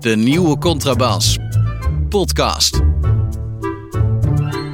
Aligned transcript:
De 0.00 0.16
nieuwe 0.16 0.58
Contrabas. 0.58 1.38
Podcast. 2.08 2.80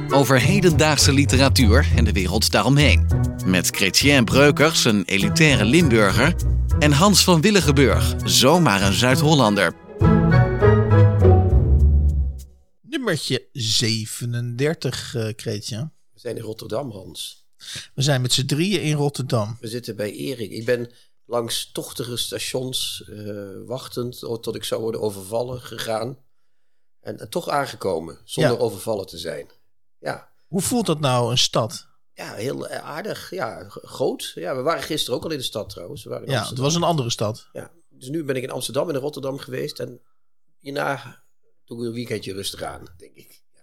Over 0.09 0.41
hedendaagse 0.41 1.13
literatuur 1.13 1.87
en 1.95 2.05
de 2.05 2.11
wereld 2.11 2.51
daaromheen. 2.51 3.07
Met 3.45 3.67
Chrétien 3.67 4.25
Breukers, 4.25 4.85
een 4.85 5.03
elitaire 5.05 5.65
Limburger. 5.65 6.35
En 6.79 6.91
Hans 6.91 7.23
van 7.23 7.41
Willigenburg, 7.41 8.15
zomaar 8.23 8.81
een 8.81 8.93
Zuid-Hollander. 8.93 9.75
Nummertje 12.81 13.47
37, 13.51 15.13
uh, 15.15 15.27
Chrétien. 15.35 15.91
We 16.13 16.19
zijn 16.19 16.35
in 16.35 16.41
Rotterdam, 16.41 16.91
Hans. 16.91 17.45
We 17.93 18.01
zijn 18.01 18.21
met 18.21 18.33
z'n 18.33 18.45
drieën 18.45 18.81
in 18.81 18.95
Rotterdam. 18.95 19.57
We 19.59 19.67
zitten 19.67 19.95
bij 19.95 20.11
Erik. 20.11 20.51
Ik 20.51 20.65
ben 20.65 20.91
langs 21.25 21.71
tochtige 21.71 22.17
stations 22.17 23.03
uh, 23.09 23.65
wachtend 23.65 24.19
tot 24.19 24.55
ik 24.55 24.63
zou 24.63 24.81
worden 24.81 25.01
overvallen 25.01 25.61
gegaan. 25.61 26.17
En, 26.99 27.19
en 27.19 27.29
toch 27.29 27.49
aangekomen, 27.49 28.19
zonder 28.23 28.51
Ja. 28.53 28.57
overvallen 28.57 29.05
te 29.05 29.17
zijn. 29.17 29.49
Ja. 29.99 30.31
Hoe 30.47 30.61
voelt 30.61 30.85
dat 30.85 30.99
nou, 30.99 31.31
een 31.31 31.37
stad? 31.37 31.87
ja, 32.13 32.33
heel 32.33 32.67
eh, 32.67 32.83
aardig. 32.83 33.29
Ja, 33.29 33.65
groot. 33.69 34.31
Ja, 34.35 34.55
we 34.55 34.61
waren 34.61 34.83
gisteren 34.83 35.17
ook 35.19 35.23
al 35.25 35.31
in 35.31 35.37
de 35.37 35.43
stad 35.43 35.69
trouwens. 35.69 36.03
We 36.03 36.09
waren 36.09 36.25
in 36.25 36.31
Ja, 36.33 36.47
het 36.47 36.57
was 36.57 36.75
een 36.75 36.83
andere 36.83 37.09
stad. 37.09 37.49
Ja. 37.53 37.71
Dus 37.89 38.09
nu 38.09 38.23
ben 38.23 38.35
ik 38.35 38.43
in 38.43 38.51
Amsterdam 38.51 38.89
en 38.89 38.95
in 38.95 39.01
Rotterdam 39.01 39.37
geweest. 39.37 39.79
En 39.79 40.01
hierna 40.59 41.23
doe 41.65 41.79
ik 41.81 41.85
een 41.87 41.93
weekendje 41.93 42.33
rustig 42.33 42.61
aan, 42.61 42.87
denk 42.97 43.15
ik. 43.15 43.43
Ja, 43.53 43.61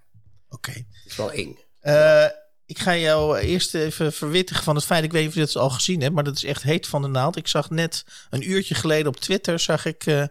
Oké. 0.49 0.71
het 0.71 0.87
is 1.05 1.17
wel 1.17 1.31
eng. 1.33 1.59
Eh, 1.81 2.27
ik 2.71 2.79
ga 2.79 2.97
jou 2.97 3.39
eerst 3.39 3.75
even 3.75 4.13
verwittigen 4.13 4.65
van 4.65 4.75
het 4.75 4.85
feit, 4.85 5.05
ik 5.05 5.13
weet 5.13 5.21
niet 5.21 5.31
of 5.31 5.35
je 5.37 5.41
dat 5.41 5.57
al 5.57 5.71
gezien 5.71 6.01
hebt, 6.01 6.15
maar 6.15 6.25
dat 6.25 6.37
is 6.37 6.45
echt 6.45 6.63
heet 6.63 6.87
van 6.87 7.03
de 7.03 7.09
naald. 7.09 7.37
Ik 7.37 7.49
zag 7.49 7.71
net 7.71 8.05
een 8.31 8.51
uurtje 8.51 8.75
geleden 8.75 9.07
op 9.07 9.17
Twitter, 9.17 9.59
zag 9.59 9.85
ik 9.85 10.07
eh, 10.07 10.25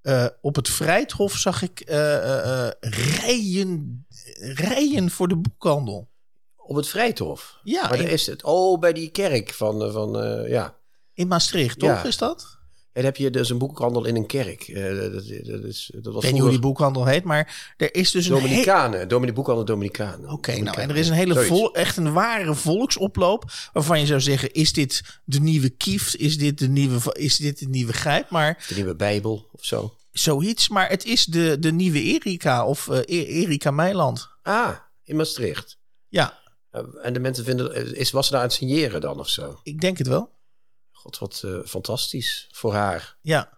eh, 0.00 0.26
op 0.40 0.56
het 0.56 0.68
Vrijthof, 0.68 1.32
zag 1.32 1.62
ik 1.62 1.80
eh, 1.80 2.68
rijen, 2.80 4.06
rijen 4.40 5.10
voor 5.10 5.28
de 5.28 5.36
boekhandel. 5.36 6.10
Op 6.56 6.76
het 6.76 6.88
Vrijthof. 6.88 7.58
Ja, 7.62 7.80
Maar 7.80 7.96
daar 7.96 8.06
in, 8.06 8.12
is 8.12 8.26
het. 8.26 8.42
Oh, 8.42 8.78
bij 8.80 8.92
die 8.92 9.10
kerk 9.10 9.52
van, 9.52 9.92
van 9.92 10.12
ja. 10.48 10.76
in 11.14 11.28
Maastricht, 11.28 11.78
toch 11.78 11.88
Ja. 11.88 12.04
is 12.04 12.16
dat? 12.16 12.58
En 12.94 13.04
heb 13.04 13.16
je 13.16 13.30
dus 13.30 13.50
een 13.50 13.58
boekhandel 13.58 14.04
in 14.04 14.16
een 14.16 14.26
kerk. 14.26 14.62
Eh, 14.68 14.84
dat, 14.96 15.12
dat, 15.44 15.62
is, 15.64 15.90
dat 15.94 16.04
was 16.04 16.14
Ik 16.16 16.20
weet 16.22 16.32
niet 16.32 16.40
hoe 16.40 16.50
die 16.50 16.58
boekhandel 16.58 17.04
heet, 17.06 17.24
maar 17.24 17.74
er 17.76 17.94
is 17.94 18.10
dus 18.10 18.26
een 18.26 18.34
hele... 18.34 18.46
Dominicanen. 18.48 19.08
Domini 19.08 19.32
boekhandel 19.32 19.64
Dominicanen. 19.64 20.30
Oké, 20.30 20.56
nou 20.58 20.80
en 20.80 20.90
er 20.90 20.96
is 20.96 21.08
een 21.08 21.14
hele 21.14 21.40
vol, 21.44 21.74
echt 21.74 21.96
een 21.96 22.12
ware 22.12 22.54
volksoploop 22.54 23.44
waarvan 23.72 24.00
je 24.00 24.06
zou 24.06 24.20
zeggen: 24.20 24.52
is 24.52 24.72
dit 24.72 25.20
de 25.24 25.40
nieuwe 25.40 25.68
Kieft? 25.68 26.16
Is 26.16 26.38
dit 26.38 26.58
de 26.58 26.68
nieuwe, 26.68 27.14
is 27.18 27.36
dit 27.36 27.58
de 27.58 27.68
nieuwe 27.68 27.92
Grijp? 27.92 28.30
Maar 28.30 28.64
De 28.68 28.74
nieuwe 28.74 28.96
Bijbel 28.96 29.48
of 29.52 29.64
zo. 29.64 29.94
zoiets. 30.12 30.68
Maar 30.68 30.88
het 30.88 31.04
is 31.04 31.24
de, 31.24 31.56
de 31.58 31.72
nieuwe 31.72 32.02
Erika 32.02 32.66
of 32.66 32.86
E- 32.88 33.02
Erika 33.24 33.70
Meiland. 33.70 34.28
Ah, 34.42 34.70
in 35.04 35.16
Maastricht. 35.16 35.78
Ja, 36.08 36.42
Eh, 36.70 36.80
en 37.02 37.12
de 37.12 37.20
mensen 37.20 37.44
vinden, 37.44 37.96
is, 37.96 38.10
was 38.10 38.24
ze 38.26 38.32
daar 38.32 38.40
aan 38.40 38.46
het 38.46 38.56
signeren 38.56 39.00
dan 39.00 39.18
of 39.18 39.28
zo? 39.28 39.60
ik 39.62 39.80
denk 39.80 39.98
het 39.98 40.06
wel. 40.06 40.30
God, 41.04 41.18
wat 41.18 41.42
eh, 41.44 41.50
fantastisch 41.64 42.48
voor 42.52 42.72
haar. 42.74 43.16
Ja, 43.20 43.52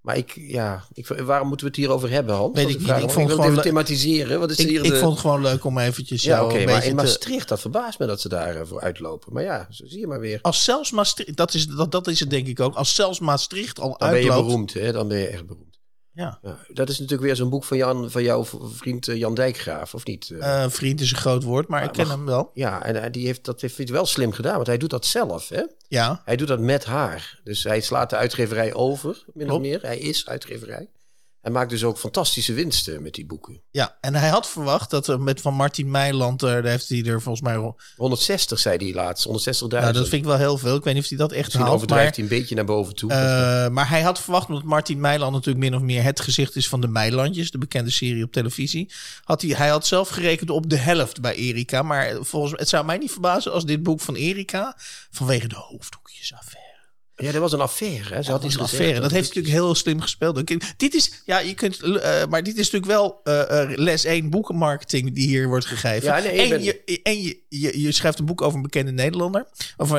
Maar 0.00 0.16
ik, 0.16 0.34
ja, 0.36 0.84
ik, 0.92 1.06
waarom 1.06 1.48
moeten 1.48 1.66
we 1.66 1.72
het 1.72 1.80
hierover 1.80 2.10
hebben, 2.10 2.34
Hans? 2.34 2.56
Weet 2.56 2.68
ik 2.68 2.78
niet. 2.78 2.88
Ik 2.88 2.94
vond 2.94 3.14
wil 3.14 3.18
het 3.26 3.28
even 3.30 3.42
gewoon 3.44 3.60
thematiseren. 3.62 4.40
Wat 4.40 4.50
is 4.50 4.58
ik, 4.58 4.68
hier 4.68 4.84
ik 4.84 4.90
de... 4.90 4.96
vond 4.98 5.10
het 5.12 5.20
gewoon 5.20 5.40
leuk 5.42 5.64
om 5.64 5.78
eventjes 5.78 6.22
Ja, 6.22 6.36
jou 6.36 6.50
oké, 6.50 6.58
een 6.60 6.64
maar 6.66 6.82
in 6.84 6.88
te- 6.88 6.94
Maastricht, 6.94 7.48
dat 7.48 7.60
verbaast 7.60 7.98
me 7.98 8.06
dat 8.06 8.20
ze 8.20 8.28
daarvoor 8.28 8.80
uitlopen. 8.80 9.32
Maar 9.32 9.42
ja, 9.42 9.66
zo 9.70 9.86
zie 9.86 9.98
je 10.00 10.06
maar 10.06 10.20
weer. 10.20 10.38
Als 10.42 10.64
zelfs 10.64 10.90
Maastricht, 10.90 11.36
dat 11.36 11.54
is, 11.54 11.66
dat, 11.66 11.90
dat 11.92 12.06
is 12.06 12.20
het 12.20 12.30
denk 12.30 12.46
ik 12.46 12.60
ook. 12.60 12.74
Als 12.74 12.94
zelfs 12.94 13.18
Maastricht 13.20 13.78
al 13.80 13.88
Dan 13.98 13.98
ben 13.98 14.08
je 14.08 14.14
uitloopt. 14.14 14.46
beroemd, 14.46 14.72
hè? 14.72 14.92
Dan 14.92 15.08
ben 15.08 15.18
je 15.18 15.26
echt 15.26 15.46
beroemd. 15.46 15.69
Ja. 16.12 16.38
Ja, 16.42 16.58
dat 16.68 16.88
is 16.88 16.94
natuurlijk 16.98 17.26
weer 17.26 17.36
zo'n 17.36 17.50
boek 17.50 17.64
van, 17.64 17.76
Jan, 17.76 18.10
van 18.10 18.22
jouw 18.22 18.44
vriend 18.62 19.08
eh, 19.08 19.16
Jan 19.16 19.34
Dijkgraaf, 19.34 19.94
of 19.94 20.04
niet? 20.04 20.30
Eh, 20.30 20.64
Eh, 20.64 20.70
vriend 20.70 21.00
is 21.00 21.10
een 21.10 21.16
groot 21.16 21.42
woord, 21.42 21.68
maar 21.68 21.84
ik 21.84 21.92
ken 21.92 22.08
hem 22.08 22.24
wel. 22.26 22.50
ja, 22.54 22.82
en 22.84 23.12
die 23.12 23.26
heeft, 23.26 23.44
dat 23.44 23.60
heeft 23.60 23.76
hij 23.76 23.86
wel 23.86 24.06
slim 24.06 24.32
gedaan, 24.32 24.54
want 24.54 24.66
hij 24.66 24.78
doet 24.78 24.90
dat 24.90 25.06
zelf, 25.06 25.48
hè? 25.48 25.62
Ja, 25.88 26.22
Hij 26.24 26.36
doet 26.36 26.48
dat 26.48 26.60
met 26.60 26.84
haar. 26.84 27.40
Dus 27.44 27.64
hij 27.64 27.80
slaat 27.80 28.10
de 28.10 28.16
uitgeverij 28.16 28.74
over, 28.74 29.24
min 29.34 29.50
of 29.50 29.60
meer. 29.60 29.80
Hij 29.82 29.98
is 29.98 30.26
uitgeverij. 30.26 30.88
Hij 31.40 31.50
maakt 31.52 31.70
dus 31.70 31.84
ook 31.84 31.98
fantastische 31.98 32.52
winsten 32.52 33.02
met 33.02 33.14
die 33.14 33.26
boeken. 33.26 33.60
ja, 33.70 33.98
en 34.00 34.14
hij 34.14 34.28
had 34.28 34.48
verwacht 34.48 34.90
dat 34.90 35.06
er 35.06 35.20
met 35.20 35.40
van 35.40 35.54
Martin 35.54 35.90
Meiland, 35.90 36.42
eh, 36.42 36.50
daar 36.50 36.64
heeft 36.64 36.88
hij 36.88 37.04
er 37.04 37.22
volgens 37.22 37.44
mij 37.44 37.74
160 37.96 38.58
zei 38.58 38.76
hij 38.76 38.94
laatst, 38.94 39.24
160.000. 39.24 39.82
Nou, 39.82 39.92
dat 39.92 40.08
vind 40.08 40.22
ik 40.22 40.28
wel 40.28 40.36
heel 40.38 40.58
veel. 40.58 40.76
Ik 40.76 40.84
weet 40.84 40.94
niet 40.94 41.02
of 41.02 41.08
hij 41.08 41.18
dat 41.18 41.32
echt 41.32 41.42
Misschien 41.42 41.62
haalt. 41.62 41.74
overdrijft 41.74 42.04
Maar, 42.04 42.14
hij 42.14 42.24
een 42.24 42.40
beetje 42.40 42.54
naar 42.54 42.64
boven 42.64 42.94
toe. 42.94 43.10
eh, 43.10 43.68
maar 43.68 43.88
hij 43.88 44.02
had 44.02 44.20
verwacht, 44.20 44.48
omdat 44.48 44.62
Martin 44.64 45.00
Meiland 45.00 45.32
natuurlijk 45.32 45.64
min 45.64 45.74
of 45.74 45.82
meer 45.82 46.02
het 46.02 46.20
gezicht 46.20 46.56
is 46.56 46.68
van 46.68 46.80
de 46.80 46.88
Meilandjes, 46.88 47.50
de 47.50 47.58
bekende 47.58 47.90
serie 47.90 48.24
op 48.24 48.32
televisie. 48.32 48.92
Had 49.24 49.42
hij, 49.42 49.50
hij 49.50 49.68
had 49.68 49.86
zelf 49.86 50.08
gerekend 50.08 50.50
op 50.50 50.70
de 50.70 50.76
helft 50.76 51.20
bij 51.20 51.34
Erika. 51.34 51.82
Maar 51.82 52.16
volgens 52.20 52.52
het 52.56 52.68
zou 52.68 52.84
mij 52.84 52.98
niet 52.98 53.12
verbazen 53.12 53.52
als 53.52 53.64
dit 53.64 53.82
boek 53.82 54.00
van 54.00 54.14
Erika, 54.14 54.76
vanwege 55.10 55.48
de 55.48 55.56
hoofddoekjesaffaire. 55.56 56.69
Ja, 57.20 57.32
dat 57.32 57.40
was 57.40 57.52
een 57.52 57.60
affaire. 57.60 58.14
Hè? 58.14 58.22
Ze 58.22 58.30
had 58.30 58.44
iets 58.44 58.54
een 58.54 58.60
affaire. 58.60 59.00
Dat 59.00 59.10
heeft 59.10 59.26
natuurlijk 59.26 59.54
heel 59.54 59.74
slim 59.74 60.00
gespeeld. 60.00 60.46
Dit 60.76 60.94
is, 60.94 61.22
ja, 61.24 61.38
je 61.38 61.54
kunt, 61.54 61.82
eh, 61.82 62.26
maar 62.26 62.42
dit 62.42 62.56
is 62.58 62.70
natuurlijk 62.70 62.92
wel 62.92 63.20
eh, 63.24 63.62
eh, 63.62 63.78
les 63.78 64.04
1 64.04 64.30
boekenmarketing 64.30 65.14
die 65.14 65.26
hier 65.26 65.48
wordt 65.48 65.66
gegeven. 65.66 66.08
Ja, 66.08 66.18
nee, 66.18 66.32
ik 66.32 66.40
en 66.40 66.48
ben- 66.48 66.62
je, 66.62 67.00
en 67.02 67.22
je, 67.22 67.40
je, 67.48 67.80
je 67.80 67.92
schrijft 67.92 68.18
een 68.18 68.24
boek 68.24 68.42
over 68.42 68.56
een 68.56 68.62
bekende 68.62 68.90
Nederlander, 68.90 69.46
over, 69.76 69.98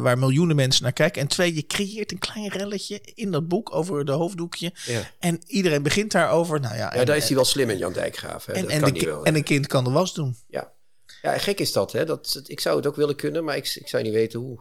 waar 0.00 0.18
miljoenen 0.18 0.56
mensen 0.56 0.82
naar 0.82 0.92
kijken. 0.92 1.22
En 1.22 1.28
twee, 1.28 1.54
je 1.54 1.66
creëert 1.66 2.12
een 2.12 2.18
klein 2.18 2.48
relletje 2.48 3.00
in 3.14 3.30
dat 3.30 3.48
boek 3.48 3.74
over 3.74 4.04
de 4.04 4.12
hoofddoekje. 4.12 4.72
Ja. 4.86 5.10
En 5.18 5.40
iedereen 5.46 5.82
begint 5.82 6.12
daarover. 6.12 6.60
Nou 6.60 6.76
ja, 6.76 6.80
Ja, 6.82 6.92
en, 6.92 7.06
daar 7.06 7.16
is 7.16 7.26
hij 7.26 7.34
wel 7.34 7.44
slim 7.44 7.70
in, 7.70 7.78
Jan 7.78 7.92
Dijkgraaf. 7.92 8.46
Hè? 8.46 8.52
en, 8.52 8.62
dat 8.62 8.70
en, 8.70 8.80
kan 8.80 8.92
de, 8.92 9.06
wel. 9.06 9.24
en 9.24 9.34
een 9.34 9.42
kind 9.42 9.66
kan 9.66 9.84
de 9.84 9.90
was 9.90 10.14
doen. 10.14 10.36
Ja. 10.48 10.72
ja, 11.22 11.38
gek 11.38 11.60
is 11.60 11.72
dat. 11.72 11.92
Hè? 11.92 12.04
dat 12.04 12.42
ik 12.46 12.60
zou 12.60 12.76
het 12.76 12.86
ook 12.86 12.96
willen 12.96 13.16
kunnen, 13.16 13.44
maar 13.44 13.56
ik, 13.56 13.74
ik 13.74 13.88
zou 13.88 14.02
niet 14.02 14.12
weten 14.12 14.40
hoe. 14.40 14.60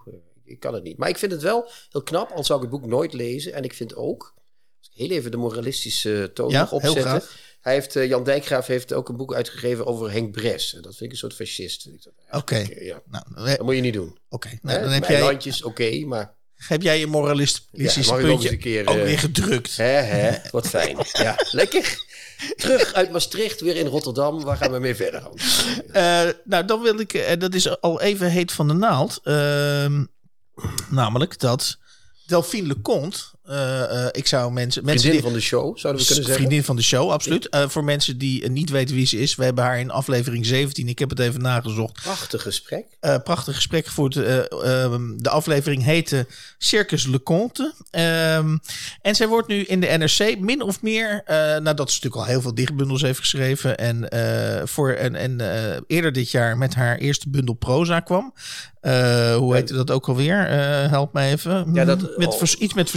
Ik 0.51 0.59
kan 0.59 0.73
het 0.73 0.83
niet. 0.83 0.97
Maar 0.97 1.09
ik 1.09 1.17
vind 1.17 1.31
het 1.31 1.41
wel 1.41 1.69
heel 1.89 2.01
knap, 2.03 2.31
al 2.31 2.43
zou 2.43 2.63
ik 2.63 2.71
het 2.71 2.79
boek 2.81 2.89
nooit 2.89 3.13
lezen. 3.13 3.53
En 3.53 3.63
ik 3.63 3.73
vind 3.73 3.95
ook, 3.95 4.33
als 4.79 4.89
ik 4.93 4.97
heel 4.97 5.09
even 5.09 5.31
de 5.31 5.37
moralistische 5.37 6.31
toon 6.33 6.49
Ja, 6.49 6.67
heel 6.69 6.77
opzetten. 6.77 7.23
Hij 7.61 7.73
heeft, 7.73 7.95
eh, 7.95 8.07
Jan 8.07 8.23
Dijkgraaf 8.23 8.67
heeft 8.67 8.93
ook 8.93 9.09
een 9.09 9.17
boek 9.17 9.33
uitgegeven 9.33 9.85
over 9.85 10.11
Henk 10.11 10.31
Bres. 10.31 10.73
En 10.75 10.81
dat 10.81 10.91
vind 10.91 11.03
ik 11.05 11.11
een 11.11 11.17
soort 11.17 11.33
fascist. 11.33 11.89
Oké. 12.31 12.65
Ja, 12.79 13.01
Nou, 13.09 13.23
we- 13.27 13.49
dat 13.57 13.61
moet 13.65 13.75
je 13.75 13.81
niet 13.81 13.93
doen. 13.93 14.17
oké. 14.29 14.49
Nou, 14.61 14.81
dan 14.81 14.89
heb 14.91 15.05
jij, 15.05 15.19
landjes, 15.21 15.63
oké, 15.63 16.05
maar 16.05 16.35
heb 16.55 16.81
jij 16.81 16.99
je 16.99 17.07
moralistische 17.07 18.01
Ja, 18.11 18.15
ook 18.15 18.21
puntje 18.21 18.51
een 18.51 18.59
keer, 18.59 18.87
ook 18.87 18.95
eh, 18.97 19.03
weer 19.03 19.19
gedrukt. 19.19 19.77
hè, 19.77 19.83
hè, 19.83 20.37
wat 20.51 20.67
fijn. 20.67 20.97
Ja, 21.11 21.35
lekker. 21.51 22.09
Terug 22.55 22.93
uit 22.93 23.11
Maastricht, 23.11 23.61
weer 23.61 23.75
in 23.75 23.85
Rotterdam. 23.85 24.43
Waar 24.43 24.57
gaan 24.57 24.71
we 24.71 24.79
mee 24.79 24.95
verder? 24.95 25.29
Eh, 25.91 26.29
nou, 26.43 26.65
dan 26.65 26.81
wil 26.81 26.99
ik, 26.99 27.13
en 27.13 27.39
dat 27.39 27.53
is 27.53 27.79
al 27.81 28.01
even 28.01 28.29
heet 28.31 28.51
van 28.51 28.67
de 28.67 28.73
naald. 28.73 29.19
ehm, 29.23 30.05
namelijk 30.89 31.39
dat 31.39 31.77
Delphine 32.25 32.67
Leconte, 32.67 33.19
ik 34.11 34.27
zou 34.27 34.51
mensen... 34.51 34.85
mensen 34.85 35.01
Vriendin 35.09 35.11
die, 35.11 35.21
van 35.21 35.33
de 35.33 35.39
show, 35.45 35.77
zouden 35.77 36.01
we 36.01 36.07
kunnen 36.07 36.25
zeggen. 36.25 36.33
Vriendin 36.43 36.63
van 36.63 36.75
de 36.75 36.81
show, 36.81 37.11
absoluut. 37.11 37.49
Eh, 37.49 37.69
voor 37.69 37.83
mensen 37.83 38.17
die 38.17 38.43
eh, 38.43 38.49
niet 38.49 38.69
weten 38.69 38.95
wie 38.95 39.05
ze 39.05 39.19
is, 39.19 39.35
we 39.35 39.43
hebben 39.43 39.63
haar 39.63 39.79
in 39.79 39.91
aflevering 39.91 40.45
17, 40.45 40.87
ik 40.87 40.99
heb 40.99 41.09
het 41.09 41.19
even 41.19 41.41
nagezocht, 41.41 42.01
Prachtig 42.03 42.41
gesprek. 42.41 42.85
eh, 42.99 43.15
prachtig 43.23 43.55
gesprek 43.55 43.85
gevoerd. 43.85 44.15
Eh, 44.15 44.37
ehm, 44.83 45.01
de 45.17 45.29
aflevering 45.29 45.83
heette 45.83 46.27
Circus 46.57 47.07
Leconte. 47.07 47.73
Ehm 47.91 48.57
en 49.01 49.15
zij 49.15 49.27
wordt 49.27 49.47
nu 49.47 49.63
in 49.63 49.79
de 49.79 49.87
NRC 49.87 50.39
min 50.39 50.61
of 50.61 50.81
meer, 50.81 51.21
eh, 51.25 51.35
nadat 51.37 51.89
ze 51.91 51.95
natuurlijk 51.95 52.15
al 52.15 52.25
heel 52.25 52.41
veel 52.41 52.55
dichtbundels 52.55 53.01
heeft 53.01 53.19
geschreven. 53.19 53.77
En, 53.77 54.09
eh, 54.09 54.61
voor, 54.65 54.91
en, 54.91 55.15
en 55.15 55.41
eh, 55.41 55.79
eerder 55.87 56.11
dit 56.11 56.31
jaar 56.31 56.57
met 56.57 56.75
haar 56.75 56.97
eerste 56.97 57.29
bundel 57.29 57.53
proza 57.55 57.99
kwam. 57.99 58.33
Eh, 58.81 59.35
hoe 59.35 59.55
heette 59.55 59.73
dat 59.73 59.91
ook 59.91 60.07
alweer? 60.07 60.47
Eh, 60.47 60.89
help 60.89 61.13
me 61.13 61.21
even. 61.21 61.73
Ja, 61.73 61.85
dat- 61.85 62.17
met 62.17 62.55
iets 62.59 62.73
met 62.73 62.89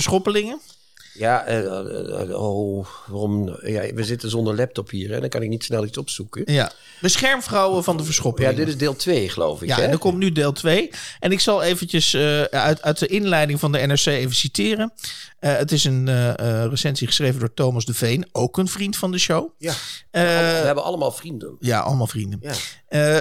Ja, 1.14 1.44
eh, 1.44 1.58
eh, 1.58 2.20
eh, 2.30 2.42
oh, 2.42 2.86
waarom? 3.06 3.48
Ja, 3.62 3.92
we 3.94 4.04
zitten 4.04 4.30
zonder 4.30 4.56
laptop 4.56 4.90
hier, 4.90 5.10
hè? 5.10 5.20
dan 5.20 5.28
kan 5.28 5.42
ik 5.42 5.48
niet 5.48 5.64
snel 5.64 5.84
iets 5.84 5.98
opzoeken. 5.98 6.52
Ja. 6.52 6.72
Beschermvrouwen 7.00 7.84
van 7.84 7.94
de 7.96 8.00
Ja, 8.02 8.06
verschoppelingen. 8.08 8.56
dit 8.56 8.68
is 8.68 8.76
deel 8.76 8.96
2, 8.96 9.28
geloof 9.28 9.62
ik. 9.62 9.68
Ja, 9.68 9.76
hè? 9.76 9.82
en 9.82 9.90
er 9.90 9.98
komt 9.98 10.18
nu 10.18 10.32
deel 10.32 10.52
2. 10.52 10.90
En 11.20 11.32
ik 11.32 11.40
zal 11.40 11.62
eventjes 11.62 12.14
eh, 12.14 12.42
uit, 12.42 12.82
uit 12.82 12.98
de 12.98 13.06
inleiding 13.06 13.60
van 13.60 13.72
de 13.72 13.78
NRC 13.78 14.06
even 14.06 14.34
citeren. 14.34 14.92
Eh, 15.38 15.56
het 15.56 15.72
is 15.72 15.84
een 15.84 16.08
eh, 16.08 16.38
eh, 16.62 16.68
recensie 16.70 17.06
geschreven 17.06 17.40
door 17.40 17.54
Thomas 17.54 17.84
de 17.84 17.94
Veen, 17.94 18.28
ook 18.32 18.58
een 18.58 18.68
vriend 18.68 18.96
van 18.96 19.10
de 19.10 19.18
show. 19.18 19.50
Ja, 19.58 19.72
Eh, 20.10 20.22
we 20.22 20.26
hebben 20.66 20.84
allemaal 20.84 21.12
vrienden. 21.12 21.56
ja, 21.60 21.80
allemaal 21.80 22.06
vrienden. 22.06 22.38
Ja. 22.42 22.52
Eh, 22.88 23.18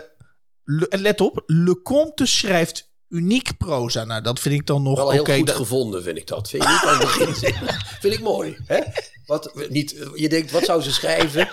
le- 0.64 0.88
let 0.90 1.22
op, 1.22 1.44
Leconte 1.46 2.26
schrijft 2.26 2.92
uniek 3.14 3.58
proza. 3.58 4.04
Nou, 4.04 4.22
dat 4.22 4.40
vind 4.40 4.56
ik 4.56 4.66
dan 4.66 4.84
nog 4.84 4.98
Wel 4.98 5.12
heel 5.12 5.26
goed 5.26 5.48
dat- 5.48 5.56
gevonden, 5.56 6.04
vind 6.04 6.18
ik 6.18 6.28
dat. 6.28 6.50
Vind 6.50 6.64
je 6.64 6.70
niet 6.70 6.82
aan 6.82 6.98
het 7.00 7.06
begin 7.08 7.36
zeggen? 7.50 7.68
Vind 8.00 8.14
ik 8.14 8.20
mooi. 8.20 8.58
Hè? 8.66 8.80
Wat, 9.26 9.70
niet, 9.70 9.96
je 10.16 10.30
denkt, 10.30 10.52
wat 10.52 10.64
zou 10.66 10.82
ze 10.82 10.92
schrijven? 10.94 11.50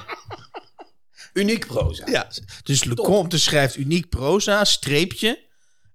Uniek 1.32 1.66
proza. 1.66 2.06
Ja, 2.06 2.30
dus 2.62 2.84
Leconte 2.84 3.38
schrijft 3.38 3.76
uniek 3.76 4.08
proza, 4.08 4.64
streepje. 4.64 5.48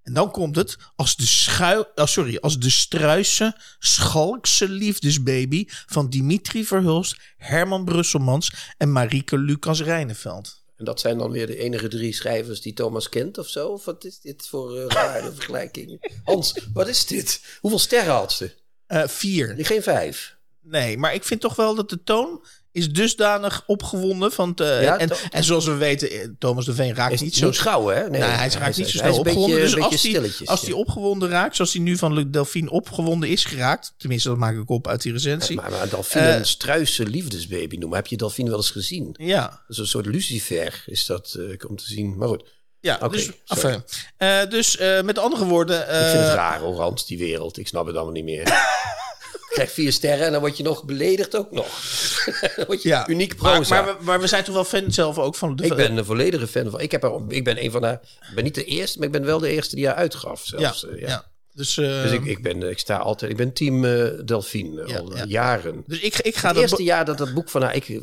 En 0.04 0.14
dan 0.14 0.32
komt 0.32 0.56
het 0.56 0.78
als 0.96 1.16
de, 1.16 1.26
schui, 1.26 1.84
oh 1.96 2.06
sorry, 2.06 2.38
als 2.38 2.60
de 2.60 2.70
struise, 2.70 3.56
schalkse 3.80 4.70
liefdesbaby 4.70 5.66
van 5.68 6.10
Dimitri 6.10 6.66
Verhulst, 6.66 7.16
Herman 7.38 7.86
Brusselmans 7.86 8.54
en 8.78 8.92
Marieke 8.92 9.38
Lucas 9.38 9.82
Rijneveld. 9.82 10.64
En 10.76 10.86
dat 10.86 11.00
zijn 11.00 11.18
dan 11.18 11.32
weer 11.32 11.48
de 11.48 11.58
enige 11.58 11.88
drie 11.88 12.14
schrijvers 12.14 12.62
die 12.62 12.74
Thomas 12.74 13.10
kent 13.10 13.38
of 13.38 13.48
zo? 13.48 13.68
Of 13.68 13.86
wat 13.86 14.04
is 14.04 14.20
dit 14.20 14.48
voor 14.48 14.78
uh, 14.78 14.86
rare 14.88 15.32
vergelijking? 15.36 16.12
Hans, 16.24 16.68
wat 16.74 16.88
is 16.88 17.06
dit? 17.06 17.42
Hoeveel 17.60 17.80
sterren 17.80 18.14
had 18.14 18.34
ze? 18.34 18.52
Uh, 18.88 19.08
vier. 19.08 19.56
Geen 19.58 19.84
vijf. 19.84 20.38
Nee, 20.62 20.98
maar 20.98 21.14
ik 21.14 21.24
vind 21.24 21.42
toch 21.42 21.56
wel 21.56 21.76
dat 21.76 21.90
de 21.90 22.04
toon 22.04 22.46
is 22.76 22.90
dusdanig 22.90 23.64
opgewonden. 23.66 24.32
Van 24.32 24.54
te, 24.54 24.80
ja, 24.82 24.98
en, 24.98 25.10
en 25.32 25.44
zoals 25.44 25.66
we 25.66 25.74
weten, 25.74 26.12
eh, 26.12 26.28
Thomas 26.40 26.66
de 26.66 26.74
Veen 26.74 26.96
raakt 26.96 27.22
niet 27.22 27.36
zo 27.36 27.52
gauw, 27.52 27.88
hè? 27.88 28.10
Nee, 28.10 28.22
hij 28.22 28.50
raakt 28.50 28.78
niet 28.78 28.90
zo 28.90 28.98
snel 28.98 29.18
opgewonden. 29.18 29.60
dus 29.60 29.78
als 29.78 30.04
hij 30.04 30.32
als 30.46 30.62
die 30.62 30.76
opgewonden 30.76 31.30
raakt, 31.30 31.56
zoals 31.56 31.74
hij 31.74 31.82
nu 31.82 31.98
van 31.98 32.32
Delphine 32.32 32.70
opgewonden 32.70 33.30
is 33.30 33.46
geraakt, 33.46 33.94
tenminste 33.98 34.30
dat 34.30 34.38
maak 34.38 34.56
ik 34.56 34.70
op 34.70 34.88
uit 34.88 35.02
die 35.02 35.12
recensie. 35.12 35.56
maar, 35.56 35.72
maar 35.72 35.90
Delphine 35.90 36.28
uh, 36.28 36.36
een 36.36 36.46
struise 36.46 37.06
liefdesbaby 37.06 37.76
noemen, 37.76 37.98
heb 37.98 38.08
je 38.08 38.18
Delphine 38.18 38.50
wel 38.50 38.58
eens 38.58 38.72
gezien? 38.72 39.16
Ja. 39.20 39.42
Dat 39.42 39.60
is 39.68 39.78
een 39.78 39.88
soort 39.88 40.06
Lucifer, 40.06 40.84
is 40.86 41.06
dat 41.06 41.36
uh, 41.38 41.56
om 41.68 41.76
te 41.76 41.86
zien. 41.86 42.18
Maar 42.18 42.28
goed. 42.28 42.54
Ja, 42.80 42.96
okay, 42.96 43.10
dus, 43.10 43.32
enfin, 43.46 43.84
uh, 44.18 44.50
dus 44.50 44.78
met 45.04 45.18
andere 45.18 45.46
woorden. 45.46 45.80
Ik 45.80 46.10
vind 46.12 46.24
het 46.24 46.34
raar, 46.34 46.60
hoor, 46.60 46.82
Hans, 46.82 47.06
die 47.06 47.18
wereld. 47.18 47.58
Ik 47.58 47.68
snap 47.68 47.86
het 47.86 47.96
allemaal 47.96 48.14
niet 48.14 48.24
meer. 48.24 48.44
krijg 49.56 49.72
vier 49.72 49.92
sterren 49.92 50.26
en 50.26 50.32
dan 50.32 50.42
word 50.42 50.58
je 50.58 50.64
nog 50.64 50.84
beledigd 50.84 51.36
ook 51.36 51.52
nog. 51.52 51.68
dan 52.56 52.66
word 52.66 52.82
je 52.82 52.90
ja, 52.90 53.10
uniek 53.10 53.36
proza. 53.36 53.76
Maar, 53.76 53.86
maar, 53.86 53.98
we, 53.98 54.04
maar, 54.04 54.20
we, 54.20 54.28
zijn 54.28 54.44
toch 54.44 54.54
wel 54.54 54.64
fan 54.64 54.92
zelf 54.92 55.18
ook 55.18 55.36
van... 55.36 55.56
De, 55.56 55.64
ik 55.64 55.76
ben 55.76 55.98
een 55.98 56.06
volledige 56.06 56.48
fan 56.48 56.70
van... 56.70 56.80
Ik, 56.80 56.92
heb 56.92 57.04
er, 57.04 57.22
ik 57.28 57.44
ben 57.44 57.64
een 57.64 57.72
van 57.72 57.82
de... 57.82 58.00
Ik 58.30 58.36
ben 58.36 58.44
niet 58.44 58.56
de 58.56 58.66
eerste, 58.66 58.98
maar 58.98 59.08
ik 59.08 59.14
ben 59.14 59.26
wel 59.26 59.40
de 59.40 59.50
eerste 59.50 59.76
die 59.76 59.86
haar 59.86 59.96
uitgaf 59.96 60.46
zelfs. 60.46 60.82
Ja, 60.82 60.98
ja. 60.98 61.08
ja. 61.08 61.34
Dus, 61.54 61.78
uh, 61.78 62.02
dus 62.02 62.12
ik, 62.12 62.26
ik, 62.26 62.42
ben, 62.42 62.70
ik 62.70 62.80
sta 62.80 62.98
altijd... 62.98 63.32
Ik 63.32 63.38
ben 63.38 63.54
team 63.54 63.84
uh, 63.84 64.10
Delphine 64.26 64.88
ja, 64.88 64.98
al 64.98 65.16
ja. 65.16 65.26
jaren. 65.28 65.84
Dus 65.88 66.00
ik, 66.00 66.18
ik 66.18 66.36
ga 66.36 66.48
het 66.48 66.58
eerste 66.58 66.84
jaar 66.84 67.06
dat 67.06 67.18
dat 67.18 67.34
boek 67.34 67.50
van 67.50 67.62
haar... 67.62 67.76
Ik 67.76 68.02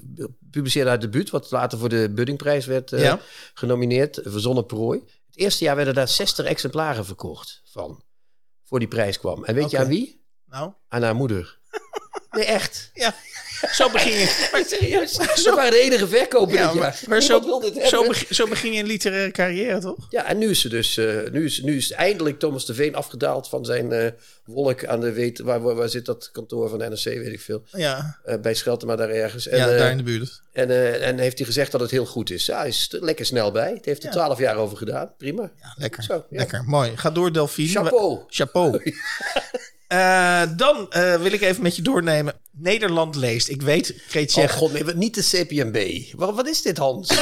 publiceerde 0.50 0.88
haar 0.88 1.00
debuut, 1.00 1.30
wat 1.30 1.50
later 1.50 1.78
voor 1.78 1.88
de 1.88 2.10
Buddingprijs 2.14 2.66
werd 2.66 2.92
uh, 2.92 3.14
genomineerd. 3.54 4.20
Verzonnen 4.24 4.66
prooi. 4.66 4.98
Het 5.26 5.38
eerste 5.38 5.64
jaar 5.64 5.76
werden 5.76 5.94
daar 5.94 6.08
60 6.08 6.46
exemplaren 6.46 7.04
verkocht 7.04 7.62
van. 7.64 8.02
Voor 8.62 8.78
die 8.78 8.88
prijs 8.88 9.18
kwam. 9.18 9.44
En 9.44 9.54
weet 9.54 9.64
okay. 9.64 9.78
je 9.78 9.84
aan 9.84 9.90
wie? 9.90 10.21
Nou? 10.52 10.72
Aan 10.88 11.02
haar 11.02 11.14
moeder. 11.14 11.58
Nee, 12.32 12.44
echt. 12.44 12.90
Ja. 12.94 13.14
Zo 13.70 13.90
begin 13.90 14.12
je. 14.12 14.48
Maar 14.52 14.64
serieus, 14.66 15.12
zo 15.44 15.54
waren 15.54 15.70
de 15.70 15.78
enige 15.78 16.08
verkoper 16.08 16.54
ja, 16.54 16.74
maar, 16.74 17.00
maar 17.08 17.22
zo, 17.22 17.60
zo, 17.84 18.06
begin, 18.08 18.34
zo 18.34 18.48
begin 18.48 18.72
je 18.72 18.80
een 18.80 18.86
literaire 18.86 19.30
carrière, 19.30 19.78
toch? 19.78 20.06
Ja, 20.08 20.24
en 20.24 20.38
nu 20.38 20.50
is 20.50 20.60
ze 20.60 20.68
dus, 20.68 20.96
uh, 20.96 21.30
nu, 21.30 21.44
is, 21.44 21.60
nu 21.62 21.76
is 21.76 21.92
eindelijk 21.92 22.38
Thomas 22.38 22.66
de 22.66 22.74
Veen 22.74 22.94
afgedaald 22.94 23.48
van 23.48 23.64
zijn 23.64 23.92
uh, 23.92 24.06
wolk 24.44 24.84
aan 24.86 25.00
de 25.00 25.12
weet, 25.12 25.38
waar, 25.38 25.60
waar, 25.60 25.74
waar, 25.74 25.88
zit 25.88 26.04
dat 26.06 26.30
kantoor 26.32 26.68
van 26.68 26.78
de 26.78 26.88
NRC, 26.88 27.04
weet 27.04 27.32
ik 27.32 27.40
veel. 27.40 27.62
Ja. 27.70 28.20
Uh, 28.26 28.34
bij 28.36 28.54
Scheltema 28.54 28.96
daar 28.96 29.10
ergens. 29.10 29.48
En, 29.48 29.58
ja, 29.58 29.66
daar 29.66 29.90
in 29.90 29.96
de 29.96 30.02
buurt. 30.02 30.42
En, 30.52 31.00
en 31.00 31.18
heeft 31.18 31.38
hij 31.38 31.46
gezegd 31.46 31.72
dat 31.72 31.80
het 31.80 31.90
heel 31.90 32.06
goed 32.06 32.30
is. 32.30 32.46
Ja, 32.46 32.58
hij 32.58 32.68
is 32.68 32.92
er 32.92 33.04
lekker 33.04 33.26
snel 33.26 33.52
bij. 33.52 33.72
Het 33.72 33.84
heeft 33.84 34.04
er 34.04 34.10
twaalf 34.10 34.38
jaar 34.38 34.56
over 34.56 34.76
gedaan. 34.76 35.14
Prima. 35.18 35.42
Ja, 35.42 35.74
lekker. 35.76 36.02
Zo, 36.02 36.24
lekker, 36.30 36.64
mooi. 36.64 36.96
Ga 36.96 37.10
door, 37.10 37.32
Delphine. 37.32 37.68
Chapeau. 37.68 38.20
Chapeau. 38.26 38.92
Uh, 39.92 40.42
dan 40.56 40.86
uh, 40.96 41.14
wil 41.14 41.32
ik 41.32 41.40
even 41.40 41.62
met 41.62 41.76
je 41.76 41.82
doornemen. 41.82 42.34
Nederland 42.50 43.14
leest. 43.16 43.48
Ik 43.48 43.62
weet, 43.62 43.94
Kreetje. 44.08 44.42
Oh 44.42 44.48
god, 44.48 44.72
nee, 44.72 44.94
niet 44.94 45.14
de 45.14 45.22
CPMB. 45.22 46.02
Wat, 46.16 46.34
wat 46.34 46.48
is 46.48 46.62
dit, 46.62 46.78
Hans? 46.78 47.08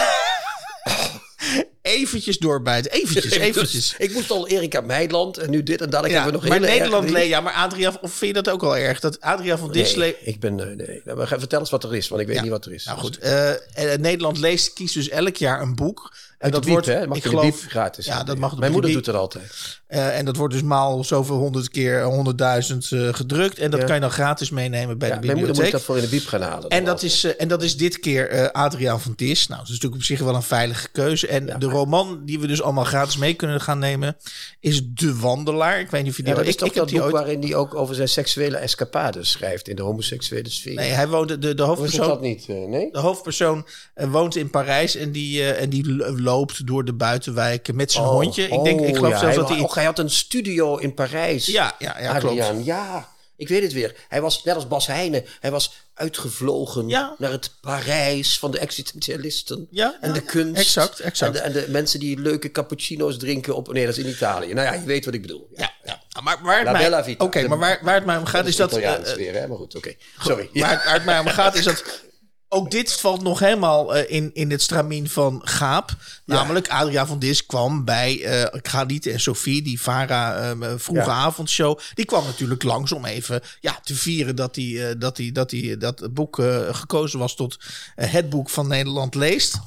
eventjes 1.83 2.39
doorbijten. 2.39 2.93
Eventjes, 2.93 3.33
eventjes. 3.49 3.95
ik 3.99 4.13
moest 4.13 4.31
al 4.31 4.49
Erika 4.49 4.81
Meidland 4.81 5.39
en 5.39 5.51
nu 5.51 5.63
dit 5.63 5.81
en 5.81 5.91
dat. 5.91 6.05
Ik 6.05 6.11
ja, 6.11 6.25
heb 6.25 6.33
nog 6.33 6.49
maar 6.49 6.61
Nederland 6.61 7.11
leest. 7.11 7.29
Ja, 7.29 7.41
maar 7.41 7.53
Adriaan, 7.53 7.99
of 8.01 8.13
vind 8.13 8.37
je 8.37 8.43
dat 8.43 8.53
ook 8.55 8.63
al 8.63 8.77
erg? 8.77 9.01
Dat 9.01 9.21
Adriaan 9.21 9.59
van 9.59 9.73
Disle... 9.73 10.05
Nee, 10.05 10.17
ik 10.23 10.41
ben... 10.41 10.55
Nee, 10.55 10.75
nee. 10.75 11.03
Nou, 11.05 11.27
vertel 11.27 11.61
eens 11.61 11.71
wat 11.71 11.85
er 11.85 11.95
is, 11.95 12.09
want 12.09 12.21
ik 12.21 12.27
weet 12.27 12.37
ja. 12.37 12.43
niet 12.43 12.51
wat 12.51 12.65
er 12.65 12.73
is. 12.73 12.85
Nou 12.85 12.99
goed, 12.99 13.25
uh, 13.25 13.53
Nederland 13.99 14.39
leest 14.39 14.73
kiest 14.73 14.95
dus 14.95 15.09
elk 15.09 15.37
jaar 15.37 15.61
een 15.63 15.75
boek 15.75 16.13
en 16.41 16.51
dat 16.51 16.67
wordt, 16.67 16.87
hè? 16.87 17.07
Mag 17.07 17.17
ik 17.17 17.25
geloof, 17.25 17.65
gratis. 17.69 18.07
Ja, 18.07 18.25
dat 18.25 18.39
mag. 18.39 18.57
Mijn 18.57 18.73
moeder 18.73 18.93
doet 18.93 19.07
het 19.07 19.15
altijd. 19.15 19.81
Uh, 19.89 20.19
en 20.19 20.25
dat 20.25 20.37
wordt 20.37 20.55
dus 20.55 20.63
maal 20.63 21.05
zoveel 21.05 21.37
honderd 21.37 21.69
keer, 21.69 22.03
honderdduizend 22.03 22.91
uh, 22.91 23.15
gedrukt. 23.15 23.59
En 23.59 23.71
dat 23.71 23.81
ja. 23.81 23.87
kan 23.87 23.95
je 23.95 24.01
dan 24.01 24.11
gratis 24.11 24.51
meenemen 24.51 24.99
bij 24.99 25.09
ja, 25.09 25.15
de 25.15 25.21
bibliotheek. 25.21 25.47
Mijn 25.47 25.47
moeder 25.47 25.63
moet 25.63 25.73
dat 25.73 25.83
voor 25.83 25.97
in 25.97 26.03
de 26.03 26.09
biep 26.09 26.27
gaan 26.27 26.43
halen. 26.43 26.69
En 26.69 26.85
dat, 26.85 27.03
is, 27.03 27.25
uh, 27.25 27.33
en 27.39 27.49
dat 27.49 27.63
is 27.63 27.77
dit 27.77 27.99
keer 27.99 28.53
Adriaan 28.53 29.01
van 29.01 29.13
Dis. 29.17 29.47
Nou, 29.47 29.61
dat 29.61 29.69
is 29.69 29.75
natuurlijk 29.75 30.01
op 30.01 30.07
zich 30.07 30.21
wel 30.21 30.35
een 30.35 30.43
veilige 30.43 30.89
keuze. 30.93 31.27
En 31.27 31.47
ja, 31.47 31.59
de 31.59 31.69
roman 31.71 32.23
die 32.25 32.41
we 32.41 32.47
dus 32.47 32.63
allemaal 32.63 32.85
gratis 32.85 33.17
mee 33.17 33.35
kunnen 33.35 33.61
gaan 33.61 33.79
nemen, 33.79 34.17
is 34.61 34.83
De 34.87 35.19
Wandelaar. 35.19 35.81
Ik 35.81 35.91
weet 35.91 36.03
niet 36.03 36.11
of 36.11 36.17
je 36.17 36.23
die... 36.23 36.33
Ja, 36.33 36.39
dat 36.39 36.49
ik, 36.49 36.55
is 36.55 36.57
toch 36.57 36.69
ik 36.69 36.75
dat 36.75 36.91
boek 36.91 37.03
ooit... 37.03 37.13
waarin 37.13 37.43
hij 37.43 37.55
ook 37.55 37.75
over 37.75 37.95
zijn 37.95 38.09
seksuele 38.09 38.57
escapades 38.57 39.31
schrijft 39.31 39.69
in 39.69 39.77
de 39.77 39.83
homoseksuele 39.83 40.51
sfeer. 40.51 40.75
Nee, 40.75 40.91
hij 40.91 41.09
woonde... 41.09 41.39
De, 41.39 41.55
de 41.55 41.63
hoofdpersoon... 41.63 42.09
dat 42.09 42.21
niet, 42.21 42.49
nee? 42.49 42.89
De 42.93 42.99
hoofdpersoon 42.99 43.67
woont 43.95 44.37
in 44.37 44.51
Parijs 44.51 44.97
en 44.97 45.13
die, 45.13 45.53
en 45.53 45.71
die 45.71 45.97
loopt 46.21 46.67
door 46.67 46.85
de 46.85 46.93
buitenwijken 46.93 47.77
met 47.77 47.93
zijn 47.93 48.05
oh, 48.05 48.11
hondje. 48.11 48.43
Ik 48.43 48.65
denk, 48.65 48.81
ik 48.81 48.97
geloof 48.97 49.13
ja, 49.13 49.19
zelfs 49.19 49.35
hij, 49.35 49.45
dat 49.45 49.49
hij... 49.49 49.61
Oh, 49.61 49.75
hij 49.75 49.85
had 49.85 49.99
een 49.99 50.11
studio 50.11 50.77
in 50.77 50.95
Parijs. 50.95 51.47
Ja, 51.47 51.75
ja, 51.79 52.01
ja 52.01 52.15
Adriaan, 52.15 52.51
klopt. 52.51 52.67
Ja, 52.67 53.09
ik 53.41 53.49
weet 53.49 53.63
het 53.63 53.73
weer. 53.73 53.95
Hij 54.09 54.21
was 54.21 54.45
net 54.45 54.55
als 54.55 54.69
Bas 54.69 54.87
Heijnen. 54.87 55.25
Hij 55.41 55.51
was 55.51 55.73
uitgevlogen 55.95 56.89
ja. 56.89 57.15
naar 57.19 57.31
het 57.31 57.55
Parijs 57.61 58.39
van 58.39 58.51
de 58.51 58.59
existentialisten. 58.59 59.67
Ja, 59.71 59.99
en 60.01 60.13
de 60.13 60.21
kunst. 60.21 60.61
Exact, 60.61 61.01
exact. 61.01 61.37
En 61.37 61.53
de, 61.53 61.59
en 61.59 61.67
de, 61.67 61.71
mensen 61.71 62.01
die 62.01 62.19
leuke 62.19 62.51
cappuccino's 62.51 63.19
drinken 63.19 63.55
op... 63.55 63.73
Nee, 63.73 63.87
dat 63.87 63.97
is 63.97 64.05
in 64.05 64.11
Italië. 64.11 64.55
Nou 64.55 64.67
ja, 64.67 64.73
je 64.73 64.85
weet 64.85 65.05
wat 65.05 65.15
ik 65.15 65.23
bedoel. 65.23 65.49
Ja, 65.55 65.73
ja. 65.85 66.03
Maar 66.23 66.39
waar 66.43 66.67
het 66.67 66.93
mij, 66.93 67.15
Oké, 67.19 67.49
maar 67.49 67.59
waar, 67.59 67.79
waar 67.83 67.95
het 67.95 68.05
mij 68.05 68.17
om 68.17 68.25
gaat 68.25 68.47
is 68.47 68.57
dat... 68.57 68.79
Uh, 68.79 68.99
weer, 69.15 69.35
hè? 69.35 69.47
Maar 69.47 69.57
goed, 69.57 69.77
oké. 69.77 69.89
Okay. 69.89 69.99
Sorry. 70.19 70.51
Waar, 70.53 70.83
waar 70.85 70.95
het 70.95 71.05
mij 71.05 71.19
om 71.19 71.27
gaat 71.27 71.55
is 71.55 71.65
dat 71.65 72.03
ook 72.53 72.71
dit 72.71 72.93
valt 72.93 73.23
nog 73.23 73.39
helemaal 73.39 73.97
uh, 73.97 74.11
in, 74.11 74.31
in 74.33 74.51
het 74.51 74.63
stramien 74.63 75.09
van 75.09 75.41
Gaap. 75.45 75.97
Ja. 76.25 76.35
Namelijk, 76.35 76.69
Adriaan 76.69 77.07
van 77.07 77.19
Dis 77.19 77.47
kwam 77.47 77.85
bij 77.85 78.19
uh, 78.19 78.61
Khalid 78.63 79.07
en 79.07 79.21
Sophie, 79.21 79.63
die 79.63 79.81
Vara 79.81 80.53
uh, 80.53 80.73
vroege 80.77 81.09
ja. 81.09 81.15
avondshow. 81.15 81.79
Die 81.95 82.05
kwam 82.05 82.25
natuurlijk 82.25 82.63
langs 82.63 82.93
om 82.93 83.05
even 83.05 83.43
ja, 83.61 83.81
te 83.83 83.95
vieren 83.95 84.37
dat 84.37 84.57
hij 84.57 84.95
dat, 84.99 85.17
die, 85.17 85.33
dat, 85.33 85.51
die, 85.51 85.77
dat 85.77 85.99
het 85.99 86.15
boek 86.15 86.43
gekozen 86.71 87.19
was 87.19 87.37
tot 87.37 87.59
het 87.95 88.31
boek 88.31 88.51
van 88.51 88.69
Nederland 88.69 89.15
leest. 89.15 89.59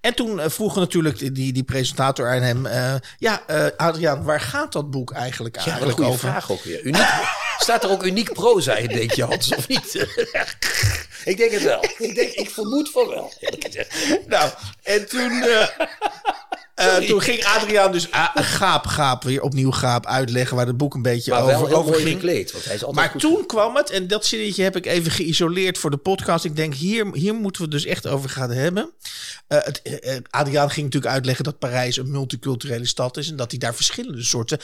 En 0.00 0.14
toen 0.14 0.50
vroegen 0.50 0.80
natuurlijk 0.80 1.34
die, 1.34 1.52
die 1.52 1.62
presentator 1.62 2.28
aan 2.28 2.42
hem... 2.42 2.66
ja, 3.18 3.42
Adriaan, 3.76 4.22
waar 4.22 4.40
gaat 4.40 4.72
dat 4.72 4.90
boek 4.90 5.12
eigenlijk, 5.12 5.56
ja, 5.56 5.64
eigenlijk 5.64 5.98
een 5.98 6.04
over? 6.04 6.18
vraag 6.18 6.50
ook 6.50 6.62
weer. 6.62 6.82
Uniek, 6.82 7.06
staat 7.58 7.84
er 7.84 7.90
ook 7.90 8.04
uniek 8.04 8.32
proza 8.32 8.76
in, 8.76 8.88
denk 8.88 9.12
je, 9.12 9.24
Hans, 9.24 9.54
of 9.54 9.68
niet? 9.68 9.94
Ik 11.24 11.36
denk 11.36 11.50
het 11.50 11.62
wel. 11.62 11.84
Ik, 12.08 12.14
denk, 12.14 12.30
ik 12.32 12.50
vermoed 12.50 12.90
van 12.90 13.08
wel. 13.08 13.32
nou, 14.26 14.50
en 14.82 15.08
toen, 15.08 15.32
uh, 15.32 15.66
uh, 16.78 16.96
toen 16.96 17.22
ging 17.22 17.44
Adriaan 17.44 17.92
dus 17.92 18.08
uh, 18.08 18.28
gaap, 18.34 18.86
gaap, 18.86 19.22
weer 19.22 19.42
opnieuw 19.42 19.70
gaap 19.70 20.06
uitleggen 20.06 20.56
waar 20.56 20.66
het 20.66 20.76
boek 20.76 20.94
een 20.94 21.02
beetje 21.02 21.30
maar 21.30 21.42
over, 21.42 21.76
over 21.76 21.94
ging. 21.94 22.08
gekleed, 22.08 22.52
want 22.52 22.64
hij 22.64 22.74
is 22.74 22.84
altijd 22.84 23.00
Maar 23.00 23.10
goed 23.10 23.20
toen 23.20 23.46
kwam 23.46 23.76
het, 23.76 23.90
en 23.90 24.06
dat 24.06 24.26
zinnetje 24.26 24.62
heb 24.62 24.76
ik 24.76 24.86
even 24.86 25.10
geïsoleerd 25.10 25.78
voor 25.78 25.90
de 25.90 25.96
podcast. 25.96 26.44
Ik 26.44 26.56
denk, 26.56 26.74
hier, 26.74 27.06
hier 27.12 27.34
moeten 27.34 27.62
we 27.62 27.68
het 27.68 27.82
dus 27.82 27.92
echt 27.92 28.06
over 28.06 28.30
gaan 28.30 28.50
hebben. 28.50 28.90
Uh, 29.48 29.58
het, 29.62 29.82
Adriaan 30.30 30.70
ging 30.70 30.84
natuurlijk 30.84 31.14
uitleggen 31.14 31.44
dat 31.44 31.58
Parijs 31.58 31.96
een 31.96 32.10
multiculturele 32.10 32.86
stad 32.86 33.16
is 33.16 33.30
en 33.30 33.36
dat 33.36 33.50
hij 33.50 33.60
daar 33.60 33.74
verschillende 33.74 34.22
soorten 34.22 34.58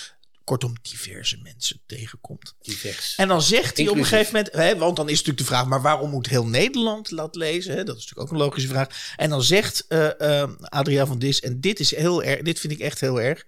kortom 0.44 0.74
diverse 0.82 1.38
mensen 1.42 1.82
tegenkomt. 1.86 2.54
Divers. 2.60 3.14
En 3.16 3.28
dan 3.28 3.42
zegt 3.42 3.76
hij 3.76 3.88
op 3.88 3.96
een 3.96 4.04
gegeven 4.04 4.34
moment, 4.34 4.54
hè, 4.54 4.76
want 4.76 4.96
dan 4.96 5.08
is 5.08 5.18
natuurlijk 5.18 5.38
de 5.38 5.44
vraag, 5.44 5.66
maar 5.66 5.82
waarom 5.82 6.10
moet 6.10 6.28
heel 6.28 6.46
Nederland 6.46 7.16
dat 7.16 7.34
lezen? 7.34 7.74
Hè? 7.74 7.84
Dat 7.84 7.96
is 7.96 8.00
natuurlijk 8.02 8.20
ook 8.20 8.38
een 8.38 8.44
logische 8.44 8.68
vraag. 8.68 9.14
En 9.16 9.30
dan 9.30 9.42
zegt 9.42 9.84
uh, 9.88 10.10
uh, 10.18 10.50
Adriaan 10.60 11.06
van 11.06 11.18
Dis, 11.18 11.40
en 11.40 11.60
dit 11.60 11.80
is 11.80 11.94
heel 11.94 12.22
erg, 12.22 12.42
dit 12.42 12.60
vind 12.60 12.72
ik 12.72 12.78
echt 12.78 13.00
heel 13.00 13.20
erg. 13.20 13.46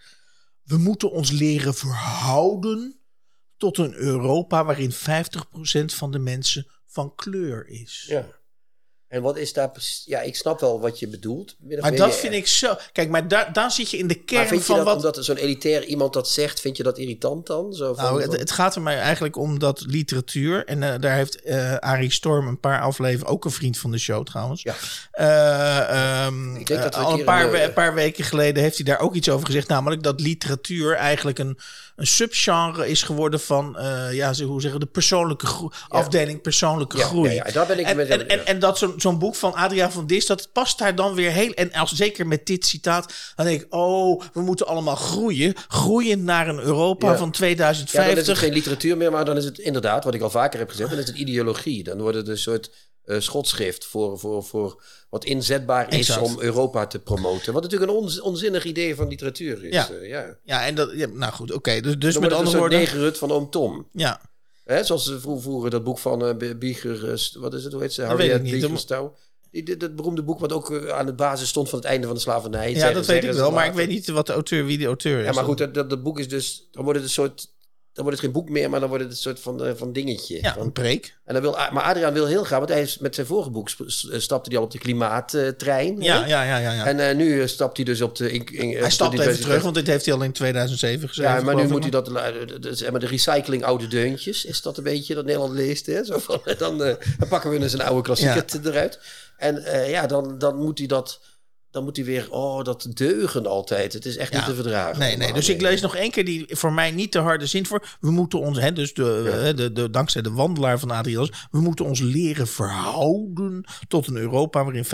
We 0.62 0.76
moeten 0.76 1.10
ons 1.10 1.30
leren 1.30 1.74
verhouden 1.74 3.00
tot 3.56 3.78
een 3.78 3.94
Europa 3.94 4.64
waarin 4.64 4.92
50% 4.92 4.96
van 5.84 6.10
de 6.10 6.18
mensen 6.18 6.66
van 6.86 7.14
kleur 7.14 7.66
is. 7.68 8.04
Ja. 8.08 8.26
En 9.08 9.22
wat 9.22 9.36
is 9.36 9.52
daar 9.52 9.70
Ja, 10.04 10.20
ik 10.20 10.36
snap 10.36 10.60
wel 10.60 10.80
wat 10.80 10.98
je 10.98 11.08
bedoelt. 11.08 11.56
Maar 11.80 11.96
dat 11.96 12.16
vind 12.16 12.32
ik 12.32 12.46
zo. 12.46 12.74
Kijk, 12.92 13.08
maar 13.08 13.28
daar, 13.28 13.52
daar 13.52 13.70
zit 13.70 13.90
je 13.90 13.98
in 13.98 14.06
de 14.06 14.14
kern 14.14 14.40
maar 14.40 14.48
vind 14.48 14.60
je 14.60 14.66
van 14.66 14.76
dat, 14.76 14.86
wat. 14.86 14.96
Omdat 14.96 15.24
zo'n 15.24 15.36
elitair 15.36 15.84
iemand 15.84 16.12
dat 16.12 16.28
zegt, 16.28 16.60
vind 16.60 16.76
je 16.76 16.82
dat 16.82 16.98
irritant 16.98 17.46
dan? 17.46 17.72
Zo 17.72 17.94
van, 17.94 18.04
nou, 18.04 18.22
het, 18.22 18.38
het, 18.38 18.50
gaat 18.50 18.74
er 18.74 18.82
mij 18.82 18.98
eigenlijk 18.98 19.36
om 19.36 19.58
dat 19.58 19.84
literatuur. 19.86 20.64
En 20.64 20.82
uh, 20.82 20.94
daar 21.00 21.14
heeft 21.14 21.46
uh, 21.46 21.74
Arie 21.74 22.12
Storm 22.12 22.46
een 22.46 22.60
paar 22.60 22.80
afleveringen. 22.80 23.32
Ook 23.32 23.44
een 23.44 23.50
vriend 23.50 23.78
van 23.78 23.90
de 23.90 23.98
show 23.98 24.26
trouwens. 24.26 24.62
Ja. 24.62 24.74
Uh, 25.14 26.26
um, 26.26 26.62
al 26.90 27.18
een 27.18 27.24
paar, 27.24 27.54
een 27.54 27.72
paar 27.72 27.94
weken 27.94 28.24
geleden 28.24 28.62
heeft 28.62 28.76
hij 28.76 28.84
daar 28.84 29.00
ook 29.00 29.14
iets 29.14 29.28
over 29.28 29.46
gezegd. 29.46 29.68
Namelijk 29.68 30.02
dat 30.02 30.20
literatuur 30.20 30.94
eigenlijk 30.94 31.38
een 31.38 31.58
een 31.96 32.06
subgenre 32.06 32.88
is 32.88 33.02
geworden 33.02 33.40
van, 33.40 33.76
uh, 33.78 34.12
ja, 34.12 34.34
hoe 34.34 34.60
zeggen 34.60 34.80
de 34.80 34.86
persoonlijke 34.86 35.46
groei, 35.46 35.72
afdeling 35.88 36.40
persoonlijke 36.40 36.98
groei. 36.98 37.32
Ja, 37.32 37.44
daar 37.44 37.66
ben 37.66 37.78
ik 37.78 37.86
en, 37.86 37.96
met 37.96 38.08
en, 38.08 38.28
en, 38.28 38.46
en, 38.46 38.58
dat 38.58 38.78
zo'n 38.78 38.94
zo'n 38.96 39.18
boek 39.18 39.34
van 39.34 39.54
Adriaan 39.54 39.92
van 39.92 40.06
Dis, 40.06 40.26
dat 40.26 40.48
past 40.52 40.78
daar 40.78 40.94
dan 40.94 41.14
weer 41.14 41.30
heel. 41.30 41.52
En 41.52 41.72
als 41.72 41.92
zeker 41.92 42.26
met 42.26 42.46
dit 42.46 42.66
citaat, 42.66 43.14
dan 43.34 43.46
denk 43.46 43.60
ik, 43.60 43.74
oh, 43.74 44.22
we 44.32 44.40
moeten 44.40 44.66
allemaal 44.66 44.96
groeien. 44.96 45.54
Groeien 45.68 46.24
naar 46.24 46.48
een 46.48 46.60
Europa 46.60 47.16
van 47.16 47.30
2050. 47.30 48.02
Ja, 48.02 48.14
dan 48.14 48.22
is 48.22 48.28
het 48.28 48.38
geen 48.38 48.52
literatuur 48.52 48.96
meer, 48.96 49.10
maar 49.10 49.24
dan 49.24 49.36
is 49.36 49.44
het 49.44 49.58
inderdaad, 49.58 50.04
wat 50.04 50.14
ik 50.14 50.22
al 50.22 50.30
vaker 50.30 50.58
heb 50.58 50.70
gezegd, 50.70 50.90
dan 50.90 50.98
is 50.98 51.06
het 51.06 51.16
ideologie. 51.16 51.84
Dan 51.84 52.00
wordt 52.00 52.16
het 52.16 52.28
een 52.28 52.38
soort 52.38 52.70
uh, 53.06 53.20
schotschrift 53.20 53.84
voor, 53.84 54.18
voor, 54.18 54.44
voor 54.44 54.82
wat 55.10 55.24
inzetbaar 55.24 55.94
is 55.94 56.16
om 56.16 56.36
Europa 56.40 56.86
te 56.86 56.98
promoten. 56.98 57.52
Wat 57.52 57.62
natuurlijk 57.62 57.92
een 57.92 58.22
onzinnig 58.22 58.64
idee 58.64 58.94
van 58.94 59.08
literatuur 59.08 59.64
is. 59.64 59.72
Ja, 59.72 59.90
uh, 59.90 60.08
ja. 60.08 60.36
ja 60.44 60.66
en 60.66 60.74
dat, 60.74 60.92
ja, 60.94 61.06
nou 61.06 61.32
goed, 61.32 61.52
oké. 61.52 61.80
Dus, 61.80 61.98
dus 61.98 62.18
met 62.18 62.32
andere 62.32 62.58
woorden... 62.58 62.78
negerut 62.78 63.18
van 63.18 63.30
oom 63.30 63.50
Tom. 63.50 63.88
Ja. 63.92 64.20
Hè, 64.64 64.84
zoals 64.84 65.04
ze 65.04 65.20
vroeger 65.20 65.70
dat 65.70 65.84
boek 65.84 65.98
van 65.98 66.42
uh, 66.42 66.54
Bieger, 66.58 67.20
wat 67.38 67.54
is 67.54 67.64
het, 67.64 67.72
hoe 67.72 67.82
heet 67.82 67.92
ze? 67.92 68.02
Harriet 68.02 68.42
Biegerstouw. 68.42 69.16
Die, 69.50 69.76
dat 69.76 69.96
beroemde 69.96 70.22
boek 70.22 70.38
wat 70.38 70.52
ook 70.52 70.90
aan 70.90 71.06
de 71.06 71.14
basis 71.14 71.48
stond 71.48 71.68
van 71.68 71.78
het 71.78 71.88
einde 71.88 72.06
van 72.06 72.14
de 72.16 72.22
slavernij. 72.22 72.74
Ja, 72.74 72.92
dat 72.92 73.06
weet 73.06 73.24
ik 73.24 73.32
wel, 73.32 73.50
maar 73.50 73.66
ik 73.66 73.72
weet 73.72 73.88
niet 73.88 74.08
wat 74.08 74.26
de 74.26 74.32
auteur, 74.32 74.64
wie 74.64 74.78
de 74.78 74.86
auteur 74.86 75.18
is. 75.18 75.24
Ja, 75.24 75.32
maar 75.32 75.44
goed, 75.44 75.58
dat, 75.58 75.74
dat, 75.74 75.90
dat 75.90 76.02
boek 76.02 76.18
is 76.18 76.28
dus, 76.28 76.68
dan 76.70 76.84
wordt 76.84 76.98
het 76.98 77.08
een 77.08 77.14
soort 77.14 77.54
dan 77.96 78.04
wordt 78.04 78.20
het 78.20 78.30
geen 78.30 78.42
boek 78.42 78.48
meer, 78.48 78.70
maar 78.70 78.80
dan 78.80 78.88
wordt 78.88 79.04
het 79.04 79.12
een 79.12 79.18
soort 79.18 79.40
van, 79.40 79.66
uh, 79.66 79.72
van 79.76 79.92
dingetje. 79.92 80.38
Ja, 80.42 80.52
van, 80.52 80.62
een 80.62 80.72
preek. 80.72 81.16
En 81.24 81.32
dan 81.32 81.42
wil, 81.42 81.52
maar 81.52 81.82
Adriaan 81.82 82.12
wil 82.12 82.26
heel 82.26 82.44
graag, 82.44 82.58
want 82.58 82.70
hij 82.70 82.82
is 82.82 82.98
met 82.98 83.14
zijn 83.14 83.26
vorige 83.26 83.50
boek 83.50 83.68
stapte 84.16 84.48
hij 84.48 84.58
al 84.58 84.64
op 84.64 84.70
de 84.70 84.78
klimaattrein. 84.78 86.00
Ja, 86.00 86.26
ja, 86.26 86.42
ja, 86.42 86.58
ja, 86.58 86.72
ja. 86.72 86.86
En 86.86 86.98
uh, 86.98 87.14
nu 87.14 87.48
stapt 87.48 87.76
hij 87.76 87.84
dus 87.84 88.00
op 88.00 88.16
de... 88.16 88.32
In, 88.32 88.46
in, 88.46 88.76
hij 88.76 88.90
stapt 88.90 89.18
even 89.18 89.40
terug, 89.40 89.62
want 89.62 89.74
dit 89.74 89.86
heeft 89.86 90.04
hij 90.04 90.14
al 90.14 90.22
in 90.22 90.32
2007 90.32 91.08
gezegd. 91.08 91.38
Ja, 91.38 91.44
maar 91.44 91.54
nu 91.54 91.68
moet 91.68 91.82
hij 91.82 91.90
dat... 91.90 92.10
Zeg 92.60 92.90
maar 92.90 93.00
de 93.00 93.06
recycling 93.06 93.64
oude 93.64 93.86
deuntjes, 93.86 94.44
is 94.44 94.62
dat 94.62 94.76
een 94.78 94.84
beetje 94.84 95.14
dat 95.14 95.24
Nederland 95.24 95.52
leest. 95.52 95.86
Hè? 95.86 96.04
Zo 96.04 96.18
van, 96.18 96.40
dan, 96.58 96.82
uh, 96.82 96.94
dan 97.18 97.28
pakken 97.28 97.50
we 97.50 97.58
eens 97.58 97.72
een 97.72 97.82
oude 97.82 98.02
klassieker 98.02 98.44
ja. 98.46 98.70
eruit. 98.70 98.98
En 99.36 99.62
ja, 99.88 100.06
dan, 100.06 100.38
dan 100.38 100.56
moet 100.56 100.78
hij 100.78 100.86
dat 100.86 101.20
dan 101.76 101.84
moet 101.84 101.96
hij 101.96 102.04
weer, 102.04 102.30
oh, 102.30 102.64
dat 102.64 102.86
deugen 102.90 103.46
altijd. 103.46 103.92
Het 103.92 104.04
is 104.04 104.16
echt 104.16 104.32
niet 104.32 104.44
te 104.44 104.54
verdragen. 104.54 104.98
Nee, 104.98 105.16
nee. 105.16 105.32
Dus 105.32 105.48
ik 105.48 105.60
lees 105.60 105.80
nog 105.80 105.96
één 105.96 106.10
keer 106.10 106.24
die 106.24 106.46
voor 106.48 106.72
mij 106.72 106.90
niet 106.90 107.12
te 107.12 107.18
harde 107.18 107.46
zin 107.46 107.66
voor. 107.66 107.96
We 108.00 108.10
moeten 108.10 108.38
ons, 108.38 108.58
hè, 108.58 108.72
dus 108.72 108.94
de, 108.94 109.52
de, 109.56 109.72
de, 109.72 109.90
dankzij 109.90 110.22
de 110.22 110.32
wandelaar 110.32 110.78
van 110.78 110.90
Adriaan, 110.90 111.28
we 111.50 111.60
moeten 111.60 111.84
ons 111.84 112.00
leren 112.00 112.46
verhouden 112.46 113.64
tot 113.88 114.06
een 114.06 114.16
Europa 114.16 114.64
waarin 114.64 114.84
50% 114.84 114.88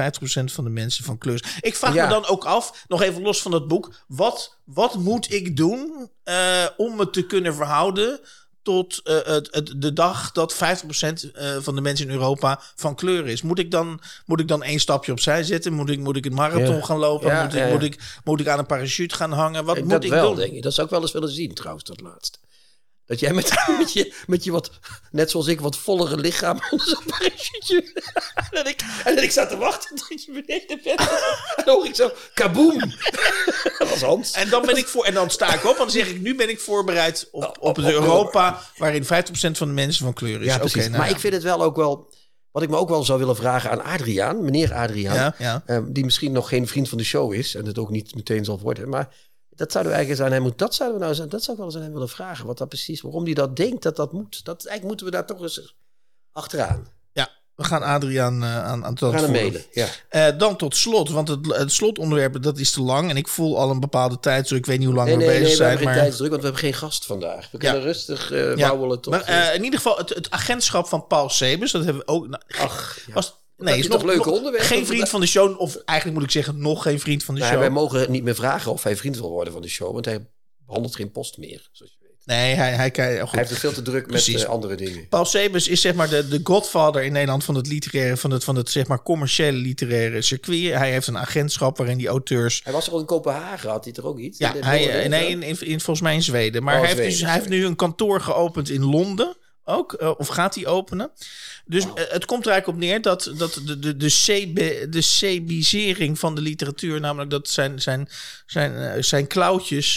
van 0.45 0.65
de 0.65 0.71
mensen 0.71 1.05
van 1.05 1.19
kleur 1.19 1.35
is. 1.35 1.57
Ik 1.61 1.77
vraag 1.77 1.95
me 1.95 2.09
dan 2.09 2.27
ook 2.27 2.45
af, 2.45 2.85
nog 2.89 3.03
even 3.03 3.23
los 3.23 3.43
van 3.43 3.51
dat 3.51 3.69
boek, 3.69 3.95
wat, 4.09 4.59
wat 4.65 4.95
moet 4.95 5.33
ik 5.33 5.57
doen 5.57 6.11
uh, 6.25 6.67
om 6.77 6.97
me 6.97 7.11
te 7.11 7.27
kunnen 7.27 7.55
verhouden 7.55 8.21
tot 8.63 9.01
uh, 9.05 9.17
het, 9.23 9.49
het, 9.51 9.73
de 9.77 9.93
dag 9.93 10.33
dat 10.33 10.55
50% 10.55 10.57
uh, 10.59 11.57
van 11.59 11.75
de 11.75 11.81
mensen 11.81 12.07
in 12.07 12.13
Europa 12.13 12.61
van 12.75 12.95
kleur 12.95 13.29
is. 13.29 13.43
Moet 13.43 13.59
ik 13.59 13.71
dan, 13.71 14.01
moet 14.27 14.41
ik 14.41 14.49
dan 14.49 14.63
één 14.63 14.81
stapje 14.81 15.13
opzij 15.13 15.43
zetten? 15.43 15.73
Moet 15.73 15.91
ik, 15.91 15.99
moet 15.99 16.17
ik 16.17 16.27
een 16.27 16.35
marathon 16.35 16.77
ja. 16.77 16.83
gaan 16.83 16.99
lopen? 16.99 17.31
Ja, 17.31 17.43
moet, 17.43 17.55
ik, 17.55 17.59
ja, 17.59 17.69
moet, 17.69 17.83
ik, 17.83 17.99
moet 18.25 18.41
ik 18.41 18.49
aan 18.49 18.59
een 18.59 18.67
parachute 18.67 19.15
gaan 19.15 19.33
hangen? 19.33 19.65
Wat 19.65 19.77
ik 19.77 19.83
moet 19.83 19.93
dat 19.93 20.05
ik 20.05 20.11
wel, 20.11 20.29
doen? 20.29 20.37
Denk 20.37 20.53
ik. 20.53 20.63
Dat 20.63 20.75
zou 20.75 20.87
ik 20.87 20.93
wel 20.93 21.03
eens 21.03 21.13
willen 21.13 21.31
zien 21.31 21.55
trouwens, 21.55 21.85
dat 21.85 22.01
laatste. 22.01 22.39
Dat 23.13 23.21
jij 23.21 23.33
met, 23.33 23.51
met, 23.79 23.93
je, 23.93 24.15
met 24.27 24.45
je 24.45 24.51
wat, 24.51 24.71
net 25.11 25.31
zoals 25.31 25.47
ik, 25.47 25.61
wat 25.61 25.77
vollere 25.77 26.17
lichaam 26.17 26.61
onder 26.71 26.87
zo'n 26.87 27.05
parachute. 27.07 28.03
en, 28.61 28.67
ik, 28.67 28.85
en 29.05 29.23
ik 29.23 29.31
zat 29.31 29.49
te 29.49 29.57
wachten 29.57 29.97
tot 29.97 30.25
je 30.25 30.33
beneden 30.33 30.81
bent. 30.85 31.01
en 31.57 31.65
dan 31.65 31.75
hoor 31.75 31.87
ik 31.87 31.95
zo, 31.95 32.11
kaboom. 32.35 32.79
dat 33.79 33.89
was 33.89 34.01
Hans. 34.01 34.33
En 34.33 34.49
dan 34.49 34.67
ben 34.67 34.77
ik 34.77 34.87
voor, 34.87 35.05
en 35.05 35.15
dan 35.15 35.31
sta 35.31 35.55
ik 35.55 35.65
op 35.65 35.73
en 35.73 35.79
dan 35.79 35.91
zeg 35.91 36.09
ik, 36.09 36.21
nu 36.21 36.35
ben 36.35 36.49
ik 36.49 36.61
voorbereid 36.61 37.29
op, 37.33 37.43
op, 37.43 37.57
op 37.61 37.79
Europa 37.79 38.63
waarin 38.77 39.05
50% 39.05 39.07
van 39.53 39.69
de 39.69 39.75
mensen 39.75 40.05
van 40.05 40.15
kleur 40.15 40.41
is. 40.41 40.47
Ja, 40.47 40.59
precies. 40.59 40.75
Okay, 40.77 40.87
nou 40.87 40.99
maar 40.99 41.09
ja. 41.09 41.15
ik 41.15 41.21
vind 41.21 41.35
het 41.35 41.43
wel 41.43 41.63
ook 41.63 41.77
wel... 41.77 42.11
Wat 42.51 42.63
ik 42.63 42.69
me 42.69 42.77
ook 42.77 42.89
wel 42.89 43.05
zou 43.05 43.19
willen 43.19 43.37
vragen 43.37 43.71
aan 43.71 43.83
Adriaan, 43.83 44.45
meneer 44.45 44.75
Adriaan, 44.75 45.15
Ja, 45.15 45.35
ja. 45.39 45.63
um, 45.67 45.93
die 45.93 46.05
misschien 46.05 46.33
nog 46.33 46.49
geen 46.49 46.69
vriend 46.69 46.89
van 46.89 46.99
de 46.99 47.05
show 47.05 47.33
is 47.33 47.55
en 47.55 47.67
het 47.67 47.79
ook 47.79 47.91
niet 47.91 48.15
meteen 48.15 48.45
zal 48.45 48.61
worden, 48.61 48.89
maar 48.89 49.09
dat 49.63 49.73
zouden 49.73 49.93
we 49.93 49.99
eigenlijk 49.99 50.29
zijn. 50.29 50.31
Hij 50.31 50.51
moet, 50.51 50.59
dat 50.59 50.75
zouden 50.75 50.99
we 50.99 51.05
nou 51.05 51.17
zijn. 51.17 51.29
Dat 51.29 51.43
zou 51.43 51.53
ik 51.53 51.63
wel 51.63 51.67
eens 51.67 51.77
aan 51.77 51.83
hem 51.83 51.93
willen 51.93 52.09
vragen. 52.09 52.47
Wat 52.47 52.59
dat 52.59 52.69
precies, 52.69 53.01
waarom 53.01 53.25
hij 53.25 53.35
dat 53.35 53.57
denkt 53.57 53.83
dat 53.83 53.97
dat 53.97 54.13
moet. 54.13 54.45
Dat, 54.45 54.67
eigenlijk 54.67 54.87
moeten 54.87 55.07
we 55.07 55.13
daar 55.13 55.27
toch 55.27 55.43
eens 55.43 55.75
achteraan. 56.33 56.87
Ja, 57.13 57.31
we 57.55 57.65
gaan 57.65 57.83
Adriaan 57.83 58.43
uh, 58.43 58.65
aan, 58.65 58.85
aan 58.85 58.97
hem 59.01 59.31
mailen. 59.31 59.65
Ja. 59.73 59.89
Uh, 60.11 60.39
dan 60.39 60.57
tot 60.57 60.77
slot, 60.77 61.11
want 61.11 61.29
het, 61.29 61.47
het 61.47 61.73
slotonderwerp 61.73 62.43
dat 62.43 62.59
is 62.59 62.71
te 62.71 62.83
lang. 62.83 63.11
En 63.11 63.17
ik 63.17 63.29
voel 63.29 63.59
al 63.59 63.71
een 63.71 63.81
bepaalde 63.81 64.21
tijd, 64.21 64.49
zo 64.49 64.55
ik 64.55 64.67
weet 64.67 64.79
niet 64.79 64.87
hoe 64.87 64.97
lang 64.97 65.09
nee, 65.09 65.17
we 65.17 65.23
nee, 65.23 65.33
bezig 65.33 65.47
nee, 65.47 65.57
zijn. 65.57 65.69
we 65.69 65.75
hebben 65.75 65.87
maar... 65.87 65.95
geen 65.95 66.05
tijdsdruk, 66.05 66.31
want 66.31 66.43
we 66.43 66.49
hebben 66.49 66.65
geen 66.65 66.81
gast 66.81 67.07
vandaag. 67.07 67.51
We 67.51 67.59
kunnen 67.59 67.79
Ja. 67.79 67.85
rustig 67.85 68.33
uh, 68.33 68.57
Ja, 68.57 68.71
tot... 68.77 69.07
Maar 69.07 69.29
uh, 69.29 69.55
in 69.55 69.65
ieder 69.65 69.81
geval, 69.81 69.97
het, 69.97 70.09
het 70.09 70.31
agentschap 70.31 70.87
van 70.87 71.07
Paul 71.07 71.29
Sebus, 71.29 71.73
dat 71.73 71.85
hebben 71.85 72.03
we 72.07 72.13
ook. 72.13 72.29
Nou, 72.29 72.43
Ach, 72.59 72.99
ja. 73.07 73.13
was, 73.13 73.27
heb 73.27 73.42
nee, 73.63 73.79
is 73.79 73.89
nog, 73.89 74.03
leuke 74.05 74.31
onderwerpen 74.31 74.69
Geen 74.71 74.87
vriend 74.87 75.09
van 75.09 75.21
de 75.21 75.27
show, 75.27 75.61
of 75.61 75.77
eigenlijk 75.77 76.19
moet 76.19 76.27
ik 76.29 76.33
zeggen, 76.35 76.59
nog 76.61 76.83
geen 76.83 77.01
vriend 77.01 77.25
van 77.25 77.35
de 77.35 77.41
Nou, 77.41 77.53
show. 77.53 77.63
wij 77.63 77.71
mogen 77.71 78.11
niet 78.11 78.23
meer 78.23 78.35
vragen 78.35 78.73
of 78.73 78.83
hij 78.83 78.97
vriend 78.97 79.17
wil 79.17 79.31
worden 79.31 79.53
van 79.53 79.63
de 79.63 79.69
show, 79.69 79.93
want 79.93 80.05
hij 80.05 80.27
behandelt 80.67 80.97
geen 80.97 81.11
post 81.11 81.39
meer, 81.39 81.69
zoals 81.73 81.93
je 81.93 81.99
weet. 82.01 82.11
Nee, 82.25 82.55
hij, 82.55 82.71
hij, 82.73 82.91
hij. 82.95 83.15
Hij 83.15 83.27
heeft 83.31 83.51
het 83.51 83.59
veel 83.59 83.73
te 83.73 83.83
druk 83.83 84.11
met 84.11 84.27
uh, 84.27 84.45
andere 84.45 84.75
dingen. 84.75 85.09
Paul 85.09 85.25
Sebus 85.25 85.69
is 85.69 85.81
zeg 85.81 85.95
maar 85.95 86.09
de, 86.09 86.29
de 86.29 86.41
godfather 86.43 87.03
in 87.03 87.13
Nederland 87.13 87.45
van 87.45 87.55
het 87.55 87.67
literaire, 87.67 88.17
van 88.17 88.31
het, 88.31 88.45
van 88.45 88.57
het 88.57 88.71
zeg 88.71 88.87
maar 88.87 89.03
commerciële 89.03 89.57
literaire 89.59 90.23
circuit. 90.23 90.75
Hij 90.75 90.91
heeft 90.91 91.07
een 91.07 91.19
agentschap 91.19 91.77
waarin 91.77 91.99
die 91.99 92.09
auteurs. 92.09 92.61
Hij 92.65 92.73
was 92.73 92.87
er 92.87 92.93
al 92.93 92.99
in 92.99 93.05
Kopenhagen, 93.07 93.71
had 93.71 93.85
hij 93.85 93.95
er 93.95 94.07
ook 94.07 94.19
iets? 94.19 94.39
Ja, 94.39 94.55
In- 94.55 94.63
hij, 94.65 95.03
eh, 95.03 95.09
nee, 95.09 95.29
in, 95.29 95.43
in, 95.43 95.57
in- 95.61 95.81
volgens 95.81 96.01
mij 96.01 96.15
in 96.15 96.23
Zweden. 96.23 96.63
Maar 96.63 96.75
Oh, 96.75 96.81
hij, 96.81 96.95
heeft 96.95 97.11
dus, 97.11 97.21
hij 97.21 97.33
heeft 97.33 97.49
nu 97.49 97.65
een 97.65 97.77
kantoor 97.77 98.21
geopend 98.21 98.71
in 98.71 98.85
Londen. 98.85 99.37
Ook, 99.65 99.93
eh, 99.93 100.13
of 100.17 100.29
gaat 100.29 100.55
hij 100.55 100.67
openen? 100.67 101.11
Dus 101.65 101.85
eh, 101.85 101.91
het 101.95 102.25
komt 102.25 102.47
er 102.47 102.53
eigenlijk 102.53 102.67
op 102.67 102.85
neer 102.85 103.03
dat, 103.03 103.33
dat 103.37 103.61
de, 103.65 103.79
de, 103.79 103.97
de, 103.97 104.07
CB, 104.07 104.57
de 104.93 105.01
CBisering 105.01 106.19
van 106.19 106.35
de 106.35 106.41
literatuur, 106.41 107.01
namelijk 107.01 107.31
dat 107.31 107.49
zijn, 107.49 107.81
zijn, 107.81 108.09
zijn, 108.47 108.77
eh, 108.77 109.03
zijn 109.03 109.27
klauwtjes 109.27 109.97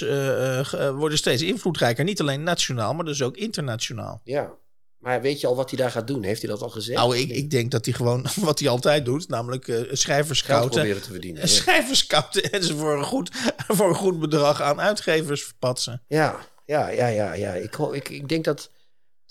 worden 0.95 1.17
steeds 1.17 1.41
invloedrijker. 1.41 2.03
Niet 2.03 2.21
alleen 2.21 2.43
nationaal, 2.43 2.93
maar 2.93 3.05
dus 3.05 3.21
ook 3.21 3.37
internationaal. 3.37 4.21
Ja. 4.23 4.53
Maar 4.97 5.21
weet 5.21 5.41
je 5.41 5.47
al 5.47 5.55
wat 5.55 5.69
hij 5.69 5.79
daar 5.79 5.91
gaat 5.91 6.07
doen? 6.07 6.23
Heeft 6.23 6.41
hij 6.41 6.49
dat 6.49 6.61
al 6.61 6.69
gezegd? 6.69 6.97
Nou, 6.97 7.17
ik, 7.17 7.29
ik 7.29 7.49
denk 7.49 7.71
dat 7.71 7.85
hij 7.85 7.93
gewoon 7.93 8.25
wat 8.35 8.59
hij 8.59 8.69
altijd 8.69 9.05
doet, 9.05 9.27
namelijk 9.27 9.67
eh 9.67 9.81
schrijvers 9.91 10.39
scouten. 10.39 10.69
proberen 10.69 11.01
te 11.01 11.11
verdienen. 11.11 11.41
Ja. 11.41 11.47
schrijvers 11.47 11.99
scouten 11.99 12.51
en 12.51 12.63
ze 12.63 12.75
voor 12.75 12.97
een, 12.97 13.03
goed, 13.03 13.29
voor 13.67 13.89
een 13.89 13.95
goed 13.95 14.19
bedrag 14.19 14.61
aan 14.61 14.81
uitgevers 14.81 15.43
verpatsen. 15.43 16.01
Ja, 16.07 16.39
ja, 16.65 16.89
ja, 16.89 17.07
ja. 17.07 17.33
ja. 17.33 17.53
Ik, 17.53 17.77
ik, 17.77 18.09
ik 18.09 18.29
denk 18.29 18.43
dat 18.43 18.69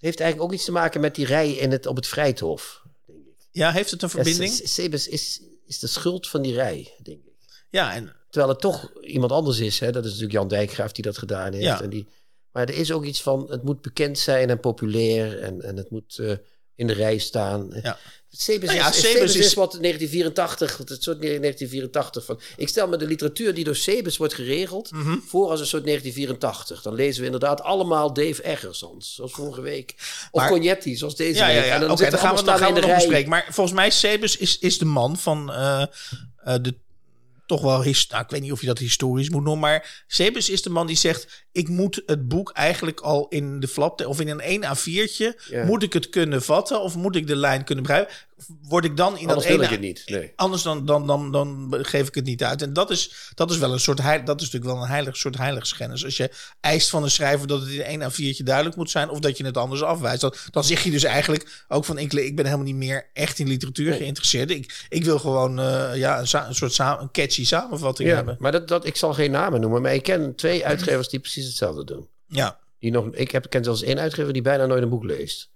heeft 0.05 0.21
eigenlijk 0.21 0.51
ook 0.51 0.57
iets 0.57 0.65
te 0.65 0.73
maken 0.73 1.01
met 1.01 1.15
die 1.15 1.27
rij 1.27 1.53
in 1.53 1.71
het, 1.71 1.87
op 1.87 1.97
het 1.97 2.07
Vrijthof. 2.07 2.83
Denk 3.07 3.19
ik. 3.19 3.49
Ja, 3.51 3.73
heeft 3.73 3.91
het 3.91 4.03
een 4.03 4.11
verbinding? 4.11 4.59
Ja, 4.59 4.67
Sebes 4.67 5.09
is, 5.09 5.43
is 5.67 5.79
de 5.79 5.87
schuld 5.87 6.29
van 6.29 6.43
die 6.43 6.55
rij, 6.55 6.95
denk 7.03 7.25
ik. 7.25 7.33
Ja, 7.71 7.95
en 7.95 8.13
Terwijl 8.35 8.53
het 8.53 8.63
toch 8.63 9.03
iemand 9.03 9.33
anders 9.33 9.59
is. 9.59 9.79
Hè? 9.79 9.93
Dat 9.93 10.05
is 10.05 10.11
natuurlijk 10.11 10.39
Jan 10.39 10.49
Dijkgraaf 10.49 10.93
die 10.93 11.05
dat 11.05 11.19
gedaan 11.19 11.53
heeft. 11.53 11.65
Ja. 11.65 11.83
En 11.83 11.91
die, 11.91 12.07
maar 12.53 12.69
er 12.69 12.75
is 12.75 12.93
ook 12.93 13.05
iets 13.05 13.23
van, 13.23 13.51
het 13.51 13.63
moet 13.63 13.81
bekend 13.81 14.19
zijn 14.19 14.51
en 14.51 14.61
populair. 14.61 15.41
En, 15.41 15.63
en 15.63 15.77
het 15.77 15.91
moet 15.91 16.19
eh, 16.19 16.37
in 16.75 16.87
de 16.87 16.93
rij 16.93 17.19
staan. 17.19 17.71
Ja. 17.83 17.99
Sebes, 18.37 18.69
Nou 18.69 18.81
ja, 18.81 18.89
is, 18.89 18.95
Sebes 19.01 19.13
Sebes 19.13 19.37
is, 19.37 19.55
wat 19.55 19.73
1984, 19.81 20.77
het 20.79 21.03
soort 21.03 21.21
1984 21.21 22.25
van. 22.25 22.41
Ik 22.57 22.69
stel 22.69 22.89
me 22.89 22.97
de 22.97 23.07
literatuur 23.07 23.55
die 23.55 23.65
door 23.65 23.77
Sebes 23.77 24.17
wordt 24.17 24.35
geregeld 24.35 24.91
Mhm. 24.91 25.17
voor 25.27 25.51
als 25.51 25.61
een 25.61 25.67
soort 25.67 25.85
1984. 25.85 26.83
Dan 26.83 26.95
lezen 26.95 27.21
we 27.21 27.27
inderdaad 27.27 27.61
allemaal 27.63 28.13
Dave 28.13 28.43
Eggers, 28.43 28.79
zoals 28.79 29.21
vorige 29.25 29.61
week. 29.61 29.95
Of 30.31 30.41
Maar- 30.41 30.51
Cognetti, 30.51 30.97
zoals 30.97 31.17
deze 31.17 31.39
ja, 31.39 31.49
ja, 31.49 31.55
week. 31.55 31.65
ja. 31.65 31.71
En 31.71 31.77
Oké, 31.77 31.79
dan, 31.79 31.89
dan, 31.89 31.99
zitten 31.99 32.19
gaan 32.19 32.37
we, 32.37 32.43
dan 32.45 32.59
gaan 32.59 32.75
we 32.75 32.81
nog 32.81 32.95
bespreken. 32.95 33.29
Maar 33.31 33.47
volgens 33.51 33.77
mij, 33.77 33.91
Sebus 33.91 34.37
is, 34.37 34.59
is 34.59 34.79
de 34.79 34.85
man 34.85 35.17
van 35.17 35.53
eh, 35.53 35.83
eh, 35.83 36.55
de 36.63 36.75
toch 37.47 37.61
wel, 37.63 37.79
nou, 37.83 38.23
ik 38.25 38.31
weet 38.31 38.41
niet 38.41 38.53
of 38.53 38.61
je 38.61 38.67
dat 38.67 38.79
historisch 38.79 39.31
moet 39.31 39.43
noemen, 39.45 39.61
maar 39.71 40.05
Sebus 40.07 40.51
is 40.51 40.63
de 40.63 40.71
man 40.71 40.87
die 40.87 40.97
zegt, 40.97 41.47
ik 41.53 41.69
moet 41.69 42.03
het 42.07 42.29
boek 42.29 42.51
eigenlijk 42.51 43.01
al 43.01 43.27
in 43.29 43.61
de 43.61 43.69
flap, 43.69 44.07
of 44.07 44.21
in 44.21 44.29
een 44.29 44.41
1 44.41 44.63
A4'tje, 44.65 45.41
Ja. 45.49 45.65
moet 45.65 45.83
ik 45.83 45.93
het 45.93 46.09
kunnen 46.09 46.43
vatten 46.43 46.81
of 46.81 46.97
moet 46.97 47.17
ik 47.17 47.27
de 47.27 47.37
lijn 47.37 47.65
kunnen 47.65 47.85
begrijpen? 47.85 48.15
Word 48.63 48.85
ik 48.85 48.97
dan 48.97 49.19
in 49.19 49.29
Anders 49.29 49.35
dat 49.35 49.45
wil 49.47 49.55
ene 49.55 49.65
ik 49.65 49.71
het 49.71 49.81
niet. 49.81 50.03
Nee. 50.07 50.33
Anders 50.37 50.63
dan, 50.63 50.87
dan, 50.87 51.07
dan, 51.07 51.33
dan 51.33 51.79
geef 51.83 52.09
ik 52.09 52.15
het 52.15 52.25
niet 52.25 52.45
uit. 52.45 52.63
En 52.63 52.73
dat 52.73 52.91
is, 52.91 53.31
dat 53.35 53.51
is 53.51 53.59
wel 53.59 53.73
een 53.73 53.81
soort 53.81 53.97
dat 53.97 54.41
is 54.41 54.45
natuurlijk 54.51 54.65
wel 54.65 54.83
een 54.83 54.89
heilig 54.89 55.17
soort 55.17 55.37
heiligschennis. 55.37 56.05
Als 56.05 56.17
je 56.17 56.31
eist 56.61 56.91
van 56.91 57.03
een 57.03 57.11
schrijver 57.11 57.47
dat 57.47 57.61
het 57.61 57.71
in 57.71 57.83
één 57.83 58.03
A4'tje 58.13 58.43
duidelijk 58.45 58.77
moet 58.77 58.91
zijn, 58.91 59.09
of 59.11 59.19
dat 59.19 59.37
je 59.39 59.45
het 59.45 59.57
anders 59.57 59.83
afwijst, 59.83 60.21
dan, 60.21 60.35
dan 60.51 60.65
zeg 60.65 60.83
je 60.83 60.91
dus 60.91 61.05
eigenlijk 61.05 61.65
ook 61.69 61.85
van 61.85 61.99
ik, 61.99 62.13
ik 62.13 62.37
ben 62.37 62.45
helemaal 62.45 62.67
niet 62.67 62.75
meer 62.75 63.11
echt 63.13 63.39
in 63.39 63.49
literatuur 63.49 63.89
Nee. 63.91 63.99
geïnteresseerd. 63.99 64.51
Ik, 64.51 64.87
ik 64.89 65.05
wil 65.05 65.19
gewoon 65.19 65.61
uh, 65.61 65.91
ja, 65.97 66.19
een, 66.21 66.55
soort 66.55 66.79
een 66.79 67.11
catchy 67.13 67.45
samenvatting 67.45 68.09
Ja, 68.09 68.15
hebben. 68.15 68.37
maar 68.39 68.53
dat, 68.53 68.69
dat, 68.69 68.87
ik 68.87 68.97
zal 68.97 69.15
geen 69.15 69.31
namen 69.31 69.61
noemen, 69.61 69.83
maar 69.83 69.95
ik 69.95 70.03
ken 70.03 70.35
twee 70.35 70.67
uitgevers 70.67 71.09
die 71.09 71.21
precies 71.21 71.47
hetzelfde 71.47 71.85
doen. 71.85 72.09
Ja, 72.27 72.59
Die 72.79 72.91
nog, 72.91 73.07
ik 73.11 73.31
heb, 73.31 73.49
ken 73.51 73.65
zelfs 73.65 73.83
één 73.83 73.99
uitgever 73.99 74.33
die 74.33 74.43
bijna 74.43 74.67
nooit 74.67 74.83
een 74.83 74.89
boek 74.89 75.05
leest. 75.05 75.53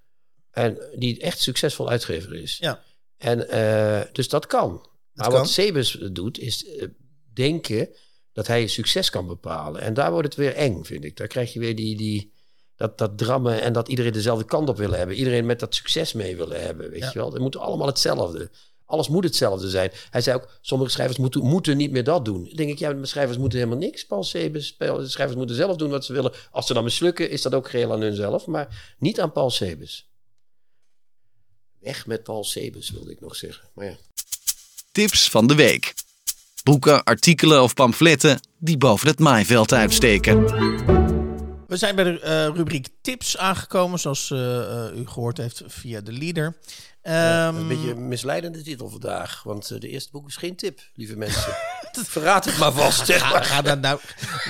En 0.59 0.79
die 0.95 1.21
echt 1.21 1.41
succesvol 1.41 1.89
uitgever 1.89 2.35
is. 2.35 2.59
ja. 2.61 2.83
En, 3.17 3.49
eh, 3.49 4.01
dus 4.13 4.29
dat 4.29 4.47
kan. 4.47 4.89
Maar 5.13 5.29
kan. 5.29 5.39
wat 5.39 5.49
Sebus 5.49 5.99
doet, 6.13 6.39
is 6.39 6.67
eh, 6.67 6.87
denken 7.33 7.89
dat 8.33 8.47
hij 8.47 8.67
succes 8.67 9.11
kan 9.11 9.27
bepalen. 9.27 9.81
En 9.81 9.95
daar 9.95 10.11
wordt 10.11 10.27
het 10.27 10.37
weer 10.37 10.55
eng, 10.55 10.85
vind 10.85 11.05
ik. 11.05 11.17
Daar 11.17 11.27
krijg 11.27 11.53
je 11.53 11.59
weer 11.59 11.77
die, 11.77 11.97
die, 11.97 12.33
dat, 12.77 12.99
dat 12.99 13.19
drammen 13.19 13.63
en 13.63 13.73
dat 13.73 13.89
iedereen 13.89 14.13
dezelfde 14.13 14.45
kant 14.45 14.69
op 14.69 14.77
willen 14.77 14.99
hebben. 14.99 15.17
Iedereen 15.17 15.47
met 15.47 15.61
dat 15.61 15.75
succes 15.75 16.13
mee 16.13 16.37
willen 16.37 16.61
hebben, 16.61 16.91
weet 16.91 17.13
je 17.13 17.19
wel. 17.19 17.33
Het 17.33 17.43
moet 17.43 17.57
allemaal 17.57 17.87
hetzelfde. 17.87 18.51
Alles 18.85 19.09
moet 19.09 19.25
hetzelfde 19.25 19.69
zijn. 19.69 19.91
Hij 20.11 20.21
zei 20.21 20.37
ook, 20.37 20.59
sommige 20.61 20.91
schrijvers 20.91 21.19
moeten, 21.19 21.45
moeten 21.45 21.77
niet 21.77 21.91
meer 21.91 22.05
dat 22.05 22.25
doen. 22.25 22.45
Dan 22.45 22.57
denk 22.57 22.71
ik, 22.71 22.79
ja, 22.79 22.93
de 22.93 23.07
schrijvers 23.07 23.39
moeten 23.39 23.59
helemaal 23.59 23.81
niks. 23.81 24.07
Paul 24.07 24.25
Sebes, 24.25 24.77
schrijvers 25.03 25.35
moeten 25.35 25.57
zelf 25.57 25.77
doen 25.77 25.91
wat 25.91 26.05
ze 26.05 26.13
willen. 26.13 26.33
Als 26.51 26.67
ze 26.67 26.75
dan 26.75 26.85
mislukken, 26.85 27.31
is 27.31 27.43
dat 27.43 27.55
ook 27.55 27.71
geheel 27.71 27.93
aan 27.93 28.01
hunzelf. 28.01 28.47
Maar 28.47 28.95
niet 28.99 29.21
aan 29.21 29.33
Paul 29.33 29.51
Sebes. 29.51 30.08
Weg 31.81 32.07
met 32.07 32.23
Paul 32.23 32.45
Sebes, 32.45 32.91
wilde 32.91 33.11
ik 33.11 33.21
nog 33.21 33.37
zeggen. 33.37 33.69
Maar 33.75 33.85
ja. 33.85 33.97
Tips 34.93 35.31
van 35.31 35.47
de 35.47 35.55
week. 35.55 35.95
Boeken, 36.63 37.05
artikelen 37.05 37.63
of 37.63 37.75
pamfletten 37.75 38.41
die 38.59 38.77
boven 38.77 39.09
het 39.09 39.19
maaiveld 39.19 39.73
uitsteken. 39.73 40.45
We 41.67 41.77
zijn 41.77 41.95
bij 41.95 42.05
de 42.05 42.21
uh, 42.25 42.57
rubriek 42.57 42.89
tips 43.01 43.37
aangekomen, 43.37 43.99
zoals 43.99 44.31
uh, 44.31 44.39
uh, 44.39 44.87
u 44.97 45.07
gehoord 45.07 45.37
heeft 45.37 45.63
via 45.67 46.01
de 46.01 46.13
leader. 46.13 46.57
Een 47.09 47.69
beetje 47.69 47.91
een 47.91 48.09
misleidende 48.09 48.63
titel 48.63 48.89
vandaag, 48.89 49.43
want 49.43 49.81
de 49.81 49.89
eerste 49.89 50.11
boek 50.11 50.29
is 50.29 50.37
geen 50.37 50.57
tip, 50.57 50.81
lieve 50.95 51.17
mensen. 51.17 51.53
Verraad 51.93 52.45
het 52.45 52.59
maar 52.59 52.73
vast. 52.73 53.07
Zeg 53.07 53.33
maar. 53.33 53.45
Ga, 53.45 53.63
ga 53.63 53.75
nou, 53.75 54.01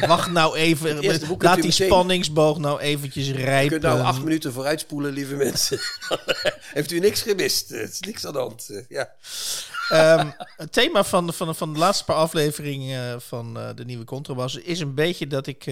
wacht 0.00 0.30
nou 0.30 0.56
even. 0.56 1.04
Laat 1.38 1.62
die 1.62 1.70
spanningsboog 1.70 2.58
nou 2.58 2.80
eventjes 2.80 3.30
rijpen. 3.30 3.62
Je 3.62 3.68
kunt 3.68 3.82
nou 3.82 4.00
acht 4.00 4.22
minuten 4.22 4.52
vooruitspoelen, 4.52 5.12
lieve 5.12 5.34
mensen. 5.34 5.78
Heeft 6.74 6.92
u 6.92 6.98
niks 6.98 7.22
gemist? 7.22 7.68
Het 7.68 7.92
is 7.92 8.00
niks 8.00 8.26
aan 8.26 8.32
de 8.32 8.38
hand. 8.38 8.84
Ja. 8.88 9.10
Um, 9.92 10.34
het 10.56 10.72
thema 10.72 11.04
van, 11.04 11.32
van, 11.32 11.54
van 11.54 11.72
de 11.72 11.78
laatste 11.78 12.04
paar 12.04 12.16
afleveringen 12.16 13.22
van 13.22 13.54
de 13.74 13.84
nieuwe 13.84 14.04
Contrabas 14.04 14.56
is 14.56 14.80
een 14.80 14.94
beetje 14.94 15.26
dat 15.26 15.46
ik 15.46 15.66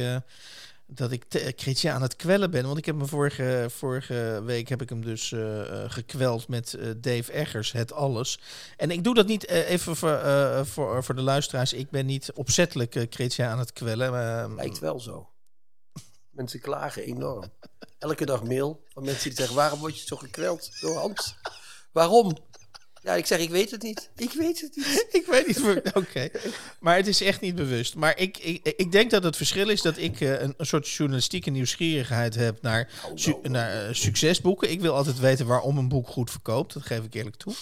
dat 0.87 1.11
ik 1.12 1.25
Chrétien 1.57 1.90
aan 1.90 2.02
het 2.02 2.16
kwellen 2.16 2.50
ben. 2.50 2.64
Want 2.66 2.78
ik 2.78 2.85
heb 2.85 2.95
me 2.95 3.07
vorige, 3.07 3.66
vorige 3.71 4.43
week 4.45 4.69
heb 4.69 4.83
ik 4.83 4.88
hem 4.88 5.05
dus 5.05 5.31
uh, 5.31 5.62
gekweld 5.87 6.49
met 6.49 6.73
uh, 6.73 6.90
Dave 6.97 7.33
Eggers, 7.33 7.73
het 7.73 7.93
alles. 7.93 8.40
En 8.76 8.90
ik 8.90 9.05
doe 9.05 9.14
dat 9.14 9.26
niet 9.26 9.49
even 9.49 9.97
voor, 9.97 10.21
voor, 10.66 11.05
voor 11.05 11.14
de 11.14 11.23
luisteraars. 11.23 11.73
Ik 11.73 11.90
ben 11.90 12.07
niet 12.07 12.33
opzettelijk 12.33 13.07
Chrétien 13.11 13.47
aan 13.47 13.59
het 13.59 13.73
kwellen. 13.73 14.11
Maar, 14.11 14.50
Lijkt 14.50 14.78
wel 14.78 15.00
zo. 15.00 15.28
Mensen 16.31 16.61
klagen 16.61 17.02
enorm. 17.02 17.45
Elke 17.99 18.26
dag 18.26 18.43
mail 18.43 18.85
van 18.88 19.05
mensen 19.05 19.28
die 19.28 19.38
zeggen: 19.38 19.57
waarom 19.57 19.78
word 19.78 20.00
je 20.00 20.07
zo 20.07 20.16
gekweld 20.16 20.81
door 20.81 20.97
Hans? 20.97 21.37
Waarom? 21.93 22.37
Ja, 23.07 23.15
ik 23.15 23.27
zeg, 23.27 23.39
ik 23.39 23.51
weet 23.51 23.71
het 23.71 23.83
niet. 23.83 24.09
Ik 24.17 24.33
weet 24.33 24.61
het 24.61 24.77
niet. 24.77 25.07
ik 25.21 25.27
weet 25.27 25.47
niet. 25.47 25.93
Oké. 25.95 26.29
Maar 26.79 26.97
het 26.97 27.07
is 27.07 27.21
echt 27.21 27.41
niet 27.41 27.55
bewust. 27.55 27.95
Maar 27.95 28.19
ik, 28.19 28.39
ik, 28.39 28.75
ik 28.77 28.93
denk 28.93 29.11
dat 29.11 29.23
het 29.23 29.37
verschil 29.37 29.69
is 29.69 29.83
dat 29.83 29.99
ik 29.99 30.21
uh, 30.21 30.41
een, 30.41 30.55
een, 30.57 30.67
soort 30.67 30.89
journalistieke 30.89 31.51
nieuwsgierigheid 31.51 32.35
heb 32.35 32.63
naar, 32.63 32.89
oh, 33.05 33.13
su 33.15 33.31
no, 33.31 33.49
naar 33.51 33.89
uh, 33.89 33.95
succesboeken. 33.95 34.71
Ik 34.71 34.81
wil 34.81 34.95
altijd 34.95 35.19
weten 35.19 35.47
waarom 35.47 35.79
een 35.79 35.89
boek 35.89 36.09
goed 36.09 36.31
verkoopt. 36.31 36.75
Dat 36.75 36.83
geef 36.83 37.05
ik 37.05 37.15
eerlijk 37.15 37.37
toe. 37.37 37.53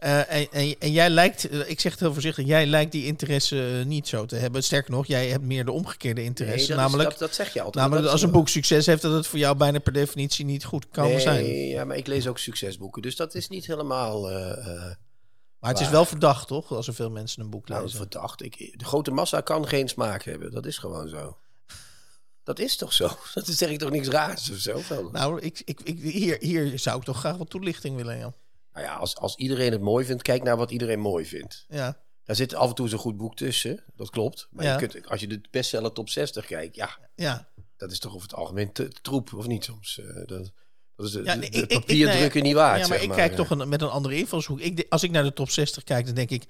Uh, 0.00 0.32
en, 0.32 0.46
en, 0.50 0.74
en, 0.78 0.92
jij 0.92 1.10
lijkt, 1.10 1.68
ik 1.68 1.80
zeg 1.80 1.92
het 1.92 2.00
heel 2.00 2.12
voorzichtig, 2.12 2.46
jij 2.46 2.66
lijkt 2.66 2.92
die 2.92 3.06
interesse 3.06 3.82
niet 3.86 4.08
zo 4.08 4.26
te 4.26 4.36
hebben. 4.36 4.62
Sterker 4.62 4.90
nog, 4.90 5.06
jij 5.06 5.28
hebt 5.28 5.44
meer 5.44 5.64
de 5.64 5.72
omgekeerde 5.72 6.22
interesse. 6.22 6.68
Nee, 6.68 6.76
namelijk, 6.76 7.08
is, 7.12 7.18
dat, 7.18 7.28
dat, 7.28 7.36
zeg 7.36 7.52
je 7.52 7.60
altijd. 7.60 7.74
Namelijk 7.74 8.04
dat 8.04 8.12
als 8.12 8.22
een 8.22 8.30
boek 8.30 8.48
succes 8.48 8.86
heeft, 8.86 9.02
dat 9.02 9.12
het 9.12 9.26
voor 9.26 9.38
jou 9.38 9.56
bijna 9.56 9.78
per 9.78 9.92
definitie 9.92 10.44
niet 10.44 10.64
goed 10.64 10.86
kan 10.90 11.04
nee, 11.04 11.20
zijn. 11.20 11.46
Ja, 11.46 11.84
maar 11.84 11.96
ik 11.96 12.06
lees 12.06 12.26
ook 12.26 12.38
succesboeken. 12.38 13.02
Dus 13.02 13.16
dat 13.16 13.34
is 13.34 13.48
niet 13.48 13.66
helemaal... 13.66 14.28
Maar 15.58 15.70
het 15.70 15.80
is 15.80 15.88
wel 15.88 16.04
verdacht, 16.04 16.46
toch? 16.46 16.72
Als 16.72 16.86
er 16.86 16.94
veel 16.94 17.10
mensen 17.10 17.42
een 17.42 17.50
boek 17.50 17.68
nou, 17.68 17.82
lezen. 17.82 17.98
Nou, 17.98 18.10
verdacht. 18.10 18.42
Ik, 18.42 18.78
de 18.78 18.84
grote 18.84 19.10
massa 19.10 19.40
kan 19.40 19.68
geen 19.68 19.88
smaak 19.88 20.22
hebben. 20.22 20.50
Dat 20.50 20.66
is 20.66 20.78
gewoon 20.78 21.08
zo. 21.08 21.38
Dat 22.42 22.58
is 22.58 22.76
toch 22.76 22.92
zo? 22.92 23.08
Dat 23.34 23.48
is, 23.48 23.58
zeg 23.58 23.70
ik 23.70 23.78
toch 23.78 23.90
niks 23.90 24.08
raars 24.08 24.50
of 24.50 24.56
zo? 24.56 24.82
Nou, 25.12 25.40
ik, 25.40 25.62
ik, 25.64 25.80
ik, 25.80 25.98
hier, 25.98 26.36
hier 26.40 26.78
zou 26.78 26.98
ik 26.98 27.04
toch 27.04 27.18
graag 27.18 27.36
wat 27.36 27.50
toelichting 27.50 27.96
willen. 27.96 28.18
Nou 28.18 28.86
ja, 28.86 28.94
als, 28.94 29.16
als 29.16 29.36
iedereen 29.36 29.72
het 29.72 29.80
mooi 29.80 30.04
vindt, 30.04 30.22
kijk 30.22 30.42
naar 30.42 30.56
wat 30.56 30.70
iedereen 30.70 31.00
mooi 31.00 31.26
vindt. 31.26 31.64
Ja. 31.68 31.98
Daar 32.24 32.36
zit 32.36 32.54
af 32.54 32.68
en 32.68 32.74
toe 32.74 32.88
zo'n 32.88 32.98
goed 32.98 33.16
boek 33.16 33.36
tussen, 33.36 33.84
dat 33.94 34.10
klopt. 34.10 34.48
Maar 34.50 34.64
ja. 34.64 34.78
je 34.78 34.86
kunt, 34.86 35.08
als 35.08 35.20
je 35.20 35.26
de 35.26 35.40
bestseller 35.50 35.92
top 35.92 36.08
60 36.08 36.46
kijkt, 36.46 36.76
ja, 36.76 36.98
ja. 37.14 37.48
dat 37.76 37.90
is 37.90 37.98
toch 37.98 38.14
over 38.14 38.28
het 38.28 38.36
algemeen 38.36 38.72
te, 38.72 38.88
troep, 38.88 39.32
of 39.32 39.46
niet 39.46 39.64
soms? 39.64 39.98
Uh, 39.98 40.26
dat, 40.26 40.52
dat 41.00 41.14
is 41.14 41.24
ja, 41.24 41.34
nee, 41.34 41.50
de, 41.50 41.66
de 41.66 41.66
papierdrukken 41.66 42.42
niet 42.42 42.54
waard. 42.54 42.80
Ja, 42.80 42.88
maar 42.88 43.02
ik 43.02 43.08
maar. 43.08 43.16
kijk 43.16 43.34
toch 43.34 43.50
een, 43.50 43.68
met 43.68 43.82
een 43.82 43.88
andere 43.88 44.16
invalshoek. 44.16 44.60
Ik, 44.60 44.86
als 44.88 45.02
ik 45.02 45.10
naar 45.10 45.22
de 45.22 45.32
top 45.32 45.50
60 45.50 45.84
kijk, 45.84 46.06
dan 46.06 46.14
denk 46.14 46.30
ik... 46.30 46.44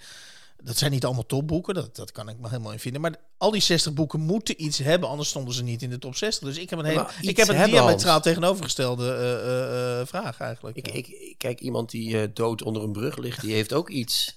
Dat 0.62 0.76
zijn 0.76 0.90
niet 0.90 1.04
allemaal 1.04 1.26
topboeken, 1.26 1.74
dat, 1.74 1.96
dat 1.96 2.12
kan 2.12 2.28
ik 2.28 2.38
me 2.38 2.48
helemaal 2.48 2.72
in 2.72 2.78
vinden. 2.78 3.00
Maar 3.00 3.14
al 3.38 3.50
die 3.50 3.62
60 3.62 3.92
boeken 3.92 4.20
moeten 4.20 4.64
iets 4.64 4.78
hebben, 4.78 5.08
anders 5.08 5.28
stonden 5.28 5.54
ze 5.54 5.62
niet 5.62 5.82
in 5.82 5.90
de 5.90 5.98
top 5.98 6.16
60. 6.16 6.48
Dus 6.48 6.58
ik 6.58 6.70
heb 6.70 6.78
een, 6.78 6.84
hele, 6.84 7.06
ik 7.20 7.36
heb 7.36 7.48
een 7.48 7.64
diametraal 7.64 8.20
tegenovergestelde 8.20 9.04
uh, 9.04 10.00
uh, 10.00 10.06
vraag 10.06 10.40
eigenlijk. 10.40 10.76
Ik, 10.76 10.88
ik, 10.88 11.08
ik, 11.08 11.34
kijk, 11.38 11.60
iemand 11.60 11.90
die 11.90 12.32
dood 12.32 12.62
onder 12.62 12.82
een 12.82 12.92
brug 12.92 13.16
ligt, 13.16 13.40
die 13.40 13.52
heeft 13.52 13.72
ook 13.72 13.90
iets. 13.90 14.36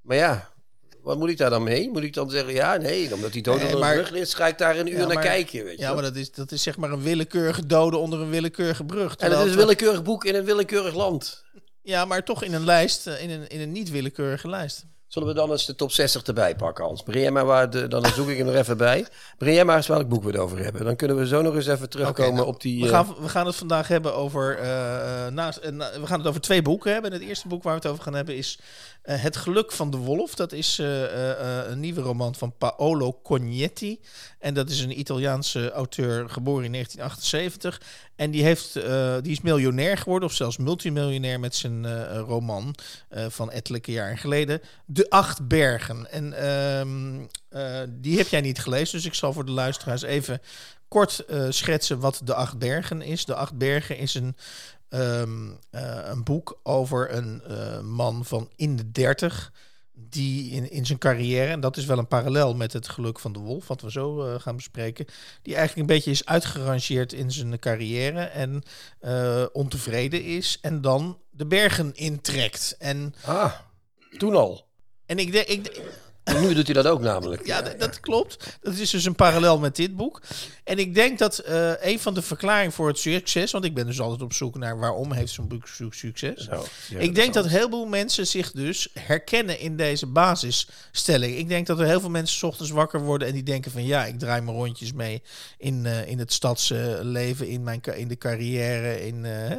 Maar 0.00 0.16
ja, 0.16 0.52
wat 1.08 1.18
moet 1.18 1.28
ik 1.28 1.38
daar 1.38 1.50
dan 1.50 1.62
mee? 1.62 1.90
Moet 1.90 2.02
ik 2.02 2.14
dan 2.14 2.30
zeggen, 2.30 2.52
ja, 2.52 2.76
nee, 2.76 3.14
omdat 3.14 3.32
die 3.32 3.42
dood 3.42 3.56
nee, 3.56 3.74
onder 3.74 3.88
de 3.88 3.94
brug 3.94 4.10
ligt, 4.10 4.34
ga 4.34 4.46
ik 4.46 4.58
daar 4.58 4.78
een 4.78 4.86
uur 4.86 4.98
ja, 4.98 5.06
naar 5.06 5.14
maar, 5.14 5.24
kijken. 5.24 5.64
Weet 5.64 5.78
je 5.78 5.82
ja, 5.82 5.94
maar 5.94 6.02
dat 6.02 6.16
is, 6.16 6.32
dat 6.32 6.52
is 6.52 6.62
zeg 6.62 6.76
maar 6.76 6.90
een 6.90 7.02
willekeurige 7.02 7.66
dode 7.66 7.96
onder 7.96 8.20
een 8.20 8.30
willekeurige 8.30 8.84
brug. 8.84 9.16
En 9.16 9.30
dat 9.30 9.44
is 9.44 9.50
een 9.50 9.56
willekeurig 9.56 10.02
boek 10.02 10.24
in 10.24 10.34
een 10.34 10.44
willekeurig 10.44 10.94
land. 10.94 11.44
Ja, 11.82 12.04
maar 12.04 12.24
toch 12.24 12.42
in 12.42 12.54
een 12.54 12.64
lijst, 12.64 13.06
in 13.06 13.30
een, 13.30 13.48
in 13.48 13.60
een 13.60 13.72
niet 13.72 13.90
willekeurige 13.90 14.48
lijst. 14.48 14.86
Zullen 15.08 15.28
we 15.28 15.34
dan 15.34 15.50
eens 15.50 15.66
de 15.66 15.74
top 15.74 15.92
60 15.92 16.22
erbij 16.22 16.56
pakken, 16.56 16.84
Hans? 16.84 17.02
Breng 17.02 17.30
maar 17.30 17.44
waar 17.44 17.70
de, 17.70 17.88
dan 17.88 18.06
zoek 18.06 18.28
ik 18.28 18.38
hem 18.38 18.48
er 18.48 18.56
even 18.56 18.76
bij. 18.76 19.06
Breng 19.38 19.64
maar 19.64 19.76
eens 19.76 19.86
welk 19.86 20.08
boek 20.08 20.22
we 20.22 20.30
het 20.30 20.38
over 20.38 20.58
hebben. 20.58 20.84
Dan 20.84 20.96
kunnen 20.96 21.16
we 21.16 21.26
zo 21.26 21.42
nog 21.42 21.54
eens 21.54 21.66
even 21.66 21.88
terugkomen 21.88 22.24
okay, 22.24 22.34
nou, 22.34 22.46
op 22.46 22.60
die... 22.60 22.82
We 22.82 22.88
gaan, 22.88 23.14
we 23.20 23.28
gaan 23.28 23.46
het 23.46 23.56
vandaag 23.56 23.88
hebben 23.88 24.14
over... 24.14 24.58
Uh, 24.58 25.26
naast, 25.26 25.58
uh, 25.58 25.70
we 26.00 26.06
gaan 26.06 26.18
het 26.18 26.28
over 26.28 26.40
twee 26.40 26.62
boeken 26.62 26.92
hebben. 26.92 27.12
Het 27.12 27.22
eerste 27.22 27.48
boek 27.48 27.62
waar 27.62 27.74
we 27.74 27.80
het 27.80 27.90
over 27.90 28.02
gaan 28.02 28.14
hebben 28.14 28.36
is... 28.36 28.58
Uh, 29.08 29.22
het 29.22 29.36
geluk 29.36 29.72
van 29.72 29.90
de 29.90 29.96
wolf. 29.96 30.34
Dat 30.34 30.52
is 30.52 30.78
een 30.78 31.80
nieuwe 31.80 32.00
roman 32.00 32.34
van 32.34 32.54
Paolo 32.58 33.20
Cognetti. 33.22 34.00
En 34.38 34.54
dat 34.54 34.70
is 34.70 34.80
een 34.80 34.98
Italiaanse 34.98 35.70
auteur, 35.70 36.30
geboren 36.30 36.64
in 36.64 36.72
1978. 36.72 37.80
En 38.16 38.30
die, 38.30 38.42
heeft, 38.42 38.72
die 39.22 39.32
is 39.32 39.40
miljonair 39.40 39.98
geworden, 39.98 40.28
of 40.28 40.34
zelfs 40.34 40.56
multimiljonair... 40.56 41.40
met 41.40 41.54
zijn 41.54 42.08
roman 42.18 42.74
van 43.28 43.50
ettelijke 43.50 43.92
jaren 43.92 44.18
geleden... 44.18 44.60
De 44.86 45.10
Acht 45.10 45.48
Bergen. 45.48 46.10
En 46.10 46.34
uh, 47.52 47.80
die 47.88 48.18
heb 48.18 48.28
jij 48.28 48.40
niet 48.40 48.58
gelezen, 48.58 48.96
dus 48.96 49.06
ik 49.06 49.14
zal 49.14 49.32
voor 49.32 49.44
de 49.44 49.52
luisteraars 49.52 50.02
even 50.02 50.40
kort 50.88 51.24
schetsen 51.48 52.00
wat 52.00 52.20
De 52.24 52.34
Acht 52.34 52.58
Bergen 52.58 53.02
is. 53.02 53.24
De 53.24 53.34
Acht 53.34 53.58
Bergen 53.58 53.96
is 53.96 54.14
een, 54.14 54.36
um, 54.88 55.58
uh, 55.70 55.98
een 56.04 56.24
boek 56.24 56.60
over 56.62 57.14
een 57.14 57.42
man 57.86 58.24
van 58.24 58.50
in 58.56 58.76
de 58.76 58.90
dertig 58.90 59.52
die 60.00 60.50
in, 60.50 60.70
in 60.70 60.86
zijn 60.86 60.98
carrière, 60.98 61.50
en 61.50 61.60
dat 61.60 61.76
is 61.76 61.84
wel 61.84 61.98
een 61.98 62.08
parallel 62.08 62.54
met 62.54 62.72
het 62.72 62.88
geluk 62.88 63.18
van 63.18 63.32
de 63.32 63.38
wolf, 63.38 63.68
wat 63.68 63.80
we 63.80 63.90
zo 63.90 64.26
uh, 64.26 64.40
gaan 64.40 64.56
bespreken, 64.56 65.06
die 65.42 65.54
eigenlijk 65.54 65.88
een 65.88 65.94
beetje 65.96 66.10
is 66.10 66.24
uitgerangeerd 66.24 67.12
in 67.12 67.32
zijn 67.32 67.58
carrière 67.58 68.20
en 68.20 68.62
uh, 69.00 69.44
ontevreden 69.52 70.22
is 70.24 70.58
en 70.60 70.80
dan 70.80 71.18
de 71.30 71.46
bergen 71.46 71.94
intrekt. 71.94 72.76
En, 72.78 73.14
ah, 73.24 73.52
toen 74.16 74.34
al. 74.34 74.66
En 75.06 75.18
ik 75.18 75.32
denk. 75.32 75.46
Ik, 75.46 75.82
en 76.28 76.40
nu 76.40 76.54
doet 76.54 76.66
hij 76.66 76.74
dat 76.74 76.86
ook 76.86 77.00
namelijk. 77.00 77.46
Ja, 77.46 77.62
dat, 77.62 77.80
dat 77.80 78.00
klopt. 78.00 78.58
Dat 78.60 78.74
is 78.74 78.90
dus 78.90 79.04
een 79.04 79.14
parallel 79.14 79.58
met 79.58 79.76
dit 79.76 79.96
boek. 79.96 80.20
En 80.64 80.78
ik 80.78 80.94
denk 80.94 81.18
dat 81.18 81.42
uh, 81.48 81.72
een 81.80 82.00
van 82.00 82.14
de 82.14 82.22
verklaringen 82.22 82.72
voor 82.72 82.88
het 82.88 82.98
succes, 82.98 83.50
want 83.50 83.64
ik 83.64 83.74
ben 83.74 83.86
dus 83.86 84.00
altijd 84.00 84.22
op 84.22 84.32
zoek 84.32 84.58
naar 84.58 84.78
waarom 84.78 85.12
heeft 85.12 85.32
zo'n 85.32 85.48
boek 85.48 85.68
succes. 85.90 86.44
Zo, 86.44 86.64
ja, 86.88 86.98
ik 86.98 87.14
denk 87.14 87.34
dat 87.34 87.46
heel 87.46 87.68
veel 87.68 87.86
mensen 87.86 88.26
zich 88.26 88.50
dus 88.50 88.88
herkennen 88.92 89.60
in 89.60 89.76
deze 89.76 90.06
basisstelling. 90.06 91.36
Ik 91.36 91.48
denk 91.48 91.66
dat 91.66 91.80
er 91.80 91.86
heel 91.86 92.00
veel 92.00 92.10
mensen 92.10 92.38
s 92.38 92.42
ochtends 92.42 92.70
wakker 92.70 93.00
worden 93.00 93.28
en 93.28 93.34
die 93.34 93.42
denken 93.42 93.70
van 93.70 93.84
ja, 93.84 94.04
ik 94.04 94.18
draai 94.18 94.40
mijn 94.40 94.56
rondjes 94.56 94.92
mee 94.92 95.22
in, 95.58 95.84
uh, 95.84 96.08
in 96.08 96.18
het 96.18 96.32
stadsleven, 96.32 97.48
in, 97.48 97.62
mijn, 97.62 97.80
in 97.94 98.08
de 98.08 98.18
carrière. 98.18 99.06
In, 99.06 99.24
uh, 99.24 99.56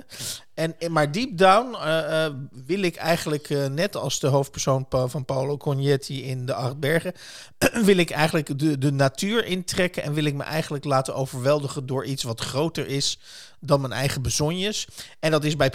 en, 0.59 0.91
maar 0.91 1.11
deep 1.11 1.37
down 1.37 1.75
eh, 1.75 2.25
eh, 2.25 2.33
wil 2.51 2.81
ik 2.81 2.95
eigenlijk, 2.95 3.49
eh, 3.49 3.65
net 3.65 3.95
als 3.95 4.19
de 4.19 4.27
hoofdpersoon 4.27 4.85
van 4.89 5.25
Paolo 5.25 5.57
Cognetti 5.57 6.23
in 6.23 6.45
De 6.45 6.53
Acht 6.53 6.79
Bergen, 6.79 7.13
wil 7.89 7.97
ik 7.97 8.09
eigenlijk 8.09 8.59
de, 8.59 8.77
de 8.77 8.91
natuur 8.91 9.45
intrekken 9.45 10.03
en 10.03 10.13
wil 10.13 10.23
ik 10.23 10.33
me 10.33 10.43
eigenlijk 10.43 10.83
laten 10.83 11.15
overweldigen 11.15 11.85
door 11.85 12.05
iets 12.05 12.23
wat 12.23 12.39
groter 12.39 12.87
is 12.87 13.19
dan 13.59 13.81
mijn 13.81 13.93
eigen 13.93 14.21
bezonjes. 14.21 14.87
En 15.19 15.31
dat 15.31 15.43
is 15.43 15.55
bij 15.55 15.71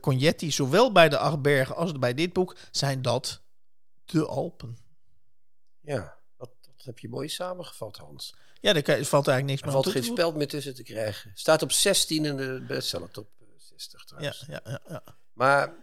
Cognetti, 0.00 0.52
zowel 0.52 0.92
bij 0.92 1.08
De 1.08 1.18
Acht 1.18 1.42
Bergen 1.42 1.76
als 1.76 1.92
bij 1.92 2.14
dit 2.14 2.32
boek, 2.32 2.56
zijn 2.70 3.02
dat 3.02 3.40
de 4.04 4.26
Alpen. 4.26 4.78
Ja, 5.80 6.14
dat, 6.38 6.50
dat 6.60 6.84
heb 6.84 6.98
je 6.98 7.08
mooi 7.08 7.28
samengevat, 7.28 7.96
Hans. 7.96 8.34
Ja, 8.60 8.72
daar 8.72 8.82
valt 9.04 9.28
eigenlijk 9.28 9.46
niks 9.46 9.60
meer 9.60 9.74
Er 9.74 9.82
valt 9.82 9.88
geen 9.88 10.04
speld 10.04 10.36
meer 10.36 10.48
tussen 10.48 10.74
te 10.74 10.82
krijgen. 10.82 11.30
Staat 11.34 11.62
op 11.62 11.72
16 11.72 12.24
in 12.24 12.36
de 12.36 12.64
bestsellertop. 12.68 13.32
Ja, 14.18 14.34
ja, 14.48 14.80
ja, 14.88 15.02
Maar 15.32 15.74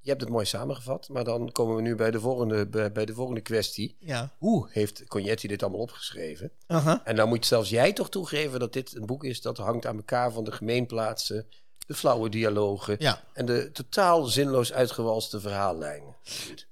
je 0.00 0.14
hebt 0.14 0.20
het 0.20 0.30
mooi 0.30 0.46
samengevat, 0.46 1.08
maar 1.08 1.24
dan 1.24 1.52
komen 1.52 1.76
we 1.76 1.82
nu 1.82 1.94
bij 1.94 2.10
de 2.10 2.20
volgende, 2.20 2.66
bij, 2.66 3.04
de 3.04 3.14
volgende 3.14 3.40
kwestie. 3.40 3.96
Ja. 3.98 4.30
Hoe 4.38 4.68
heeft 4.70 5.04
Cognetti 5.06 5.48
dit 5.48 5.62
allemaal 5.62 5.80
opgeschreven? 5.80 6.52
En 7.04 7.16
dan 7.16 7.28
moet 7.28 7.46
zelfs 7.46 7.70
jij 7.70 7.92
toch 7.92 8.10
toegeven 8.10 8.60
dat 8.60 8.72
dit 8.72 8.96
een 8.96 9.06
boek 9.06 9.24
is 9.24 9.40
dat 9.40 9.56
hangt 9.56 9.86
aan 9.86 9.96
elkaar 9.96 10.32
van 10.32 10.44
de 10.44 10.52
gemeenplaatsen, 10.52 11.46
de 11.86 11.94
flauwe 11.94 12.28
dialogen 12.28 12.96
ja. 12.98 13.22
en 13.32 13.46
de 13.46 13.70
totaal 13.72 14.24
zinloos 14.24 14.72
uitgewalste 14.72 15.40
verhaallijnen. 15.40 16.16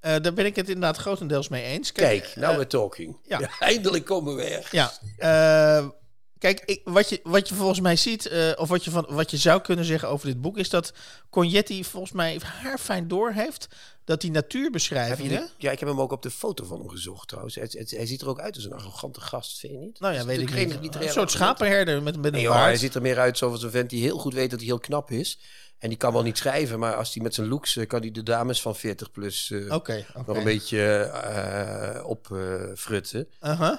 Eh, 0.00 0.16
daar 0.20 0.32
ben 0.32 0.46
ik 0.46 0.56
het 0.56 0.66
inderdaad 0.68 0.96
grotendeels 0.96 1.48
mee 1.48 1.64
eens. 1.64 1.92
Kijk, 1.92 2.32
nou 2.36 2.50
uh, 2.50 2.56
we're 2.56 2.66
talking. 2.66 3.18
Ja. 3.22 3.50
eindelijk 3.58 4.04
komen 4.04 4.36
we 4.36 4.42
ergens. 4.42 5.00
Ja. 5.16 5.78
Eh, 5.78 5.88
kijk, 6.38 6.62
ik, 6.64 6.80
wat, 6.84 7.08
je, 7.08 7.20
wat 7.22 7.48
je 7.48 7.54
volgens 7.54 7.80
mij 7.80 7.96
ziet, 7.96 8.26
eh, 8.26 8.52
of 8.56 8.68
wat 8.68 8.84
je, 8.84 8.90
van, 8.90 9.06
wat 9.08 9.30
je 9.30 9.36
zou 9.36 9.60
kunnen 9.60 9.84
zeggen 9.84 10.08
over 10.08 10.26
dit 10.26 10.40
boek, 10.40 10.58
is 10.58 10.70
dat 10.70 10.92
Cognetti 11.30 11.84
volgens 11.84 12.12
mij 12.12 12.40
haar 12.44 12.78
fijn 12.78 13.08
door 13.08 13.32
heeft 13.32 13.68
dat 14.06 14.20
die 14.20 14.30
natuurbeschrijvingen. 14.30 15.40
die- 15.40 15.48
ja, 15.58 15.70
ik 15.70 15.78
heb 15.80 15.88
hem 15.88 16.00
ook 16.00 16.12
op 16.12 16.22
de 16.22 16.30
foto 16.30 16.64
van 16.64 16.78
hem 16.78 16.88
gezocht 16.88 17.28
trouwens. 17.28 17.54
Hij, 17.54 17.66
hij- 17.70 17.86
hij 17.88 18.06
ziet 18.06 18.20
er 18.20 18.28
ook 18.28 18.40
uit 18.40 18.54
als 18.56 18.64
een 18.64 18.72
arrogante 18.72 19.20
gast, 19.20 19.58
vind 19.58 19.72
je 19.72 19.78
niet? 19.78 20.00
Nou 20.00 20.14
ja, 20.14 20.24
weet 20.24 20.40
ik 20.40 20.54
niet. 20.54 20.94
geen 20.94 21.02
Een 21.02 21.08
soort 21.12 21.30
schapenherder 21.30 22.02
met, 22.02 22.16
met 22.16 22.24
een 22.24 22.32
Nee, 22.32 22.50
hij 22.52 22.76
ziet 22.76 22.94
er 22.94 23.02
meer 23.02 23.18
uit 23.18 23.38
zoals 23.38 23.62
een 23.62 23.70
vent 23.70 23.90
die 23.90 24.02
heel 24.02 24.18
goed 24.18 24.34
weet 24.34 24.50
dat 24.50 24.58
hij 24.58 24.68
heel 24.68 24.78
knap 24.80 25.10
is. 25.10 25.38
En 25.78 25.88
die 25.88 25.98
kan 25.98 26.12
wel 26.12 26.22
niet 26.22 26.38
schrijven, 26.38 26.78
maar 26.78 26.94
als 26.94 27.14
hij 27.14 27.22
met 27.22 27.34
zijn 27.34 27.48
looks 27.48 27.76
eh, 27.76 27.86
kan 27.86 28.00
hij 28.00 28.10
de 28.10 28.22
dames 28.22 28.60
van 28.62 28.76
40 28.76 29.10
plus 29.10 29.50
eh, 29.50 29.58
Oké, 29.74 30.04
oké. 30.14 30.22
nog 30.26 30.36
een 30.36 30.44
beetje 30.44 30.80
eh 31.00 32.04
opfrutten. 32.08 33.28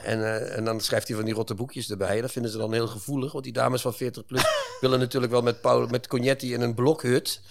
En, 0.03 0.51
en 0.55 0.63
dan 0.65 0.81
schrijft 0.81 1.07
hij 1.07 1.15
van 1.15 1.25
die 1.25 1.33
rotte 1.33 1.53
boekjes 1.55 1.89
erbij. 1.89 2.21
Dat 2.21 2.31
vinden 2.31 2.51
ze 2.51 2.57
dan 2.57 2.73
heel 2.73 2.87
gevoelig, 2.87 3.31
want 3.31 3.43
die 3.43 3.53
dames 3.53 3.81
van 3.81 3.93
40 3.93 4.25
plus 4.25 4.43
willen 4.81 4.99
natuurlijk 4.99 5.31
wel 5.31 5.41
met, 5.41 5.61
Paul, 5.61 5.87
met 5.87 6.07
Cognetti 6.07 6.53
in 6.53 6.61
een 6.61 6.73
blokhut. 6.75 7.41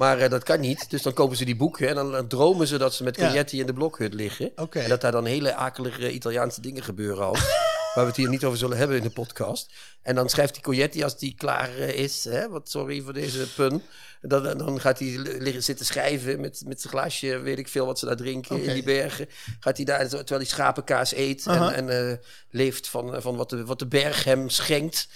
Maar 0.00 0.18
eh, 0.18 0.30
dat 0.30 0.42
kan 0.42 0.60
niet. 0.60 0.90
Dus 0.90 1.02
dan 1.02 1.12
kopen 1.12 1.36
ze 1.36 1.44
die 1.44 1.56
boeken 1.56 1.88
en 1.88 1.94
dan, 1.94 2.12
dan 2.12 2.26
dromen 2.26 2.66
ze 2.66 2.78
dat 2.78 2.94
ze 2.94 3.04
met 3.04 3.16
Ja. 3.16 3.24
Cognetti 3.24 3.60
in 3.60 3.66
de 3.66 3.72
blokhut 3.72 4.14
liggen. 4.14 4.52
En 4.82 4.88
dat 4.88 5.00
daar 5.00 5.12
dan 5.12 5.24
hele 5.24 5.54
akelige 5.54 6.12
Italiaanse 6.12 6.60
dingen 6.60 6.82
gebeuren 6.82 7.24
al. 7.24 7.36
waar 7.94 8.04
we 8.04 8.10
het 8.10 8.16
hier 8.16 8.28
niet 8.28 8.44
over 8.44 8.58
zullen 8.58 8.76
hebben 8.76 8.96
in 8.96 9.02
de 9.02 9.10
podcast. 9.10 9.72
En 10.02 10.14
dan 10.14 10.28
schrijft 10.28 10.54
die 10.54 10.62
Cognetti 10.62 11.02
als 11.02 11.18
die 11.18 11.34
klaar 11.34 11.76
eh, 11.76 11.88
is. 11.88 12.24
Hè, 12.24 12.48
wat 12.48 12.70
sorry 12.70 13.00
voor 13.00 13.12
deze 13.12 13.52
pun. 13.54 13.82
Dan, 14.20 14.58
dan 14.58 14.80
gaat 14.80 14.98
hij 14.98 15.18
liggen 15.18 15.62
zitten 15.62 15.86
schrijven 15.86 16.40
met, 16.40 16.62
met 16.66 16.80
zijn 16.80 16.92
glaasje, 16.92 17.38
weet 17.38 17.58
ik 17.58 17.68
veel 17.68 17.86
wat 17.86 17.98
ze 17.98 18.06
daar 18.06 18.16
drinken 18.16 18.62
in 18.62 18.74
die 18.74 18.82
bergen. 18.82 19.28
Gaat 19.60 19.76
hij 19.76 19.86
daar, 19.86 20.08
terwijl 20.08 20.40
hij 20.40 20.44
schapenkaas 20.44 21.14
eet 21.14 21.46
en, 21.46 21.74
en 21.74 22.10
eh, 22.10 22.16
leeft 22.50 22.88
van, 22.88 23.22
van 23.22 23.36
wat, 23.36 23.50
de, 23.50 23.64
wat 23.64 23.78
de 23.78 23.86
berg 23.86 24.24
hem 24.24 24.48
schenkt. 24.48 25.08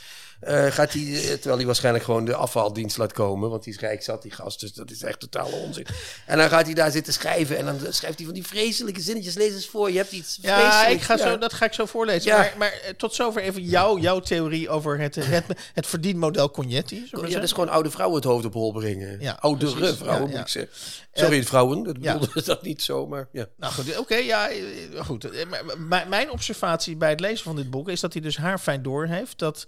Eh, 0.45 0.73
gaat 0.73 0.93
hij, 0.93 1.03
eh, 1.03 1.33
terwijl 1.33 1.57
hij 1.57 1.67
waarschijnlijk 1.67 2.05
gewoon 2.05 2.25
de 2.25 2.35
afvaldienst 2.35 2.97
laat 2.97 3.13
komen. 3.13 3.51
Want 3.51 3.65
die 3.65 3.73
is 3.73 3.81
rijk 3.81 4.03
zat, 4.03 4.23
die 4.23 4.31
gast. 4.31 4.61
Dus 4.61 4.73
dat 4.73 4.91
is 4.91 5.03
echt 5.03 5.21
totale 5.21 5.57
onzin. 5.57 5.87
En 6.27 6.39
dan 6.39 6.49
gaat 6.49 6.65
hij 6.65 6.75
daar 6.75 6.91
zitten 6.91 7.13
schrijven. 7.13 7.57
En 7.57 7.65
dan 7.65 7.79
schrijft 7.93 8.17
hij 8.17 8.25
van 8.27 8.35
die 8.35 8.47
vreselijke 8.47 9.01
zinnetjes. 9.01 9.35
Lees 9.35 9.53
eens 9.55 9.67
voor, 9.69 9.91
je 9.91 9.97
hebt 9.97 10.13
iets 10.13 10.39
Ja, 10.41 10.87
ik 10.87 11.03
ga 11.03 11.17
Ja. 11.17 11.23
zo, 11.31 11.39
dat 11.39 11.53
ga 11.53 11.65
ik 11.65 11.73
zo 11.73 11.87
voorlezen. 11.87 12.31
Ja. 12.31 12.37
Maar, 12.37 12.55
maar 12.59 12.73
eh, 12.73 12.91
tot 12.97 13.15
zover 13.15 13.43
even 13.43 13.63
jou, 13.63 14.01
jouw 14.01 14.21
theorie 14.21 14.69
over 14.69 14.99
het, 15.01 15.15
het, 15.15 15.45
het 15.75 15.87
verdienmodel 15.87 16.51
Cognetti. 16.51 17.09
Ja, 17.11 17.21
dat 17.29 17.43
is 17.43 17.53
gewoon 17.53 17.69
oude 17.69 17.91
vrouwen 17.91 18.17
het 18.17 18.25
hoofd 18.25 18.45
op 18.45 18.53
hol 18.53 18.73
brengen. 18.73 19.21
Ja, 19.21 19.37
Oudere 19.41 19.75
precies. 19.75 19.97
vrouwen, 19.97 20.31
moet 20.31 20.39
ik 20.41 20.49
zeggen. 20.49 20.73
Sorry, 21.13 21.45
vrouwen. 21.45 21.83
Dat 21.83 21.99
bedoelde 21.99 22.43
dat 22.53 22.63
niet 22.63 22.83
zo, 22.83 23.07
maar 23.07 23.29
ja. 23.33 23.47
Nou 23.57 23.73
goed, 23.73 23.99
oké, 23.99 24.15
ja, 24.17 24.49
goed. 24.99 25.47
Maar 25.79 26.09
Mijn 26.09 26.31
observatie 26.31 26.97
bij 26.97 27.11
het 27.11 27.21
lezen 27.21 27.45
van 27.45 27.57
dit 27.57 27.71
boek 27.71 27.89
is 27.89 28.01
dat 28.01 28.13
hij 28.13 28.23
dus 28.23 28.37
haar 28.37 28.59
fijn 28.59 28.83
door 28.83 29.07
heeft 29.07 29.39
dat 29.39 29.67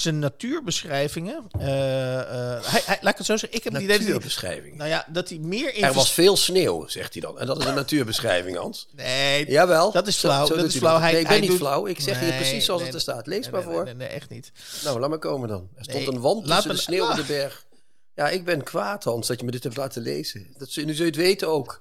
zijn 0.00 0.18
natuurbeschrijvingen. 0.18 1.46
eh, 1.58 2.20
eh, 2.20 2.64
hij, 2.64 2.82
hij, 2.84 2.98
laat 3.00 3.12
ik 3.12 3.18
het 3.18 3.26
zo 3.26 3.36
zeggen. 3.36 3.58
Ik 3.58 3.64
heb 3.64 3.72
Natuurbeschrijving. 3.72 4.76
nou 4.76 4.88
ja, 4.90 5.06
dat 5.08 5.28
hij 5.28 5.38
meer 5.38 5.82
Er 5.82 5.92
was 5.92 6.12
veel 6.12 6.36
sneeuw, 6.36 6.86
zegt 6.88 7.12
hij 7.12 7.22
dan. 7.22 7.38
En 7.38 7.46
dat 7.46 7.58
is 7.58 7.64
een 7.64 7.74
natuurbeschrijving, 7.74 8.56
Hans. 8.56 8.88
Nee, 8.92 9.50
Jawel. 9.50 9.92
dat 9.92 10.06
is 10.06 10.16
flauw. 10.16 10.46
zo 10.46 10.56
dat 10.56 10.64
is 10.64 10.76
flauw. 10.76 10.98
Hij, 10.98 11.12
nee, 11.12 11.20
ik 11.20 11.28
ben 11.28 11.40
niet 11.40 11.52
flauw. 11.52 11.86
Ik 11.86 12.00
zeg 12.00 12.20
Nee, 12.20 12.30
hier 12.30 12.40
precies 12.40 12.64
zoals 12.64 12.80
nee, 12.80 12.90
het 12.90 12.96
er 12.98 13.02
staat. 13.12 13.26
Lees 13.26 13.50
maar 13.50 13.62
voor. 13.62 13.84
Nee, 13.84 13.94
nee, 13.94 14.08
echt 14.08 14.28
niet. 14.30 14.52
Nou, 14.84 15.00
laat 15.00 15.08
maar 15.08 15.18
komen 15.18 15.48
dan. 15.48 15.68
Er 15.76 15.84
stond 15.84 16.06
een 16.06 16.20
wand 16.20 16.44
tussen 16.46 16.68
me- 16.68 16.74
de 16.74 16.80
sneeuw 16.80 17.08
en 17.10 17.16
de 17.16 17.22
Ah. 17.22 17.28
berg. 17.28 17.66
Ja, 18.14 18.28
ik 18.28 18.44
ben 18.44 18.62
kwaad, 18.62 19.04
Hans, 19.04 19.26
dat 19.26 19.38
je 19.38 19.44
me 19.44 19.50
dit 19.50 19.62
hebt 19.62 19.76
laten 19.76 20.02
lezen. 20.02 20.46
Dat, 20.58 20.76
nu 20.76 20.94
zul 20.94 21.04
je 21.04 21.10
het 21.10 21.16
weten 21.16 21.48
ook. 21.48 21.80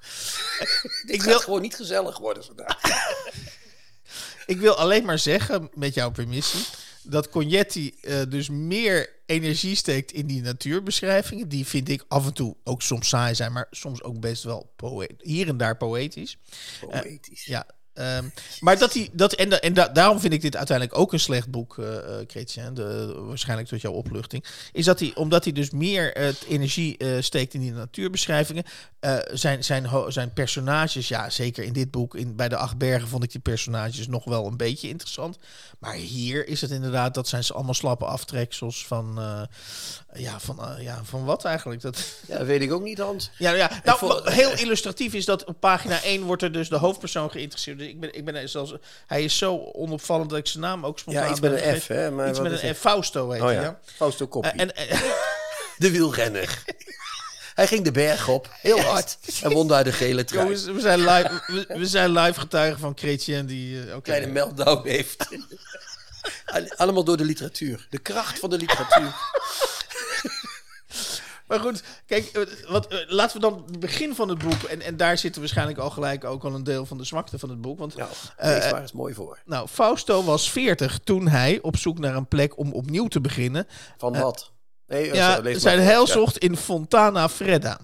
ik 1.06 1.22
wil- 1.22 1.40
gewoon 1.40 1.62
niet 1.62 1.76
gezellig 1.76 2.18
worden 2.18 2.44
vandaag. 2.44 2.80
Ik 4.46 4.58
wil 4.60 4.76
alleen 4.76 5.06
maar 5.06 5.20
zeggen, 5.20 5.70
met 5.74 5.94
jouw 5.94 6.12
permissie, 6.12 6.66
dat 7.10 7.30
Cognetti 7.30 7.96
eh, 8.02 8.22
dus 8.30 8.50
meer 8.50 9.10
energie 9.26 9.76
steekt 9.76 10.12
in 10.12 10.28
die 10.28 10.42
natuurbeschrijvingen. 10.42 11.50
Die 11.50 11.66
vind 11.66 11.90
ik 11.90 12.06
af 12.08 12.26
en 12.26 12.34
toe 12.34 12.56
ook 12.64 12.82
soms 12.82 13.08
saai 13.08 13.36
zijn, 13.36 13.52
maar 13.52 13.68
soms 13.72 14.04
ook 14.04 14.20
best 14.20 14.44
wel 14.44 14.74
poë- 14.76 15.16
hier 15.22 15.48
en 15.48 15.58
daar 15.58 15.78
poëtisch. 15.78 16.38
Poëtisch. 16.80 17.46
Ja. 17.46 17.68
Ehm, 17.98 18.26
maar 18.60 18.78
dat 18.80 18.94
hij 18.94 19.10
dat 19.12 19.34
en, 19.34 19.62
en 19.62 19.74
da- 19.74 19.88
daarom 19.88 20.20
vind 20.20 20.34
ik 20.34 20.42
dit 20.42 20.56
uiteindelijk 20.56 20.98
ook 21.00 21.14
een 21.14 21.20
slecht 21.20 21.50
boek, 21.52 21.78
eh, 21.78 21.86
Chrétien, 22.28 22.74
de, 22.74 23.14
waarschijnlijk 23.18 23.68
tot 23.70 23.82
jouw 23.82 23.92
opluchting. 23.92 24.46
Is 24.72 24.86
dat 24.86 25.00
hij, 25.00 25.12
omdat 25.16 25.44
hij 25.44 25.54
dus 25.54 25.70
meer 25.70 26.14
eh, 26.16 26.28
energie 26.48 26.98
steekt 27.22 27.54
in 27.54 27.60
die 27.62 27.72
natuurbeschrijvingen, 27.72 28.64
zijn, 29.34 29.64
zijn, 29.64 29.90
zijn 30.08 30.34
personages, 30.34 31.08
ja, 31.08 31.30
zeker 31.30 31.64
in 31.64 31.74
dit 31.74 31.92
boek, 31.92 32.16
in, 32.16 32.36
bij 32.36 32.50
de 32.50 32.56
Acht 32.58 32.78
Bergen 32.78 33.08
vond 33.08 33.24
ik 33.24 33.32
die 33.32 33.40
personages 33.42 34.08
nog 34.08 34.24
wel 34.26 34.46
een 34.48 34.58
beetje 34.58 34.88
interessant. 34.90 35.38
Maar 35.80 35.94
hier 35.94 36.48
is 36.48 36.62
het 36.62 36.72
inderdaad, 36.72 37.14
dat 37.14 37.28
zijn 37.28 37.44
ze 37.44 37.54
allemaal 37.54 37.74
slappe 37.74 38.06
aftreksels 38.06 38.86
van, 38.88 39.20
ja, 40.14 40.40
van, 40.40 40.60
ja, 40.80 41.00
van 41.04 41.26
wat 41.26 41.46
eigenlijk? 41.46 41.82
Dat, 41.82 42.06
Ja, 42.28 42.38
dat 42.38 42.48
weet 42.48 42.62
ik 42.62 42.72
ook 42.74 42.84
niet, 42.84 42.98
Hans. 43.00 43.30
ja, 43.38 43.52
ja. 43.52 43.82
Nou, 43.84 44.32
heel 44.32 44.52
illustratief 44.52 45.14
is 45.14 45.26
dat 45.26 45.44
op 45.44 45.60
pagina 45.60 46.04
1 46.04 46.22
wordt 46.24 46.42
er 46.44 46.52
dus 46.52 46.70
de 46.70 46.76
hoofdpersoon 46.78 47.32
geïnteresseerd. 47.32 47.87
Ik 47.90 48.00
ben, 48.00 48.14
ik 48.14 48.26
ben 48.26 48.50
zelfs, 48.50 48.74
hij 49.08 49.24
is 49.24 49.38
zo 49.38 49.72
onopvallend 49.74 50.30
dat 50.30 50.40
ik 50.40 50.48
zijn 50.48 50.64
naam 50.64 50.86
ook 50.86 51.00
spontaan 51.00 51.24
Ja, 51.24 51.30
iets 51.30 51.40
ben 51.40 51.52
met 51.52 51.64
een. 51.64 51.82
F, 51.82 51.88
hè? 51.88 52.12
Maar 52.12 52.30
Iets 52.30 52.40
met 52.40 52.62
een? 52.62 52.76
F. 52.76 52.80
Fausto 52.80 53.30
heet 53.30 53.42
Oh 53.42 53.48
hij, 53.48 53.56
ja, 53.56 53.62
ja. 53.62 53.80
Fausto 53.96 54.28
Koppie. 54.28 54.52
En, 54.52 54.68
de 55.78 55.92
wielrenner. 55.92 56.64
Hij 57.54 57.68
ging 57.68 57.84
de 57.84 57.92
berg 57.92 58.28
op, 58.28 58.50
heel 58.62 58.80
hard. 58.80 59.18
En 59.42 59.52
won 59.52 59.68
daar 59.68 59.84
de 59.84 59.92
gele 59.92 60.24
trui. 60.26 60.44
jongens, 60.44 60.66
we 60.66 60.80
zijn 60.80 61.00
live, 61.00 61.42
we, 61.48 61.66
we 61.78 61.86
zijn 61.86 62.12
live 62.12 62.40
getuigen 62.40 62.80
van 62.80 62.94
Chrétien 62.96 63.46
die... 63.46 63.82
oké. 63.90 64.02
kleine 64.02 64.28
meltdown 64.28 64.88
heeft. 64.88 65.28
Allemaal 66.78 67.04
door 67.04 67.18
de 67.18 67.26
literatuur. 67.26 67.88
De 67.90 67.98
kracht 67.98 68.40
van 68.40 68.50
de 68.50 68.58
literatuur. 68.58 69.14
Maar 71.48 71.60
goed, 71.60 71.84
kijk, 72.06 72.26
eh, 72.26 72.70
wat, 72.70 72.88
eh, 72.88 72.98
laten 73.08 73.36
we 73.36 73.48
dan 73.50 73.64
het 73.72 73.80
begin 73.80 74.16
van 74.16 74.30
het 74.30 74.38
boek... 74.38 74.64
En, 74.64 74.82
en 74.82 74.98
daar 74.98 75.18
zitten 75.18 75.42
waarschijnlijk 75.42 75.78
al 75.78 75.90
gelijk 75.90 76.24
ook 76.24 76.44
al 76.44 76.54
een 76.54 76.64
deel 76.64 76.86
van 76.86 76.98
de 76.98 77.04
zwakte 77.04 77.40
van 77.40 77.50
het 77.50 77.62
boek. 77.62 77.80
Want 77.80 77.96
Nou, 77.96 78.10
Eh, 78.38 78.50
lees 78.50 78.72
maar 78.72 78.82
eens 78.82 78.92
mooi 78.92 79.14
voor. 79.14 79.40
nou, 79.46 79.68
Fausto 79.68 80.24
was 80.24 80.52
40 80.52 81.00
toen 81.04 81.28
hij 81.28 81.60
op 81.62 81.78
zoek 81.78 82.00
naar 82.00 82.16
een 82.16 82.28
plek 82.28 82.58
om 82.58 82.72
opnieuw 82.74 83.08
te 83.08 83.22
beginnen... 83.22 83.68
Van 83.98 84.20
wat? 84.20 84.52
Nee, 84.88 85.14
ja, 85.14 85.42
zijn 85.60 85.82
Ja. 85.82 86.06
zocht 86.06 86.38
in 86.38 86.58
Fontana 86.58 87.30
Fredda. 87.30 87.80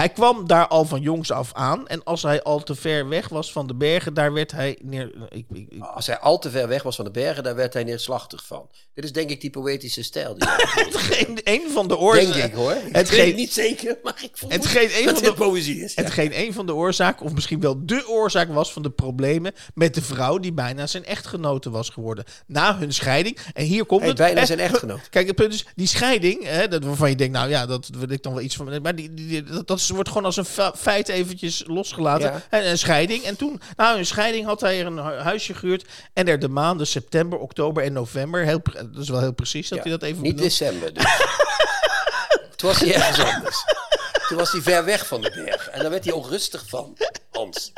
Hij 0.00 0.08
kwam 0.08 0.46
daar 0.46 0.66
al 0.68 0.84
van 0.84 1.00
jongs 1.00 1.30
af 1.32 1.50
aan. 1.54 1.88
En 1.88 2.04
als 2.04 2.22
hij 2.22 2.42
al 2.42 2.62
te 2.62 2.74
ver 2.74 3.08
weg 3.08 3.28
was 3.28 3.52
van 3.52 3.66
de 3.66 3.74
bergen, 3.74 4.14
daar 4.14 4.32
werd 4.32 4.50
hij 4.52 4.78
neer. 4.82 5.10
Ik, 5.28 5.44
ik, 5.52 5.66
ik- 5.70 5.82
Als 5.82 6.06
hij 6.06 6.18
al 6.18 6.38
te 6.38 6.50
ver 6.50 6.68
weg 6.68 6.82
was 6.82 6.96
van 6.96 7.04
de 7.04 7.10
bergen, 7.10 7.42
daar 7.42 7.54
werd 7.54 7.72
hij 7.72 7.84
neerslachtig 7.84 8.44
van. 8.46 8.68
Dit 8.94 9.04
is 9.04 9.12
denk 9.12 9.30
ik 9.30 9.40
die 9.40 9.50
poëtische 9.50 10.02
stijl. 10.02 10.34
Die 10.38 10.48
hetgeen 10.84 11.40
een 11.44 11.70
van 11.72 11.88
de 11.88 11.96
oorzaken. 11.96 12.32
denk 12.32 12.44
ik 12.44 12.54
hoor. 12.54 12.70
Het 12.72 12.92
weet 12.92 13.08
geen- 13.08 13.26
het 13.26 13.36
niet 13.36 13.52
zeker, 13.52 13.98
maar 14.02 14.18
ik 14.22 14.30
voel 14.32 14.50
Hetgeen 14.50 14.90
een 14.96 15.14
van 15.14 15.22
de- 15.22 15.32
poëzie 15.34 15.84
is. 15.84 15.94
Ja. 15.94 16.02
Hetgeen 16.02 16.38
een 16.40 16.52
van 16.52 16.66
de 16.66 16.74
oorzaken, 16.74 17.26
of 17.26 17.32
misschien 17.32 17.60
wel 17.60 17.86
de 17.86 18.08
oorzaak 18.08 18.52
was 18.52 18.72
van 18.72 18.82
de 18.82 18.90
problemen 18.90 19.52
met 19.74 19.94
de 19.94 20.02
vrouw 20.02 20.38
die 20.38 20.52
bijna 20.52 20.86
zijn 20.86 21.04
echtgenote 21.04 21.70
was 21.70 21.88
geworden. 21.88 22.24
Na 22.46 22.78
hun 22.78 22.92
scheiding. 22.92 23.38
En 23.52 23.64
hier 23.64 23.84
komt 23.84 24.00
Hey, 24.00 24.08
het. 24.08 24.18
bijna 24.18 24.40
hè, 24.40 24.46
zijn 24.46 24.58
echtgenoot. 24.58 25.08
Kijk, 25.08 25.26
het 25.26 25.36
punt 25.36 25.54
is, 25.54 25.66
die 25.74 25.86
scheiding, 25.86 26.44
hè, 26.44 26.68
dat, 26.68 26.84
waarvan 26.84 27.08
je 27.10 27.16
denkt, 27.16 27.32
nou 27.34 27.48
ja, 27.48 27.66
dat 27.66 27.88
wil 27.98 28.10
ik 28.10 28.22
dan 28.22 28.34
wel 28.34 28.42
iets 28.42 28.56
van. 28.56 28.82
Maar 28.82 28.94
die, 28.94 29.14
die, 29.14 29.26
die- 29.26 29.42
dat, 29.42 29.66
dat 29.66 29.80
wordt 29.94 30.08
gewoon 30.08 30.24
als 30.24 30.36
een 30.36 30.44
fe- 30.44 30.72
feit 30.76 31.08
eventjes 31.08 31.62
losgelaten. 31.66 32.30
Ja. 32.32 32.42
En 32.50 32.68
een 32.70 32.78
scheiding. 32.78 33.22
En 33.24 33.36
toen, 33.36 33.60
na 33.76 33.94
hun 33.94 34.06
scheiding, 34.06 34.46
had 34.46 34.60
hij 34.60 34.80
er 34.80 34.86
een 34.86 34.98
hu- 34.98 35.18
huisje 35.22 35.54
gehuurd. 35.54 35.84
En 36.12 36.28
er 36.28 36.38
de 36.38 36.48
maanden 36.48 36.86
september, 36.86 37.38
oktober 37.38 37.82
en 37.84 37.92
november, 37.92 38.44
heel, 38.44 38.60
dat 38.72 39.02
is 39.02 39.08
wel 39.08 39.20
heel 39.20 39.32
precies 39.32 39.68
dat 39.68 39.78
Ja, 39.78 39.84
hij 39.84 39.92
dat 39.92 40.02
even 40.02 40.22
Niet 40.22 40.38
december 40.38 40.94
dus. 40.94 41.04
Toen 42.56 42.68
was 42.68 42.78
hij 42.80 42.94
ergens 42.94 43.34
anders. 43.34 43.64
Toen 44.28 44.36
was 44.38 44.52
hij 44.52 44.60
ver 44.60 44.84
weg 44.84 45.06
van 45.06 45.20
de 45.20 45.42
berg. 45.44 45.68
En 45.68 45.80
daar 45.80 45.90
werd 45.90 46.04
hij 46.04 46.12
onrustig 46.12 46.64
van, 46.68 46.96
Hans. 47.30 47.72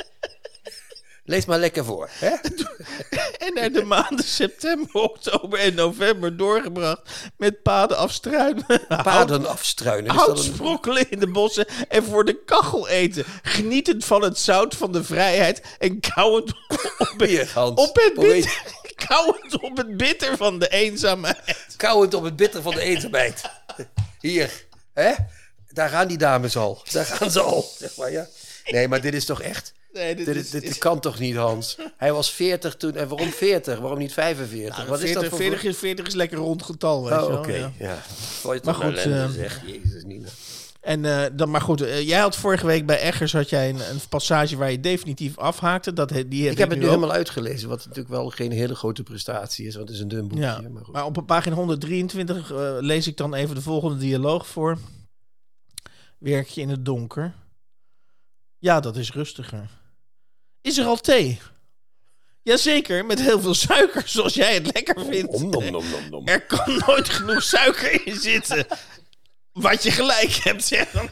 Lees 1.24 1.44
maar 1.44 1.58
lekker 1.58 1.84
voor. 1.84 2.08
Hè? 2.12 2.30
En 3.38 3.56
er 3.56 3.72
de 3.72 3.82
maanden 3.84 4.24
september, 4.24 5.02
oktober 5.02 5.58
en 5.58 5.74
november 5.74 6.36
doorgebracht 6.36 7.00
met 7.36 7.62
paden 7.62 7.96
afstruinen. 7.96 8.64
Paden 9.02 9.46
afstruinen. 9.46 10.14
Hout 10.14 10.38
sprokkelen 10.38 11.10
in 11.10 11.18
de 11.18 11.26
bossen 11.30 11.66
en 11.88 12.04
voor 12.04 12.24
de 12.24 12.44
kachel 12.44 12.88
eten. 12.88 13.24
Genietend 13.42 14.04
van 14.04 14.22
het 14.22 14.38
zout 14.38 14.74
van 14.74 14.92
de 14.92 15.04
vrijheid 15.04 15.62
en 15.78 16.00
kauwend 16.00 16.50
op 16.98 17.14
het, 17.16 17.28
Hier, 17.28 17.50
Hans. 17.54 17.80
op 17.80 17.96
het, 17.96 18.14
Poëet. 18.14 18.32
bitter, 18.32 18.62
kauwend 19.06 19.62
op 19.62 19.76
het 19.76 19.96
bitter 19.96 20.36
van 20.36 20.58
de 20.58 20.68
eenzaamheid. 20.68 21.74
Kauwend 21.76 22.14
op 22.14 22.22
het 22.22 22.36
bitter 22.36 22.62
van 22.62 22.74
de 22.74 22.80
eenzaamheid. 22.80 23.42
Hier. 24.20 24.64
Hè? 24.92 25.12
daar 25.68 25.88
gaan 25.88 26.08
die 26.08 26.18
dames 26.18 26.56
al. 26.56 26.82
Daar 26.90 27.06
gaan 27.06 27.30
ze 27.30 27.40
al, 27.40 27.70
zeg 27.78 27.96
maar, 27.96 28.10
ja. 28.12 28.26
Nee, 28.64 28.88
maar 28.88 29.00
dit 29.00 29.14
is 29.14 29.24
toch 29.24 29.42
echt... 29.42 29.72
Nee, 29.92 30.14
dit, 30.14 30.24
dit, 30.26 30.50
dit, 30.50 30.78
kan 30.78 31.00
toch 31.00 31.18
niet, 31.18 31.36
Hans? 31.36 31.76
Hij 31.96 32.12
was 32.12 32.30
40 32.32 32.76
toen. 32.76 32.94
En 32.94 33.08
waarom 33.08 33.30
40? 33.30 33.78
Waarom 33.78 33.98
niet 33.98 34.12
45? 34.12 34.76
Nou, 34.76 34.88
Wat 34.88 34.98
40, 35.00 35.16
is 35.16 35.28
dat 35.28 35.30
voor 35.30 35.38
40, 35.48 35.64
is, 35.64 35.76
40 35.76 36.06
is 36.06 36.14
lekker 36.14 36.38
rond 36.38 36.62
getal, 36.62 37.04
weet 37.04 37.12
Oh, 37.18 37.22
je 37.24 37.28
wel. 37.30 37.38
oké. 37.38 37.52
Ja. 37.54 37.72
Ja. 37.78 37.96
Val 38.16 38.54
je 38.54 38.60
Maar 38.64 38.74
goed, 38.74 38.96
ellende, 38.96 39.22
eh, 39.22 39.28
zeg. 39.30 39.62
Jezus, 39.66 40.04
Nina. 40.04 40.28
En 40.80 41.04
eh, 41.04 41.30
dan, 41.32 41.50
maar 41.50 41.60
goed, 41.60 41.80
eh, 41.80 42.08
jij 42.08 42.18
had 42.20 42.36
vorige 42.36 42.66
week 42.66 42.86
bij 42.86 42.98
Eggers 43.00 43.32
had 43.32 43.48
jij 43.48 43.68
een, 43.68 43.90
een 43.90 44.00
passage 44.08 44.56
waar 44.56 44.70
je 44.70 44.80
definitief 44.80 45.38
afhaakte. 45.38 45.92
Dat, 45.92 46.10
he- 46.10 46.28
die 46.28 46.42
heb 46.42 46.52
Ik 46.52 46.58
heb 46.58 46.70
het 46.70 46.78
nu 46.78 46.84
ook. 46.84 46.90
helemaal 46.90 47.12
uitgelezen, 47.16 47.68
wat 47.68 47.78
natuurlijk 47.78 48.08
wel 48.08 48.30
geen 48.30 48.52
hele 48.52 48.74
grote 48.74 49.02
prestatie 49.02 49.66
is, 49.66 49.74
want 49.74 49.88
het 49.88 49.96
is 49.96 50.02
een 50.02 50.08
dun 50.08 50.28
boekje. 50.28 50.44
Ja, 50.44 50.60
maar 50.70 50.84
goed. 50.84 50.94
maar 50.94 51.04
op 51.04 51.22
pagina 51.26 51.54
123 51.54 52.52
eh, 52.52 52.76
lees 52.80 53.06
ik 53.06 53.16
dan 53.16 53.34
even 53.34 53.54
de 53.54 53.62
volgende 53.62 53.96
dialoog 53.96 54.46
voor. 54.46 54.78
Werk 56.18 56.48
je 56.48 56.60
in 56.60 56.68
het 56.68 56.84
donker? 56.84 57.34
Ja, 58.58 58.80
dat 58.80 58.96
is 58.96 59.12
rustiger. 59.12 59.68
Is 60.62 60.78
er 60.78 60.86
al 60.86 60.96
thee? 60.96 61.40
Jazeker, 62.42 63.04
met 63.04 63.20
heel 63.20 63.40
veel 63.40 63.54
suiker, 63.54 64.02
zoals 64.06 64.34
jij 64.34 64.54
het 64.54 64.72
lekker 64.74 65.04
vindt. 65.04 65.32
Om, 65.32 65.50
nom, 65.50 65.70
nom, 65.70 65.90
nom, 65.90 66.10
nom. 66.10 66.28
Er 66.28 66.46
kan 66.46 66.82
nooit 66.86 67.08
genoeg 67.08 67.42
suiker 67.42 68.06
in 68.06 68.16
zitten. 68.16 68.66
Wat 69.52 69.82
je 69.82 69.90
gelijk 69.90 70.30
hebt, 70.30 70.64
zeg 70.64 70.90
dan. 70.90 71.08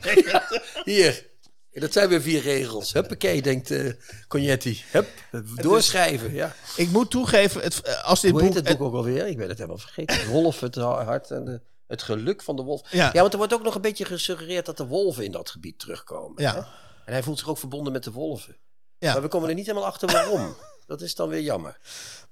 Hier, 0.85 1.27
dat 1.71 1.93
zijn 1.93 2.09
weer 2.09 2.23
vier 2.23 2.41
regels. 2.41 2.93
Huppakee, 2.93 3.43
denkt 3.43 3.71
eh 3.71 3.93
Cognetti. 4.29 4.83
Hup, 4.91 5.09
doorschrijven, 5.55 6.35
ja. 6.35 6.55
Ik 6.77 6.91
moet 6.91 7.11
toegeven, 7.11 7.63
het, 7.63 7.81
eh, 7.81 8.05
als 8.05 8.21
dit 8.21 8.31
Hoe 8.31 8.43
heet 8.43 8.55
boek... 8.55 8.67
het 8.67 8.79
boek 8.79 8.87
ook 8.87 8.95
alweer? 8.95 9.27
Ik 9.27 9.37
ben 9.37 9.49
het 9.49 9.57
helemaal 9.57 9.79
vergeten. 9.79 10.29
Wolf, 10.29 10.61
het 10.61 10.75
hart 10.75 11.31
en 11.31 11.45
de, 11.45 11.61
het 11.87 12.03
geluk 12.03 12.43
van 12.43 12.57
de 12.57 12.63
wolf. 12.63 12.83
Ja. 12.91 13.11
Ja. 13.13 13.21
want 13.21 13.33
er 13.33 13.39
wordt 13.39 13.55
ook 13.55 13.63
nog 13.63 13.75
een 13.75 13.81
beetje 13.81 14.05
gesuggereerd 14.05 14.67
dat 14.67 14.77
de 14.77 14.87
wolven 14.87 15.25
in 15.25 15.33
dat 15.33 15.51
gebied 15.51 15.79
terugkomen. 15.79 16.43
Ja. 16.43 16.55
hè? 16.55 16.59
En 17.05 17.13
hij 17.13 17.23
voelt 17.23 17.39
zich 17.39 17.49
ook 17.49 17.59
verbonden 17.59 17.93
met 17.93 18.05
de 18.05 18.13
wolven. 18.13 18.57
Ja. 19.01 19.13
Maar 19.13 19.23
we 19.23 19.29
komen 19.29 19.49
er 19.49 19.55
niet 19.55 19.67
helemaal 19.67 19.89
achter 19.89 20.13
waarom. 20.13 20.55
dat 20.87 21.01
is 21.01 21.15
dan 21.15 21.29
weer 21.29 21.41
jammer. 21.41 21.79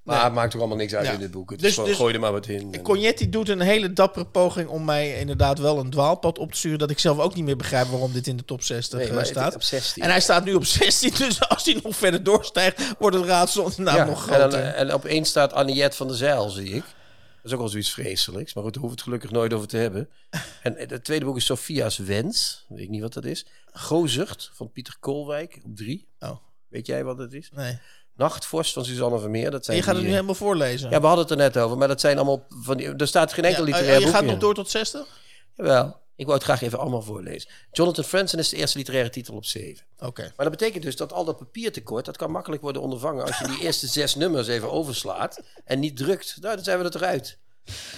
Maar 0.02 0.24
het 0.24 0.33
maakt 0.33 0.50
toch 0.50 0.61
allemaal 0.61 0.78
niks 0.78 0.94
uit 0.94 1.07
Ja. 1.07 1.12
in 1.12 1.18
dit 1.18 1.31
boek. 1.31 1.50
Het 1.50 1.59
Dus- 1.59 1.68
is 1.68 1.74
gewoon, 1.74 1.88
dus- 1.88 1.98
gooi 1.98 2.14
er 2.14 2.20
maar 2.20 2.33
wat 2.33 2.46
in. 2.46 2.74
En- 2.74 2.83
Cognetti 2.83 3.28
doet 3.28 3.48
een 3.48 3.61
hele 3.61 3.92
dappere 3.92 4.26
poging 4.26 4.68
om 4.68 4.85
mij 4.85 5.18
inderdaad 5.18 5.59
wel 5.59 5.78
een 5.78 5.90
dwaalpad 5.90 6.38
op 6.38 6.50
te 6.52 6.59
sturen. 6.59 6.78
Dat 6.78 6.90
ik 6.90 6.98
zelf 6.98 7.18
ook 7.18 7.35
niet 7.35 7.44
meer 7.44 7.57
begrijp 7.57 7.87
waarom 7.87 8.12
dit 8.12 8.26
in 8.26 8.37
de 8.37 8.44
top 8.44 8.62
60 8.62 8.98
Nee, 8.98 9.09
eh, 9.09 9.14
maar 9.14 9.26
staat. 9.26 9.54
op 9.54 9.62
16. 9.62 10.02
En 10.02 10.11
hij 10.11 10.20
staat 10.20 10.44
nu 10.44 10.54
op 10.54 10.64
16, 10.64 11.11
dus 11.26 11.48
als 11.48 11.64
hij 11.64 11.81
nog 11.83 11.96
verder 11.96 12.22
doorstijgt, 12.22 12.92
wordt 12.98 13.16
het 13.16 13.24
raadsel 13.26 13.64
inderdaad 13.68 13.96
ja, 13.96 14.04
nog 14.04 14.28
en, 14.31 14.38
dan, 14.38 14.50
groter. 14.50 14.66
en 14.74 14.94
op 14.94 15.04
één 15.04 15.24
staat 15.24 15.52
Anniette 15.52 15.96
van 15.96 16.07
der 16.07 16.16
Zijl, 16.16 16.48
zie 16.48 16.68
ik. 16.74 16.83
Dat 16.83 17.46
is 17.46 17.52
ook 17.52 17.59
wel 17.59 17.68
zoiets 17.68 17.90
vreselijks. 17.92 18.54
Maar 18.54 18.64
goed, 18.64 18.72
daar 18.74 18.83
hoeven 18.83 18.98
we 19.04 19.11
het 19.11 19.20
gelukkig 19.22 19.31
nooit 19.31 19.52
over 19.52 19.68
te 19.68 19.76
hebben. 19.76 20.09
En 20.62 20.74
het 20.78 21.04
tweede 21.04 21.24
boek 21.24 21.37
is 21.37 21.44
Sophia's 21.44 21.98
Wens. 21.98 22.64
Weet 22.68 22.78
ik 22.81 22.88
niet 22.88 23.00
wat 23.02 23.12
dat 23.12 23.24
is. 23.24 23.46
Gozucht 23.72 24.50
van 24.54 24.70
Pieter 24.72 24.96
Koolwijk 25.00 25.61
op 25.64 25.76
drie. 25.76 26.07
Oh, 26.20 26.37
Weet 26.68 26.87
jij 26.87 27.04
wat 27.04 27.18
het 27.18 27.33
is? 27.33 27.50
nee. 27.54 27.78
Nachtvorst 28.14 28.72
van 28.72 28.85
Suzanne 28.85 29.18
Vermeer. 29.18 29.50
Dat 29.50 29.59
En 29.59 29.64
zijn 29.64 29.76
je 29.76 29.83
gaat 29.83 29.92
het 29.94 30.02
nu 30.02 30.09
eh, 30.09 30.14
helemaal 30.14 30.35
voorlezen. 30.35 30.90
Ja, 30.90 31.00
we 31.00 31.07
hadden 31.07 31.22
het 31.24 31.33
er 31.33 31.40
net 31.40 31.57
over. 31.57 31.78
Maar 31.78 31.88
dat 31.88 32.00
zijn 32.00 32.16
allemaal 32.16 32.46
van 32.48 32.76
die... 32.76 32.94
Er 32.96 33.07
staat 33.09 33.33
geen 33.33 33.44
enkel 33.44 33.66
Ja, 33.66 33.70
literair 33.70 33.92
oh, 33.94 33.98
je 33.98 34.04
boek 34.04 34.14
gaat 34.14 34.22
in. 34.22 34.28
nog 34.28 34.38
door 34.38 34.54
tot 34.54 34.70
60? 34.70 35.07
Jawel. 35.54 36.00
Ik 36.16 36.24
wou 36.24 36.37
het 36.37 36.46
graag 36.46 36.62
even 36.62 36.78
allemaal 36.78 37.02
voorlezen. 37.02 37.50
Jonathan 37.72 38.04
Franzen 38.04 38.38
is 38.38 38.48
de 38.48 38.57
eerste 38.57 38.78
literaire 38.78 39.11
titel 39.11 39.35
op 39.35 39.44
zeven. 39.44 39.87
Oké. 39.98 40.22
Maar 40.22 40.48
dat 40.48 40.59
betekent 40.59 40.83
dus 40.85 40.96
dat 40.96 41.12
al 41.12 41.24
dat 41.24 41.37
papiertekort, 41.38 42.04
dat 42.04 42.16
kan 42.16 42.31
makkelijk 42.31 42.62
worden 42.62 42.83
ondervangen 42.83 43.24
als 43.26 43.38
je 43.38 43.46
die 43.46 43.61
eerste 43.66 43.87
zes 43.87 44.14
nummers 44.14 44.46
even 44.48 44.70
overslaat 44.72 45.40
en 45.64 45.78
niet 45.81 45.96
drukt. 45.96 46.37
Nou, 46.40 46.54
dan 46.54 46.64
zijn 46.64 46.78
we 46.78 46.85
er 46.85 46.90
toch 46.90 47.02
uit. 47.02 47.38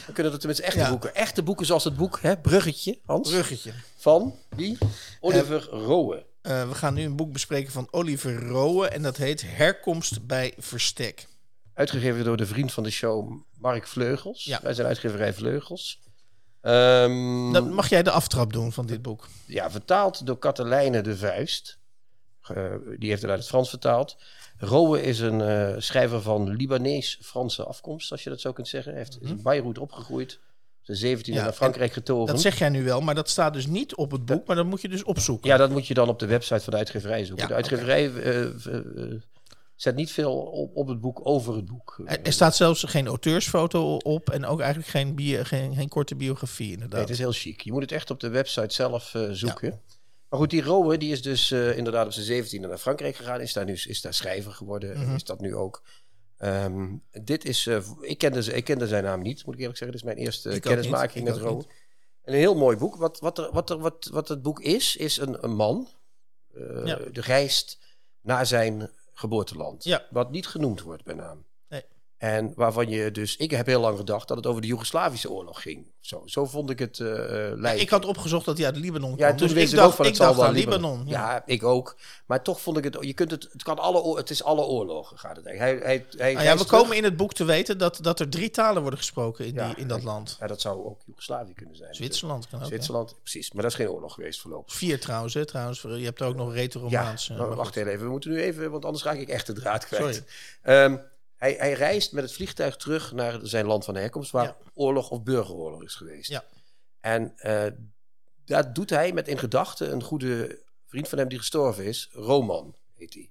Dan 0.05 0.15
kunnen 0.15 0.33
er 0.33 0.39
tenminste 0.39 0.67
echte 0.67 0.79
Ja. 0.79 0.89
boeken. 0.91 1.15
Echte 1.15 1.43
boeken 1.43 1.67
zoals 1.67 1.85
het 1.85 1.97
boek, 1.97 2.19
hè, 2.23 2.37
Bruggetje, 2.37 2.99
Hans, 3.07 3.31
Bruggetje. 3.31 3.73
van 3.97 4.35
wie? 4.49 4.79
Oliver 5.21 5.65
Rowe. 5.71 6.27
Eh, 6.43 6.69
we 6.69 6.75
gaan 6.75 6.95
nu 6.95 7.03
een 7.03 7.17
boek 7.17 7.33
bespreken 7.33 7.73
van 7.73 7.89
Oliver 7.91 8.47
Rowe 8.47 8.89
en 8.89 9.03
dat 9.03 9.17
heet 9.17 9.43
Herkomst 9.47 10.27
bij 10.27 10.55
Verstek. 10.59 11.27
Uitgegeven 11.75 12.25
door 12.25 12.37
de 12.37 12.47
vriend 12.47 12.73
van 12.73 12.83
de 12.83 12.91
show, 12.91 13.33
Mark 13.59 13.87
Vleugels. 13.87 14.45
Ja. 14.45 14.61
Wij 14.63 14.75
zijn 14.75 14.87
uitgeverij 14.87 15.33
Vleugels. 15.35 16.01
Ehm, 16.61 17.53
Dan 17.53 17.73
mag 17.73 17.89
jij 17.89 18.03
de 18.03 18.11
aftrap 18.11 18.53
doen 18.53 18.73
van 18.73 18.87
dit 18.87 19.03
boek. 19.03 19.29
ja, 19.47 19.71
vertaald 19.71 20.27
door 20.27 20.39
Katelijne 20.39 21.01
de 21.03 21.17
Vuist. 21.17 21.79
Eh, 22.43 22.75
die 22.99 23.09
heeft 23.09 23.23
het 23.23 23.31
uit 23.31 23.41
het 23.41 23.49
Frans 23.49 23.69
vertaald. 23.69 24.17
Rowe 24.59 25.03
is 25.03 25.19
een 25.21 25.41
eh, 25.41 25.75
schrijver 25.79 26.23
van 26.23 26.49
Libanees-Franse 26.57 27.65
afkomst, 27.65 28.11
als 28.13 28.23
je 28.23 28.31
dat 28.31 28.41
zo 28.41 28.53
kunt 28.53 28.69
zeggen. 28.69 28.93
Hij 28.93 29.01
heeft, 29.03 29.19
is 29.21 29.29
in 29.31 29.43
Beirut 29.43 29.79
opgegroeid. 29.79 30.39
De 30.91 30.97
17e 30.97 31.31
Mhm. 31.31 31.39
Ja, 31.39 31.45
naar 31.45 31.53
Frankrijk 31.53 31.93
getogen. 31.93 32.27
Dat 32.27 32.41
zeg 32.41 32.59
jij 32.59 32.69
nu 32.69 32.85
wel, 32.85 33.01
maar 33.01 33.15
dat 33.15 33.29
staat 33.29 33.53
dus 33.53 33.67
niet 33.67 33.95
op 33.95 34.11
het 34.11 34.25
boek, 34.25 34.47
maar 34.47 34.57
dat 34.57 34.67
moet 34.67 34.81
je 34.81 34.89
dus 34.89 35.05
opzoeken. 35.05 35.51
Ja, 35.51 35.57
dat 35.57 35.71
moet 35.71 35.87
je 35.87 35.95
dan 35.95 36.09
op 36.09 36.19
de 36.19 36.27
website 36.27 36.61
van 36.61 36.73
de 36.73 36.79
uitgeverij 36.79 37.25
zoeken. 37.25 37.43
Ja, 37.43 37.49
de 37.49 37.55
uitgeverij 37.55 38.15
eh, 38.15 38.41
eh, 38.41 38.77
eh, 38.77 39.21
zet 39.75 39.95
niet 39.95 40.11
veel 40.13 40.37
op, 40.37 40.77
op 40.77 40.89
het 40.89 41.01
boek 41.01 41.21
over 41.23 41.57
het 41.57 41.67
boek. 41.67 42.01
Er, 42.07 42.23
er 42.23 42.33
staat 42.33 42.57
zelfs 42.57 42.85
geen 42.85 43.07
auteursfoto 43.07 43.97
op 43.97 44.31
en 44.31 44.47
ook 44.47 44.61
eigenlijk 44.61 44.91
geen, 44.91 45.15
bio, 45.15 45.43
geen, 45.43 45.75
geen 45.75 45.89
korte 45.89 46.15
biografie 46.15 46.73
inderdaad. 46.73 46.93
Nee, 46.93 47.01
het 47.01 47.11
is 47.11 47.19
heel 47.19 47.33
chic. 47.33 47.61
Je 47.61 47.73
moet 47.73 47.83
het 47.83 47.93
echt 47.93 48.11
op 48.11 48.21
de 48.21 48.29
website 48.29 48.75
zelf 48.75 49.17
zoeken. 49.31 49.81
Maar 50.29 50.39
goed, 50.39 50.51
die 50.51 50.63
Rowe 50.63 50.99
die 50.99 51.13
is 51.13 51.23
dus 51.23 51.53
inderdaad 51.53 52.07
op 52.07 52.13
zijn 52.13 52.45
17e 52.45 52.61
naar 52.61 52.79
Frankrijk 52.79 53.17
gegaan. 53.17 53.41
Is 53.41 53.53
daar 53.53 53.65
nu 53.65 53.73
is 53.73 54.01
daar 54.01 54.15
schrijver 54.15 54.53
geworden. 54.53 55.01
Mhm. 55.01 55.15
Is 55.15 55.25
dat 55.25 55.41
nu 55.41 55.55
ook. 55.55 55.83
Ehm, 56.41 56.97
dit 57.11 57.45
is, 57.45 57.67
eh, 57.67 57.81
ik, 58.01 58.19
kende, 58.19 58.55
ik 58.55 58.65
kende 58.65 58.87
zijn 58.87 59.05
naam 59.05 59.23
niet, 59.23 59.45
moet 59.45 59.55
ik 59.55 59.61
eerlijk 59.61 59.79
zeggen. 59.79 59.99
Dit 59.99 60.07
is 60.07 60.15
mijn 60.15 60.27
eerste 60.27 60.51
Ik 60.51 60.61
kennismaking 60.61 61.25
met. 61.25 61.39
En 62.23 62.33
een 62.33 62.39
heel 62.39 62.55
mooi 62.55 62.77
boek. 62.77 62.97
Wat, 62.97 63.21
wat, 63.21 63.39
er, 63.39 63.53
wat, 63.53 63.71
er, 63.71 63.79
wat, 63.79 64.09
wat 64.13 64.29
het 64.29 64.43
boek 64.43 64.61
is, 64.61 64.97
is 64.97 65.17
een, 65.17 65.45
een 65.45 65.55
man. 65.55 65.89
Ja. 66.85 66.97
De 67.13 67.21
reist 67.21 67.79
naar 68.21 68.47
zijn 68.47 68.91
geboorteland. 69.13 69.85
Ja. 69.85 70.07
Wat 70.11 70.31
niet 70.31 70.47
genoemd 70.47 70.81
wordt 70.81 71.05
bij 71.05 71.15
naam. 71.15 71.45
En 72.21 72.53
waarvan 72.57 72.89
je 72.89 73.11
dus... 73.11 73.37
Ik 73.37 73.51
heb 73.51 73.67
heel 73.67 73.81
lang 73.81 73.97
gedacht 73.99 74.29
dat 74.29 74.37
het 74.37 74.47
over 74.47 74.61
de 74.61 74.67
Joegoslavische 74.67 75.31
oorlog 75.31 75.63
ging. 75.63 75.91
Zo, 76.01 76.23
zo 76.27 76.47
vond 76.47 76.71
ik 76.71 76.79
het 76.79 76.99
lijken. 76.99 77.81
Ik 77.81 77.91
had 77.91 78.05
opgezocht 78.05 78.45
dat 78.45 78.57
hij 78.57 78.67
uit 78.67 78.77
Libanon 78.77 79.11
Ja, 79.11 79.17
kwam. 79.17 79.37
toen 79.37 79.47
dus 79.47 79.57
wist 79.57 79.73
ik 79.73 79.79
dacht, 79.79 79.89
ook 79.91 79.95
van 79.97 80.07
het 80.07 80.17
zal 80.17 80.37
wel 80.37 80.53
Libanon. 80.53 80.81
Libanon. 80.99 81.07
Ja. 81.07 81.43
ik 81.47 81.63
ook. 81.65 81.97
Maar 82.27 82.43
toch 82.43 82.61
vond 82.61 82.77
ik 82.77 82.85
het... 82.85 82.97
Je 83.01 83.13
kunt 83.13 83.31
het... 83.31 83.49
Het, 83.53 83.63
kan 83.63 83.79
alle, 83.79 84.17
het 84.17 84.31
is 84.31 84.43
alle 84.43 84.63
oorlogen, 84.65 85.19
gaat 85.19 85.37
het 85.37 85.47
eigenlijk. 85.47 85.85
Hij, 85.85 85.95
hij, 85.97 86.07
hij 86.17 86.33
Nou 86.33 86.45
ja, 86.45 86.57
we 86.57 86.65
terug. 86.65 86.81
komen 86.81 86.97
in 86.97 87.05
het 87.05 87.17
boek 87.17 87.33
te 87.35 87.45
weten 87.45 87.79
dat, 87.79 87.99
dat 88.03 88.21
er 88.21 88.29
drie 88.29 88.51
talen 88.51 88.81
worden 88.83 88.99
gesproken 88.99 89.47
in, 89.47 89.55
Ja, 89.55 89.67
die, 89.67 89.77
in 89.77 89.89
dat 89.89 90.03
land. 90.03 90.37
Ja, 90.41 90.47
dat 90.47 90.61
zou 90.61 90.85
ook 90.85 91.01
Joegoslavië 91.07 91.53
kunnen 91.55 91.77
zijn. 91.77 91.95
Zwitserland 91.95 92.49
kan 92.49 92.61
ook. 92.61 92.67
Zwitserland, 92.67 93.15
precies. 93.23 93.53
Maar 93.53 93.63
dat 93.63 93.71
is 93.71 93.77
geen 93.77 93.89
oorlog 93.91 94.15
geweest 94.15 94.41
voorlopig. 94.41 94.75
Vier 94.75 95.01
trouwens, 95.01 95.35
hè, 95.35 95.45
trouwens. 95.47 95.81
Je 95.83 95.89
hebt 96.05 96.21
er 96.21 96.27
ook 96.27 96.37
nog 96.37 96.49
Ja, 96.49 96.55
retro-romaans. 96.55 97.31
eh, 97.31 97.39
maar 97.39 97.47
maar 97.47 97.57
wacht 97.57 97.77
even. 97.77 97.99
We 97.99 98.09
moeten 98.09 98.31
nu 98.31 98.41
even, 98.43 98.71
want 98.71 98.85
anders 98.85 99.05
raak 99.05 99.19
ik 99.19 99.29
echt 99.29 99.47
de 99.47 99.53
draad 99.53 99.87
kwijt. 99.87 100.03
Sorry. 100.03 100.25
Ehm, 100.63 100.97
hij, 101.41 101.55
hij 101.59 101.73
reist 101.73 102.13
met 102.13 102.25
het 102.25 102.33
vliegtuig 102.33 102.77
terug 102.77 103.13
naar 103.13 103.39
zijn 103.43 103.67
land 103.67 103.85
van 103.85 103.95
herkomst, 103.97 104.31
waar 104.31 104.45
Ja. 104.45 104.57
oorlog 104.75 105.11
of 105.11 105.23
burgeroorlog 105.23 105.83
is 105.83 105.95
geweest. 105.95 106.31
Ja. 106.31 106.45
En 107.01 107.33
eh, 107.37 107.67
dat 108.45 108.75
doet 108.75 108.91
hij 108.91 109.13
met 109.13 109.29
in 109.29 109.39
gedachten 109.39 109.93
een 109.93 110.03
goede 110.03 110.59
vriend 110.87 111.09
van 111.09 111.19
hem 111.19 111.29
die 111.29 111.39
gestorven 111.39 111.85
is, 111.85 112.09
Roman 112.13 112.75
heet 112.97 113.15
hij. 113.15 113.31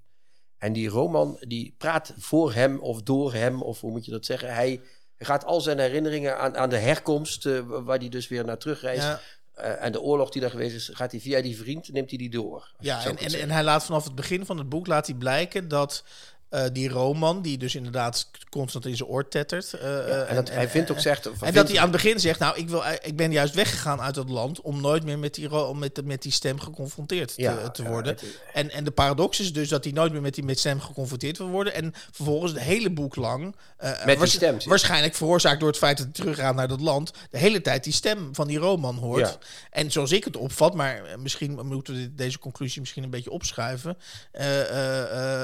En 0.58 0.74
die 0.74 0.89
Roman 0.89 1.38
die 1.48 1.76
praat 1.78 2.13
voor 2.17 2.54
hem 2.54 2.80
of 2.80 3.02
door 3.02 3.34
hem, 3.34 3.62
of 3.62 3.82
hoe 3.82 3.91
moet 3.91 4.06
je 4.06 4.12
dat 4.12 4.26
zeggen? 4.26 4.54
Hij, 4.54 4.82
gaat 5.17 5.45
al 5.45 5.62
zijn 5.62 5.80
herinneringen 5.80 6.38
aan, 6.39 6.58
aan 6.58 6.69
de 6.69 6.78
herkomst, 6.78 7.45
eh, 7.45 7.60
waar 7.65 7.98
hij 7.98 8.10
dus 8.10 8.28
weer 8.28 8.45
naar 8.45 8.58
terugreist. 8.58 9.04
Ja, 9.04 9.19
eh, 9.54 9.84
en 9.84 9.91
de 9.91 10.02
oorlog 10.02 10.30
die 10.30 10.41
daar 10.41 10.50
geweest 10.50 10.76
is, 10.76 10.89
gaat 10.93 11.12
hij 11.12 11.19
via 11.19 11.41
die 11.41 11.58
vriend, 11.58 11.91
neemt 11.91 12.10
hij 12.10 12.17
die 12.17 12.30
door. 12.30 12.74
ja 12.80 13.06
en, 13.06 13.17
en, 13.17 13.34
en 13.39 13.50
hij 13.52 13.63
laat 13.63 13.86
vanaf 13.86 14.04
het 14.04 14.15
begin 14.15 14.45
van 14.45 14.58
het 14.58 14.69
boek 14.69 14.88
laat 14.88 15.08
hij 15.08 15.15
blijken 15.15 15.67
dat 15.67 16.04
eh, 16.50 16.64
die 16.74 16.90
Roman, 16.90 17.42
die 17.42 17.58
dus 17.58 17.76
inderdaad 17.76 18.30
constant 18.50 18.86
in 18.86 18.96
zijn 18.96 19.10
oor 19.10 19.28
tettert. 19.28 19.74
eh, 19.74 20.00
eh, 20.00 20.30
en 20.30 20.36
dat, 20.36 20.50
hij 20.50 20.70
vindt 20.70 20.92
ook 20.92 21.00
zegt... 21.00 21.30
En 21.42 21.54
dat 21.54 21.68
hij 21.68 21.78
aan 21.78 21.84
het 21.84 21.92
begin 21.92 22.20
zegt, 22.20 22.40
nou, 22.40 22.58
ik, 22.58 22.70
wil, 22.70 22.84
ik 23.02 23.16
ben 23.16 23.32
juist 23.32 23.54
weggegaan 23.54 24.02
uit 24.02 24.16
dat 24.16 24.30
land 24.30 24.62
om 24.62 24.82
nooit 24.82 25.04
meer 25.04 25.20
met 25.20 25.34
die, 25.34 25.50
met, 25.74 26.06
met 26.06 26.22
die 26.22 26.32
stem 26.32 26.60
geconfronteerd 26.60 27.36
te, 27.36 27.42
Ja, 27.42 27.70
te 27.70 27.84
ja, 27.84 27.90
worden. 27.90 28.18
en, 28.54 28.72
en 28.72 28.84
de 28.84 28.92
paradox 28.92 29.40
is 29.40 29.54
dus 29.54 29.70
dat 29.70 29.84
hij 29.84 29.94
nooit 29.94 30.12
meer 30.12 30.22
met 30.22 30.36
die 30.36 30.44
met 30.44 30.60
stem 30.60 30.82
geconfronteerd 30.82 31.38
wil 31.38 31.48
worden. 31.50 31.74
En 31.74 31.94
vervolgens 32.12 32.52
het 32.52 32.62
hele 32.62 32.90
boek 32.90 33.16
lang, 33.16 33.56
eh, 33.78 34.18
die 34.20 34.28
stem, 34.28 34.58
waarschijnlijk 34.66 35.16
veroorzaakt 35.16 35.60
door 35.60 35.70
het 35.70 35.78
feit 35.78 35.98
dat 35.98 36.06
hij 36.06 36.16
teruggaat 36.16 36.56
naar 36.56 36.68
dat 36.68 36.82
land, 36.82 37.12
de 37.32 37.38
hele 37.38 37.62
tijd 37.62 37.84
die 37.84 37.94
stem 37.94 38.30
van 38.36 38.48
die 38.48 38.58
Roman 38.58 38.96
hoort. 38.96 39.38
En 39.72 39.92
zoals 39.92 40.12
ik 40.12 40.24
het 40.24 40.38
opvat, 40.38 40.74
maar 40.74 41.02
misschien 41.18 41.66
moeten 41.66 41.94
we 41.94 42.16
deze 42.16 42.40
conclusie 42.40 42.80
misschien 42.80 43.04
een 43.04 43.10
beetje 43.10 43.32
opschuiven, 43.32 43.98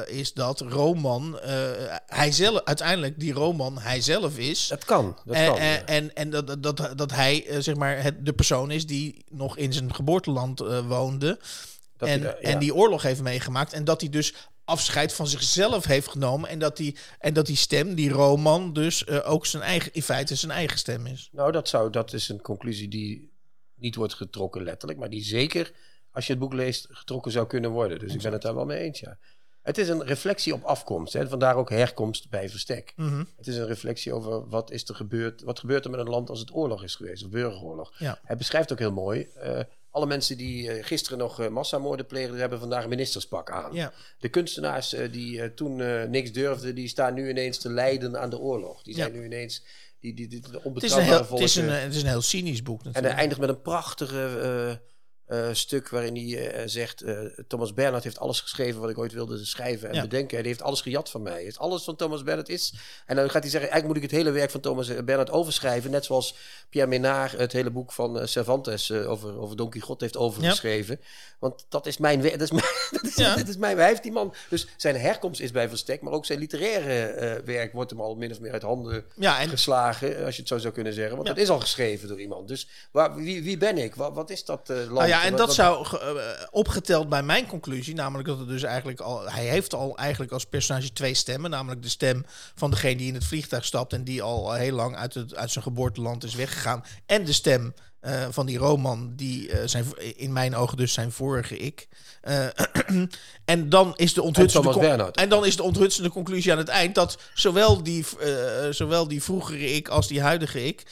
is 0.07 0.33
dat 0.33 0.59
Roman, 0.61 0.94
eh, 1.03 1.95
hij 2.07 2.31
zelf, 2.31 2.63
uiteindelijk 2.63 3.19
die 3.19 3.33
Roman 3.33 3.77
hij 3.77 4.01
zelf 4.01 4.37
is. 4.37 4.67
Dat 4.67 4.85
kan, 4.85 5.17
dat 5.25 5.35
En, 5.35 5.47
kan. 5.47 5.57
en, 5.57 5.71
ja. 5.71 5.85
en, 5.85 6.15
en 6.15 6.29
dat, 6.29 6.63
dat, 6.63 6.93
dat 6.95 7.11
hij 7.11 7.45
eh, 7.47 7.59
zeg 7.59 7.75
maar 7.75 8.03
het, 8.03 8.25
de 8.25 8.33
persoon 8.33 8.71
is 8.71 8.85
die 8.85 9.23
nog 9.29 9.57
in 9.57 9.73
zijn 9.73 9.95
geboorteland 9.95 10.61
eh, 10.61 10.87
woonde. 10.87 11.39
Dat 11.97 12.09
en, 12.09 12.19
hij 12.21 12.31
daar- 12.31 12.41
ja. 12.41 12.47
en 12.49 12.59
die 12.59 12.75
oorlog 12.75 13.01
heeft 13.01 13.21
meegemaakt. 13.21 13.73
En 13.73 13.83
dat 13.83 14.01
hij 14.01 14.09
dus 14.09 14.33
afscheid 14.63 15.13
van 15.13 15.27
zichzelf 15.27 15.85
heeft 15.85 16.07
genomen. 16.07 16.49
En 16.49 16.59
dat 16.59 16.77
die, 16.77 16.97
en 17.19 17.33
dat 17.33 17.45
die 17.45 17.55
stem, 17.55 17.95
die 17.95 18.09
Roman, 18.09 18.73
dus 18.73 19.03
eh, 19.03 19.31
ook 19.31 19.45
zijn 19.45 19.63
eigen, 19.63 19.93
in 19.93 20.01
feite 20.03 20.35
zijn 20.35 20.51
eigen 20.51 20.77
stem 20.77 21.05
is. 21.05 21.29
Nou, 21.31 21.51
dat, 21.51 21.69
zou, 21.69 21.89
dat 21.89 22.13
is 22.13 22.29
een 22.29 22.41
conclusie 22.41 22.87
die 22.87 23.31
niet 23.75 23.95
wordt 23.95 24.13
getrokken 24.13 24.63
letterlijk, 24.63 24.99
maar 24.99 25.09
die 25.09 25.23
zeker, 25.23 25.71
als 26.11 26.25
je 26.25 26.31
het 26.31 26.41
boek 26.41 26.53
leest, 26.53 26.87
getrokken 26.89 27.31
zou 27.31 27.47
kunnen 27.47 27.69
worden. 27.71 27.99
Dus 27.99 28.13
ik 28.13 28.21
ben 28.21 28.31
het 28.31 28.41
daar 28.41 28.55
wel 28.55 28.65
mee 28.65 28.79
eens, 28.79 28.99
ja. 28.99 29.17
Het 29.65 29.77
is 29.77 29.89
een 29.89 30.03
reflectie 30.05 30.53
op 30.53 30.63
afkomst. 30.63 31.13
Hè? 31.13 31.27
Vandaar 31.27 31.55
ook 31.55 31.69
herkomst 31.69 32.29
bij 32.29 32.49
verstek. 32.49 32.93
Mhm. 32.95 33.23
Het 33.37 33.47
is 33.47 33.55
een 33.57 33.65
reflectie 33.67 34.13
over 34.13 34.49
wat 34.49 34.71
is 34.71 34.87
er 34.87 34.95
gebeurd. 34.95 35.41
Wat 35.43 35.59
gebeurt 35.59 35.85
er 35.85 35.91
met 35.91 35.99
een 35.99 36.09
land 36.09 36.29
als 36.29 36.39
het 36.39 36.53
oorlog 36.53 36.83
is 36.83 36.95
geweest, 36.95 37.23
of 37.23 37.29
burgeroorlog. 37.29 37.93
Ja. 37.97 38.19
Hij 38.23 38.35
beschrijft 38.35 38.71
ook 38.71 38.79
heel 38.79 38.91
mooi. 38.91 39.27
eh, 39.35 39.59
alle 39.89 40.05
mensen 40.05 40.37
die 40.37 40.71
eh, 40.71 40.85
gisteren 40.85 41.17
nog 41.17 41.39
eh, 41.39 41.47
massamoorden 41.47 42.05
pleegden, 42.05 42.39
hebben 42.39 42.59
vandaag 42.59 42.83
een 42.83 42.89
ministerspak 42.89 43.51
aan. 43.51 43.73
Ja. 43.73 43.93
De 44.19 44.29
kunstenaars 44.29 44.95
die 45.11 45.53
toen 45.53 45.75
niks 46.09 46.31
durfden, 46.31 46.75
die 46.75 46.87
staan 46.87 47.13
nu 47.13 47.29
ineens 47.29 47.57
te 47.57 47.69
lijden 47.69 48.19
aan 48.19 48.29
de 48.29 48.39
oorlog. 48.39 48.83
Die 48.83 48.95
zijn 48.95 49.13
Ja. 49.13 49.19
nu 49.19 49.25
ineens 49.25 49.63
die, 49.99 50.13
die, 50.13 50.27
die, 50.27 50.41
de 50.41 50.59
Het 50.73 50.83
is, 50.83 50.93
een 50.93 51.01
heel, 51.01 51.27
het, 51.29 51.39
is 51.39 51.55
een, 51.55 51.69
het 51.69 51.95
is 51.95 52.01
een 52.01 52.07
heel 52.07 52.21
cynisch 52.21 52.61
boek 52.63 52.79
En 52.79 52.85
natuurlijk. 52.85 53.13
hij 53.13 53.19
eindigt 53.21 53.41
met 53.41 53.49
een 53.49 53.61
prachtige 53.61 54.79
eh, 55.25 55.49
stuk 55.51 55.89
waarin 55.89 56.15
hij 56.15 56.49
eh, 56.51 56.63
zegt... 56.65 57.01
eh, 57.01 57.19
Thomas 57.47 57.73
Bernhard 57.73 58.03
heeft 58.03 58.19
alles 58.19 58.39
geschreven 58.41 58.81
wat 58.81 58.89
ik 58.89 58.97
ooit 58.97 59.13
wilde 59.13 59.45
schrijven 59.45 59.89
en 59.89 59.95
Ja. 59.95 60.01
bedenken. 60.01 60.37
Hij 60.37 60.47
heeft 60.47 60.61
alles 60.61 60.81
gejat 60.81 61.09
van 61.09 61.21
mij. 61.21 61.33
Hij 61.33 61.43
heeft 61.43 61.57
alles 61.59 61.83
van 61.83 61.95
Thomas 61.95 62.23
Bernhard 62.23 62.49
is. 62.49 62.73
En 63.05 63.15
dan 63.15 63.29
gaat 63.29 63.41
hij 63.41 63.51
zeggen, 63.51 63.71
eigenlijk 63.71 63.85
moet 63.87 63.95
ik 64.03 64.11
het 64.11 64.19
hele 64.21 64.31
werk 64.37 64.51
van 64.51 64.61
Thomas 64.61 64.87
Bernhard 64.87 65.31
overschrijven. 65.31 65.91
Net 65.91 66.05
zoals 66.05 66.35
Pierre 66.69 66.89
Menard 66.89 67.31
het 67.31 67.51
hele 67.51 67.71
boek 67.71 67.91
van 67.91 68.27
Cervantes 68.27 68.91
over, 68.91 69.39
over 69.39 69.55
Don 69.55 69.69
Quixote 69.69 70.03
heeft 70.03 70.17
overgeschreven. 70.17 70.99
Want 71.39 71.65
dat 71.69 71.85
is 71.85 71.97
mijn 71.97 72.21
werk. 72.21 72.39
Dat 72.39 72.49
dat 72.91 73.03
is, 73.03 73.15
Ja. 73.15 73.35
dat 73.35 73.47
is 73.47 73.57
mijn, 73.57 73.77
hij 73.77 73.87
heeft 73.87 74.03
die 74.03 74.11
man... 74.11 74.33
Dus 74.49 74.67
zijn 74.77 74.95
herkomst 74.99 75.41
is 75.41 75.51
bij 75.51 75.69
Verstek, 75.69 76.01
maar 76.01 76.13
ook 76.13 76.25
zijn 76.25 76.39
literaire 76.39 77.41
werk 77.45 77.73
wordt 77.73 77.89
hem 77.91 78.01
al 78.01 78.15
min 78.15 78.31
of 78.31 78.39
meer 78.39 78.51
uit 78.51 78.61
handen 78.61 79.05
en 79.17 79.49
geslagen, 79.49 80.25
als 80.25 80.35
je 80.35 80.39
het 80.41 80.49
zo 80.49 80.57
zou 80.57 80.73
kunnen 80.73 80.93
zeggen. 80.93 81.15
Want 81.15 81.27
het 81.27 81.37
is 81.37 81.49
al 81.49 81.59
geschreven 81.59 82.07
door 82.07 82.19
iemand. 82.19 82.47
Dus 82.47 82.67
waar, 82.91 83.15
wie, 83.15 83.43
wie 83.43 83.57
ben 83.57 83.77
ik? 83.77 83.95
Wat, 83.95 84.13
wat 84.13 84.29
is 84.29 84.45
dat 84.45 84.67
land? 84.67 84.89
Nou 84.89 85.07
ja, 85.15 85.23
en 85.23 85.35
dat 85.35 85.53
zou 85.53 85.87
eh, 85.99 86.15
opgeteld 86.51 87.09
bij 87.09 87.23
mijn 87.23 87.47
conclusie, 87.47 87.95
namelijk 87.95 88.27
dat 88.27 88.39
het 88.39 88.47
dus 88.47 88.63
eigenlijk 88.63 88.99
al, 88.99 89.29
hij 89.29 89.45
heeft 89.45 89.73
al 89.73 89.97
eigenlijk 89.97 90.31
als 90.31 90.45
personage 90.45 90.93
twee 90.93 91.13
stemmen, 91.13 91.49
namelijk 91.49 91.81
de 91.81 91.89
stem 91.89 92.25
van 92.55 92.71
degene 92.71 92.95
die 92.95 93.07
in 93.07 93.13
het 93.13 93.25
vliegtuig 93.25 93.65
stapt 93.65 93.93
en 93.93 94.03
die 94.03 94.21
al 94.21 94.53
heel 94.53 94.75
lang 94.75 94.95
uit, 94.95 95.13
het, 95.13 95.35
uit 95.35 95.51
zijn 95.51 95.63
geboorteland 95.63 96.23
is 96.23 96.35
weggegaan, 96.35 96.83
en 97.05 97.25
de 97.25 97.33
stem 97.33 97.73
eh, 98.05 98.27
van 98.29 98.45
die 98.45 98.57
Roman, 98.57 99.13
die 99.15 99.51
eh, 99.51 99.67
zijn, 99.67 99.85
in 100.15 100.33
mijn 100.33 100.55
ogen 100.55 100.77
dus 100.77 100.93
zijn 100.93 101.11
vorige 101.11 101.57
ik. 101.57 101.87
Eh, 102.21 102.47
en 103.45 103.69
dan 103.69 103.93
is 103.95 104.13
de 104.13 104.21
onthutsende 104.21 105.11
en 105.11 105.29
dan 105.29 105.45
is 105.45 105.55
de 105.55 105.63
onthutsende 105.63 106.09
conclusie 106.09 106.51
aan 106.51 106.57
het 106.57 106.67
eind 106.67 106.95
dat 106.95 107.17
zowel 107.33 107.83
die, 107.83 108.05
zowel 108.69 109.07
die 109.07 109.23
vroegere 109.23 109.73
ik 109.73 109.87
als 109.87 110.07
die 110.07 110.21
huidige 110.21 110.65
ik, 110.65 110.83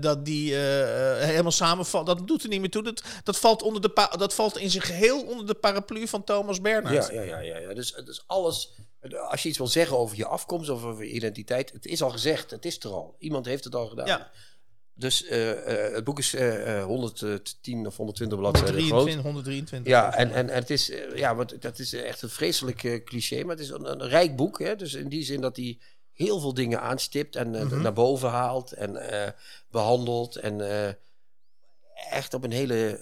dat 0.00 0.24
die 0.24 0.54
helemaal 0.54 1.52
samenvalt. 1.52 2.06
Dat 2.06 2.26
doet 2.26 2.42
er 2.42 2.48
niet 2.48 2.60
meer 2.60 2.70
toe. 2.70 2.82
Dat, 2.82 3.02
dat, 3.24 3.38
valt 3.38 3.62
onder 3.62 3.82
de 3.82 4.08
dat 4.18 4.34
valt 4.34 4.58
in 4.58 4.70
zijn 4.70 4.82
geheel 4.82 5.22
onder 5.22 5.46
de 5.46 5.54
paraplu 5.54 6.08
van 6.08 6.24
Thomas 6.24 6.60
Bernhard. 6.60 7.12
Ja, 7.12 7.22
ja, 7.22 7.22
ja, 7.22 7.38
ja, 7.38 7.58
ja. 7.58 7.74
Dus, 7.74 7.92
dus 8.04 8.22
alles. 8.26 8.72
Als 9.28 9.42
je 9.42 9.48
iets 9.48 9.58
wil 9.58 9.66
zeggen 9.66 9.98
over 9.98 10.16
je 10.16 10.26
afkomst 10.26 10.70
of 10.70 10.84
over 10.84 11.04
je 11.04 11.10
identiteit, 11.10 11.72
het 11.72 11.86
is 11.86 12.02
al 12.02 12.10
gezegd, 12.10 12.50
het 12.50 12.64
is 12.64 12.84
er 12.84 12.90
al. 12.90 13.16
Iemand 13.18 13.46
heeft 13.46 13.64
het 13.64 13.74
al 13.74 13.86
gedaan. 13.86 14.06
Ja. 14.06 14.30
Dus 15.00 15.24
eh, 15.24 15.50
eh, 15.86 15.94
het 15.94 16.04
boek 16.04 16.18
is 16.18 16.34
eh, 16.34 16.78
eh, 16.78 16.84
110 16.84 17.86
of 17.86 17.96
120 17.96 18.38
bladzijden 18.38 18.74
123, 18.74 19.12
groot. 19.12 19.24
123. 19.24 19.92
Ja, 19.92 20.14
en, 20.14 20.32
en, 20.32 20.48
en 20.48 20.54
het 20.54 20.70
is, 20.70 20.92
ja, 21.14 21.34
want 21.34 21.62
dat 21.62 21.78
is 21.78 21.92
echt 21.92 22.22
een 22.22 22.28
vreselijk 22.28 23.02
cliché, 23.04 23.42
maar 23.42 23.56
het 23.56 23.64
is 23.64 23.70
een, 23.70 23.90
een 23.90 24.08
rijk 24.08 24.36
boek. 24.36 24.58
Hè? 24.58 24.76
Dus 24.76 24.94
in 24.94 25.08
die 25.08 25.22
zin 25.24 25.40
dat 25.40 25.56
hij 25.56 25.78
heel 26.12 26.40
veel 26.40 26.54
dingen 26.54 26.80
aanstipt 26.80 27.36
en 27.36 27.50
Mhm. 27.50 27.80
naar 27.82 27.92
boven 27.92 28.28
haalt 28.28 28.72
en 28.72 28.96
eh, 29.10 29.30
behandelt. 29.70 30.36
En 30.36 30.60
echt 32.10 32.34
op 32.34 32.44
een 32.44 32.52
hele. 32.52 32.98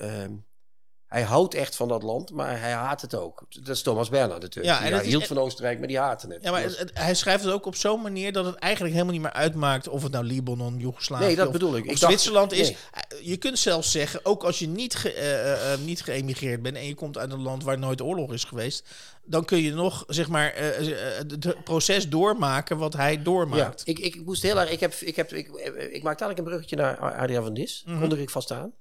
Hij 1.08 1.22
houdt 1.22 1.54
echt 1.54 1.76
van 1.76 1.88
dat 1.88 2.02
land, 2.02 2.30
maar 2.32 2.60
hij 2.60 2.72
haat 2.72 3.00
het 3.00 3.14
ook. 3.14 3.44
Dat 3.48 3.76
is 3.76 3.82
Thomas 3.82 4.08
Bernhard 4.08 4.42
natuurlijk. 4.42 4.74
Ja, 4.76 4.82
en 4.84 4.88
Ja, 4.90 4.94
hij 4.96 5.04
is- 5.04 5.10
hield 5.10 5.26
van 5.26 5.38
Oostenrijk, 5.38 5.78
maar 5.78 5.88
die 5.88 5.98
haatte 5.98 6.26
het. 6.28 6.42
Ja, 6.42 6.50
maar 6.50 6.62
Dus- 6.62 6.78
het- 6.78 6.88
het- 6.88 6.98
hij 6.98 7.14
schrijft 7.14 7.44
het 7.44 7.52
ook 7.52 7.66
op 7.66 7.76
zo'n 7.76 8.00
manier 8.02 8.32
dat 8.32 8.44
het 8.44 8.54
eigenlijk 8.54 8.92
helemaal 8.94 9.14
niet 9.14 9.22
meer 9.22 9.32
uitmaakt 9.32 9.88
of 9.88 10.02
het 10.02 10.12
nou 10.12 10.24
Libanon, 10.24 10.76
Joegoslavië 10.78 11.24
Nee, 11.24 11.36
dat 11.36 11.46
of, 11.46 11.52
bedoel 11.52 11.76
ik. 11.76 11.86
dacht- 11.86 11.98
Zwitserland 11.98 12.52
is. 12.52 12.68
nee. 12.68 12.76
Je 13.22 13.36
kunt 13.36 13.58
zelfs 13.58 13.90
zeggen, 13.90 14.20
ook 14.24 14.44
als 14.44 14.58
je 14.58 14.68
niet, 14.68 14.94
ge, 14.94 15.12
eh, 15.12 15.52
eh, 15.52 15.72
eh, 15.72 15.80
niet 15.80 16.02
geëmigreerd 16.02 16.62
bent 16.62 16.76
en 16.76 16.86
je 16.86 16.94
komt 16.94 17.18
uit 17.18 17.32
een 17.32 17.42
land 17.42 17.64
waar 17.64 17.78
nooit 17.78 18.00
oorlog 18.00 18.32
is 18.32 18.44
geweest, 18.44 18.84
dan 19.24 19.44
kun 19.44 19.58
je 19.62 19.72
nog 19.72 20.04
zeg 20.06 20.28
maar 20.28 20.52
het 20.56 21.64
proces 21.64 22.08
doormaken 22.08 22.78
wat 22.78 22.92
hij 22.92 23.12
ja, 23.12 23.18
doormaakt. 23.22 23.82
ik, 23.84 23.98
ik 23.98 24.24
moest 24.24 24.42
heel 24.42 24.60
erg. 24.60 24.70
Ik, 24.70 24.80
heb, 24.80 24.94
ik, 24.94 25.16
heb, 25.16 25.32
ik, 25.32 25.48
ik 25.92 26.02
maak 26.02 26.18
dadelijk 26.18 26.38
een 26.38 26.44
bruggetje 26.44 26.76
naar 26.76 26.98
Adriaan 26.98 27.42
van 27.44 27.54
Dis. 27.54 27.82
Mhm. 27.86 28.00
Kondig 28.00 28.18
ik 28.18 28.30
vast 28.30 28.50
aan. 28.52 28.72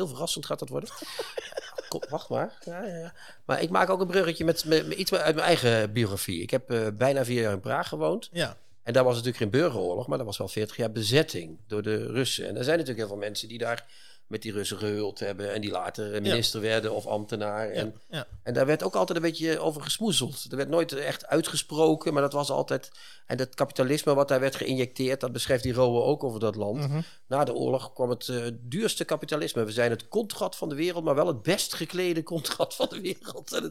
Heel 0.00 0.08
verrassend 0.08 0.46
gaat 0.46 0.58
dat 0.58 0.68
worden. 0.68 0.90
Kom, 1.88 2.02
wacht 2.08 2.28
maar. 2.28 2.58
Ja, 2.64 2.84
ja, 2.84 2.96
ja. 2.96 3.12
Maar 3.44 3.62
ik 3.62 3.70
maak 3.70 3.90
ook 3.90 4.00
een 4.00 4.06
bruggetje 4.06 4.44
met, 4.44 4.64
met, 4.64 4.86
met 4.86 4.98
iets 4.98 5.12
uit 5.12 5.34
mijn 5.34 5.46
eigen 5.46 5.92
biografie. 5.92 6.42
Ik 6.42 6.50
heb 6.50 6.70
eh, 6.70 6.86
bijna 6.94 7.24
vier 7.24 7.42
jaar 7.42 7.52
in 7.52 7.60
Praag 7.60 7.88
gewoond. 7.88 8.28
Ja. 8.32 8.56
En 8.82 8.92
daar 8.92 9.04
was 9.04 9.12
natuurlijk 9.12 9.42
geen 9.42 9.60
burgeroorlog, 9.60 10.06
maar 10.06 10.18
dat 10.18 10.26
was 10.26 10.38
wel 10.38 10.48
40 10.48 10.76
jaar 10.76 10.92
bezetting 10.92 11.58
door 11.66 11.82
de 11.82 12.06
Russen. 12.06 12.48
En 12.48 12.56
er 12.56 12.64
zijn 12.64 12.78
natuurlijk 12.78 13.06
heel 13.06 13.16
veel 13.16 13.26
mensen 13.26 13.48
die 13.48 13.58
daar 13.58 13.86
met 14.30 14.42
die 14.42 14.52
Russen 14.52 14.78
gehuld 14.78 15.18
hebben 15.18 15.52
en 15.54 15.60
die 15.60 15.70
later 15.70 16.22
minister 16.22 16.60
werden 16.60 16.92
of 16.92 17.06
ambtenaar. 17.06 17.70
En, 17.70 17.94
ja. 18.10 18.26
en 18.42 18.54
daar 18.54 18.66
werd 18.66 18.82
ook 18.82 18.94
altijd 18.94 19.18
een 19.18 19.24
beetje 19.24 19.58
over 19.58 19.82
gesmoezeld. 19.82 20.46
Er 20.50 20.56
werd 20.56 20.68
nooit 20.68 20.92
echt 20.92 21.26
uitgesproken, 21.26 22.12
maar 22.12 22.22
dat 22.22 22.32
was 22.32 22.50
altijd... 22.50 22.90
En 23.26 23.36
dat 23.36 23.54
kapitalisme 23.54 24.14
wat 24.14 24.28
daar 24.28 24.40
werd 24.40 24.56
geïnjecteerd, 24.56 25.20
dat 25.20 25.32
beschrijft 25.32 25.62
die 25.62 25.72
Rowe 25.72 26.02
ook 26.02 26.24
over 26.24 26.40
dat 26.40 26.56
land. 26.56 26.78
Mhm. 26.78 27.00
Na 27.26 27.44
de 27.44 27.54
oorlog 27.54 27.92
kwam 27.92 28.10
het 28.10 28.28
eh, 28.28 28.36
duurste 28.60 29.04
kapitalisme. 29.04 29.64
We 29.64 29.72
zijn 29.72 29.90
het 29.90 30.08
kontgat 30.08 30.56
van 30.56 30.68
de 30.68 30.74
wereld, 30.74 31.04
maar 31.04 31.14
wel 31.14 31.26
het 31.26 31.42
best 31.42 31.74
geklede 31.74 32.22
kontgat 32.22 32.74
van 32.74 32.86
de 32.90 33.00
wereld. 33.00 33.52
En 33.52 33.62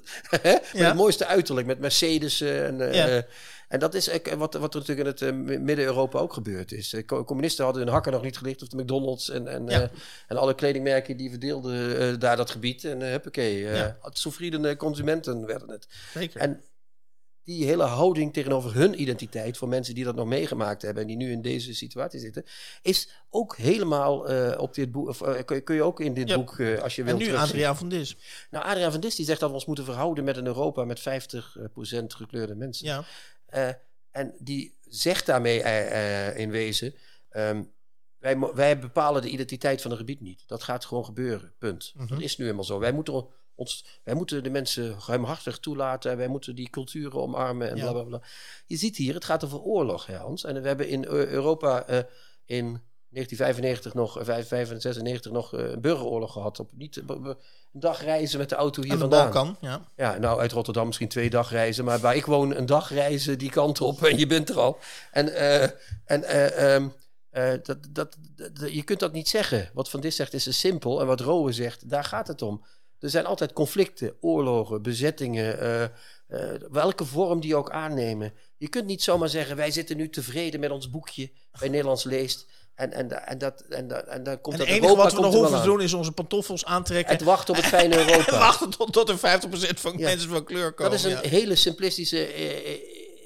het? 0.42 0.70
Met 0.74 0.86
het 0.86 0.96
mooiste 0.96 1.26
uiterlijk, 1.26 1.68
met 1.68 1.80
Mercedes 1.80 2.42
en... 2.42 2.92
eh, 2.92 3.24
en 3.70 3.80
dat 3.80 3.94
is 3.94 4.10
wat, 4.38 4.54
wat 4.54 4.74
er 4.74 4.80
natuurlijk 4.80 5.00
in 5.00 5.06
het 5.06 5.22
eh, 5.22 5.60
Midden-Europa 5.60 6.20
ook 6.20 6.34
gebeurd 6.34 6.72
is. 6.72 6.90
De 6.90 7.06
co- 7.06 7.24
communisten 7.24 7.64
hadden 7.66 7.84
hun 7.84 7.92
hakken 7.94 8.12
nog 8.12 8.22
niet 8.22 8.38
gelicht, 8.38 8.62
of 8.62 8.68
de 8.68 8.78
McDonald's 8.78 9.30
en, 9.30 9.48
en, 9.48 9.66
Ja. 9.68 9.82
eh, 9.82 9.88
en 10.28 10.38
alle 10.38 10.56
kledingmerken 10.56 11.18
die 11.18 11.30
verdeelden 11.30 12.00
eh, 12.00 12.20
daar 12.20 12.38
dat 12.38 12.50
gebied. 12.50 12.84
En 12.84 13.02
uh, 13.02 13.08
huppakee, 13.10 13.58
Ja. 13.60 13.98
consumenten 14.78 15.46
werden 15.46 15.70
het. 15.70 15.88
Zeker. 16.14 16.40
En 16.42 16.62
die 17.44 17.66
hele 17.66 17.84
houding 17.84 18.34
tegenover 18.34 18.74
hun 18.74 19.02
identiteit, 19.02 19.58
voor 19.58 19.68
mensen 19.68 19.96
die 19.96 20.04
dat 20.04 20.16
nog 20.16 20.28
meegemaakt 20.28 20.82
hebben 20.82 21.02
en 21.02 21.08
die 21.08 21.18
nu 21.18 21.32
in 21.32 21.42
deze 21.42 21.74
situatie 21.74 22.20
zitten, 22.20 22.44
is 22.82 23.10
ook 23.30 23.58
helemaal 23.58 24.30
eh, 24.30 24.60
op 24.62 24.74
dit 24.74 24.92
boek. 24.92 25.08
Of, 25.08 25.22
eh, 25.22 25.46
kun, 25.46 25.56
je, 25.56 25.62
kun 25.62 25.76
je 25.76 25.84
ook 25.84 26.00
in 26.00 26.14
dit 26.14 26.30
Ja. 26.30 26.36
boek, 26.36 26.60
eh, 26.60 26.82
als 26.82 26.96
je 26.96 27.02
en 27.02 27.08
wilt. 27.08 27.20
nu 27.20 27.26
terugzien. 27.26 27.50
Adriaan 27.50 27.78
van 27.78 27.90
Dis. 27.90 28.18
Nou, 28.52 28.66
Adriaan 28.66 28.92
van 28.92 29.02
Dis 29.02 29.16
die 29.16 29.26
zegt 29.26 29.40
dat 29.40 29.50
we 29.50 29.56
ons 29.56 29.66
moeten 29.66 29.86
verhouden 29.86 30.24
met 30.24 30.38
een 30.38 30.46
Europa 30.46 30.86
met 30.86 31.00
50% 31.00 32.14
gekleurde 32.14 32.56
mensen. 32.56 32.86
Ja. 32.86 33.04
Eh, 33.50 33.70
en 34.12 34.36
die 34.40 34.78
zegt 34.82 35.26
daarmee 35.26 35.62
eh, 35.64 36.28
eh, 36.28 36.38
in 36.38 36.50
wezen: 36.52 36.94
ehm, 37.30 37.64
wij, 38.18 38.40
wij 38.40 38.80
bepalen 38.80 39.22
de 39.22 39.30
identiteit 39.30 39.82
van 39.82 39.92
een 39.92 39.98
gebied 39.98 40.22
niet. 40.22 40.44
Dat 40.48 40.64
gaat 40.64 40.86
gewoon 40.86 41.06
gebeuren. 41.06 41.54
Punt. 41.58 41.92
Mhm. 41.96 42.08
Dat 42.08 42.22
is 42.22 42.38
nu 42.38 42.44
helemaal 42.44 42.66
zo. 42.66 42.80
Wij 42.80 42.92
moeten, 42.92 43.28
ons, 43.56 43.86
wij 44.04 44.14
moeten 44.14 44.44
de 44.44 44.50
mensen 44.50 44.96
ruimhartig 45.08 45.60
toelaten. 45.60 46.18
Wij 46.18 46.28
moeten 46.28 46.56
die 46.56 46.70
culturen 46.70 47.22
omarmen 47.22 47.70
en 47.70 47.76
Ja. 47.76 47.82
bla 47.82 47.92
bla 47.92 48.04
bla. 48.04 48.22
Je 48.66 48.76
ziet 48.76 48.98
hier, 48.98 49.14
het 49.14 49.26
gaat 49.26 49.44
over 49.44 49.60
oorlog, 49.60 50.06
hè, 50.06 50.16
Hans. 50.16 50.44
En 50.44 50.62
we 50.62 50.68
hebben 50.68 50.88
in 50.88 51.04
Eu- 51.04 51.26
Europa 51.28 52.06
in 52.46 52.82
1995 53.10 53.94
nog, 53.94 54.20
eh, 54.20 54.26
1996 54.26 55.32
nog 55.32 55.54
eh, 55.54 55.70
een 55.72 55.82
burgeroorlog 55.82 56.32
gehad. 56.32 56.60
Op 56.60 56.70
niet, 56.76 56.98
eh, 56.98 57.04
een 57.08 57.36
dag 57.80 58.02
reizen 58.04 58.40
met 58.40 58.50
de 58.50 58.56
auto 58.56 58.82
hier 58.82 58.92
de 58.92 58.98
vandaan. 58.98 59.32
Balkan. 59.32 59.58
Ja. 59.62 59.82
Ja, 59.96 60.18
nou 60.18 60.40
uit 60.40 60.52
Rotterdam 60.52 60.86
misschien 60.86 61.08
twee 61.08 61.30
dagreizen, 61.30 61.86
maar 61.86 62.00
waar 62.00 62.16
ik 62.16 62.26
woon 62.26 62.56
een 62.56 62.66
dag 62.66 62.90
reizen 62.90 63.38
die 63.38 63.50
kant 63.50 63.82
op 63.82 64.04
en 64.06 64.18
je 64.18 64.28
bent 64.28 64.50
er 64.50 64.60
al. 64.60 64.78
En, 65.12 65.34
eh, 65.34 65.64
en 66.06 66.24
eh, 66.24 66.74
ehm, 66.76 66.88
eh, 67.30 67.52
dat, 67.64 67.78
dat, 67.90 68.18
dat- 68.36 68.72
je 68.74 68.84
kunt 68.84 69.00
dat 69.00 69.12
niet 69.12 69.28
zeggen. 69.30 69.70
Wat 69.74 69.90
Van 69.90 70.00
Dis 70.00 70.16
zegt 70.16 70.34
is 70.34 70.60
simpel 70.60 71.00
en 71.02 71.08
wat 71.08 71.20
Rowe 71.20 71.52
zegt, 71.52 71.90
daar 71.90 72.04
gaat 72.04 72.28
het 72.28 72.42
om. 72.42 72.66
Er 73.00 73.10
zijn 73.10 73.26
altijd 73.26 73.54
conflicten, 73.54 74.14
oorlogen, 74.22 74.82
bezettingen, 74.82 75.60
eh, 75.60 75.84
eh, 75.84 75.90
welke 76.72 77.06
vorm 77.06 77.40
die 77.40 77.56
ook 77.56 77.70
aannemen. 77.72 78.34
Je 78.58 78.68
kunt 78.68 78.86
niet 78.86 79.04
zomaar 79.04 79.30
zeggen, 79.30 79.56
wij 79.56 79.72
zitten 79.72 79.98
nu 79.98 80.10
tevreden 80.10 80.60
met 80.60 80.72
ons 80.72 80.90
boekje 80.90 81.32
bij 81.60 81.70
Nederlands 81.70 82.04
leest. 82.04 82.48
En, 82.80 82.94
en, 82.94 83.28
en, 83.28 83.38
dat, 83.38 83.64
en, 83.70 83.88
dat, 83.88 84.06
en 84.06 84.24
dan 84.24 84.42
komt 84.42 84.56
En 84.56 84.60
dat 84.60 84.68
het 84.68 84.78
enige 84.78 84.82
Europa 84.82 85.04
wat 85.04 85.14
we 85.14 85.22
nog 85.22 85.34
hoeven 85.34 85.60
te 85.60 85.66
doen 85.66 85.82
is 85.82 85.94
onze 85.94 86.12
pantoffels 86.12 86.66
aantrekken. 86.66 87.14
Het 87.14 87.24
wachten 87.24 87.54
op 87.54 87.60
het 87.60 87.70
fijne 87.70 87.98
Europa. 88.08 88.32
En 88.32 88.40
wachten 88.40 88.70
tot, 88.70 88.94
tot 88.94 89.10
er 89.10 89.18
50% 89.18 89.20
van 89.80 89.98
Ja. 89.98 90.08
mensen 90.08 90.30
van 90.30 90.44
kleur 90.44 90.74
komen. 90.74 90.92
Dat 90.92 91.00
is 91.00 91.06
een 91.06 91.22
ja. 91.24 91.30
hele 91.30 91.56
simplistische 91.56 92.26
eh, 92.26 92.50
eh, 92.50 92.80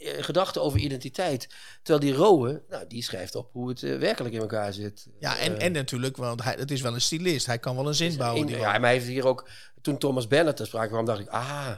eh, 0.04 0.24
gedachte 0.24 0.60
over 0.60 0.80
identiteit. 0.80 1.48
Terwijl 1.84 2.06
die 2.06 2.24
Rowe, 2.24 2.62
nou, 2.70 2.86
die 2.88 3.04
schrijft 3.04 3.36
op 3.36 3.50
hoe 3.52 3.70
het 3.70 3.84
eh, 3.84 3.98
werkelijk 3.98 4.36
in 4.36 4.42
elkaar 4.42 4.74
zit. 4.74 5.08
Ja, 5.20 5.38
en, 5.38 5.60
en 5.60 5.72
natuurlijk, 5.72 6.18
want 6.18 6.44
hij, 6.44 6.56
het 6.58 6.72
is 6.72 6.82
wel 6.82 6.94
een 6.94 7.02
stylist. 7.02 7.46
Hij 7.46 7.60
kan 7.60 7.76
wel 7.76 7.88
een 7.88 7.96
zin 7.96 8.18
bouwen. 8.18 8.46
die 8.46 8.58
ja, 8.58 8.72
maar 8.72 8.82
hij 8.82 8.94
heeft 8.94 9.08
hier 9.08 9.28
ook... 9.28 9.50
Toen 9.82 9.98
Thomas 9.98 10.28
Bennett 10.28 10.58
ter 10.58 10.66
sprake 10.66 10.90
kwam, 10.90 11.06
dacht 11.06 11.20
ik... 11.20 11.28
Ah, 11.28 11.72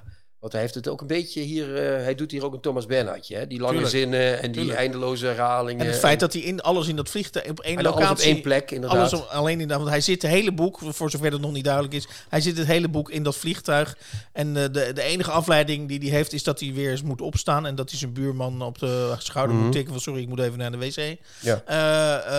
Want 0.46 0.58
hij 0.58 0.66
heeft 0.66 0.76
het 0.76 0.88
ook 0.88 1.02
een 1.02 1.08
beetje 1.08 1.42
hier. 1.42 1.68
Uh, 1.70 2.04
hij 2.04 2.16
doet 2.16 2.32
hier 2.32 2.46
ook 2.46 2.54
een 2.54 2.60
Thomas 2.60 2.86
Bernhardje. 2.86 3.36
Hè? 3.36 3.48
Die 3.48 3.60
lange 3.60 3.72
Tuurlijk. 3.72 3.96
zinnen 3.96 4.42
en 4.42 4.52
die 4.52 4.74
eindeloze 4.74 5.26
herhalingen. 5.26 5.86
En 5.86 5.92
het 5.92 6.00
feit 6.00 6.20
dat 6.20 6.34
hij 6.34 6.42
in 6.42 6.62
alles 6.62 6.88
in 6.88 6.96
dat 6.96 7.10
vliegtuig 7.10 7.50
op 7.50 7.60
één 7.60 7.82
locatie. 7.82 8.06
Alles 8.06 8.20
op 8.20 8.26
één 8.26 8.42
plek, 8.42 8.72
inderdaad. 8.72 9.14
Alles 9.14 9.28
alleen 9.28 9.62
in 9.62 9.68
dat. 9.68 9.78
Want 9.78 9.90
hij 9.90 10.02
zit 10.02 10.22
het 10.22 10.32
hele 10.32 10.52
boek, 10.52 10.80
voor 10.80 11.10
zover 11.10 11.32
dat 11.32 11.40
nog 11.40 11.52
niet 11.52 11.64
duidelijk 11.64 11.94
is. 11.94 12.08
Hij 12.30 12.42
zit 12.42 12.58
het 12.58 12.68
hele 12.68 12.88
boek 12.88 13.12
in 13.12 13.24
dat 13.24 13.36
vliegtuig. 13.36 13.98
En 14.32 14.48
uh, 14.48 14.54
de, 14.54 14.92
de 14.94 15.02
enige 15.02 15.32
afleiding 15.32 15.88
die 15.88 16.00
hij 16.00 16.10
heeft 16.10 16.34
is 16.34 16.44
dat 16.44 16.60
hij 16.60 16.74
weer 16.74 16.92
eens 16.92 17.04
moet 17.04 17.22
opstaan. 17.22 17.66
En 17.66 17.76
dat 17.76 17.90
hij 17.90 18.00
zijn 18.00 18.14
buurman 18.14 18.62
op 18.62 18.80
de 18.80 19.16
schouder 19.18 19.56
moet 19.56 19.64
mhm. 19.64 19.74
tikken. 19.74 19.94
Van 19.94 20.02
sorry, 20.02 20.22
ik 20.22 20.28
moet 20.28 20.40
even 20.40 20.58
naar 20.58 20.72
de 20.72 20.78
wc. 20.78 21.18
Ja. 21.40 21.64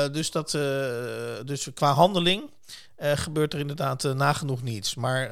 Uh, 0.07 0.12
dus, 0.12 0.30
dat, 0.30 0.50
dus 1.44 1.68
qua 1.74 1.92
handeling. 1.92 2.42
gebeurt 2.98 3.52
er 3.52 3.61
inderdaad 3.61 4.02
nagenoeg 4.02 4.62
niets. 4.62 4.94
Maar 4.94 5.30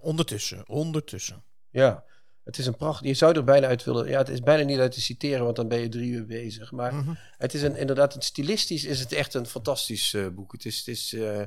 ondertussen, 0.00 0.62
ondertussen. 0.66 1.44
Ja, 1.76 2.04
het 2.44 2.58
is 2.58 2.66
een 2.66 2.76
pracht. 2.76 3.04
Je 3.04 3.14
zou 3.14 3.36
er 3.36 3.44
bijna 3.44 3.66
uit 3.66 3.84
willen. 3.84 4.08
Ja, 4.08 4.18
het 4.18 4.28
is 4.28 4.40
bijna 4.40 4.62
niet 4.62 4.78
uit 4.78 4.92
te 4.92 5.00
citeren, 5.00 5.44
want 5.44 5.56
dan 5.56 5.68
ben 5.68 5.78
je 5.78 5.88
drie 5.88 6.10
uur 6.10 6.26
bezig. 6.26 6.72
Maar 6.72 6.94
mhm. 6.94 7.14
het 7.38 7.54
is 7.54 7.62
een, 7.62 7.76
inderdaad, 7.76 8.14
een 8.14 8.22
stilistisch 8.22 8.84
is 8.84 9.00
het 9.00 9.12
echt 9.12 9.34
een 9.34 9.46
fantastisch 9.46 10.12
uh, 10.12 10.28
boek. 10.28 10.52
Het 10.52 10.64
is, 10.64 10.78
het 10.78 10.88
is, 10.88 11.12
uh, 11.12 11.42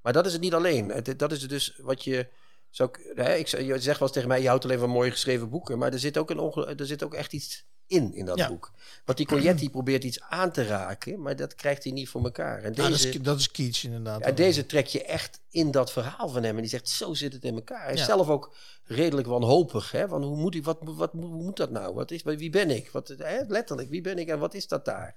maar 0.00 0.12
dat 0.12 0.26
is 0.26 0.32
het 0.32 0.40
niet 0.40 0.54
alleen. 0.54 0.88
Het, 0.88 1.18
dat 1.18 1.32
is 1.32 1.48
dus 1.48 1.78
wat 1.80 2.04
je. 2.04 2.28
Zou, 2.70 2.90
hè, 3.14 3.34
ik, 3.34 3.46
je 3.46 3.78
zegt 3.78 3.98
wel 3.98 4.08
eens 4.08 4.12
tegen 4.12 4.28
mij: 4.28 4.42
je 4.42 4.48
houdt 4.48 4.64
alleen 4.64 4.78
van 4.78 4.90
mooi 4.90 5.10
geschreven 5.10 5.48
boeken. 5.48 5.78
Maar 5.78 5.92
er 5.92 5.98
zit 5.98 6.18
ook, 6.18 6.30
een 6.30 6.78
er 6.78 6.86
zit 6.86 7.02
ook 7.02 7.14
echt 7.14 7.32
iets 7.32 7.66
in, 7.92 8.14
in 8.14 8.24
dat 8.24 8.48
boek. 8.48 8.72
Want 9.04 9.18
die 9.18 9.26
Coyetti 9.26 9.70
probeert 9.70 10.04
iets 10.04 10.20
aan 10.20 10.52
te 10.52 10.64
raken, 10.64 11.22
maar 11.22 11.36
dat 11.36 11.54
krijgt 11.54 11.84
hij 11.84 11.92
niet 11.92 12.08
voor 12.08 12.24
elkaar. 12.24 12.62
En 12.62 12.72
deze, 12.72 12.90
dat, 12.90 13.14
is, 13.14 13.22
dat 13.22 13.38
is 13.38 13.50
kitsch 13.50 13.84
inderdaad. 13.84 14.36
Deze 14.36 14.66
trek 14.66 14.86
je 14.86 15.04
echt 15.04 15.40
in 15.50 15.70
dat 15.70 15.92
verhaal 15.92 16.28
van 16.28 16.42
hem. 16.42 16.54
En 16.54 16.60
die 16.60 16.70
zegt, 16.70 16.88
zo 16.88 17.14
zit 17.14 17.32
het 17.32 17.44
in 17.44 17.54
elkaar. 17.54 17.84
Hij 17.84 17.94
is 17.94 18.04
zelf 18.04 18.28
ook 18.28 18.54
redelijk 18.84 19.28
wanhopig. 19.28 19.90
Hè? 19.90 20.08
Van, 20.08 20.22
hoe, 20.22 20.36
moet 20.36 20.54
ik, 20.54 20.64
wat, 20.64 20.78
wat, 20.80 21.12
hoe 21.12 21.42
moet 21.42 21.56
dat 21.56 21.70
nou? 21.70 21.94
Wat 21.94 22.10
is, 22.10 22.22
wie 22.22 22.50
ben 22.50 22.70
ik? 22.70 22.90
Wat, 22.90 23.08
hè? 23.08 23.40
Letterlijk, 23.48 23.90
wie 23.90 24.00
ben 24.00 24.18
ik 24.18 24.28
en 24.28 24.38
wat 24.38 24.54
is 24.54 24.68
dat 24.68 24.84
daar? 24.84 25.16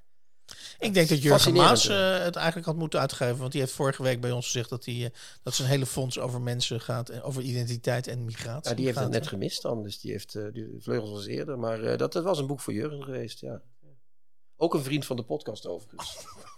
Ik 0.79 0.93
denk 0.93 1.09
dat 1.09 1.21
Jurgen 1.21 1.53
Maas 1.53 1.89
uh, 1.89 2.17
het 2.17 2.35
eigenlijk 2.35 2.65
had 2.67 2.75
moeten 2.75 2.99
uitgeven. 2.99 3.37
Want 3.37 3.51
die 3.51 3.61
heeft 3.61 3.73
vorige 3.73 4.03
week 4.03 4.21
bij 4.21 4.31
ons 4.31 4.45
gezegd 4.45 4.69
dat, 4.69 4.85
hij, 4.85 4.93
uh, 4.93 5.07
dat 5.43 5.53
zijn 5.53 5.69
hele 5.69 5.85
fonds 5.85 6.19
over 6.19 6.41
mensen 6.41 6.81
gaat. 6.81 7.09
En 7.09 7.21
over 7.21 7.41
identiteit 7.41 8.07
en 8.07 8.25
migratie. 8.25 8.69
Ja, 8.69 8.75
die 8.75 8.85
heeft 8.85 8.99
het 8.99 9.09
net 9.09 9.27
gemist 9.27 9.61
dan. 9.61 9.83
Dus 9.83 9.99
die 9.99 10.11
heeft 10.11 10.35
uh, 10.35 10.53
die 10.53 10.75
vleugels 10.79 11.11
was 11.11 11.25
eerder. 11.25 11.59
Maar 11.59 11.97
dat, 11.97 12.13
dat 12.13 12.23
was 12.23 12.39
een 12.39 12.47
boek 12.47 12.59
voor 12.59 12.73
Jurgen 12.73 13.03
geweest, 13.03 13.39
ja. 13.39 13.61
Ook 14.57 14.73
een 14.73 14.83
vriend 14.83 15.05
van 15.05 15.15
de 15.15 15.23
podcast 15.23 15.67
overigens. 15.67 16.17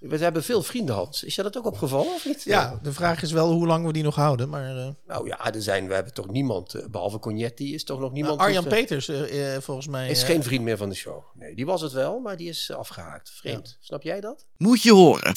We 0.00 0.18
hebben 0.18 0.42
veel 0.42 0.62
vrienden, 0.62 0.94
Hans. 0.94 1.24
Is 1.24 1.34
je 1.34 1.42
dat 1.42 1.56
ook 1.56 1.66
opgevallen 1.66 2.14
of 2.14 2.26
niet? 2.26 2.42
Ja, 2.44 2.78
de 2.82 2.92
vraag 2.92 3.22
is 3.22 3.32
wel 3.32 3.52
hoe 3.52 3.66
lang 3.66 3.86
we 3.86 3.92
die 3.92 4.02
nog 4.02 4.14
houden. 4.14 4.48
Maar, 4.48 4.76
uh... 4.76 4.88
Nou 5.06 5.26
ja, 5.26 5.52
er 5.52 5.62
zijn, 5.62 5.88
we 5.88 5.94
hebben 5.94 6.12
toch 6.14 6.28
niemand, 6.28 6.74
uh, 6.74 6.86
behalve 6.90 7.18
Cognetti, 7.18 7.74
is 7.74 7.84
toch 7.84 8.00
nog 8.00 8.12
niemand... 8.12 8.36
Nou, 8.38 8.48
Arjan 8.48 8.64
Peters, 8.64 9.08
uh, 9.08 9.56
volgens 9.58 9.86
mij... 9.86 10.08
Is 10.08 10.22
geen 10.22 10.42
vriend 10.42 10.64
meer 10.64 10.76
van 10.76 10.88
de 10.88 10.94
show. 10.94 11.22
Nee, 11.34 11.54
die 11.54 11.66
was 11.66 11.80
het 11.80 11.92
wel, 11.92 12.20
maar 12.20 12.36
die 12.36 12.48
is 12.48 12.70
afgehaakt. 12.72 13.30
Vreemd. 13.34 13.76
Snap 13.80 14.02
jij 14.02 14.20
dat? 14.20 14.46
Moet 14.56 14.82
je 14.82 14.92
horen. 14.92 15.32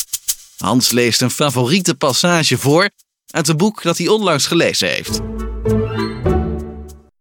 Hans 0.57 0.91
leest 0.91 1.21
een 1.21 1.31
favoriete 1.31 1.95
passage 1.95 2.57
voor 2.57 2.89
uit 3.27 3.47
een 3.47 3.57
boek 3.57 3.81
dat 3.81 3.97
hij 3.97 4.07
onlangs 4.07 4.47
gelezen 4.47 4.87
heeft. 4.87 5.19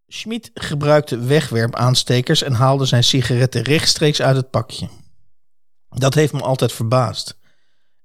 Schmid 0.08 0.50
gebruikte 0.54 1.18
wegwerpaanstekers 1.18 2.42
en 2.42 2.52
haalde 2.52 2.84
zijn 2.84 3.04
sigaretten 3.04 3.62
rechtstreeks 3.62 4.22
uit 4.22 4.36
het 4.36 4.50
pakje. 4.50 4.88
Dat 5.94 6.14
heeft 6.14 6.32
me 6.32 6.40
altijd 6.40 6.72
verbaasd. 6.72 7.38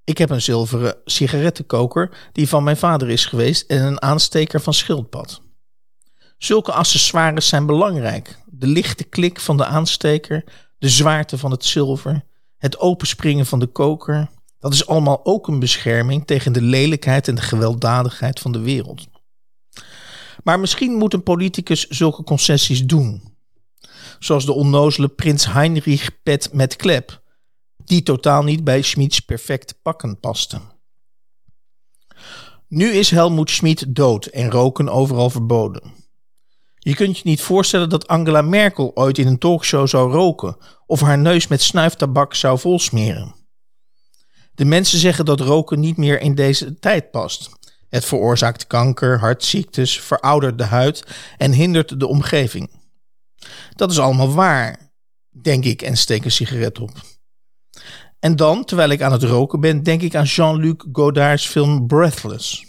Ik 0.03 0.17
heb 0.17 0.29
een 0.29 0.41
zilveren 0.41 0.95
sigarettenkoker 1.05 2.29
die 2.31 2.49
van 2.49 2.63
mijn 2.63 2.77
vader 2.77 3.09
is 3.09 3.25
geweest 3.25 3.69
en 3.69 3.83
een 3.83 4.01
aansteker 4.01 4.61
van 4.61 4.73
schildpad. 4.73 5.41
Zulke 6.37 6.71
accessoires 6.71 7.47
zijn 7.47 7.65
belangrijk. 7.65 8.37
De 8.45 8.67
lichte 8.67 9.03
klik 9.03 9.39
van 9.39 9.57
de 9.57 9.65
aansteker, 9.65 10.43
de 10.77 10.89
zwaarte 10.89 11.37
van 11.37 11.51
het 11.51 11.65
zilver, 11.65 12.23
het 12.57 12.79
openspringen 12.79 13.45
van 13.45 13.59
de 13.59 13.67
koker. 13.67 14.29
Dat 14.59 14.73
is 14.73 14.87
allemaal 14.87 15.25
ook 15.25 15.47
een 15.47 15.59
bescherming 15.59 16.27
tegen 16.27 16.53
de 16.53 16.61
lelijkheid 16.61 17.27
en 17.27 17.35
de 17.35 17.41
gewelddadigheid 17.41 18.39
van 18.39 18.51
de 18.51 18.59
wereld. 18.59 19.07
Maar 20.43 20.59
misschien 20.59 20.93
moet 20.93 21.13
een 21.13 21.23
politicus 21.23 21.87
zulke 21.87 22.23
concessies 22.23 22.85
doen. 22.85 23.35
Zoals 24.19 24.45
de 24.45 24.53
onnozele 24.53 25.07
prins 25.07 25.45
Heinrich 25.45 26.21
Pet 26.23 26.53
met 26.53 26.75
klep, 26.75 27.21
die 27.87 28.03
totaal 28.03 28.43
niet 28.43 28.63
bij 28.63 28.81
Schmids 28.81 29.19
perfecte 29.19 29.75
pakken 29.81 30.19
paste. 30.19 30.61
Nu 32.67 32.87
is 32.87 33.09
Helmoet 33.09 33.49
Schmid 33.49 33.95
dood 33.95 34.25
en 34.25 34.51
roken 34.51 34.89
overal 34.89 35.29
verboden. 35.29 35.93
Je 36.79 36.95
kunt 36.95 37.17
je 37.17 37.29
niet 37.29 37.41
voorstellen 37.41 37.89
dat 37.89 38.07
Angela 38.07 38.41
Merkel 38.41 38.91
ooit 38.93 39.17
in 39.17 39.27
een 39.27 39.37
talkshow 39.37 39.87
zou 39.87 40.11
roken 40.11 40.57
of 40.85 41.01
haar 41.01 41.17
neus 41.17 41.47
met 41.47 41.61
snuiftabak 41.61 42.33
zou 42.33 42.59
volsmeren. 42.59 43.35
De 44.53 44.65
mensen 44.65 44.99
zeggen 44.99 45.25
dat 45.25 45.39
roken 45.39 45.79
niet 45.79 45.97
meer 45.97 46.21
in 46.21 46.35
deze 46.35 46.79
tijd 46.79 47.11
past. 47.11 47.49
Het 47.89 48.05
veroorzaakt 48.05 48.67
kanker, 48.67 49.19
hartziektes, 49.19 49.99
veroudert 50.01 50.57
de 50.57 50.63
huid 50.63 51.03
en 51.37 51.51
hindert 51.51 51.99
de 51.99 52.07
omgeving. 52.07 52.69
Dat 53.75 53.91
is 53.91 53.99
allemaal 53.99 54.33
waar, 54.33 54.91
denk 55.41 55.65
ik 55.65 55.81
en 55.81 55.97
steek 55.97 56.25
een 56.25 56.31
sigaret 56.31 56.79
op. 56.79 56.91
En 58.19 58.35
dan, 58.35 58.65
terwijl 58.65 58.89
ik 58.89 59.01
aan 59.01 59.11
het 59.11 59.23
roken 59.23 59.59
ben, 59.59 59.83
denk 59.83 60.01
ik 60.01 60.15
aan 60.15 60.25
Jean-Luc 60.25 60.75
Godard's 60.91 61.47
film 61.47 61.87
Breathless. 61.87 62.65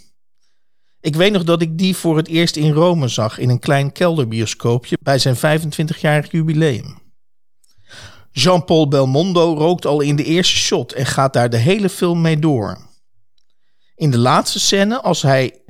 Ik 1.00 1.16
weet 1.16 1.32
nog 1.32 1.44
dat 1.44 1.62
ik 1.62 1.78
die 1.78 1.96
voor 1.96 2.16
het 2.16 2.28
eerst 2.28 2.56
in 2.56 2.72
Rome 2.72 3.08
zag 3.08 3.38
in 3.38 3.48
een 3.48 3.58
klein 3.58 3.92
kelderbioscoopje 3.92 4.98
bij 5.02 5.18
zijn 5.18 5.36
25-jarig 5.60 6.30
jubileum. 6.30 6.98
Jean-Paul 8.32 8.88
Belmondo 8.88 9.54
rookt 9.54 9.86
al 9.86 10.00
in 10.00 10.16
de 10.16 10.24
eerste 10.24 10.56
shot 10.56 10.92
en 10.92 11.06
gaat 11.06 11.32
daar 11.32 11.50
de 11.50 11.56
hele 11.56 11.88
film 11.88 12.20
mee 12.20 12.38
door. 12.38 12.78
In 13.94 14.10
de 14.10 14.18
laatste 14.18 14.60
scène, 14.60 15.02
als 15.02 15.22
hij, 15.22 15.62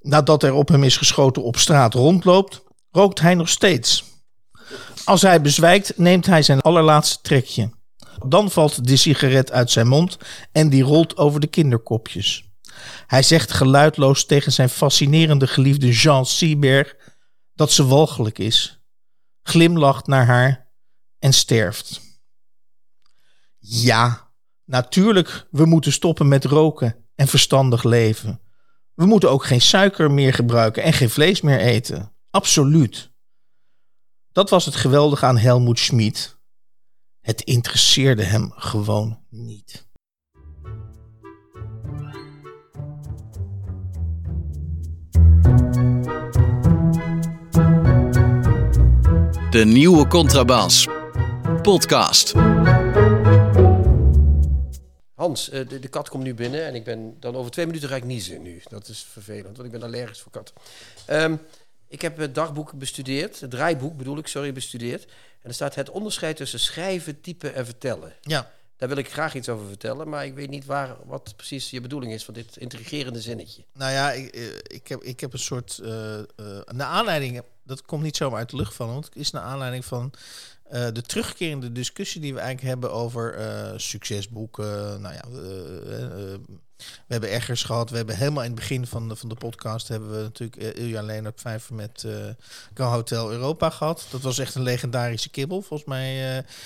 nadat 0.00 0.42
er 0.42 0.52
op 0.52 0.68
hem 0.68 0.84
is 0.84 0.96
geschoten, 0.96 1.42
op 1.42 1.56
straat 1.56 1.94
rondloopt, 1.94 2.62
rookt 2.90 3.20
hij 3.20 3.34
nog 3.34 3.48
steeds. 3.48 4.04
Als 5.04 5.22
hij 5.22 5.40
bezwijkt, 5.40 5.98
neemt 5.98 6.26
hij 6.26 6.42
zijn 6.42 6.60
allerlaatste 6.60 7.18
trekje. 7.22 7.70
Dan 8.26 8.50
valt 8.50 8.86
de 8.86 8.96
sigaret 8.96 9.52
uit 9.52 9.70
zijn 9.70 9.88
mond 9.88 10.16
en 10.52 10.68
die 10.68 10.82
rolt 10.82 11.16
over 11.16 11.40
de 11.40 11.46
kinderkopjes. 11.46 12.44
Hij 13.06 13.22
zegt 13.22 13.52
geluidloos 13.52 14.26
tegen 14.26 14.52
zijn 14.52 14.68
fascinerende 14.68 15.46
geliefde 15.46 15.90
Jean 15.90 16.26
Sieberg 16.26 16.96
dat 17.54 17.72
ze 17.72 17.86
walgelijk 17.86 18.38
is, 18.38 18.80
glimlacht 19.42 20.06
naar 20.06 20.26
haar 20.26 20.72
en 21.18 21.32
sterft. 21.32 22.00
Ja, 23.58 24.30
natuurlijk, 24.64 25.46
we 25.50 25.64
moeten 25.64 25.92
stoppen 25.92 26.28
met 26.28 26.44
roken 26.44 26.96
en 27.14 27.28
verstandig 27.28 27.82
leven. 27.82 28.40
We 28.94 29.06
moeten 29.06 29.30
ook 29.30 29.44
geen 29.44 29.60
suiker 29.60 30.10
meer 30.10 30.34
gebruiken 30.34 30.82
en 30.82 30.92
geen 30.92 31.10
vlees 31.10 31.40
meer 31.40 31.58
eten. 31.58 32.12
Absoluut. 32.30 33.10
Dat 34.32 34.50
was 34.50 34.64
het 34.64 34.74
geweldige 34.74 35.26
aan 35.26 35.38
Helmoet 35.38 35.78
Schmid. 35.78 36.39
Het 37.20 37.40
interesseerde 37.40 38.22
hem 38.22 38.52
gewoon 38.54 39.18
niet. 39.28 39.88
De 49.50 49.64
nieuwe 49.64 50.06
Contrabas. 50.06 50.86
Podcast. 51.62 52.32
Hans, 55.14 55.50
eh, 55.50 55.68
de, 55.68 55.78
de, 55.78 55.88
kat 55.88 56.08
komt 56.08 56.24
nu 56.24 56.34
binnen 56.34 56.66
en 56.66 56.74
ik 56.74 56.84
ben 56.84 57.16
dan 57.18 57.36
over 57.36 57.50
twee 57.50 57.66
minuten 57.66 57.88
ga 57.88 57.96
ik 57.96 58.04
niezen 58.04 58.42
nu. 58.42 58.62
Dat 58.68 58.88
is 58.88 59.02
vervelend, 59.02 59.56
want 59.56 59.72
ik 59.72 59.80
ben 59.80 59.82
allergisch 59.82 60.20
voor 60.20 60.32
kat. 60.32 60.52
Um, 61.10 61.40
ik 61.88 62.02
heb 62.02 62.16
het 62.16 62.34
dagboek 62.34 62.72
bestudeerd, 62.72 63.40
het 63.40 63.50
draaiboek 63.50 63.96
bedoel 63.96 64.18
ik, 64.18 64.26
sorry, 64.26 64.52
bestudeerd. 64.52 65.06
En 65.42 65.48
er 65.48 65.54
staat 65.54 65.74
het 65.74 65.90
onderscheid 65.90 66.36
tussen 66.36 66.60
schrijven, 66.60 67.20
typen 67.20 67.54
en 67.54 67.64
vertellen. 67.64 68.14
Ja. 68.20 68.50
Daar 68.76 68.88
wil 68.88 68.98
ik 68.98 69.12
graag 69.12 69.34
iets 69.34 69.48
over 69.48 69.66
vertellen, 69.66 70.08
maar 70.08 70.24
ik 70.24 70.34
weet 70.34 70.48
niet 70.48 70.64
waar, 70.64 70.96
wat 71.06 71.36
precies 71.36 71.70
je 71.70 71.80
bedoeling 71.80 72.12
is 72.12 72.24
van 72.24 72.34
dit 72.34 72.56
intrigerende 72.56 73.20
zinnetje. 73.20 73.64
Nou 73.72 73.92
ja, 73.92 74.12
ik, 74.12 74.34
eh, 74.34 74.56
ik, 74.62 74.88
heb, 74.88 75.02
ik 75.02 75.20
heb 75.20 75.32
een 75.32 75.38
soort. 75.38 75.80
Uh, 75.82 76.18
uh, 76.36 76.60
aanleiding, 76.78 77.42
dat 77.62 77.82
komt 77.82 78.02
niet 78.02 78.16
zomaar 78.16 78.38
uit 78.38 78.50
de 78.50 78.56
lucht 78.56 78.74
vallen, 78.74 78.92
want 78.92 79.04
het 79.04 79.16
is 79.16 79.30
naar 79.30 79.42
aanleiding 79.42 79.84
van 79.84 80.12
uh, 80.72 80.86
de 80.92 81.02
terugkerende 81.02 81.72
discussie 81.72 82.20
die 82.20 82.34
we 82.34 82.40
eigenlijk 82.40 82.68
hebben 82.68 82.92
over 82.92 83.38
uh, 83.38 83.72
succesboeken. 83.76 85.00
Nou 85.00 85.14
ja, 85.14 85.22
uh, 85.28 85.36
we 86.76 87.06
hebben 87.08 87.30
ergens 87.30 87.62
gehad. 87.62 87.90
We 87.90 87.96
hebben 87.96 88.16
helemaal 88.16 88.42
in 88.42 88.50
het 88.50 88.58
begin 88.58 88.86
van 88.86 89.08
de, 89.08 89.16
van 89.16 89.28
de 89.28 89.34
podcast 89.34 89.88
hebben 89.88 90.10
we 90.10 90.22
natuurlijk 90.22 90.76
Ilja 90.76 91.02
Leonard 91.02 91.40
Vijver 91.40 91.74
met 91.74 92.04
uh, 92.76 92.90
Hotel 92.92 93.32
Europa 93.32 93.70
gehad. 93.70 94.06
Dat 94.10 94.20
was 94.20 94.38
echt 94.38 94.54
een 94.54 94.62
legendarische 94.62 95.30
kibbel. 95.30 95.62
Volgens 95.62 95.88
mij 95.88 96.14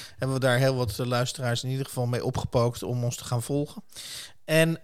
hebben 0.09 0.32
we 0.32 0.38
daar 0.38 0.59
heel 0.59 0.74
wat 0.74 0.98
luisteraars 0.98 1.64
in 1.64 1.70
ieder 1.70 1.86
geval 1.86 2.07
mee 2.07 2.24
opgepookt 2.24 2.82
om 2.82 3.05
ons 3.05 3.16
te 3.16 3.24
gaan 3.24 3.42
volgen. 3.42 3.82
En 4.44 4.78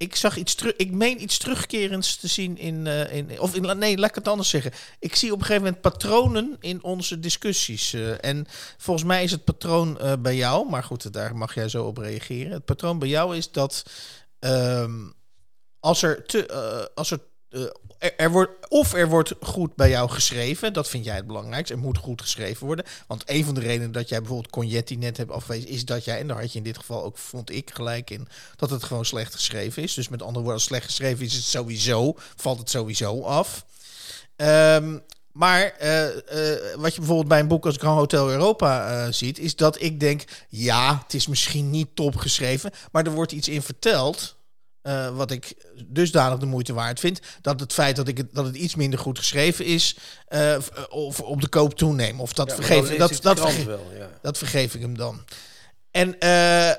ik 0.00 0.16
zag 0.16 0.36
iets 0.36 0.54
terug. 0.54 0.76
Ik 0.76 0.90
meen 0.90 1.22
iets 1.22 1.38
terugkerends 1.38 2.16
te 2.16 2.26
zien 2.26 2.58
in. 2.58 2.86
Uh, 2.86 3.12
in 3.12 3.40
of 3.40 3.54
in, 3.54 3.78
nee, 3.78 3.98
laat 3.98 4.08
ik 4.08 4.14
het 4.14 4.28
anders 4.28 4.48
zeggen. 4.48 4.72
Ik 4.98 5.14
zie 5.14 5.32
op 5.32 5.38
een 5.38 5.44
gegeven 5.44 5.64
moment 5.64 5.82
patronen 5.82 6.56
in 6.60 6.82
onze 6.82 7.18
discussies. 7.18 7.92
Uh, 7.92 8.24
en 8.24 8.46
volgens 8.78 9.06
mij 9.06 9.22
is 9.22 9.30
het 9.30 9.44
patroon 9.44 9.98
uh, 10.00 10.12
bij 10.18 10.36
jou. 10.36 10.68
Maar 10.68 10.82
goed, 10.82 11.12
daar 11.12 11.36
mag 11.36 11.54
jij 11.54 11.68
zo 11.68 11.84
op 11.84 11.96
reageren. 11.98 12.52
Het 12.52 12.64
patroon 12.64 12.98
bij 12.98 13.08
jou 13.08 13.36
is 13.36 13.50
dat. 13.50 13.82
Um, 14.38 15.14
als 15.80 16.02
er 16.02 16.24
te. 16.24 16.90
als 16.94 17.10
er 17.10 17.20
er, 18.00 18.30
wordt, 18.30 18.68
of 18.68 18.92
er 18.92 19.08
wordt 19.08 19.32
goed 19.40 19.74
bij 19.74 19.90
jou 19.90 20.10
geschreven, 20.10 20.72
dat 20.72 20.88
vind 20.88 21.04
jij 21.04 21.16
het 21.16 21.26
belangrijkste. 21.26 21.74
Er 21.74 21.80
moet 21.80 21.98
goed 21.98 22.22
geschreven 22.22 22.66
worden. 22.66 22.84
Want 23.06 23.22
een 23.26 23.44
van 23.44 23.54
de 23.54 23.60
redenen 23.60 23.92
dat 23.92 24.08
jij 24.08 24.18
bijvoorbeeld 24.18 24.52
Cognetti 24.52 24.96
net 24.96 25.16
hebt 25.16 25.30
afgewezen, 25.30 25.68
is 25.68 25.84
dat 25.84 26.04
jij, 26.04 26.18
en 26.18 26.26
daar 26.26 26.40
had 26.40 26.52
je 26.52 26.58
in 26.58 26.64
dit 26.64 26.78
geval 26.78 27.04
ook, 27.04 27.18
vond 27.18 27.50
ik 27.50 27.70
gelijk 27.74 28.10
in, 28.10 28.28
dat 28.56 28.70
het 28.70 28.84
gewoon 28.84 29.04
slecht 29.04 29.34
geschreven 29.34 29.82
is. 29.82 29.94
Dus 29.94 30.08
met 30.08 30.22
andere 30.22 30.44
woorden, 30.44 30.62
slecht 30.62 30.84
geschreven 30.84 31.24
is 31.24 31.34
het 31.34 31.44
sowieso, 31.44 32.14
valt 32.36 32.58
het 32.58 32.70
sowieso 32.70 33.22
af. 33.22 33.64
Um, 34.36 35.02
maar 35.32 35.74
uh, 35.82 36.06
uh, 36.06 36.12
wat 36.76 36.94
je 36.94 36.98
bijvoorbeeld 36.98 37.28
bij 37.28 37.40
een 37.40 37.48
boek 37.48 37.66
als 37.66 37.76
Grand 37.76 37.98
Hotel 37.98 38.30
Europa 38.30 39.06
uh, 39.06 39.12
ziet, 39.12 39.38
is 39.38 39.56
dat 39.56 39.82
ik 39.82 40.00
denk, 40.00 40.24
ja, 40.48 41.02
het 41.02 41.14
is 41.14 41.26
misschien 41.26 41.70
niet 41.70 41.88
top 41.94 42.16
geschreven, 42.16 42.70
maar 42.92 43.06
er 43.06 43.12
wordt 43.12 43.32
iets 43.32 43.48
in 43.48 43.62
verteld 43.62 44.36
uh, 44.82 45.16
wat 45.16 45.30
ik 45.30 45.54
dusdanig 45.86 46.38
de 46.38 46.46
moeite 46.46 46.72
waard 46.72 47.00
vind. 47.00 47.20
Dat 47.40 47.60
het 47.60 47.72
feit 47.72 47.96
dat, 47.96 48.08
ik 48.08 48.16
het, 48.16 48.34
dat 48.34 48.44
het 48.44 48.56
iets 48.56 48.74
minder 48.74 48.98
goed 48.98 49.18
geschreven 49.18 49.64
is. 49.64 49.96
Uh, 50.28 50.56
of 50.88 51.20
op 51.20 51.40
de 51.40 51.48
koop 51.48 51.74
toeneem. 51.74 52.20
Of 52.20 52.32
dat, 52.32 52.48
ja, 52.48 52.54
vergeef, 52.54 52.96
dat, 52.96 53.18
dat, 53.22 53.40
vergeef, 53.40 53.64
wel, 53.64 53.86
ja. 53.96 54.10
dat 54.22 54.38
vergeef 54.38 54.74
ik 54.74 54.80
hem 54.80 54.96
dan. 54.96 55.24
En 55.90 56.16
uh, 56.24 56.70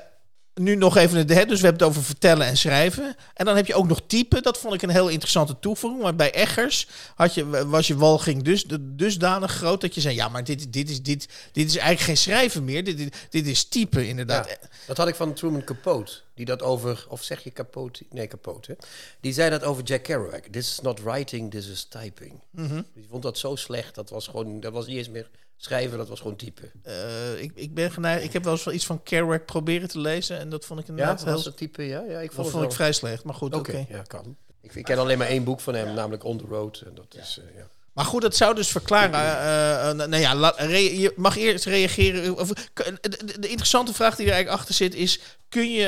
nu 0.54 0.74
nog 0.74 0.96
even 0.96 1.18
het 1.18 1.28
Dus 1.28 1.36
we 1.36 1.66
hebben 1.66 1.72
het 1.72 1.82
over 1.82 2.02
vertellen 2.02 2.46
en 2.46 2.56
schrijven. 2.56 3.16
En 3.34 3.44
dan 3.44 3.56
heb 3.56 3.66
je 3.66 3.74
ook 3.74 3.88
nog 3.88 4.00
typen. 4.06 4.42
Dat 4.42 4.58
vond 4.58 4.74
ik 4.74 4.82
een 4.82 4.90
heel 4.90 5.08
interessante 5.08 5.58
toevoeging. 5.60 6.02
Maar 6.02 6.16
bij 6.16 6.32
Eggers 6.32 6.88
had 7.14 7.34
je, 7.34 7.66
was 7.66 7.86
je 7.86 7.96
walging 7.96 8.42
dus, 8.42 8.64
dusdanig 8.80 9.52
groot 9.52 9.80
dat 9.80 9.94
je 9.94 10.00
zei: 10.00 10.14
ja, 10.14 10.28
maar 10.28 10.44
dit, 10.44 10.72
dit, 10.72 10.90
is, 10.90 11.02
dit, 11.02 11.28
dit 11.52 11.66
is 11.66 11.76
eigenlijk 11.76 12.00
geen 12.00 12.16
schrijven 12.16 12.64
meer. 12.64 12.84
Dit, 12.84 12.96
dit, 12.96 13.26
dit 13.30 13.46
is 13.46 13.64
typen, 13.64 14.06
inderdaad. 14.06 14.48
Ja, 14.48 14.68
dat 14.86 14.96
had 14.96 15.08
ik 15.08 15.14
van 15.14 15.34
Truman 15.34 15.64
Capote. 15.64 16.12
Die 16.34 16.44
dat 16.46 16.62
over, 16.62 17.06
of 17.08 17.22
zeg 17.22 17.44
je 17.44 17.52
Capote? 17.52 18.04
Nee, 18.10 18.26
Capote. 18.26 18.76
Die 19.20 19.32
zei 19.32 19.50
dat 19.50 19.62
over 19.62 19.82
Jack 19.82 20.02
Kerouac. 20.02 20.44
This 20.50 20.70
is 20.70 20.80
not 20.80 21.00
writing, 21.00 21.50
this 21.50 21.68
is 21.68 21.84
typing. 21.84 22.40
Mm 22.50 22.66
-hmm. 22.66 22.86
Die 22.94 23.06
vond 23.10 23.22
dat 23.22 23.38
zo 23.38 23.56
slecht. 23.56 23.94
Dat 23.94 24.10
was 24.10 24.26
gewoon, 24.26 24.60
dat 24.60 24.72
was 24.72 24.86
niet 24.86 24.96
eens 24.96 25.08
meer 25.08 25.28
schrijven, 25.64 25.98
dat 25.98 26.08
was 26.08 26.20
gewoon 26.20 26.36
typen. 26.36 26.70
Uh, 26.86 27.42
ik, 27.42 27.52
ik 27.54 27.74
ben 27.74 27.90
geneigd, 27.90 28.24
ik 28.24 28.32
heb 28.32 28.44
wel 28.44 28.52
eens 28.52 28.66
iets 28.66 28.86
van 28.86 29.02
Kerouac 29.02 29.46
proberen 29.46 29.88
te 29.88 29.98
lezen 29.98 30.38
en 30.38 30.48
dat 30.48 30.64
vond 30.64 30.80
ik 30.80 30.88
inderdaad 30.88 31.22
ja, 31.24 31.32
het 31.32 31.56
type, 31.56 31.82
ja, 31.82 32.02
ja, 32.08 32.20
ik 32.20 32.32
vond, 32.32 32.50
vond 32.50 32.64
ik 32.64 32.72
vrij 32.72 32.92
slecht, 32.92 33.24
maar 33.24 33.34
goed, 33.34 33.54
oké. 33.54 33.70
Okay. 33.70 33.86
Ja, 33.88 34.02
kan. 34.02 34.36
Ik, 34.60 34.74
ik, 34.74 34.84
ken 34.84 34.98
alleen 34.98 35.18
maar 35.18 35.26
één 35.26 35.44
boek 35.44 35.60
van 35.60 35.74
hem, 35.74 35.94
namelijk 35.94 36.24
On 36.24 36.38
the 36.38 36.44
Road 36.48 36.82
en 36.86 36.94
dat 36.94 37.14
is, 37.22 37.38
uh, 37.38 37.56
ja. 37.56 37.68
Maar 37.92 38.04
goed, 38.04 38.22
dat 38.22 38.36
zou 38.36 38.54
dus 38.54 38.68
verklaren. 38.68 39.10
Uh, 39.12 40.00
uh, 40.00 40.08
nou 40.08 40.16
ja, 40.16 40.54
je 40.68 41.12
mag 41.16 41.36
eerst 41.36 41.64
reageren. 41.64 42.34
De, 42.34 43.38
de, 43.40 43.48
interessante 43.48 43.94
vraag 43.94 44.16
die 44.16 44.26
er 44.26 44.32
eigenlijk 44.32 44.60
achter 44.60 44.74
zit 44.74 44.94
is: 44.94 45.20
kun 45.48 45.72
je 45.72 45.86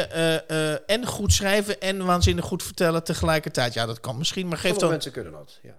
en 0.86 1.06
goed 1.06 1.32
schrijven 1.32 1.80
en 1.80 2.04
waanzinnig 2.04 2.44
goed 2.44 2.62
vertellen 2.62 3.04
tegelijkertijd? 3.04 3.74
Ja, 3.74 3.86
dat 3.86 4.00
kan 4.00 4.18
misschien, 4.18 4.48
maar 4.48 4.58
geef 4.58 4.76
dan. 4.76 4.90
mensen 4.90 5.12
kunnen 5.12 5.32
dat. 5.32 5.58
Ja. 5.62 5.74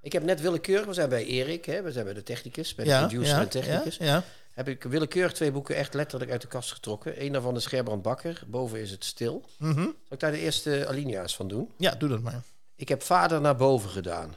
Ik 0.00 0.12
heb 0.12 0.22
net 0.22 0.40
willekeurig, 0.40 0.86
we 0.86 0.92
zijn 0.92 1.08
bij 1.08 1.24
Erik, 1.24 1.64
hè, 1.64 1.82
we 1.82 1.92
zijn 1.92 2.04
bij 2.04 2.14
de 2.14 2.22
technicus, 2.22 2.74
bij 2.74 2.84
de 2.84 2.90
ja, 2.90 3.06
producer 3.06 3.34
ja, 3.34 3.40
en 3.40 3.48
technicus. 3.48 3.96
Ja, 3.96 4.24
heb 4.52 4.68
ik 4.68 4.82
willekeurig 4.82 5.32
twee 5.32 5.52
boeken 5.52 5.76
echt 5.76 5.94
letterlijk 5.94 6.30
uit 6.30 6.40
de 6.40 6.48
kast 6.48 6.72
getrokken. 6.72 7.24
Eén 7.24 7.32
daarvan 7.32 7.56
is 7.56 7.66
Gerbrand 7.66 8.02
Bakker, 8.02 8.42
boven 8.46 8.80
is 8.80 8.90
het 8.90 9.04
stil. 9.04 9.44
Mm 9.58 9.72
-hmm. 9.72 9.84
Zal 9.84 9.94
ik 10.10 10.20
daar 10.20 10.30
de 10.30 10.38
eerste 10.38 10.86
alinea's 10.88 11.36
van 11.36 11.48
doen? 11.48 11.70
Ja, 11.76 11.94
doe 11.94 12.08
dat 12.08 12.20
maar. 12.20 12.42
Ik 12.76 12.88
heb 12.88 13.02
vader 13.02 13.40
naar 13.40 13.56
boven 13.56 13.90
gedaan. 13.90 14.34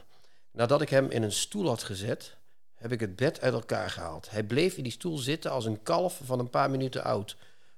Nadat 0.50 0.82
ik 0.82 0.88
hem 0.88 1.10
in 1.10 1.22
een 1.22 1.32
stoel 1.32 1.68
had 1.68 1.82
gezet, 1.82 2.36
heb 2.74 2.92
ik 2.92 3.00
het 3.00 3.16
bed 3.16 3.40
uit 3.40 3.52
elkaar 3.52 3.90
gehaald. 3.90 4.30
Hij 4.30 4.42
bleef 4.42 4.76
in 4.76 4.82
die 4.82 4.92
stoel 4.92 5.18
zitten 5.18 5.50
als 5.50 5.64
een 5.64 5.82
kalf 5.82 6.20
van 6.24 6.38
een 6.38 6.50
paar 6.50 6.70
minuten 6.70 7.04
oud, 7.04 7.36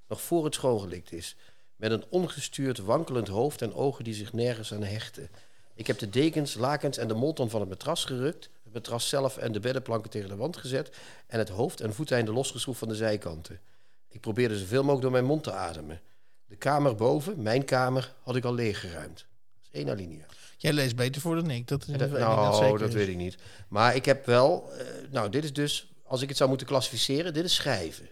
nog 0.08 0.20
voor 0.20 0.44
het 0.44 0.54
schoongelikt 0.54 1.12
is. 1.12 1.36
Met 1.76 1.90
een 1.90 2.04
ongestuurd 2.08 2.78
wankelend 2.78 3.28
hoofd 3.28 3.62
en 3.62 3.74
ogen 3.74 4.04
die 4.04 4.14
zich 4.14 4.32
nergens 4.32 4.74
aan 4.74 4.82
hechten. 4.82 5.28
Ik 5.74 5.86
heb 5.86 5.98
de 5.98 6.10
dekens, 6.10 6.54
lakens 6.54 6.98
en 6.98 7.08
de 7.08 7.14
molton 7.14 7.50
van 7.50 7.60
het 7.60 7.68
matras 7.68 8.04
gerukt, 8.04 8.50
het 8.62 8.72
matras 8.72 9.08
zelf 9.08 9.36
en 9.36 9.52
de 9.52 9.60
beddenplanken 9.60 10.10
tegen 10.10 10.28
de 10.28 10.36
wand 10.36 10.56
gezet 10.56 10.96
en 11.26 11.38
het 11.38 11.48
hoofd- 11.48 11.80
en 11.80 11.94
voeteinde 11.94 12.32
losgeschroefd 12.32 12.78
van 12.78 12.88
de 12.88 12.94
zijkanten. 12.94 13.60
Ik 14.08 14.20
probeerde 14.20 14.58
zoveel 14.58 14.80
mogelijk 14.80 15.02
door 15.02 15.10
mijn 15.10 15.24
mond 15.24 15.42
te 15.42 15.52
ademen. 15.52 16.00
De 16.46 16.56
kamer 16.56 16.94
boven, 16.94 17.42
mijn 17.42 17.64
kamer, 17.64 18.14
had 18.22 18.36
ik 18.36 18.44
al 18.44 18.54
leeggeruimd. 18.54 19.16
Dat 19.16 19.62
is 19.62 19.80
één 19.80 19.90
alinea. 19.90 20.26
Jij 20.56 20.72
leest 20.72 20.96
beter 20.96 21.20
voor 21.20 21.34
dan 21.34 21.50
ik. 21.50 21.68
Dat, 21.68 21.86
is 21.88 21.98
dat, 21.98 22.10
nou, 22.10 22.68
dat, 22.68 22.78
dat 22.78 22.92
weet 22.92 23.08
ik 23.08 23.16
niet. 23.16 23.36
Maar 23.68 23.94
ik 23.94 24.04
heb 24.04 24.26
wel... 24.26 24.70
Uh, 24.72 24.80
nou, 25.10 25.30
dit 25.30 25.44
is 25.44 25.52
dus... 25.52 25.92
Als 26.02 26.22
ik 26.22 26.28
het 26.28 26.36
zou 26.36 26.48
moeten 26.48 26.66
klassificeren, 26.66 27.34
dit 27.34 27.44
is 27.44 27.54
schrijven. 27.54 28.08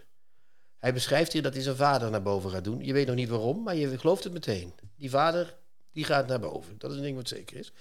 Hij 0.77 0.93
beschrijft 0.93 1.33
hier 1.33 1.41
dat 1.41 1.53
hij 1.53 1.63
zijn 1.63 1.75
vader 1.75 2.09
naar 2.09 2.21
boven 2.21 2.51
gaat 2.51 2.63
doen. 2.63 2.85
Je 2.85 2.93
weet 2.93 3.07
nog 3.07 3.15
niet 3.15 3.29
waarom, 3.29 3.63
maar 3.63 3.75
je 3.75 3.97
gelooft 3.97 4.23
het 4.23 4.33
meteen. 4.33 4.73
Die 4.95 5.09
vader 5.09 5.55
die 5.93 6.03
gaat 6.03 6.27
naar 6.27 6.39
boven. 6.39 6.75
Dat 6.77 6.91
is 6.91 6.97
een 6.97 7.03
ding 7.03 7.15
wat 7.15 7.27
zeker 7.27 7.57
is. 7.57 7.71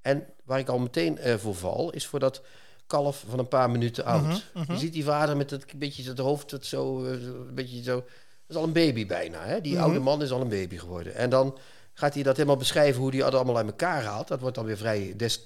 En 0.00 0.26
waar 0.44 0.58
ik 0.58 0.68
al 0.68 0.78
meteen 0.78 1.18
uh, 1.24 1.34
voor 1.34 1.54
val, 1.54 1.90
is 1.90 2.06
voor 2.06 2.18
dat 2.18 2.42
kalf 2.86 3.24
van 3.28 3.38
een 3.38 3.48
paar 3.48 3.70
minuten 3.70 4.04
oud. 4.04 4.22
Mhm, 4.22 4.38
mhm. 4.52 4.72
Je 4.72 4.78
ziet 4.78 4.92
die 4.92 5.04
vader 5.04 5.36
met 5.36 5.50
het 5.50 5.78
beetje 5.78 6.08
het 6.08 6.18
hoofd 6.18 6.50
dat 6.50 6.64
zo, 6.64 7.04
uh, 7.04 7.10
een 7.10 7.54
beetje 7.54 7.82
zo. 7.82 7.94
Dat 7.94 8.04
is 8.48 8.56
al 8.56 8.64
een 8.64 8.72
baby 8.72 9.06
bijna. 9.06 9.44
Hè? 9.44 9.60
Die 9.60 9.74
mhm. 9.74 9.82
oude 9.82 9.98
man 9.98 10.22
is 10.22 10.30
al 10.30 10.40
een 10.40 10.48
baby 10.48 10.78
geworden. 10.78 11.14
En 11.14 11.30
dan 11.30 11.58
gaat 11.94 12.14
hij 12.14 12.22
dat 12.22 12.36
helemaal 12.36 12.56
beschrijven 12.56 13.00
hoe 13.00 13.10
die 13.10 13.24
allemaal 13.24 13.56
uit 13.56 13.66
elkaar 13.66 14.02
haalt. 14.02 14.28
Dat 14.28 14.40
wordt 14.40 14.56
dan 14.56 14.64
weer 14.64 14.76
vrij 14.76 15.14
des 15.16 15.42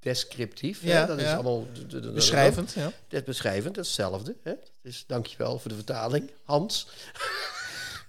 descriptief. 0.00 0.82
Ja, 0.82 1.00
hè? 1.00 1.06
Dat 1.06 1.18
is 1.18 1.32
allemaal 1.32 1.66
beschrijvend. 2.14 2.72
Ja. 2.72 2.84
Dat 2.84 3.20
is 3.20 3.22
beschrijvend, 3.22 3.74
dat 3.74 3.84
is 3.84 3.96
hetzelfde. 3.96 4.36
Hè? 4.42 4.52
Dus 4.82 5.04
dankjewel 5.06 5.58
voor 5.58 5.70
de 5.70 5.76
vertaling, 5.76 6.30
Hans. 6.44 6.86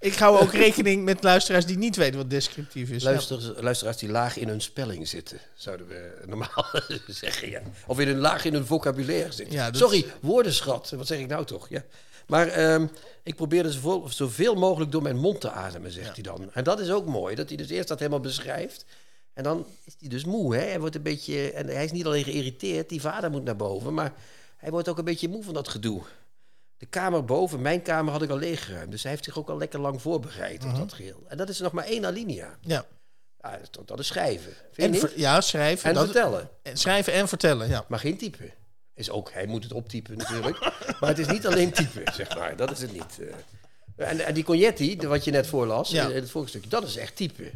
Ik 0.03 0.15
hou 0.15 0.39
ook 0.39 0.53
rekening 0.53 1.03
met 1.03 1.23
luisteraars 1.23 1.65
die 1.65 1.77
niet 1.77 1.95
weten 1.95 2.17
wat 2.17 2.29
descriptief 2.29 2.89
is. 2.89 3.03
Luister, 3.03 3.63
Luisteraars 3.63 3.97
die 3.97 4.09
laag 4.09 4.37
in 4.37 4.47
hun 4.47 4.61
spelling 4.61 5.07
zitten, 5.07 5.39
zouden 5.55 5.87
we 5.87 6.21
normaal 6.25 6.65
zeggen. 7.07 7.49
Ja. 7.49 7.61
Of 7.87 7.99
in 7.99 8.07
een 8.07 8.17
laag 8.17 8.45
in 8.45 8.53
hun 8.53 8.65
vocabulaire 8.65 9.31
zitten. 9.31 9.55
Ja, 9.55 9.73
Sorry, 9.73 10.05
woordenschat. 10.21 10.89
Wat 10.89 11.07
zeg 11.07 11.19
ik 11.19 11.27
nou 11.27 11.45
toch? 11.45 11.69
Ja. 11.69 11.83
Maar 12.27 12.73
um, 12.73 12.89
ik 13.23 13.35
probeerde 13.35 13.71
zoveel, 13.71 14.09
zoveel 14.09 14.55
mogelijk 14.55 14.91
door 14.91 15.01
mijn 15.01 15.17
mond 15.17 15.41
te 15.41 15.51
ademen, 15.51 15.91
zegt 15.91 16.13
hij 16.13 16.23
dan. 16.23 16.49
En 16.53 16.63
dat 16.63 16.79
is 16.79 16.91
ook 16.91 17.05
mooi, 17.05 17.35
dat 17.35 17.47
hij 17.47 17.57
dus 17.57 17.69
eerst 17.69 17.87
dat 17.87 17.99
helemaal 17.99 18.19
beschrijft. 18.19 18.85
En 19.33 19.43
dan 19.43 19.65
is 19.85 19.95
hij 19.99 20.09
dus 20.09 20.25
moe. 20.25 20.55
Hè? 20.55 20.61
Hij 20.61 20.79
wordt 20.79 20.95
een 20.95 21.01
beetje. 21.01 21.51
En 21.51 21.67
hij 21.67 21.83
is 21.83 21.91
niet 21.91 22.05
alleen 22.05 22.23
geïrriteerd, 22.23 22.89
die 22.89 23.01
vader 23.01 23.31
moet 23.31 23.43
naar 23.43 23.55
boven. 23.55 23.93
Maar 23.93 24.13
hij 24.57 24.71
wordt 24.71 24.89
ook 24.89 24.97
een 24.97 25.05
beetje 25.05 25.29
moe 25.29 25.43
van 25.43 25.53
dat 25.53 25.67
gedoe. 25.67 26.01
De 26.83 26.89
kamer 26.89 27.25
boven, 27.25 27.61
mijn 27.61 27.81
kamer, 27.81 28.11
had 28.11 28.21
ik 28.21 28.29
al 28.29 28.37
leeggeruimd. 28.37 28.91
Dus 28.91 29.01
hij 29.01 29.11
heeft 29.11 29.23
zich 29.23 29.37
ook 29.37 29.49
al 29.49 29.57
lekker 29.57 29.79
lang 29.79 30.01
voorbereid 30.01 30.63
op 30.63 30.69
mhm. 30.69 30.77
dat 30.77 30.93
geheel. 30.93 31.23
En 31.27 31.37
dat 31.37 31.49
is 31.49 31.59
nog 31.59 31.71
maar 31.71 31.85
één 31.85 32.05
alinea. 32.05 32.57
Ja. 32.61 32.85
ja 33.37 33.59
dat, 33.85 33.99
is 33.99 34.07
schrijven. 34.07 34.53
En 34.75 34.95
ja, 35.15 35.41
schrijven. 35.41 35.89
En 35.89 35.95
vertellen. 35.95 36.49
schrijven 36.73 37.13
en 37.13 37.27
vertellen, 37.27 37.69
ja. 37.69 37.85
Maar 37.87 37.99
geen 37.99 38.17
typen. 38.17 38.51
Is 38.93 39.09
ook, 39.09 39.31
hij 39.31 39.45
moet 39.45 39.63
het 39.63 39.73
optypen 39.73 40.17
natuurlijk. 40.17 40.59
maar 40.99 41.09
het 41.09 41.19
is 41.19 41.27
niet 41.27 41.47
alleen 41.47 41.71
typen, 41.71 42.13
zeg 42.13 42.35
maar. 42.35 42.55
Dat 42.55 42.71
is 42.71 42.81
het 42.81 42.93
niet. 42.93 43.19
Eh. 43.95 44.09
En, 44.09 44.19
en 44.19 44.33
die 44.33 44.43
Cognetti, 44.43 44.97
wat 44.97 45.23
je 45.23 45.31
net 45.31 45.47
voorlas, 45.47 45.89
ja. 45.89 46.07
in 46.07 46.15
het 46.15 46.31
vorige 46.31 46.49
stukje, 46.49 46.69
dat 46.69 46.83
is 46.83 46.97
echt 46.97 47.15
type. 47.15 47.51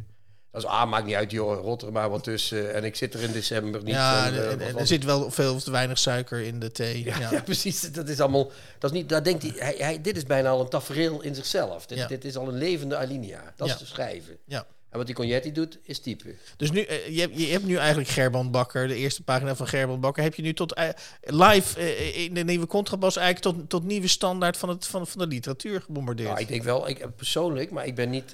Dat 0.61 0.71
is, 0.71 0.77
ah, 0.77 0.89
maakt 0.89 1.05
niet 1.05 1.15
uit, 1.15 1.31
joh, 1.31 1.61
rot 1.61 1.81
er 1.81 1.91
maar 1.91 2.09
wat 2.09 2.23
tussen. 2.23 2.73
En 2.73 2.83
ik 2.83 2.95
zit 2.95 3.13
er 3.13 3.23
in 3.23 3.31
december 3.31 3.83
niet. 3.83 3.93
Ja, 3.93 4.31
uh, 4.31 4.79
er 4.79 4.87
zit 4.87 5.03
wel 5.03 5.31
veel 5.31 5.53
of 5.53 5.63
te 5.63 5.71
weinig 5.71 5.97
suiker 5.97 6.41
in 6.41 6.59
de 6.59 6.71
thee. 6.71 7.03
Ja, 7.03 7.19
ja. 7.31 7.41
precies. 7.41 7.91
Dat 7.91 8.09
is 8.09 8.19
allemaal. 8.19 8.51
Dat 8.79 8.91
is 8.91 8.97
niet. 8.97 9.09
Daar 9.09 9.23
denkt 9.23 9.43
hij, 9.43 9.53
hij, 9.55 9.75
hij, 9.77 10.01
Dit 10.01 10.17
is 10.17 10.23
bijna 10.23 10.49
al 10.49 10.61
een 10.61 10.69
tafereel 10.69 11.21
in 11.21 11.35
zichzelf. 11.35 11.85
Dit, 11.85 12.07
dit 12.07 12.25
is 12.25 12.37
al 12.37 12.47
een 12.47 12.57
levende 12.57 12.97
alinea. 12.97 13.53
Dat 13.55 13.67
is 13.67 13.77
te 13.77 13.85
schrijven. 13.85 14.37
Ja. 14.45 14.65
En 14.89 14.97
wat 14.97 15.05
die 15.05 15.15
Cognetti 15.15 15.51
doet, 15.51 15.77
is 15.83 15.99
typen. 15.99 16.37
Dus 16.57 16.71
nu, 16.71 16.85
uh, 16.85 17.07
je, 17.07 17.21
hebt, 17.21 17.39
je 17.39 17.45
hebt 17.45 17.65
nu 17.65 17.75
eigenlijk 17.75 18.09
Gerban 18.09 18.51
Bakker, 18.51 18.87
de 18.87 18.95
eerste 18.95 19.23
pagina 19.23 19.55
van 19.55 19.67
Gerban 19.67 19.99
Bakker, 19.99 20.23
heb 20.23 20.35
je 20.35 20.41
nu 20.41 20.53
tot 20.53 20.77
uh, 20.77 20.89
live 21.21 21.79
uh, 21.79 22.17
in 22.23 22.33
de 22.33 22.43
nieuwe 22.43 22.67
contrabas 22.67 23.15
eigenlijk 23.15 23.57
tot, 23.57 23.69
tot 23.69 23.83
nieuwe 23.83 24.07
standaard 24.07 24.57
van, 24.57 24.69
het, 24.69 24.87
van, 24.87 25.07
van 25.07 25.19
de 25.19 25.27
literatuur 25.27 25.81
gebombardeerd? 25.81 26.29
Nou, 26.29 26.41
ik 26.41 26.47
denk 26.47 26.63
wel, 26.63 26.89
ik, 26.89 27.15
persoonlijk, 27.15 27.71
maar 27.71 27.85
ik 27.85 27.95
ben 27.95 28.09
niet 28.09 28.33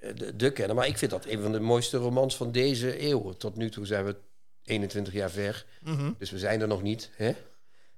de, 0.00 0.36
de 0.36 0.52
kennen. 0.52 0.76
Maar 0.76 0.86
ik 0.86 0.98
vind 0.98 1.10
dat 1.10 1.26
een 1.26 1.42
van 1.42 1.52
de 1.52 1.60
mooiste 1.60 1.96
romans 1.96 2.36
van 2.36 2.52
deze 2.52 3.02
eeuw. 3.02 3.32
Tot 3.32 3.56
nu 3.56 3.70
toe 3.70 3.86
zijn 3.86 4.04
we 4.04 4.16
21 4.62 5.12
jaar 5.12 5.30
ver. 5.30 5.64
Mhm. 5.82 6.12
Dus 6.18 6.30
we 6.30 6.38
zijn 6.38 6.60
er 6.60 6.68
nog 6.68 6.82
niet. 6.82 7.10
Hè? 7.16 7.34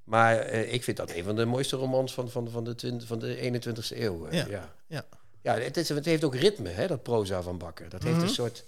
Maar 0.05 0.53
uh, 0.53 0.73
ik 0.73 0.85
vind 0.85 0.97
dat 0.97 1.11
een 1.11 1.25
van 1.25 1.37
de 1.37 1.45
mooiste 1.45 1.77
romans 1.77 2.15
van, 2.15 2.31
van, 2.31 2.51
van, 2.51 2.65
de, 2.65 2.75
20, 2.75 3.07
van 3.07 3.19
de 3.19 3.61
21ste 3.63 3.99
eeuw. 3.99 4.27
Uh, 4.27 4.33
ja. 4.33 4.47
ja. 4.49 4.75
Ja. 4.87 5.07
ja 5.43 5.59
het, 5.59 5.77
is, 5.77 5.89
het 5.89 6.05
heeft 6.05 6.25
ook 6.25 6.35
ritme, 6.35 6.69
hè, 6.69 6.87
dat 6.87 7.03
proza 7.03 7.43
van 7.43 7.59
Bakker. 7.59 7.89
Dat 7.89 8.03
heeft 8.03 8.17
mhm. 8.17 8.25
een 8.25 8.31
soort 8.31 8.65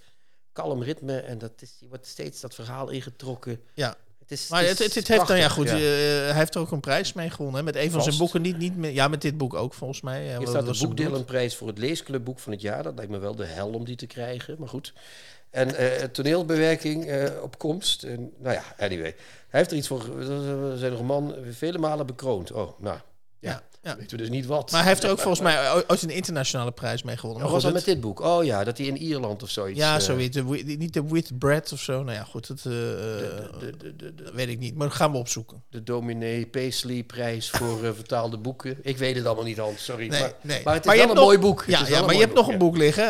kalm 0.52 0.82
ritme 0.82 1.18
en 1.20 1.38
dat 1.38 1.52
is, 1.62 1.76
je 1.78 1.88
wordt 1.88 2.06
steeds 2.06 2.40
dat 2.40 2.54
verhaal 2.54 2.88
ingetrokken. 2.88 3.60
Ja. 3.74 3.96
Is, 4.32 4.48
maar 4.48 4.64
het, 4.64 4.78
het, 4.78 4.94
het, 4.94 5.08
heeft 5.08 5.26
dan 5.26 5.38
ja 5.38 5.48
goed. 5.48 5.68
Ja. 5.68 5.74
Uh, 5.74 5.80
hij 5.80 6.34
heeft 6.34 6.54
er 6.54 6.60
ook 6.60 6.70
een 6.70 6.80
prijs 6.80 7.12
mee 7.12 7.30
gewonnen. 7.30 7.64
Met 7.64 7.76
een 7.76 7.90
van 7.90 8.02
zijn 8.02 8.16
boeken. 8.16 8.42
Niet, 8.42 8.58
niet 8.58 8.76
met, 8.76 8.94
ja, 8.94 9.08
met 9.08 9.20
dit 9.20 9.38
boek 9.38 9.54
ook 9.54 9.74
volgens 9.74 10.00
mij. 10.00 10.36
Hier 10.38 10.48
staat 10.48 10.66
de 10.66 10.86
boekdelenprijs 10.86 11.56
voor 11.56 11.68
het 11.68 11.78
leesclubboek 11.78 12.38
van 12.38 12.52
het 12.52 12.60
jaar. 12.60 12.82
Dat 12.82 12.94
lijkt 12.94 13.10
me 13.10 13.18
wel 13.18 13.34
de 13.34 13.44
hel 13.44 13.68
om 13.68 13.84
die 13.84 13.96
te 13.96 14.06
krijgen. 14.06 14.56
Maar 14.58 14.68
goed. 14.68 14.92
En 15.50 15.68
uh, 15.68 15.88
toneelbewerking 16.02 17.10
uh, 17.10 17.42
op 17.42 17.58
komst. 17.58 18.02
En, 18.02 18.32
nou 18.38 18.54
ja, 18.54 18.64
anyway. 18.78 19.14
Hij 19.48 19.60
heeft 19.60 19.70
er 19.70 19.76
iets 19.76 19.88
voor. 19.88 20.04
Zijn 20.76 20.94
roman 20.94 21.34
vele 21.50 21.78
malen 21.78 22.06
bekroond. 22.06 22.52
Oh, 22.52 22.80
nou. 22.80 22.98
Ja. 23.38 23.50
Ja. 23.50 23.62
Weten 23.82 24.10
we 24.10 24.16
dus 24.16 24.28
niet 24.28 24.46
wat. 24.46 24.70
Maar 24.70 24.80
hij 24.80 24.88
heeft 24.88 25.02
er 25.02 25.10
ook 25.10 25.18
volgens 25.18 25.42
mij 25.42 25.72
ooit 25.88 26.02
een 26.02 26.10
internationale 26.10 26.70
prijs 26.70 27.02
mee 27.02 27.16
gewonnen. 27.16 27.50
was 27.50 27.62
dat 27.62 27.72
met 27.72 27.84
dit 27.84 28.00
boek? 28.00 28.20
Oh 28.20 28.44
ja, 28.44 28.64
dat 28.64 28.78
hij 28.78 28.86
in 28.86 28.96
Ierland 28.96 29.42
of 29.42 29.50
zoiets... 29.50 29.78
Ja, 29.78 29.94
uh, 29.94 30.00
zoiets. 30.00 30.38
niet 30.64 30.92
de 30.92 31.08
With 31.08 31.38
Bread 31.38 31.72
of 31.72 31.80
zo. 31.80 32.02
Nou 32.02 32.16
ja, 32.16 32.24
goed, 32.24 32.46
dat 32.46 32.58
de, 32.58 33.96
de, 33.96 34.30
weet 34.32 34.48
ik 34.48 34.58
niet. 34.58 34.74
Maar 34.74 34.86
dat 34.86 34.96
gaan 34.96 35.12
we 35.12 35.18
opzoeken. 35.18 35.62
De 35.70 35.82
Dominee 35.82 36.46
Paisley 36.46 37.02
prijs 37.02 37.50
voor 37.50 37.94
vertaalde 37.94 38.38
boeken. 38.38 38.78
Ik 38.82 38.98
weet 38.98 39.16
het 39.16 39.26
allemaal 39.26 39.44
niet, 39.44 39.58
Hans. 39.58 39.84
Sorry. 39.84 40.08
Nee, 40.08 40.20
maar, 40.20 40.32
nee. 40.40 40.60
maar 40.64 40.74
het 40.74 40.86
is 40.86 40.96
wel 40.96 41.10
een 41.10 41.16
mooi 41.16 41.38
boek. 41.38 41.64
Ja, 41.66 41.86
ja 41.86 42.02
maar 42.02 42.14
je 42.14 42.20
hebt 42.20 42.34
nog 42.34 42.48
een 42.48 42.58
boek 42.58 42.76
liggen. 42.76 43.06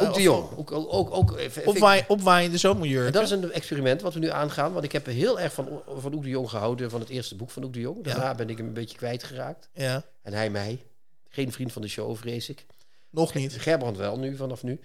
ook 0.00 0.14
de 0.14 0.22
Jong. 0.22 0.46
Ook, 0.56 0.72
ook, 0.72 1.14
ook, 1.14 1.38
opwaai, 1.64 2.04
opwaaiende 2.08 2.58
zomerjurken. 2.58 3.12
Dat 3.12 3.22
is 3.22 3.30
een 3.30 3.52
experiment 3.52 4.02
wat 4.02 4.14
we 4.14 4.20
nu 4.20 4.30
aangaan. 4.30 4.72
Want 4.72 4.84
ik 4.84 4.92
heb 4.92 5.06
heel 5.06 5.40
erg 5.40 5.52
van, 5.52 5.82
van 5.96 6.14
Oek 6.14 6.22
de 6.22 6.28
Jong 6.28 6.50
gehouden. 6.50 6.90
Van 6.90 7.00
het 7.00 7.08
eerste 7.08 7.34
boek 7.34 7.50
van 7.50 7.64
Oek 7.64 7.72
de 7.72 7.80
Jong. 7.80 8.04
Daarna 8.04 8.34
ben 8.34 8.50
ik 8.50 8.56
hem 8.56 8.66
een 8.66 8.72
beetje 8.72 8.96
kwijtgeraakt. 8.96 9.68
Ja. 9.72 10.04
En 10.28 10.34
hij 10.34 10.50
mij. 10.50 10.82
Geen 11.28 11.52
vriend 11.52 11.72
van 11.72 11.82
de 11.82 11.88
show, 11.88 12.16
vrees 12.16 12.48
ik. 12.48 12.66
Nog 13.10 13.34
niet. 13.34 13.52
Gerbrand 13.52 13.96
wel 13.96 14.18
nu, 14.18 14.36
vanaf 14.36 14.62
nu. 14.62 14.80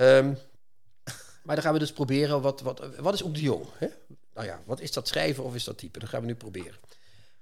Um, 0.00 0.38
maar 1.44 1.54
dan 1.54 1.64
gaan 1.64 1.72
we 1.72 1.78
dus 1.78 1.92
proberen, 1.92 2.40
wat, 2.40 2.60
wat, 2.60 2.82
wat 2.96 3.14
is 3.14 3.22
ook 3.22 3.34
de 3.34 3.40
jong? 3.40 3.64
Hè? 3.76 3.86
Nou 4.34 4.46
ja, 4.46 4.60
wat 4.64 4.80
is 4.80 4.92
dat 4.92 5.08
schrijven 5.08 5.44
of 5.44 5.54
is 5.54 5.64
dat 5.64 5.78
typen? 5.78 6.00
Dat 6.00 6.08
gaan 6.08 6.20
we 6.20 6.26
nu 6.26 6.34
proberen. 6.34 6.78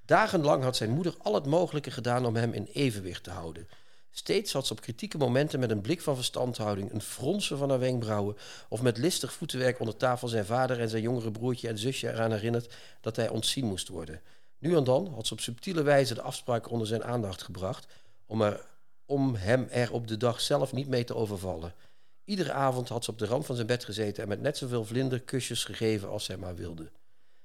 Dagenlang 0.04 0.62
had 0.62 0.76
zijn 0.76 0.90
moeder 0.90 1.14
al 1.18 1.34
het 1.34 1.46
mogelijke 1.46 1.90
gedaan 1.90 2.26
om 2.26 2.36
hem 2.36 2.52
in 2.52 2.68
evenwicht 2.72 3.22
te 3.22 3.30
houden. 3.30 3.68
Steeds 4.10 4.52
had 4.52 4.66
ze 4.66 4.72
op 4.72 4.80
kritieke 4.80 5.18
momenten 5.18 5.60
met 5.60 5.70
een 5.70 5.80
blik 5.80 6.00
van 6.00 6.14
verstandhouding, 6.14 6.92
een 6.92 7.02
fronsen 7.02 7.58
van 7.58 7.70
haar 7.70 7.78
wenkbrauwen 7.78 8.36
of 8.68 8.82
met 8.82 8.98
listig 8.98 9.32
voetenwerk 9.32 9.80
onder 9.80 9.96
tafel 9.96 10.28
zijn 10.28 10.46
vader 10.46 10.80
en 10.80 10.88
zijn 10.88 11.02
jongere 11.02 11.30
broertje 11.30 11.68
en 11.68 11.78
zusje 11.78 12.08
eraan 12.08 12.32
herinnerd 12.32 12.74
dat 13.00 13.16
hij 13.16 13.28
ontzien 13.28 13.64
moest 13.64 13.88
worden. 13.88 14.20
Nu 14.58 14.76
en 14.76 14.84
dan 14.84 15.06
had 15.06 15.26
ze 15.26 15.32
op 15.32 15.40
subtiele 15.40 15.82
wijze 15.82 16.14
de 16.14 16.22
afspraak 16.22 16.70
onder 16.70 16.86
zijn 16.86 17.04
aandacht 17.04 17.42
gebracht 17.42 17.86
om, 18.26 18.42
er, 18.42 18.66
om 19.06 19.34
hem 19.34 19.66
er 19.70 19.92
op 19.92 20.08
de 20.08 20.16
dag 20.16 20.40
zelf 20.40 20.72
niet 20.72 20.88
mee 20.88 21.04
te 21.04 21.14
overvallen. 21.14 21.74
Iedere 22.24 22.52
avond 22.52 22.88
had 22.88 23.04
ze 23.04 23.10
op 23.10 23.18
de 23.18 23.26
rand 23.26 23.46
van 23.46 23.54
zijn 23.54 23.66
bed 23.66 23.84
gezeten 23.84 24.22
en 24.22 24.28
met 24.28 24.40
net 24.40 24.56
zoveel 24.56 24.84
vlinderkusjes 24.84 25.64
gegeven 25.64 26.08
als 26.08 26.24
zij 26.24 26.36
maar 26.36 26.54
wilde. 26.54 26.90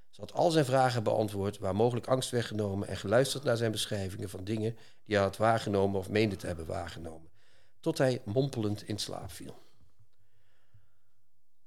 Ze 0.09 0.21
had 0.21 0.33
al 0.33 0.51
zijn 0.51 0.65
vragen 0.65 1.03
beantwoord, 1.03 1.57
waar 1.57 1.75
mogelijk 1.75 2.07
angst 2.07 2.29
weggenomen 2.29 2.87
en 2.87 2.97
geluisterd 2.97 3.43
naar 3.43 3.57
zijn 3.57 3.71
beschrijvingen 3.71 4.29
van 4.29 4.43
dingen 4.43 4.77
die 5.05 5.15
hij 5.15 5.25
had 5.25 5.37
waargenomen 5.37 5.99
of 5.99 6.09
meende 6.09 6.35
te 6.35 6.47
hebben 6.47 6.65
waargenomen, 6.65 7.29
tot 7.79 7.97
hij 7.97 8.21
mompelend 8.25 8.87
in 8.87 8.97
slaap 8.97 9.31
viel. 9.31 9.59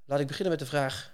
Laat 0.05 0.21
ik 0.21 0.27
beginnen 0.27 0.51
met 0.51 0.61
de 0.61 0.67
vraag. 0.67 1.13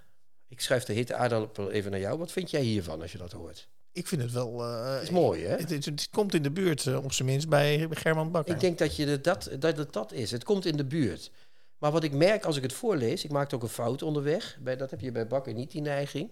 Ik 0.48 0.60
schrijf 0.60 0.84
de 0.84 0.92
hete 0.92 1.14
aardappel 1.14 1.70
even 1.70 1.90
naar 1.90 2.00
jou. 2.00 2.18
Wat 2.18 2.32
vind 2.32 2.50
jij 2.50 2.62
hiervan 2.62 3.00
als 3.00 3.12
je 3.12 3.18
dat 3.18 3.32
hoort? 3.32 3.68
Ik 3.92 4.06
vind 4.06 4.22
het 4.22 4.32
wel... 4.32 4.60
Uh, 4.60 4.94
het 4.94 5.02
is 5.02 5.10
mooi, 5.10 5.44
hè? 5.44 5.56
Het, 5.56 5.70
het, 5.70 5.84
het, 5.84 6.08
komt 6.10 6.34
in 6.34 6.42
de 6.42 6.50
buurt, 6.50 6.84
uh, 6.84 7.04
op 7.04 7.12
zijn 7.12 7.28
minst, 7.28 7.48
bij 7.48 7.88
German 7.90 8.30
Bakker. 8.30 8.54
Ik 8.54 8.60
denk 8.60 8.78
dat, 8.78 8.96
je 8.96 9.20
dat, 9.20 9.50
dat 9.58 9.76
het 9.76 9.92
dat 9.92 10.12
is. 10.12 10.30
Het 10.30 10.44
komt 10.44 10.66
in 10.66 10.76
de 10.76 10.84
buurt. 10.84 11.30
Maar 11.78 11.92
wat 11.92 12.04
ik 12.04 12.12
merk 12.12 12.44
als 12.44 12.56
ik 12.56 12.62
het 12.62 12.72
voorlees... 12.72 13.24
Ik 13.24 13.30
maakte 13.30 13.54
ook 13.54 13.62
een 13.62 13.68
fout 13.68 14.02
onderweg. 14.02 14.58
Bij, 14.60 14.76
dat 14.76 14.90
heb 14.90 15.00
je 15.00 15.12
bij 15.12 15.26
Bakker 15.26 15.54
niet, 15.54 15.70
die 15.70 15.80
neiging. 15.80 16.30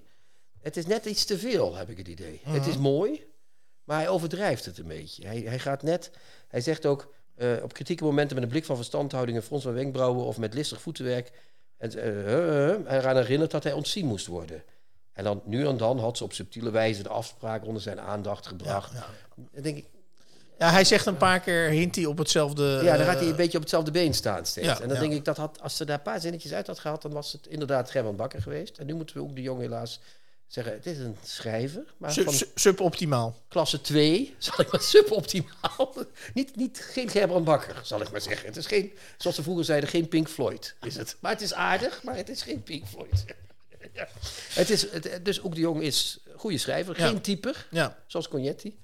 Het 0.61 0.76
is 0.76 0.86
net 0.86 1.04
iets 1.04 1.24
te 1.24 1.38
veel, 1.38 1.76
heb 1.76 1.88
ik 1.88 1.98
het 1.98 2.09
idee. 2.09 2.40
Het 2.44 2.66
is 2.66 2.76
mooi, 2.76 3.26
maar 3.84 3.98
hij 3.98 4.09
overdrijft 4.09 4.64
het 4.64 4.78
een 4.78 4.88
beetje. 4.88 5.26
Hij, 5.26 5.40
hij 5.40 5.59
gaat 5.59 5.82
net... 5.82 6.11
Hij 6.48 6.61
zegt 6.61 6.86
ook... 6.86 7.14
Uh, 7.36 7.62
op 7.62 7.72
kritieke 7.72 8.04
momenten 8.04 8.34
met 8.34 8.44
een 8.44 8.50
blik 8.50 8.64
van 8.64 8.76
verstandhouding... 8.76 9.36
en 9.36 9.44
frons 9.44 9.62
van 9.62 9.72
wenkbrauwen 9.72 10.24
of 10.24 10.38
met 10.38 10.54
listig 10.54 10.80
voetenwerk... 10.80 11.30
En, 11.76 11.90
eraan 12.88 13.16
herinnert 13.16 13.50
dat 13.50 13.62
hij 13.62 13.72
ontzien 13.72 14.06
moest 14.06 14.26
worden... 14.26 14.62
En 15.19 15.25
dan 15.25 15.43
nu 15.45 15.66
en 15.66 15.77
dan 15.77 15.99
had 15.99 16.16
ze 16.16 16.25
op 16.25 16.33
subtiele 16.33 16.71
wijze 16.71 17.03
de 17.03 17.09
afspraak 17.09 17.66
onder 17.66 17.83
zijn 17.83 18.01
aandacht 18.01 18.47
gebracht. 18.47 18.93
Ja, 18.93 19.61
denk 19.61 19.77
ik. 19.77 19.87
Ja, 20.59 20.71
hij 20.71 20.85
zegt 20.85 21.07
een 21.07 21.16
paar 21.16 21.41
keer 21.41 21.69
hint 21.69 21.97
hij 21.97 22.05
op 22.05 22.19
hetzelfde. 22.19 22.81
Ja, 22.83 22.97
dan 22.97 23.07
gaat 23.07 23.19
hij 23.19 23.29
een 23.29 23.37
beetje 23.37 23.57
op 23.57 23.62
hetzelfde 23.62 23.91
been 23.91 24.14
staan 24.14 24.47
steeds. 24.47 24.66
Ja, 24.66 24.81
en 24.81 24.89
dan 24.89 24.99
denk 24.99 25.12
ik 25.12 25.25
dat 25.25 25.37
had, 25.37 25.61
als 25.62 25.77
ze 25.77 25.85
daar 25.85 25.97
een 25.97 26.03
paar 26.03 26.21
zinnetjes 26.21 26.53
uit 26.53 26.66
had 26.66 26.79
gehaald, 26.79 27.03
dan 27.03 27.12
was 27.12 27.33
het 27.33 27.47
inderdaad 27.47 27.91
Gerben 27.91 28.16
Bakker 28.16 28.43
geweest. 28.43 28.79
En 28.79 28.87
nu 28.87 28.95
moeten 28.95 29.16
we 29.16 29.23
ook 29.23 29.35
de 29.35 29.43
jongen 29.43 29.62
helaas 29.62 30.01
zeggen: 30.47 30.73
het 30.73 30.87
is 30.87 30.99
een 30.99 31.16
schrijver. 31.25 31.85
Maar 31.97 32.12
Sub, 32.12 32.25
van 32.25 32.35
suboptimaal. 32.55 33.37
Klasse 33.49 33.81
2, 33.81 34.35
zal 34.39 34.61
ik 34.61 34.73
maar 34.73 34.83
suboptimaal. 34.83 35.95
niet, 36.35 36.57
niet, 36.57 36.89
geen 36.93 37.09
Gerbrand 37.09 37.45
Bakker, 37.45 37.81
zal 37.83 38.01
ik 38.01 38.11
maar 38.11 38.21
zeggen. 38.21 38.47
Het 38.47 38.57
is 38.57 38.66
geen, 38.66 38.93
zoals 39.16 39.37
ze 39.37 39.43
vroeger 39.43 39.64
zeiden, 39.64 39.89
geen 39.89 40.09
Pink 40.09 40.29
Floyd 40.29 40.75
is 40.81 40.97
het. 40.97 41.16
Maar 41.21 41.33
het 41.33 41.41
is 41.41 41.55
aardig, 41.55 42.03
maar 42.03 42.16
het 42.16 42.29
is 42.29 42.43
geen 42.43 42.62
Pink 42.62 42.87
Floyd. 42.87 43.25
Ja. 43.95 44.09
Het 44.55 44.70
is, 44.70 44.91
het, 44.91 45.24
dus 45.24 45.43
ook 45.43 45.55
de 45.55 45.61
jongen 45.61 45.82
is 45.82 46.18
goede 46.36 46.59
schrijver. 46.59 46.95
Geen 46.95 47.14
ja. 47.14 47.20
typer, 47.20 47.66
ja. 47.70 47.97
zoals 48.07 48.28
Cognetti. 48.28 48.78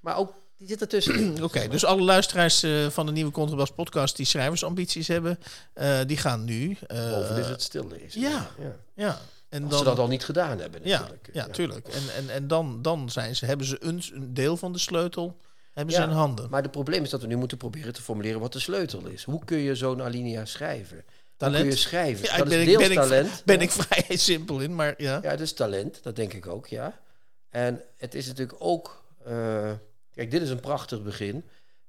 Maar 0.00 0.16
ook, 0.16 0.32
die 0.56 0.68
zit 0.68 0.80
ertussen. 0.80 1.30
Oké, 1.34 1.42
okay, 1.42 1.68
dus 1.68 1.84
alle 1.84 2.02
luisteraars 2.02 2.64
uh, 2.64 2.86
van 2.86 3.06
de 3.06 3.12
nieuwe 3.12 3.32
Contrabas 3.32 3.70
podcast 3.70 4.16
die 4.16 4.26
schrijversambities 4.26 5.08
hebben, 5.08 5.38
uh, 5.74 5.98
die 6.06 6.16
gaan 6.16 6.44
nu... 6.44 6.68
Uh, 6.92 7.10
Boven 7.10 7.36
is 7.36 7.46
het 7.46 7.62
stillezen. 7.62 8.20
Ja, 8.20 8.50
ja. 8.58 8.76
ja. 8.94 9.20
En 9.48 9.62
Als 9.62 9.70
dan, 9.70 9.78
ze 9.78 9.84
dat 9.84 9.98
al 9.98 10.08
niet 10.08 10.24
gedaan 10.24 10.58
hebben 10.58 10.82
natuurlijk. 10.82 11.28
Ja, 11.32 11.44
ja, 11.44 11.52
tuurlijk. 11.52 11.88
En, 11.88 12.02
en, 12.16 12.30
en 12.30 12.48
dan, 12.48 12.82
dan 12.82 13.10
zijn 13.10 13.36
ze, 13.36 13.46
hebben 13.46 13.66
ze 13.66 13.76
een, 13.80 14.02
een 14.12 14.34
deel 14.34 14.56
van 14.56 14.72
de 14.72 14.78
sleutel 14.78 15.36
hebben 15.76 15.94
ze 15.94 16.02
in 16.02 16.08
handen. 16.08 16.50
Maar 16.50 16.62
het 16.62 16.70
probleem 16.70 17.02
is 17.02 17.10
dat 17.10 17.20
we 17.20 17.26
nu 17.26 17.36
moeten 17.36 17.56
proberen 17.56 17.92
te 17.92 18.02
formuleren 18.02 18.40
wat 18.40 18.52
de 18.52 18.58
sleutel 18.58 19.06
is. 19.06 19.24
Hoe 19.24 19.44
kun 19.44 19.58
je 19.58 19.74
zo'n 19.74 20.02
alinea 20.02 20.44
schrijven? 20.44 21.04
Talent. 21.36 21.62
kun 21.62 21.70
je 21.70 21.76
schrijven? 21.76 22.24
Ja, 22.24 22.36
dat 22.36 22.48
ben 22.48 22.60
is 22.60 22.72
ik, 22.72 22.78
ben 22.78 22.94
talent. 22.94 23.38
Ik, 23.38 23.44
ben 23.54 23.60
ik 23.60 23.70
vrij 23.70 24.16
simpel 24.16 24.60
in, 24.60 24.74
maar 24.74 24.94
ja. 24.96 25.18
Ja, 25.22 25.30
dat 25.30 25.40
is 25.40 25.52
talent. 25.52 26.02
Dat 26.02 26.16
denk 26.16 26.32
ik 26.32 26.46
ook, 26.46 26.66
ja. 26.66 27.00
En 27.48 27.82
het 27.96 28.14
is 28.14 28.26
natuurlijk 28.26 28.58
ook... 28.58 29.04
Uh, 29.28 29.72
kijk, 30.10 30.30
dit 30.30 30.42
is 30.42 30.50
een 30.50 30.60
prachtig 30.60 31.02
begin. 31.02 31.44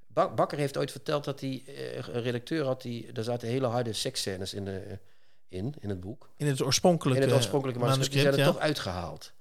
Bak 0.07 0.35
Bakker 0.35 0.57
heeft 0.57 0.77
ooit 0.77 0.91
verteld 0.91 1.23
dat 1.23 1.39
hij 1.39 1.63
uh, 1.67 1.95
een 1.95 2.21
redacteur 2.21 2.65
had... 2.65 2.81
Die, 2.81 3.11
daar 3.11 3.23
zaten 3.23 3.47
hele 3.47 3.67
harde 3.67 3.93
seksscènes 3.93 4.53
in, 4.53 4.65
de, 4.65 4.99
in, 5.47 5.73
in 5.79 5.89
het 5.89 5.99
boek. 5.99 6.29
In 6.37 6.47
het 6.47 6.61
oorspronkelijke 6.61 7.21
In 7.21 7.27
het 7.27 7.37
oorspronkelijke 7.37 7.81
manuscript. 7.81 8.11
Die 8.11 8.21
zijn 8.21 8.33
er 8.33 8.39
ja. 8.39 8.45
toch 8.45 8.59
uitgehaald. 8.59 9.31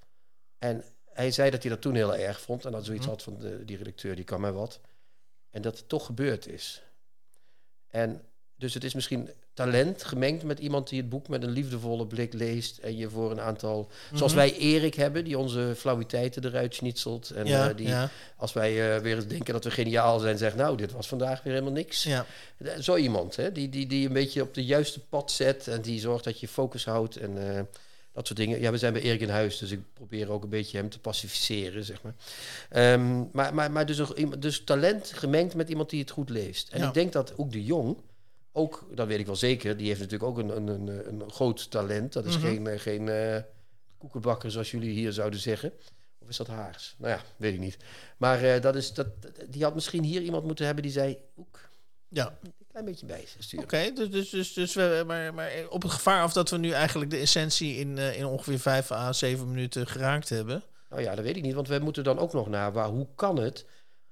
En 0.59 0.85
hij 1.13 1.31
zei 1.31 1.51
dat 1.51 1.63
hij 1.63 1.71
dat 1.71 1.81
toen 1.81 1.95
heel 1.95 2.17
erg 2.17 2.41
vond. 2.41 2.65
En 2.65 2.73
dat 2.73 2.85
zoiets 2.85 3.05
hm. 3.05 3.11
had 3.11 3.23
van 3.23 3.39
de, 3.39 3.65
die 3.65 3.77
redacteur, 3.77 4.15
die 4.15 4.25
kan 4.25 4.41
mij 4.41 4.53
wat. 4.53 4.81
En 5.51 5.63
dat 5.63 5.79
het 5.79 5.89
toch 5.89 6.07
gebeurd 6.07 6.47
is. 6.47 6.83
En 7.87 8.23
dus 8.59 8.75
het 8.75 8.85
is 8.85 8.95
misschien 8.95 9.31
talent 9.55 10.05
gemengd 10.05 10.43
met 10.43 10.59
iemand 10.59 10.89
die 10.89 11.01
het 11.01 11.09
boek 11.09 11.29
met 11.29 11.43
een 11.43 11.51
liefdevolle 11.51 12.07
blik 12.07 12.33
leest 12.33 12.79
en 12.79 12.97
je 12.97 13.11
voor 13.11 13.31
een 13.31 13.41
aantal, 13.41 13.79
mm 13.79 13.89
-hmm. 14.09 14.19
zoals 14.19 14.35
wij 14.35 14.57
Erik 14.57 14.95
hebben, 14.95 15.25
die 15.25 15.39
onze 15.39 15.73
flauwiteiten 15.77 16.45
eruit 16.45 16.75
schnitzelt 16.75 17.31
en 17.31 17.47
ja, 17.47 17.71
uh, 17.71 17.77
die, 17.77 17.89
ja. 17.89 18.11
als 18.37 18.53
wij 18.53 18.97
uh, 18.97 19.03
weer 19.03 19.17
eens 19.17 19.27
denken 19.27 19.53
dat 19.53 19.65
we 19.65 19.71
geniaal 19.71 20.19
zijn, 20.19 20.39
zegt 20.39 20.57
nou 20.57 20.77
dit 20.77 20.93
was 20.93 21.09
vandaag 21.09 21.43
weer 21.43 21.53
helemaal 21.53 21.75
niks. 21.75 22.03
Ja. 22.03 22.27
Zo 22.81 22.97
iemand, 22.97 23.37
hè, 23.37 23.53
die, 23.53 23.69
die, 23.69 23.87
die 23.87 24.07
een 24.07 24.13
beetje 24.13 24.43
op 24.43 24.55
de 24.55 24.65
juiste 24.65 25.01
pad 25.01 25.33
zet 25.33 25.69
en 25.69 25.81
die 25.81 26.01
zorgt 26.01 26.25
dat 26.25 26.41
je 26.41 26.49
focus 26.49 26.85
houdt 26.85 27.17
en 27.17 27.37
uh, 27.37 27.61
dat 28.13 28.27
soort 28.27 28.39
dingen. 28.39 28.61
Ja, 28.61 28.71
we 28.71 28.79
zijn 28.79 28.93
bij 28.93 29.03
Erik 29.03 29.21
in 29.21 29.29
huis, 29.29 29.59
dus 29.59 29.71
ik 29.71 29.81
probeer 29.95 30.31
ook 30.31 30.43
een 30.43 30.49
beetje 30.49 30.77
hem 30.77 30.91
te 30.91 30.99
pacificeren, 30.99 31.85
zeg 31.85 32.03
maar. 32.03 32.15
Um, 32.93 33.29
maar, 33.33 33.55
maar, 33.55 33.71
maar 33.71 33.87
dus, 33.87 34.01
dus 34.39 34.65
talent 34.65 35.13
gemengd 35.15 35.55
met 35.55 35.69
iemand 35.69 35.91
die 35.91 36.01
het 36.01 36.11
goed 36.11 36.31
leest. 36.31 36.69
En 36.69 36.83
ik 36.83 36.95
denk 36.95 37.13
dat 37.13 37.33
ook 37.37 37.53
de 37.53 37.65
jong 37.65 37.97
ook, 38.57 38.87
dat 38.95 39.07
weet 39.07 39.19
ik 39.19 39.27
wel 39.27 39.37
zeker, 39.37 39.77
die 39.77 39.87
heeft 39.87 40.01
natuurlijk 40.01 40.31
ook 40.31 40.39
een, 40.39 40.57
een, 40.57 40.69
een, 40.69 41.21
een 41.21 41.31
groot 41.31 41.71
talent. 41.71 42.13
Dat 42.13 42.25
is 42.25 42.37
Mhm. 42.39 42.47
geen, 42.47 42.67
eh, 42.67 42.79
geen 42.81 43.09
eh, 43.09 43.43
koekenbakker 43.99 44.51
zoals 44.51 44.71
jullie 44.71 44.91
hier 44.93 45.13
zouden 45.13 45.41
zeggen. 45.41 45.73
Of 46.19 46.29
is 46.29 46.37
dat 46.37 46.47
Haars? 46.47 46.95
Nou 46.99 47.13
ja, 47.13 47.21
weet 47.37 47.53
ik 47.55 47.61
niet. 47.61 47.77
Maar 48.17 48.43
eh, 48.43 48.61
dat 48.63 48.77
is, 48.77 48.93
dat, 48.95 49.07
die 49.49 49.63
had 49.63 49.75
misschien 49.75 50.03
hier 50.03 50.23
iemand 50.23 50.45
moeten 50.45 50.65
hebben 50.65 50.83
die 50.83 50.93
zei... 50.93 51.19
Oek, 51.39 51.61
Ja, 52.09 52.39
een 52.43 52.53
klein 52.71 52.85
beetje 52.85 53.07
bij 53.07 53.25
sturen. 53.39 53.65
oké. 53.65 53.93
dus, 53.95 54.11
dus, 54.11 54.31
dus, 54.31 54.53
dus 54.53 54.75
we, 54.75 55.03
maar, 55.07 55.35
maar 55.35 55.53
op 55.69 55.83
het 55.83 55.93
gevaar 55.93 56.23
af 56.23 56.33
dat 56.33 56.51
we 56.51 56.57
nu 56.59 56.71
eigenlijk 56.71 57.11
de 57.11 57.17
essentie 57.19 57.77
in, 57.77 57.99
in 57.99 58.27
ongeveer 58.27 58.59
5 58.59 58.91
à 58.91 59.13
7 59.13 59.49
minuten 59.51 59.87
geraakt 59.87 60.29
hebben. 60.29 60.63
Nou 60.91 61.03
ja, 61.03 61.15
dat 61.15 61.25
weet 61.25 61.37
ik 61.37 61.43
niet. 61.43 61.55
Want 61.55 61.69
we 61.69 61.79
moeten 61.79 62.05
dan 62.05 62.19
ook 62.19 62.33
nog 62.33 62.49
naar... 62.49 62.73
Waar, 62.73 62.89
hoe 62.89 63.07
kan 63.15 63.37
het 63.39 63.65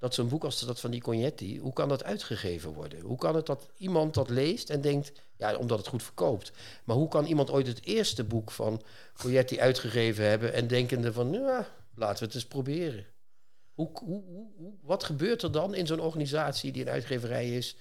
dat 0.05 0.15
zo'n 0.15 0.29
boek 0.29 0.45
als 0.45 0.61
dat 0.61 0.81
van 0.81 0.91
die 0.91 1.01
Cognetti... 1.01 1.59
hoe 1.59 1.73
kan 1.73 1.89
dat 1.89 2.05
uitgegeven 2.05 2.73
worden? 2.73 3.01
Hoe 3.01 3.19
kan 3.19 3.35
het 3.35 3.47
dat 3.47 3.69
iemand 3.77 4.15
dat 4.15 4.29
leest 4.31 4.71
en 4.71 4.81
denkt... 4.81 5.13
ja, 5.37 5.57
omdat 5.57 5.79
het 5.79 5.87
goed 5.87 6.03
verkoopt. 6.03 6.53
Maar 6.85 6.97
hoe 6.97 7.09
kan 7.09 7.25
iemand 7.25 7.51
ooit 7.51 7.67
het 7.67 7.85
eerste 7.85 8.25
boek 8.25 8.51
van 8.51 8.83
Cognetti 9.17 9.61
uitgegeven 9.61 10.25
hebben... 10.25 10.53
en 10.53 10.67
denkende 10.67 11.13
van, 11.13 11.33
ja, 11.33 11.69
laten 11.95 12.19
we 12.19 12.25
het 12.25 12.35
eens 12.35 12.47
proberen. 12.47 13.07
Hoe, 13.75 13.91
hoe, 13.93 14.23
hoe, 14.57 14.73
wat 14.83 15.05
gebeurt 15.05 15.43
er 15.43 15.53
dan 15.53 15.75
in 15.75 15.87
zo'n 15.87 16.01
organisatie 16.01 16.73
die 16.73 16.83
een 16.83 16.93
uitgeverij 16.93 17.57
is... 17.57 17.77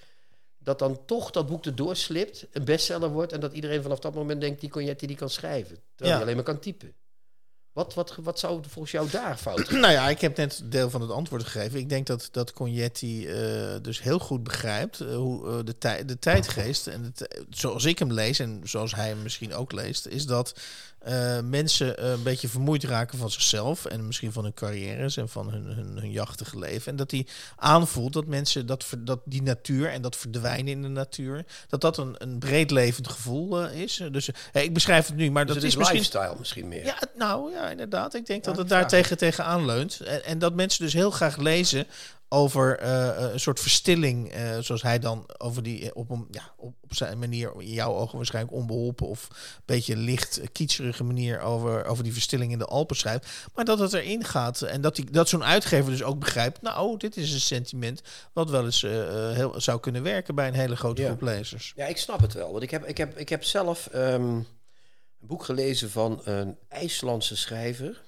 dat 0.58 0.80
dan 0.80 1.06
toch 1.06 1.32
dat 1.32 1.48
boek 1.48 1.66
erdoor 1.66 1.96
slipt, 1.96 2.48
een 2.52 2.66
bestseller 2.66 3.10
wordt... 3.10 3.32
en 3.32 3.40
dat 3.40 3.54
iedereen 3.54 3.82
vanaf 3.82 4.00
dat 4.00 4.14
moment 4.14 4.42
denkt, 4.42 4.60
die 4.60 4.70
Cognetti 4.70 5.08
die 5.08 5.16
kan 5.16 5.30
schrijven. 5.30 5.76
Terwijl 5.76 6.10
Ja. 6.10 6.12
hij 6.12 6.22
alleen 6.22 6.36
maar 6.36 6.54
kan 6.54 6.60
typen. 6.60 6.94
Wat, 7.74 7.94
wat, 7.94 8.16
wat 8.22 8.40
zou 8.40 8.62
volgens 8.68 8.92
jou 8.92 9.10
daar 9.10 9.38
fout 9.38 9.72
Nou 9.82 9.92
ja, 9.92 10.10
ik 10.10 10.22
heb 10.22 10.38
net 10.38 10.62
deel 10.66 10.90
van 10.90 11.02
het 11.02 11.12
antwoord 11.12 11.44
gegeven. 11.44 11.80
Ik 11.80 11.90
denk 11.90 12.08
dat, 12.08 12.30
dat 12.32 12.54
Cognetti 12.54 13.28
uh, 13.28 13.76
dus 13.82 14.02
heel 14.02 14.20
goed 14.20 14.44
begrijpt 14.44 15.02
uh, 15.02 15.16
hoe 15.16 15.48
uh, 15.48 15.60
de, 15.64 15.78
tij 15.78 16.06
de 16.06 16.20
tijdgeest, 16.20 16.88
en 16.88 17.14
zoals 17.50 17.86
ik 17.86 18.00
hem 18.00 18.12
lees 18.12 18.40
en 18.40 18.62
zoals 18.64 18.96
hij 18.96 19.08
hem 19.08 19.22
misschien 19.22 19.54
ook 19.54 19.72
leest, 19.72 20.08
is 20.08 20.26
dat 20.26 20.54
uh, 21.08 21.40
mensen 21.44 22.12
een 22.12 22.24
beetje 22.24 22.48
vermoeid 22.48 22.84
raken 22.84 23.18
van 23.18 23.32
zichzelf 23.32 23.86
en 23.86 24.08
misschien 24.08 24.32
van 24.32 24.44
hun 24.44 24.54
carrières 24.54 25.18
en 25.18 25.30
van 25.30 25.52
hun, 25.52 25.66
hun, 25.66 25.98
hun 25.98 26.12
jachtige 26.12 26.60
leven. 26.60 26.92
En 26.92 26.98
dat 26.98 27.12
hij 27.12 27.28
aanvoelt 27.56 28.14
dat 28.14 28.26
mensen 28.26 28.66
dat, 28.66 28.86
dat 29.00 29.20
die 29.26 29.42
natuur 29.42 29.90
en 29.90 30.02
dat 30.02 30.16
verdwijnen 30.16 30.72
in 30.72 30.82
de 30.82 30.88
natuur, 30.88 31.46
dat 31.68 31.82
dat 31.82 31.98
een, 31.98 32.16
een 32.18 32.40
breed 32.40 32.72
levend 32.72 33.08
gevoel 33.08 33.64
uh, 33.64 33.82
is. 33.82 34.02
Dus 34.12 34.30
ik 34.52 34.74
beschrijf 34.74 35.08
het 35.08 35.16
nu, 35.16 35.32
maar 35.32 35.46
dus 35.46 35.56
dat 35.56 35.64
is, 35.64 35.70
is 35.70 35.76
misschien. 35.76 35.98
lifestyle 35.98 36.36
misschien 36.38 36.68
meer. 36.68 36.86
Ja, 36.86 37.00
nou 37.16 37.52
ja, 37.52 37.70
inderdaad. 37.70 38.14
Ik 38.14 38.26
denk 38.26 38.46
ja, 38.46 38.50
dat 38.50 38.60
het 38.60 38.70
daar 38.70 38.88
tegen, 38.88 39.18
tegenaan 39.18 39.66
leunt. 39.66 40.00
En, 40.00 40.26
en 40.26 40.40
dat 40.40 40.54
mensen 40.54 40.84
dus 40.84 40.94
heel 40.94 41.12
graag 41.12 41.38
lezen 41.38 41.88
over 42.34 42.84
uh, 42.84 43.32
een 43.32 43.40
soort 43.40 43.60
verstilling, 43.60 44.36
uh, 44.36 44.60
zoals 44.60 44.82
hij 44.82 45.00
dan 45.00 45.26
over 45.38 45.64
die 45.64 45.96
op, 45.96 46.10
een, 46.10 46.28
ja, 46.32 46.54
op, 46.58 46.74
op 46.82 46.96
zijn 46.96 47.20
manier, 47.20 47.52
in 47.58 47.70
jouw 47.70 47.94
ogen 47.94 48.18
waarschijnlijk 48.18 48.56
onbeholpen 48.56 49.08
of 49.08 49.28
een 49.30 49.62
beetje 49.66 49.96
licht 49.96 50.42
kietserige 50.52 51.04
manier 51.04 51.40
over, 51.40 51.86
over 51.86 52.04
die 52.04 52.14
verstilling 52.14 52.52
in 52.52 52.58
de 52.58 52.66
Alpen 52.66 52.96
schrijft. 52.96 53.28
Maar 53.54 53.66
dat 53.66 53.80
het 53.80 53.94
erin 53.94 54.24
gaat 54.24 54.62
en 54.62 54.82
dat, 54.82 54.96
die, 54.96 55.12
dat 55.12 55.30
zo'n 55.30 55.44
uitgever 55.44 55.92
dus 55.92 56.04
ook 56.04 56.20
begrijpt, 56.20 56.62
nou, 56.62 56.98
dit 56.98 57.18
is 57.18 57.34
een 57.34 57.40
sentiment 57.40 58.02
wat 58.34 58.50
wel 58.50 58.66
eens 58.66 58.84
uh, 58.84 58.92
heel, 59.32 59.62
zou 59.62 59.80
kunnen 59.80 60.04
werken 60.04 60.36
bij 60.36 60.48
een 60.48 60.54
hele 60.54 60.76
grote 60.76 61.02
ja. 61.02 61.08
groep 61.08 61.22
lezers. 61.22 61.74
Ja, 61.76 61.86
ik 61.86 61.98
snap 61.98 62.22
het 62.22 62.34
wel. 62.34 62.52
Want 62.52 62.64
ik 62.64 62.72
heb, 62.72 62.86
ik 62.86 62.98
heb, 62.98 63.18
ik 63.18 63.30
heb 63.30 63.44
zelf 63.44 63.90
um, 63.96 64.02
een 64.32 64.48
boek 65.20 65.44
gelezen 65.44 65.90
van 65.92 66.22
een 66.24 66.58
IJslandse 66.68 67.38
schrijver. 67.38 68.02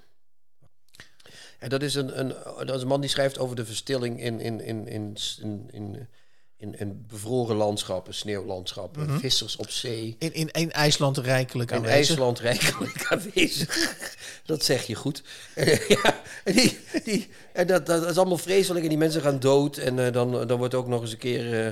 En 1.66 1.72
dat 1.72 1.82
is 1.82 1.95
een, 1.95 2.20
een, 2.20 2.36
dat 2.66 2.76
is 2.76 2.82
een 2.82 2.88
man 2.88 3.01
die 3.01 3.09
schrijft 3.09 3.38
over 3.38 3.55
de 3.55 3.66
verstilling 3.66 4.22
in, 4.22 4.39
in, 4.39 4.61
in, 4.61 4.88
in, 4.88 5.18
in, 5.41 5.70
in, 5.72 6.07
in, 6.57 6.80
in 6.80 7.05
bevroren 7.07 7.55
landschappen, 7.55 8.13
sneeuwlandschappen, 8.13 9.01
mm 9.01 9.07
-hmm. 9.07 9.20
vissers 9.20 9.55
op 9.55 9.70
zee. 9.70 10.16
In, 10.20 10.34
in, 10.34 10.51
in 10.51 10.72
IJsland 10.72 11.18
rijkelijk 11.18 11.72
in 11.72 11.78
aanwezig. 11.78 11.97
In 11.97 12.07
IJsland 12.07 12.39
rijkelijk 12.39 13.05
aanwezig. 13.11 13.95
dat 14.45 14.63
zeg 14.63 14.84
je 14.84 14.95
goed. 14.95 15.24
ja, 16.03 16.22
en 16.43 16.53
die, 16.53 16.80
die, 17.03 17.28
en 17.53 17.68
dat, 17.68 17.86
dat 17.86 18.09
is 18.09 18.18
allemaal 18.18 18.38
vreselijk 18.38 18.84
en 18.84 18.89
die 18.89 18.97
mensen 18.97 19.22
gaan 19.22 19.39
dood. 19.39 19.78
En 19.78 19.97
uh, 19.97 20.11
dan, 20.11 20.47
dan 20.47 20.57
wordt 20.57 20.74
ook 20.74 20.88
nog 20.88 21.01
eens 21.01 21.11
een 21.11 21.18
keer... 21.18 21.66
Uh, 21.66 21.72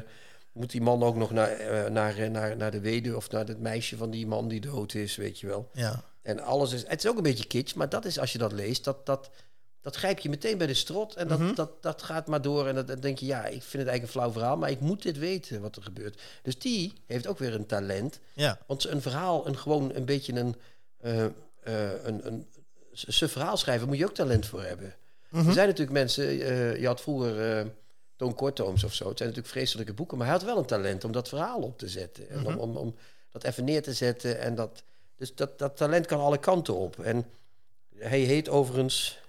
moet 0.52 0.72
die 0.72 0.82
man 0.82 1.04
ook 1.04 1.16
nog 1.16 1.32
naar, 1.32 1.62
uh, 1.62 1.86
naar, 1.86 2.32
naar, 2.32 2.58
naar 2.58 2.72
de 2.72 2.80
weduwe 2.80 3.16
of 3.16 3.30
naar 3.30 3.46
het 3.46 3.60
meisje 3.60 3.98
van 3.98 4.12
die 4.12 4.28
man 4.28 4.48
die 4.48 4.62
dood 4.62 4.94
is, 4.94 5.16
weet 5.16 5.40
je 5.40 5.48
wel. 5.48 5.70
Ja. 5.74 6.04
En 6.22 6.40
alles 6.40 6.72
is... 6.72 6.84
Het 6.88 7.04
is 7.04 7.10
ook 7.10 7.18
een 7.18 7.24
beetje 7.24 7.48
kitsch, 7.48 7.76
maar 7.76 7.90
dat 7.90 8.06
is, 8.06 8.20
als 8.20 8.32
je 8.32 8.38
dat 8.38 8.52
leest, 8.52 8.84
dat... 8.84 9.06
dat 9.06 9.30
dat 9.84 9.96
grijp 9.96 10.20
je 10.20 10.30
meteen 10.30 10.58
bij 10.58 10.68
de 10.68 10.74
strot 10.74 11.16
en 11.16 11.28
dat, 11.28 11.40
mm 11.40 11.46
-hmm. 11.46 11.56
dat, 11.56 11.82
dat 11.82 12.02
gaat 12.02 12.28
maar 12.28 12.42
door. 12.42 12.68
En 12.68 12.76
dat, 12.76 12.88
dan 12.88 13.00
denk 13.00 13.18
je, 13.18 13.26
ja, 13.26 13.46
ik 13.46 13.64
vind 13.64 13.84
het 13.84 13.88
eigenlijk 13.88 14.04
een 14.04 14.10
flauw 14.10 14.32
verhaal, 14.32 14.58
maar 14.58 14.70
ik 14.70 14.80
moet 14.80 15.02
dit 15.02 15.18
weten 15.18 15.62
wat 15.62 15.76
er 15.76 15.84
gebeurt. 15.84 16.22
Dus 16.42 16.60
die 16.60 16.94
heeft 17.06 17.28
ook 17.28 17.38
weer 17.38 17.54
een 17.54 17.66
talent. 17.66 18.20
Ja. 18.34 18.60
Want 18.68 18.88
een 18.88 19.02
verhaal, 19.02 19.48
een, 19.48 19.58
gewoon 19.58 19.92
een 19.94 20.06
beetje 20.06 20.34
een, 20.34 20.56
uh, 21.02 21.16
uh, 21.24 22.04
een, 22.04 22.28
een, 22.28 22.48
zijn 22.92 23.30
verhaal 23.30 23.58
schrijven, 23.58 23.88
moet 23.88 23.98
je 23.98 24.06
ook 24.06 24.14
talent 24.14 24.46
voor 24.46 24.64
hebben. 24.64 24.96
Mm 25.30 25.40
-hmm. 25.40 25.48
Er 25.48 25.54
zijn 25.54 25.68
natuurlijk 25.68 25.98
mensen, 25.98 26.36
uh, 26.36 26.80
je 26.80 26.88
had 26.88 27.02
vroeger 27.02 27.72
Toon 28.16 28.36
Kortooms 28.36 28.84
of 28.84 28.94
zo, 28.94 29.08
het 29.08 29.18
zijn 29.18 29.30
natuurlijk 29.30 29.56
vreselijke 29.56 29.94
boeken, 29.94 30.18
maar 30.18 30.28
hij 30.28 30.36
had 30.36 30.46
wel 30.46 30.58
een 30.58 30.66
talent 30.66 31.04
om 31.04 31.12
dat 31.12 31.30
verhaal 31.30 31.62
op 31.62 31.78
te 31.78 31.88
zetten. 31.88 32.30
En 32.30 32.40
mm 32.40 32.46
-hmm. 32.46 32.58
om, 32.58 32.70
om, 32.70 32.78
om 32.78 32.96
dat 33.32 33.44
even 33.44 33.64
neer 33.64 33.82
te 33.82 33.94
zetten. 33.94 34.40
En 34.40 34.56
dat, 34.56 34.84
dus 35.16 35.36
dat, 35.36 35.60
dat 35.60 35.78
talent 35.78 36.06
kan 36.06 36.20
alle 36.20 36.38
kanten 36.38 36.74
op. 36.74 37.00
En 37.00 37.26
hij 37.96 38.20
heet 38.20 38.50
overigens... 38.50 39.22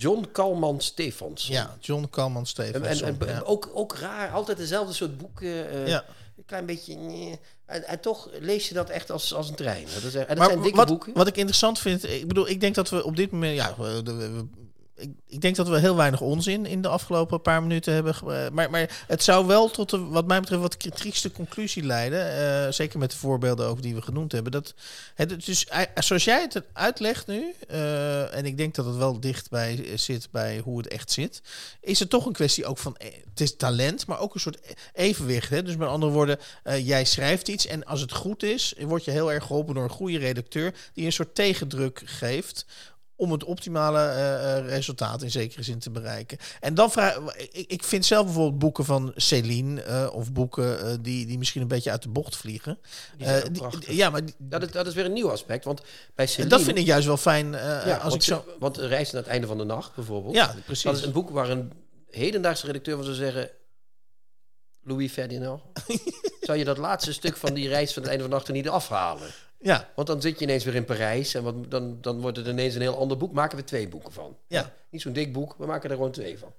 John 0.00 0.28
Kalman 0.32 0.80
Stefans. 0.80 1.46
Ja, 1.46 1.76
John 1.80 2.06
Kalman 2.10 2.46
Stefans. 2.46 3.00
En, 3.00 3.06
en, 3.06 3.28
en 3.28 3.34
ja. 3.34 3.40
ook, 3.40 3.70
ook 3.74 3.94
raar, 3.96 4.30
altijd 4.30 4.58
dezelfde 4.58 4.92
soort 4.92 5.18
boeken. 5.18 5.74
Uh, 5.74 5.86
ja. 5.86 6.04
Een 6.36 6.44
klein 6.46 6.66
beetje. 6.66 6.94
Nee. 6.94 7.38
En, 7.66 7.84
en, 7.86 8.00
toch 8.00 8.28
lees 8.38 8.68
je 8.68 8.74
dat 8.74 8.90
echt 8.90 9.10
als, 9.10 9.34
als 9.34 9.48
een 9.48 9.54
trein. 9.54 9.84
Dat, 9.94 10.02
is, 10.02 10.14
en 10.14 10.26
dat 10.26 10.36
maar 10.36 10.46
zijn 10.46 10.62
dikke 10.62 10.76
wat, 10.76 10.88
boeken. 10.88 11.12
Wat 11.12 11.26
ik 11.26 11.36
interessant 11.36 11.78
vind, 11.78 12.08
ik 12.08 12.28
bedoel, 12.28 12.48
ik 12.48 12.60
denk 12.60 12.74
dat 12.74 12.90
we 12.90 13.04
op 13.04 13.16
dit 13.16 13.30
moment. 13.30 13.56
Ja, 13.56 13.74
we, 13.78 14.02
we, 14.02 14.46
ik, 15.00 15.10
ik, 15.26 15.40
denk 15.40 15.56
dat 15.56 15.68
we 15.68 15.78
heel 15.78 15.96
weinig 15.96 16.20
onzin 16.20 16.66
in 16.66 16.82
de 16.82 16.88
afgelopen 16.88 17.42
paar 17.42 17.62
minuten 17.62 17.94
hebben. 17.94 18.14
Maar, 18.52 18.70
maar 18.70 19.04
het 19.06 19.22
zou 19.22 19.46
wel 19.46 19.70
tot, 19.70 19.90
de, 19.90 19.98
wat 19.98 20.26
mij 20.26 20.40
betreft, 20.40 20.62
wat 20.62 20.96
trieste 20.96 21.32
conclusie 21.32 21.82
leiden. 21.82 22.38
Uh, 22.66 22.72
zeker 22.72 22.98
met 22.98 23.10
de 23.10 23.16
voorbeelden 23.16 23.66
ook 23.66 23.82
die 23.82 23.94
we 23.94 24.02
genoemd 24.02 24.32
hebben. 24.32 24.52
Dat 24.52 24.74
dus, 25.44 25.66
zoals 25.94 26.24
jij 26.24 26.40
het 26.40 26.62
uitlegt 26.72 27.26
nu, 27.26 27.54
en 28.30 28.44
ik 28.44 28.56
denk 28.56 28.74
dat 28.74 28.84
het 28.84 28.96
wel 28.96 29.20
dichtbij 29.20 29.86
zit 29.94 30.28
bij 30.30 30.58
hoe 30.58 30.78
het 30.78 30.88
echt 30.88 31.10
zit, 31.10 31.42
is 31.80 31.98
het 31.98 32.10
toch 32.10 32.26
een 32.26 32.32
kwestie 32.32 32.66
ook 32.66 32.78
van. 32.78 32.96
Het 33.28 33.40
is 33.40 33.56
talent, 33.56 34.06
maar 34.06 34.20
ook 34.20 34.34
een 34.34 34.40
soort 34.40 34.58
evenwicht. 34.92 35.50
Hè? 35.50 35.62
Dus 35.62 35.76
met 35.76 35.88
andere 35.88 36.12
woorden, 36.12 36.38
jij 36.82 37.04
schrijft 37.04 37.48
iets 37.48 37.66
en 37.66 37.84
als 37.84 38.00
het 38.00 38.12
goed 38.12 38.42
is, 38.42 38.74
word 38.80 39.04
je 39.04 39.10
heel 39.10 39.32
erg 39.32 39.44
geholpen 39.44 39.74
door 39.74 39.84
een 39.84 39.90
goede 39.90 40.18
redacteur 40.18 40.74
die 40.94 41.04
een 41.04 41.12
soort 41.12 41.34
tegendruk 41.34 42.02
geeft 42.04 42.66
om 43.20 43.32
het 43.32 43.44
optimale 43.44 43.98
uh, 43.98 44.68
resultaat 44.68 45.22
in 45.22 45.30
zekere 45.30 45.62
zin 45.62 45.78
te 45.78 45.90
bereiken. 45.90 46.38
En 46.60 46.74
dan 46.74 46.90
vraag 46.90 47.18
ik, 47.36 47.64
ik 47.66 47.84
vind 47.84 48.06
zelf 48.06 48.24
bijvoorbeeld 48.24 48.58
boeken 48.58 48.84
van 48.84 49.12
Céline 49.16 49.84
uh, 49.86 50.08
of 50.12 50.32
boeken 50.32 50.86
uh, 50.86 50.94
die, 51.00 51.26
die 51.26 51.38
misschien 51.38 51.62
een 51.62 51.68
beetje 51.68 51.90
uit 51.90 52.02
de 52.02 52.08
bocht 52.08 52.36
vliegen. 52.36 52.78
Die 53.16 53.50
die, 53.50 53.96
ja, 53.96 54.10
maar 54.10 54.24
die, 54.24 54.34
dat, 54.38 54.62
is, 54.62 54.70
dat 54.70 54.86
is 54.86 54.94
weer 54.94 55.04
een 55.04 55.12
nieuw 55.12 55.30
aspect, 55.30 55.64
want 55.64 55.82
bij 56.14 56.26
Céline... 56.26 56.48
Dat 56.48 56.62
vind 56.62 56.78
ik 56.78 56.86
juist 56.86 57.06
wel 57.06 57.16
fijn 57.16 57.52
ja, 57.52 57.94
als 57.94 58.02
want, 58.02 58.14
ik 58.14 58.22
zo... 58.22 58.44
Want 58.58 58.76
Reis 58.76 59.10
naar 59.10 59.22
het 59.22 59.30
einde 59.30 59.46
van 59.46 59.58
de 59.58 59.64
nacht 59.64 59.94
bijvoorbeeld. 59.94 60.34
Ja, 60.34 60.54
precies. 60.64 60.84
Dat 60.84 60.96
is 60.96 61.02
een 61.02 61.12
boek 61.12 61.30
waar 61.30 61.50
een 61.50 61.72
hedendaagse 62.10 62.66
redacteur 62.66 62.96
van 62.96 63.04
zou 63.04 63.16
zeggen... 63.16 63.50
Louis 64.82 65.12
Ferdinand, 65.12 65.62
zou 66.40 66.58
je 66.58 66.64
dat 66.64 66.78
laatste 66.78 67.12
stuk 67.12 67.36
van 67.36 67.54
die 67.54 67.68
reis 67.68 67.92
van 67.92 68.02
het 68.02 68.10
einde 68.10 68.22
van 68.22 68.30
de 68.30 68.36
nacht 68.36 68.48
er 68.48 68.54
niet 68.54 68.68
afhalen? 68.68 69.30
Ja. 69.60 69.88
Want 69.94 70.06
dan 70.08 70.20
zit 70.20 70.38
je 70.38 70.44
ineens 70.44 70.64
weer 70.64 70.74
in 70.74 70.84
Parijs 70.84 71.34
en 71.34 71.42
wat, 71.42 71.70
dan, 71.70 71.98
dan 72.00 72.20
wordt 72.20 72.36
het 72.36 72.46
ineens 72.46 72.74
een 72.74 72.80
heel 72.80 72.98
ander 72.98 73.16
boek. 73.16 73.32
Maken 73.32 73.56
we 73.56 73.64
twee 73.64 73.88
boeken 73.88 74.12
van. 74.12 74.36
Ja. 74.46 74.72
Niet 74.90 75.00
zo'n 75.00 75.12
dik 75.12 75.32
boek, 75.32 75.54
we 75.58 75.66
maken 75.66 75.90
er 75.90 75.96
gewoon 75.96 76.10
twee 76.10 76.38
van. 76.38 76.52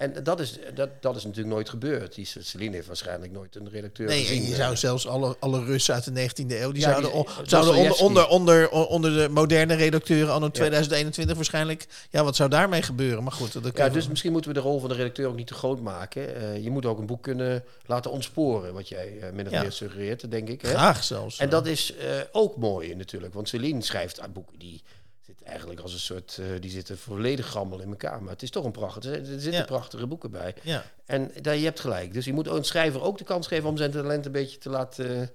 En 0.00 0.22
dat 0.22 0.40
is, 0.40 0.58
dat, 0.74 0.88
dat 1.00 1.16
is 1.16 1.24
natuurlijk 1.24 1.54
nooit 1.54 1.68
gebeurd. 1.68 2.14
Die 2.14 2.28
Celine 2.40 2.74
heeft 2.74 2.86
waarschijnlijk 2.86 3.32
nooit 3.32 3.56
een 3.56 3.68
redacteur 3.70 4.06
nee, 4.08 4.24
gezien. 4.24 4.48
je 4.48 4.54
zou 4.54 4.76
zelfs 4.76 5.06
alle, 5.06 5.36
alle 5.40 5.64
Russen 5.64 5.94
uit 5.94 6.04
de 6.04 6.28
19e 6.28 6.46
eeuw... 6.48 6.72
die 6.72 6.82
Ja, 6.82 6.88
zouden, 6.90 7.10
die- 7.12 7.48
zouden 7.48 7.74
onder, 7.74 7.96
onder, 7.98 8.28
onder, 8.28 8.68
onder 8.70 9.12
de 9.14 9.28
moderne 9.28 9.74
redacteuren 9.74 10.32
anno 10.34 10.50
2021 10.50 11.36
waarschijnlijk... 11.36 11.86
Ja, 12.10 12.24
wat 12.24 12.36
zou 12.36 12.48
daarmee 12.50 12.82
gebeuren? 12.82 13.22
Maar 13.22 13.32
goed, 13.32 13.52
dat 13.52 13.76
Ja, 13.76 13.84
we- 13.86 13.90
dus 13.92 14.08
misschien 14.08 14.32
moeten 14.32 14.50
we 14.50 14.56
de 14.56 14.62
rol 14.62 14.80
van 14.80 14.88
de 14.88 14.94
redacteur 14.94 15.28
ook 15.28 15.36
niet 15.36 15.46
te 15.46 15.54
groot 15.54 15.80
maken. 15.80 16.36
Eh, 16.36 16.62
je 16.64 16.70
moet 16.70 16.86
ook 16.86 16.98
een 16.98 17.06
boek 17.06 17.22
kunnen 17.22 17.64
laten 17.86 18.10
ontsporen, 18.10 18.72
wat 18.74 18.88
jij 18.88 19.18
eh, 19.20 19.32
min 19.32 19.46
of 19.46 19.52
Ja. 19.52 19.60
meer 19.62 19.72
suggereert, 19.72 20.30
denk 20.30 20.48
ik. 20.48 20.62
Hè? 20.62 20.68
Graag 20.68 21.04
zelfs. 21.04 21.38
En 21.38 21.48
dat 21.50 21.66
is 21.66 21.94
eh, 21.96 22.06
ook 22.32 22.56
mooi 22.56 22.94
natuurlijk, 22.94 23.34
want 23.34 23.48
Celine 23.48 23.82
schrijft 23.82 24.20
aan 24.20 24.32
boeken 24.32 24.58
die 24.58 24.82
eigenlijk 25.44 25.80
als 25.80 25.92
een 25.92 25.98
soort, 25.98 26.38
eh, 26.40 26.46
die 26.60 26.70
zitten 26.70 26.98
volledig 26.98 27.50
gammel 27.50 27.80
in 27.80 27.88
elkaar. 27.88 28.22
Maar 28.22 28.32
het 28.32 28.42
is 28.42 28.50
toch 28.50 28.64
een 28.64 28.70
pracht. 28.70 29.04
Er 29.04 29.24
zitten 29.24 29.52
Ja. 29.52 29.64
prachtige 29.64 30.06
boeken 30.06 30.30
bij. 30.30 30.54
Ja. 30.62 30.84
En 31.06 31.30
daar, 31.42 31.56
je 31.56 31.64
hebt 31.64 31.80
gelijk. 31.80 32.12
Dus 32.12 32.24
je 32.24 32.32
moet 32.32 32.46
een 32.46 32.64
schrijver 32.64 33.02
ook 33.02 33.18
de 33.18 33.24
kans 33.24 33.46
geven 33.46 33.68
om 33.68 33.76
zijn 33.76 33.90
talent 33.90 34.26
een 34.26 34.32
beetje 34.32 34.58
te 34.58 34.68
laten 34.70 35.20
eh, 35.20 35.26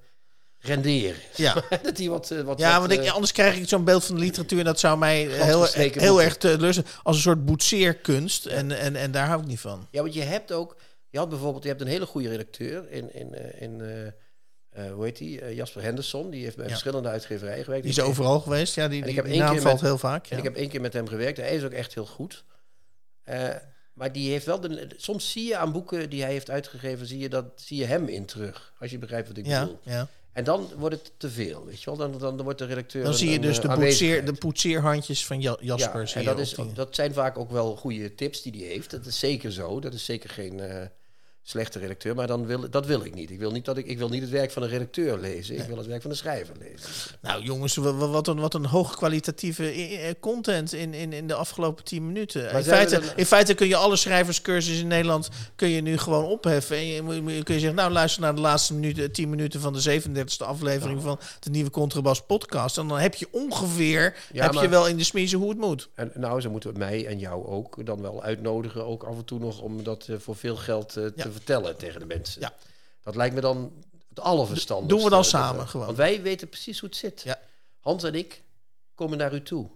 renderen. 0.59 1.21
Ja. 1.35 1.53
dat 1.83 1.97
hij 1.97 2.09
wat, 2.09 2.31
eh, 2.31 2.41
wat 2.41 2.59
Ja, 2.59 2.79
wat, 2.79 2.87
want 2.87 3.01
ik, 3.01 3.11
anders 3.11 3.31
krijg 3.31 3.57
ik 3.57 3.67
zo'n 3.67 3.83
beeld 3.83 4.05
van 4.05 4.15
de 4.15 4.21
literatuur... 4.21 4.59
en 4.59 4.65
dat 4.65 4.79
zou 4.79 4.97
mij 4.97 5.27
heel, 5.27 5.63
heel 5.73 6.21
erg 6.21 6.37
teleurstellen. 6.37 6.91
Als 7.03 7.15
een 7.15 7.21
soort 7.21 7.45
boetseerkunst. 7.45 8.45
En, 8.45 8.71
en, 8.71 8.95
en 8.95 9.11
daar 9.11 9.27
hou 9.27 9.41
ik 9.41 9.47
niet 9.47 9.59
van. 9.59 9.87
Ja, 9.91 10.01
want 10.01 10.13
je 10.13 10.21
hebt 10.21 10.51
ook... 10.51 10.75
Je 11.09 11.17
had 11.17 11.29
bijvoorbeeld... 11.29 11.63
Je 11.63 11.69
hebt 11.69 11.81
een 11.81 11.87
hele 11.87 12.05
goede 12.05 12.29
redacteur 12.29 12.91
in... 12.91 13.13
in, 13.13 13.33
eh, 13.33 13.61
in 13.61 13.81
eh, 14.76 14.91
hoe 14.91 15.03
heet 15.03 15.17
die? 15.17 15.41
Eh, 15.41 15.55
Jasper 15.55 15.82
Henderson. 15.82 16.30
Die 16.30 16.43
heeft 16.43 16.55
bij 16.55 16.65
Ja. 16.65 16.71
verschillende 16.71 17.09
uitgeverijen 17.09 17.63
gewerkt. 17.63 17.84
Die 17.86 17.93
is 17.93 18.01
overal 18.01 18.39
geweest. 18.39 18.76
Ja, 18.76 18.88
die, 18.88 19.05
ik 19.05 19.15
heb 19.15 19.26
die 19.26 19.38
naam 19.39 19.51
keer 19.51 19.61
valt 19.61 19.73
met- 19.73 19.84
heel 19.84 19.97
vaak. 19.97 20.28
En 20.28 20.38
ik 20.38 20.43
heb 20.43 20.55
één 20.55 20.69
keer 20.69 20.82
met 20.82 20.93
hem 20.93 21.07
gewerkt. 21.07 21.38
Hij 21.38 21.55
is 21.55 21.63
ook 21.63 21.71
echt 21.71 21.93
heel 21.93 22.05
goed. 22.05 22.43
Eh, 23.23 23.49
maar 23.93 24.11
die 24.11 24.32
heeft 24.32 24.45
wel... 24.45 24.59
De, 24.59 24.88
soms 24.97 25.32
zie 25.32 25.47
je 25.47 25.57
aan 25.57 25.71
boeken 25.71 26.09
die 26.09 26.21
hij 26.21 26.32
heeft 26.32 26.49
uitgegeven... 26.49 27.07
Zie 27.07 27.19
je, 27.19 27.30
dat, 27.30 27.45
zie 27.55 27.78
je 27.78 27.86
hem 27.86 28.07
in 28.07 28.26
terug. 28.26 28.73
Als 28.80 28.91
je 28.91 28.97
begrijpt 28.97 29.28
wat 29.28 29.38
ik 29.38 29.45
ja, 29.45 29.61
bedoel. 29.61 29.80
ja. 29.84 30.07
En 30.34 30.43
dan 30.43 30.69
wordt 30.78 30.95
het 30.95 31.11
te 31.17 31.30
veel, 31.30 31.65
weet 31.65 31.80
je 31.80 31.86
wel. 31.86 31.95
Dan, 31.97 32.11
dan, 32.11 32.36
dan 32.36 32.43
wordt 32.43 32.59
de 32.59 32.65
redacteur... 32.65 33.03
Dan 33.03 33.13
zie 33.13 33.30
je 33.30 33.39
dus 33.39 33.59
de, 33.61 33.67
poetseer, 33.67 34.26
de 34.26 34.34
poetseerhandjes 34.34 35.26
van 35.26 35.41
Ja- 35.41 35.57
Jasper. 35.61 36.11
En 36.15 36.23
dat, 36.23 36.39
is, 36.39 36.55
dat 36.73 36.95
zijn 36.95 37.13
vaak 37.13 37.38
ook 37.38 37.51
wel 37.51 37.76
goede 37.76 38.15
tips 38.15 38.41
die 38.41 38.51
hij 38.51 38.71
heeft. 38.73 38.91
Dat 38.91 39.05
is 39.05 39.19
zeker 39.19 39.51
zo. 39.51 39.80
Dat 39.80 39.93
is 39.93 40.05
zeker 40.05 40.30
geen, 40.30 40.59
slechte 41.47 41.79
redacteur, 41.79 42.15
maar 42.15 42.27
dan 42.27 42.45
wil, 42.45 42.69
dat 42.69 42.85
wil 42.85 43.05
ik 43.05 43.13
niet. 43.13 43.31
Ik 43.31 43.39
wil 43.39 43.51
niet, 43.51 43.65
dat 43.65 43.77
ik, 43.77 43.85
ik 43.85 43.97
wil 43.97 44.09
niet 44.09 44.21
het 44.21 44.29
werk 44.29 44.51
van 44.51 44.63
een 44.63 44.69
redacteur 44.69 45.17
lezen. 45.17 45.55
Ik 45.55 45.63
wil 45.63 45.77
het 45.77 45.85
werk 45.85 46.01
van 46.01 46.11
de 46.11 46.17
schrijver 46.17 46.55
lezen. 46.59 46.89
Nou 47.21 47.43
jongens, 47.43 47.75
wat 47.75 48.27
een, 48.27 48.39
wat 48.39 48.53
een 48.53 48.65
hoogkwalitatieve 48.65 50.15
content 50.19 50.73
in, 50.73 50.93
in, 50.93 51.13
in 51.13 51.27
de 51.27 51.33
afgelopen 51.33 51.83
tien 51.83 52.05
minuten. 52.05 52.51
In 52.51 52.63
feite, 52.63 53.01
in 53.15 53.25
feite 53.25 53.53
kun 53.53 53.67
je 53.67 53.75
alle 53.75 53.95
schrijverscursussen 53.95 54.83
in 54.83 54.87
Nederland 54.87 55.29
kun 55.55 55.69
je 55.69 55.81
nu 55.81 55.97
gewoon 55.97 56.25
opheffen. 56.25 56.77
En 56.77 56.85
je, 56.85 57.43
kun 57.43 57.53
je 57.53 57.59
zeggen, 57.59 57.75
nou 57.75 57.91
luister 57.91 58.21
naar 58.21 58.35
de 58.35 58.41
laatste 58.41 58.73
minuten, 58.73 59.11
tien 59.11 59.29
minuten 59.29 59.59
van 59.59 59.73
de 59.73 60.01
37e 60.01 60.45
aflevering 60.45 61.01
van 61.01 61.19
de 61.39 61.49
nieuwe 61.49 61.69
Contrabas 61.69 62.25
podcast. 62.25 62.77
En 62.77 62.87
dan 62.87 62.97
heb 62.97 63.15
je 63.15 63.27
ongeveer, 63.31 64.15
heb 64.33 64.53
je 64.53 64.69
wel 64.69 64.87
in 64.87 64.97
de 64.97 65.03
smiezen 65.03 65.39
hoe 65.39 65.49
het 65.49 65.57
moet. 65.57 65.89
En 65.95 66.11
nou, 66.13 66.41
ze 66.41 66.49
moeten 66.49 66.77
mij 66.77 67.05
en 67.05 67.19
jou 67.19 67.45
ook 67.45 67.85
dan 67.85 68.01
wel 68.01 68.23
uitnodigen, 68.23 68.85
ook 68.85 69.03
af 69.03 69.17
en 69.17 69.25
toe 69.25 69.39
nog, 69.39 69.61
om 69.61 69.83
dat 69.83 70.07
uh, 70.09 70.17
voor 70.19 70.35
veel 70.35 70.55
geld 70.55 70.97
uh, 70.97 71.05
te 71.05 71.31
vertellen 71.36 71.77
tegen 71.77 71.99
de 71.99 72.05
mensen. 72.05 72.41
Ja. 72.41 72.53
Dat 73.03 73.15
lijkt 73.15 73.36
me 73.36 73.41
dan 73.41 73.83
het 74.09 74.19
allerverstandigste. 74.19 74.95
Doen 74.95 75.03
we 75.03 75.15
dan 75.15 75.23
samen 75.23 75.67
gewoon. 75.67 75.86
Want 75.86 75.97
wij 75.97 76.21
weten 76.21 76.49
precies 76.49 76.79
hoe 76.79 76.89
het 76.89 76.97
zit. 76.97 77.21
Ja. 77.21 77.39
Hans 77.79 78.03
en 78.03 78.15
ik 78.15 78.43
komen 78.95 79.17
naar 79.17 79.33
u 79.33 79.43
toe. 79.43 79.69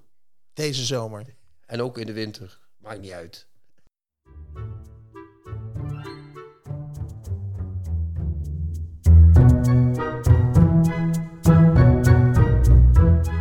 Deze 0.53 0.85
zomer. 0.85 1.25
En 1.65 1.81
ook 1.81 1.97
in 1.97 2.05
de 2.05 2.13
winter. 2.13 2.59
Maakt 2.77 3.01
niet 3.01 3.11
uit. 3.11 3.47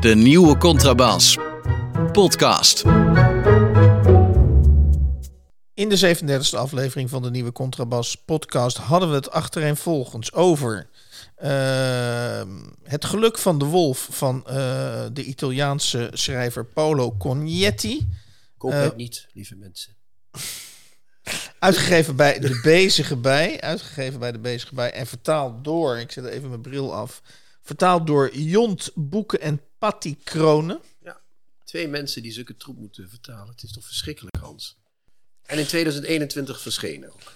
De 0.01 0.15
nieuwe 0.15 0.57
Contrabas. 0.57 1.39
Podcast. 2.13 2.85
In 5.79 5.89
de 5.89 6.17
37e 6.17 6.59
aflevering 6.59 7.11
van 7.11 7.23
de 7.23 7.31
nieuwe 7.31 7.53
Contrabas 7.53 8.15
podcast 8.17 8.77
hadden 8.77 9.09
we 9.09 9.15
het 9.15 9.31
achtereenvolgens 9.31 10.33
over 10.33 10.89
uh, 11.43 12.43
het 12.83 13.05
geluk 13.05 13.39
van 13.39 13.59
de 13.59 13.65
wolf 13.65 14.09
van 14.11 14.45
uh, 14.47 14.53
de 15.13 15.25
Italiaanse 15.25 16.11
schrijver 16.13 16.65
Paolo 16.65 17.17
Cognetti. 17.17 18.09
Koop 18.57 18.73
het 18.73 18.91
uh, 18.91 18.97
niet, 18.97 19.27
lieve 19.33 19.57
mensen. 19.57 19.95
Uitgegeven 21.59 22.17
bij 22.17 22.39
de 22.39 22.61
Bezige 22.63 23.17
Bij. 23.17 23.61
Uitgegeven 23.61 24.19
bij 24.19 24.33
de 24.33 24.39
Bezige 24.39 24.75
Bij. 24.75 24.93
En 24.93 25.07
vertaald 25.07 25.65
door, 25.65 25.99
ik 25.99 26.13
zet 26.13 26.25
even 26.25 26.49
mijn 26.49 26.61
bril 26.61 26.95
af. 26.95 27.23
Vertaald 27.63 28.07
door 28.07 28.37
Jont 28.37 28.91
Boeken 28.95 29.41
en 29.41 29.61
Patty 29.79 30.17
Kronen. 30.25 30.81
Ja, 31.03 31.21
twee 31.65 31.89
mensen 31.89 32.23
die 32.23 32.33
zulke 32.33 32.57
troep 32.57 32.79
moeten 32.79 33.09
vertalen. 33.09 33.49
Het 33.49 33.63
is 33.63 33.73
toch 33.73 33.85
verschrikkelijk, 33.85 34.37
Hans? 34.37 34.77
En 35.49 35.59
in 35.59 35.67
2021 35.67 36.61
verschenen 36.61 37.13
ook. 37.13 37.33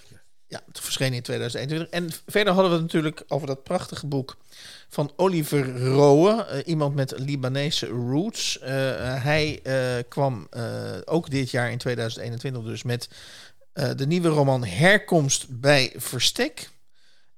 Ja, 0.47 0.61
het 0.67 0.79
verscheen 0.79 1.13
in 1.13 1.21
2021. 1.21 1.89
En 1.89 2.09
verder 2.31 2.53
hadden 2.53 2.71
we 2.71 2.77
het 2.77 2.85
natuurlijk 2.85 3.23
over 3.27 3.47
dat 3.47 3.63
prachtige 3.63 4.07
boek 4.07 4.37
van 4.89 5.11
Oliver 5.15 5.77
Rowe. 5.83 6.47
Uh, 6.51 6.59
iemand 6.65 6.95
met 6.95 7.19
Libanese 7.19 7.87
roots. 7.87 8.57
Uh, 8.61 8.67
hij 9.23 9.59
uh, 9.63 10.03
kwam 10.07 10.47
ook 11.05 11.29
dit 11.29 11.51
jaar 11.51 11.71
in 11.71 11.77
2021 11.77 12.63
dus 12.63 12.83
met 12.83 13.09
de 13.95 14.07
nieuwe 14.07 14.27
roman 14.27 14.65
Herkomst 14.65 15.45
bij 15.49 15.93
Verstek. 15.95 16.69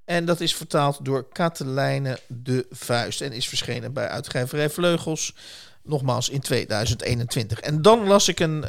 En 0.06 0.26
dat 0.26 0.42
is 0.42 0.56
vertaald 0.56 1.06
door 1.06 1.28
Katelijne 1.30 2.20
de 2.28 2.66
Vuist. 2.70 3.22
En 3.22 3.32
is 3.32 3.48
verschenen 3.48 3.94
bij 3.94 4.08
uitgeverij 4.08 4.70
Vleugels. 4.70 5.36
Nogmaals 5.84 6.30
in 6.30 6.42
2021. 6.42 7.60
En 7.60 7.82
dan 7.82 8.08
las 8.08 8.28
ik 8.28 8.40
een 8.40 8.64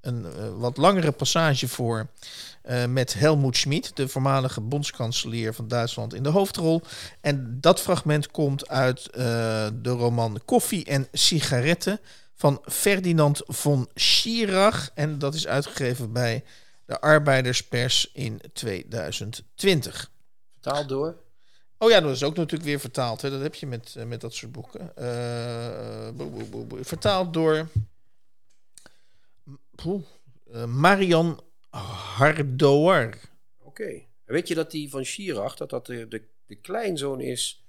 een 0.00 0.24
uh, 0.24 0.58
wat 0.58 0.76
langere 0.76 1.12
passage 1.12 1.68
voor 1.68 2.06
uh, 2.64 2.84
met 2.84 3.14
Helmoet 3.14 3.56
Schmid, 3.56 3.96
de 3.96 4.08
voormalige 4.08 4.60
bondskanselier 4.60 5.54
van 5.54 5.68
Duitsland, 5.68 6.14
in 6.14 6.22
de 6.22 6.28
hoofdrol. 6.28 6.82
En 7.20 7.58
dat 7.60 7.80
fragment 7.80 8.30
komt 8.30 8.68
uit 8.68 9.08
uh, 9.10 9.14
de 9.74 9.90
roman 9.90 10.40
Koffie 10.44 10.84
en 10.84 11.08
Sigaretten 11.12 12.00
van 12.34 12.62
Ferdinand 12.64 13.42
von 13.46 13.88
Schirach. 13.94 14.90
En 14.94 15.18
dat 15.18 15.34
is 15.34 15.46
uitgegeven 15.46 16.12
bij 16.12 16.44
de 16.84 17.00
Arbeiderspers 17.00 18.10
in 18.12 18.40
2020. 18.52 20.10
Vertaald 20.52 20.88
door? 20.88 21.16
Oh 21.78 21.90
ja, 21.90 22.00
dat 22.00 22.10
is 22.10 22.22
ook 22.22 22.36
natuurlijk 22.36 22.68
weer 22.68 22.80
vertaald. 22.80 23.22
Hè. 23.22 23.30
Dat 23.30 23.40
heb 23.40 23.54
je 23.54 23.66
met, 23.66 23.94
met 24.06 24.20
dat 24.20 24.34
soort 24.34 24.52
boeken. 24.52 24.92
vertaald 26.84 27.32
door 27.32 27.68
Poeh, 29.82 30.02
uh, 30.54 30.66
Marian 30.66 31.40
Hardouar. 31.70 33.18
Oké. 33.58 34.02
Weet 34.24 34.48
je 34.48 34.54
dat 34.54 34.70
die 34.70 34.90
van 34.90 35.04
Schirach, 35.04 35.56
dat 35.56 35.70
dat 35.70 35.86
de, 35.86 36.08
de, 36.08 36.22
de 36.46 36.54
kleinzoon 36.54 37.20
is 37.20 37.64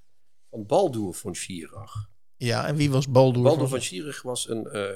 van 0.50 0.66
Baldur 0.66 1.14
van 1.14 1.36
Schirach? 1.36 2.10
Ja, 2.36 2.68
en 2.68 2.76
wie 2.76 2.90
was 2.90 3.08
Baldur? 3.08 3.44
Baldur 3.44 3.60
van, 3.60 3.70
van 3.70 3.82
Schirach 3.82 4.22
was 4.22 4.50
een 4.50 4.68
uh, 4.74 4.94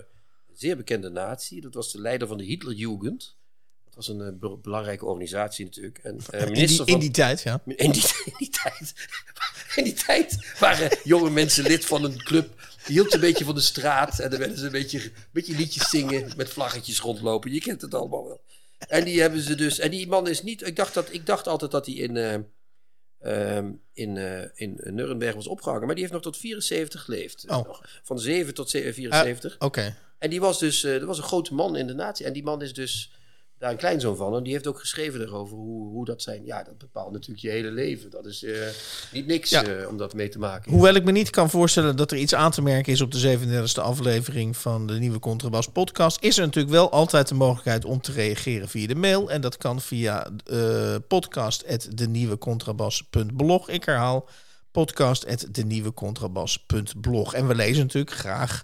zeer 0.52 0.78
bekende 0.78 1.10
natie. 1.10 1.62
Dat 1.62 1.74
was 1.74 1.92
de 1.92 2.02
leider 2.02 2.28
van 2.28 2.38
de 2.38 2.44
Hitlerjugend. 2.44 3.38
Dat 3.96 4.06
was 4.06 4.16
een 4.16 4.38
uh, 4.42 4.54
belangrijke 4.62 5.06
organisatie 5.06 5.66
natuurlijk. 5.66 5.98
En, 5.98 6.18
uh, 6.34 6.44
minister 6.44 6.56
in, 6.60 6.68
die, 6.68 6.78
van, 6.78 6.88
in 6.88 7.00
die 7.00 7.12
tijd, 7.12 7.42
ja. 7.42 7.62
In 7.66 7.92
die, 7.92 8.04
in 8.26 8.34
die 8.38 8.50
tijd. 8.50 8.94
In 9.76 9.84
die 9.84 9.94
tijd 9.94 10.56
waren 10.60 10.98
jonge 11.04 11.30
mensen 11.30 11.64
lid 11.64 11.86
van 11.86 12.04
een 12.04 12.24
club 12.24 12.62
hield 12.86 13.14
een 13.14 13.20
beetje 13.20 13.46
van 13.46 13.56
de 13.56 13.62
straat. 13.62 14.20
En 14.20 14.30
dan 14.30 14.40
werden 14.40 14.58
ze 14.58 14.66
een 14.66 14.72
beetje, 14.72 15.00
een 15.04 15.12
beetje 15.32 15.56
liedjes 15.56 15.90
zingen 15.90 16.34
met 16.38 16.50
vlaggetjes 16.50 17.00
rondlopen. 17.00 17.54
Je 17.54 17.60
kent 17.60 17.82
het 17.82 17.94
allemaal 17.94 18.26
wel. 18.26 18.42
En 18.88 19.04
die 19.04 19.22
hebben 19.22 19.42
ze 19.42 19.56
dus. 19.56 19.80
En 19.80 19.92
die 19.92 20.08
man 20.08 20.28
is 20.28 20.44
niet. 20.44 20.68
Ik 20.68 20.76
dacht, 20.76 20.94
dat, 20.94 21.08
ik 21.12 21.26
dacht 21.26 21.48
altijd 21.48 21.72
dat 21.72 21.86
hij 21.86 21.96
in, 21.96 22.16
uh, 22.16 22.34
uh, 23.22 23.58
in, 23.94 24.16
uh, 24.16 24.42
in 24.54 24.80
Nuremberg 24.84 25.36
was 25.36 25.48
opgehangen. 25.48 25.86
Maar 25.86 25.96
die 25.96 26.04
heeft 26.04 26.16
nog 26.16 26.24
tot 26.24 26.38
74 26.38 27.04
geleefd. 27.04 27.44
Oh. 27.48 27.68
Nog, 27.68 27.86
van 28.04 28.20
7 28.20 28.54
tot 28.54 28.70
74. 28.70 29.56
Ah, 29.60 29.68
oké. 29.68 29.96
En 30.18 30.30
die 30.30 30.40
was 30.40 30.60
dus. 30.60 30.82
dat 30.82 31.04
was 31.04 31.18
een 31.18 31.24
grote 31.24 31.54
man 31.54 31.76
in 31.76 31.88
de 31.88 31.94
natie. 31.94 32.26
En 32.26 32.34
die 32.34 32.44
man 32.44 32.62
is 32.62 32.74
dus 32.74 33.12
daar 33.64 33.72
een 33.72 33.78
kleinzoon 33.78 34.16
van. 34.16 34.36
En 34.36 34.44
die 34.44 34.54
heeft 34.54 34.68
ook 34.68 34.80
geschreven 34.80 35.22
erover 35.22 35.58
hoe, 35.58 35.88
hoe 35.88 36.06
dat 36.06 36.22
zijn. 36.22 36.46
Ja, 36.46 36.64
dat 36.64 36.78
bepaalt 36.78 37.12
natuurlijk 37.12 37.42
je 37.42 37.50
hele 37.50 37.72
leven. 37.72 38.10
Dat 38.10 38.26
is 38.26 38.44
uh, 38.44 38.68
niet 39.12 39.26
niks 39.26 39.50
ja. 39.50 39.68
uh, 39.68 39.88
om 39.88 39.98
dat 39.98 40.14
mee 40.14 40.30
te 40.30 40.40
maken. 40.40 40.72
Hoewel 40.72 40.94
ik 40.94 41.04
me 41.04 41.12
niet 41.12 41.30
kan 41.30 41.50
voorstellen 41.50 41.96
dat 41.96 42.12
er 42.12 42.18
iets 42.18 42.36
aan 42.36 42.52
te 42.52 42.62
merken 42.62 42.94
is 42.94 43.02
op 43.02 43.12
de 43.12 43.38
37e 43.38 43.82
aflevering 43.82 44.58
van 44.58 44.88
de 44.88 44.94
nieuwe 44.94 45.20
Contrabas 45.20 45.68
podcast, 45.68 46.18
is 46.22 46.38
er 46.38 46.46
natuurlijk 46.46 46.74
wel 46.74 46.92
altijd 46.92 47.28
de 47.28 47.36
mogelijkheid 47.36 47.86
om 47.86 48.02
te 48.02 48.12
reageren 48.12 48.70
via 48.70 48.88
de 48.88 48.96
mail. 48.96 49.32
En 49.32 49.42
dat 49.42 49.58
kan 49.58 49.82
via 49.82 50.28
uh, 50.52 50.96
podcast.denieuwecontrabas.blog. 51.08 53.70
Ik 53.70 53.84
herhaal 53.84 54.30
podcast.denieuwecontrabas.blog. 54.72 57.34
En 57.34 57.48
we 57.48 57.56
lezen 57.56 57.84
natuurlijk 57.84 58.16
graag 58.16 58.64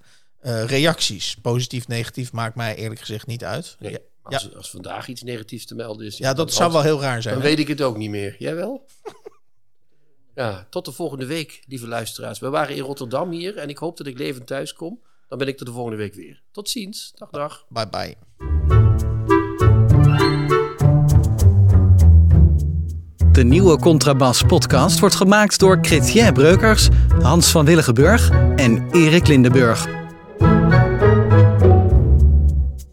reacties. 0.65 1.35
Positief, 1.41 1.87
negatief 1.87 2.31
maakt 2.31 2.55
mij 2.55 2.75
eerlijk 2.75 2.99
gezegd 2.99 3.27
niet 3.27 3.43
uit. 3.43 3.75
Nee. 3.79 4.08
Als, 4.33 4.55
als, 4.55 4.69
vandaag 4.69 5.07
iets 5.07 5.23
negatiefs 5.23 5.65
te 5.65 5.75
melden 5.75 6.05
is. 6.05 6.17
Ja, 6.17 6.33
dat 6.33 6.53
zou 6.53 6.71
wel 6.71 6.81
heel 6.81 7.01
raar 7.01 7.21
zijn. 7.21 7.33
Dan 7.33 7.43
weet 7.43 7.59
ik 7.59 7.67
het 7.67 7.81
ook 7.81 7.97
niet 7.97 8.09
meer. 8.09 8.35
Jij 8.39 8.55
wel? 8.55 8.85
ja, 10.35 10.67
tot 10.69 10.85
de 10.85 10.91
volgende 10.91 11.25
week, 11.25 11.63
lieve 11.67 11.87
luisteraars. 11.87 12.39
We 12.39 12.49
waren 12.49 12.75
in 12.75 12.81
Rotterdam 12.81 13.31
hier 13.31 13.57
en 13.57 13.69
ik 13.69 13.77
hoop 13.77 13.97
dat 13.97 14.07
ik 14.07 14.17
levend 14.17 14.47
thuis 14.47 14.73
kom. 14.73 14.99
Dan 15.27 15.37
ben 15.37 15.47
ik 15.47 15.59
er 15.59 15.65
de 15.65 15.71
volgende 15.71 15.97
week 15.97 16.13
weer. 16.13 16.41
Tot 16.51 16.69
ziens. 16.69 17.11
Dag, 17.15 17.29
dag. 17.29 17.65
Bye, 17.69 17.89
bye. 17.89 18.15
De 23.31 23.43
nieuwe 23.43 23.77
Contrabas 23.77 24.43
podcast 24.43 24.99
wordt 24.99 25.15
gemaakt 25.15 25.59
door 25.59 25.77
Chrétien 25.81 26.33
Breukers, 26.33 26.87
Hans 27.21 27.51
van 27.51 27.65
Willigenburg 27.65 28.29
en 28.55 28.89
Erik 28.91 29.27
Lindenburg. 29.27 29.87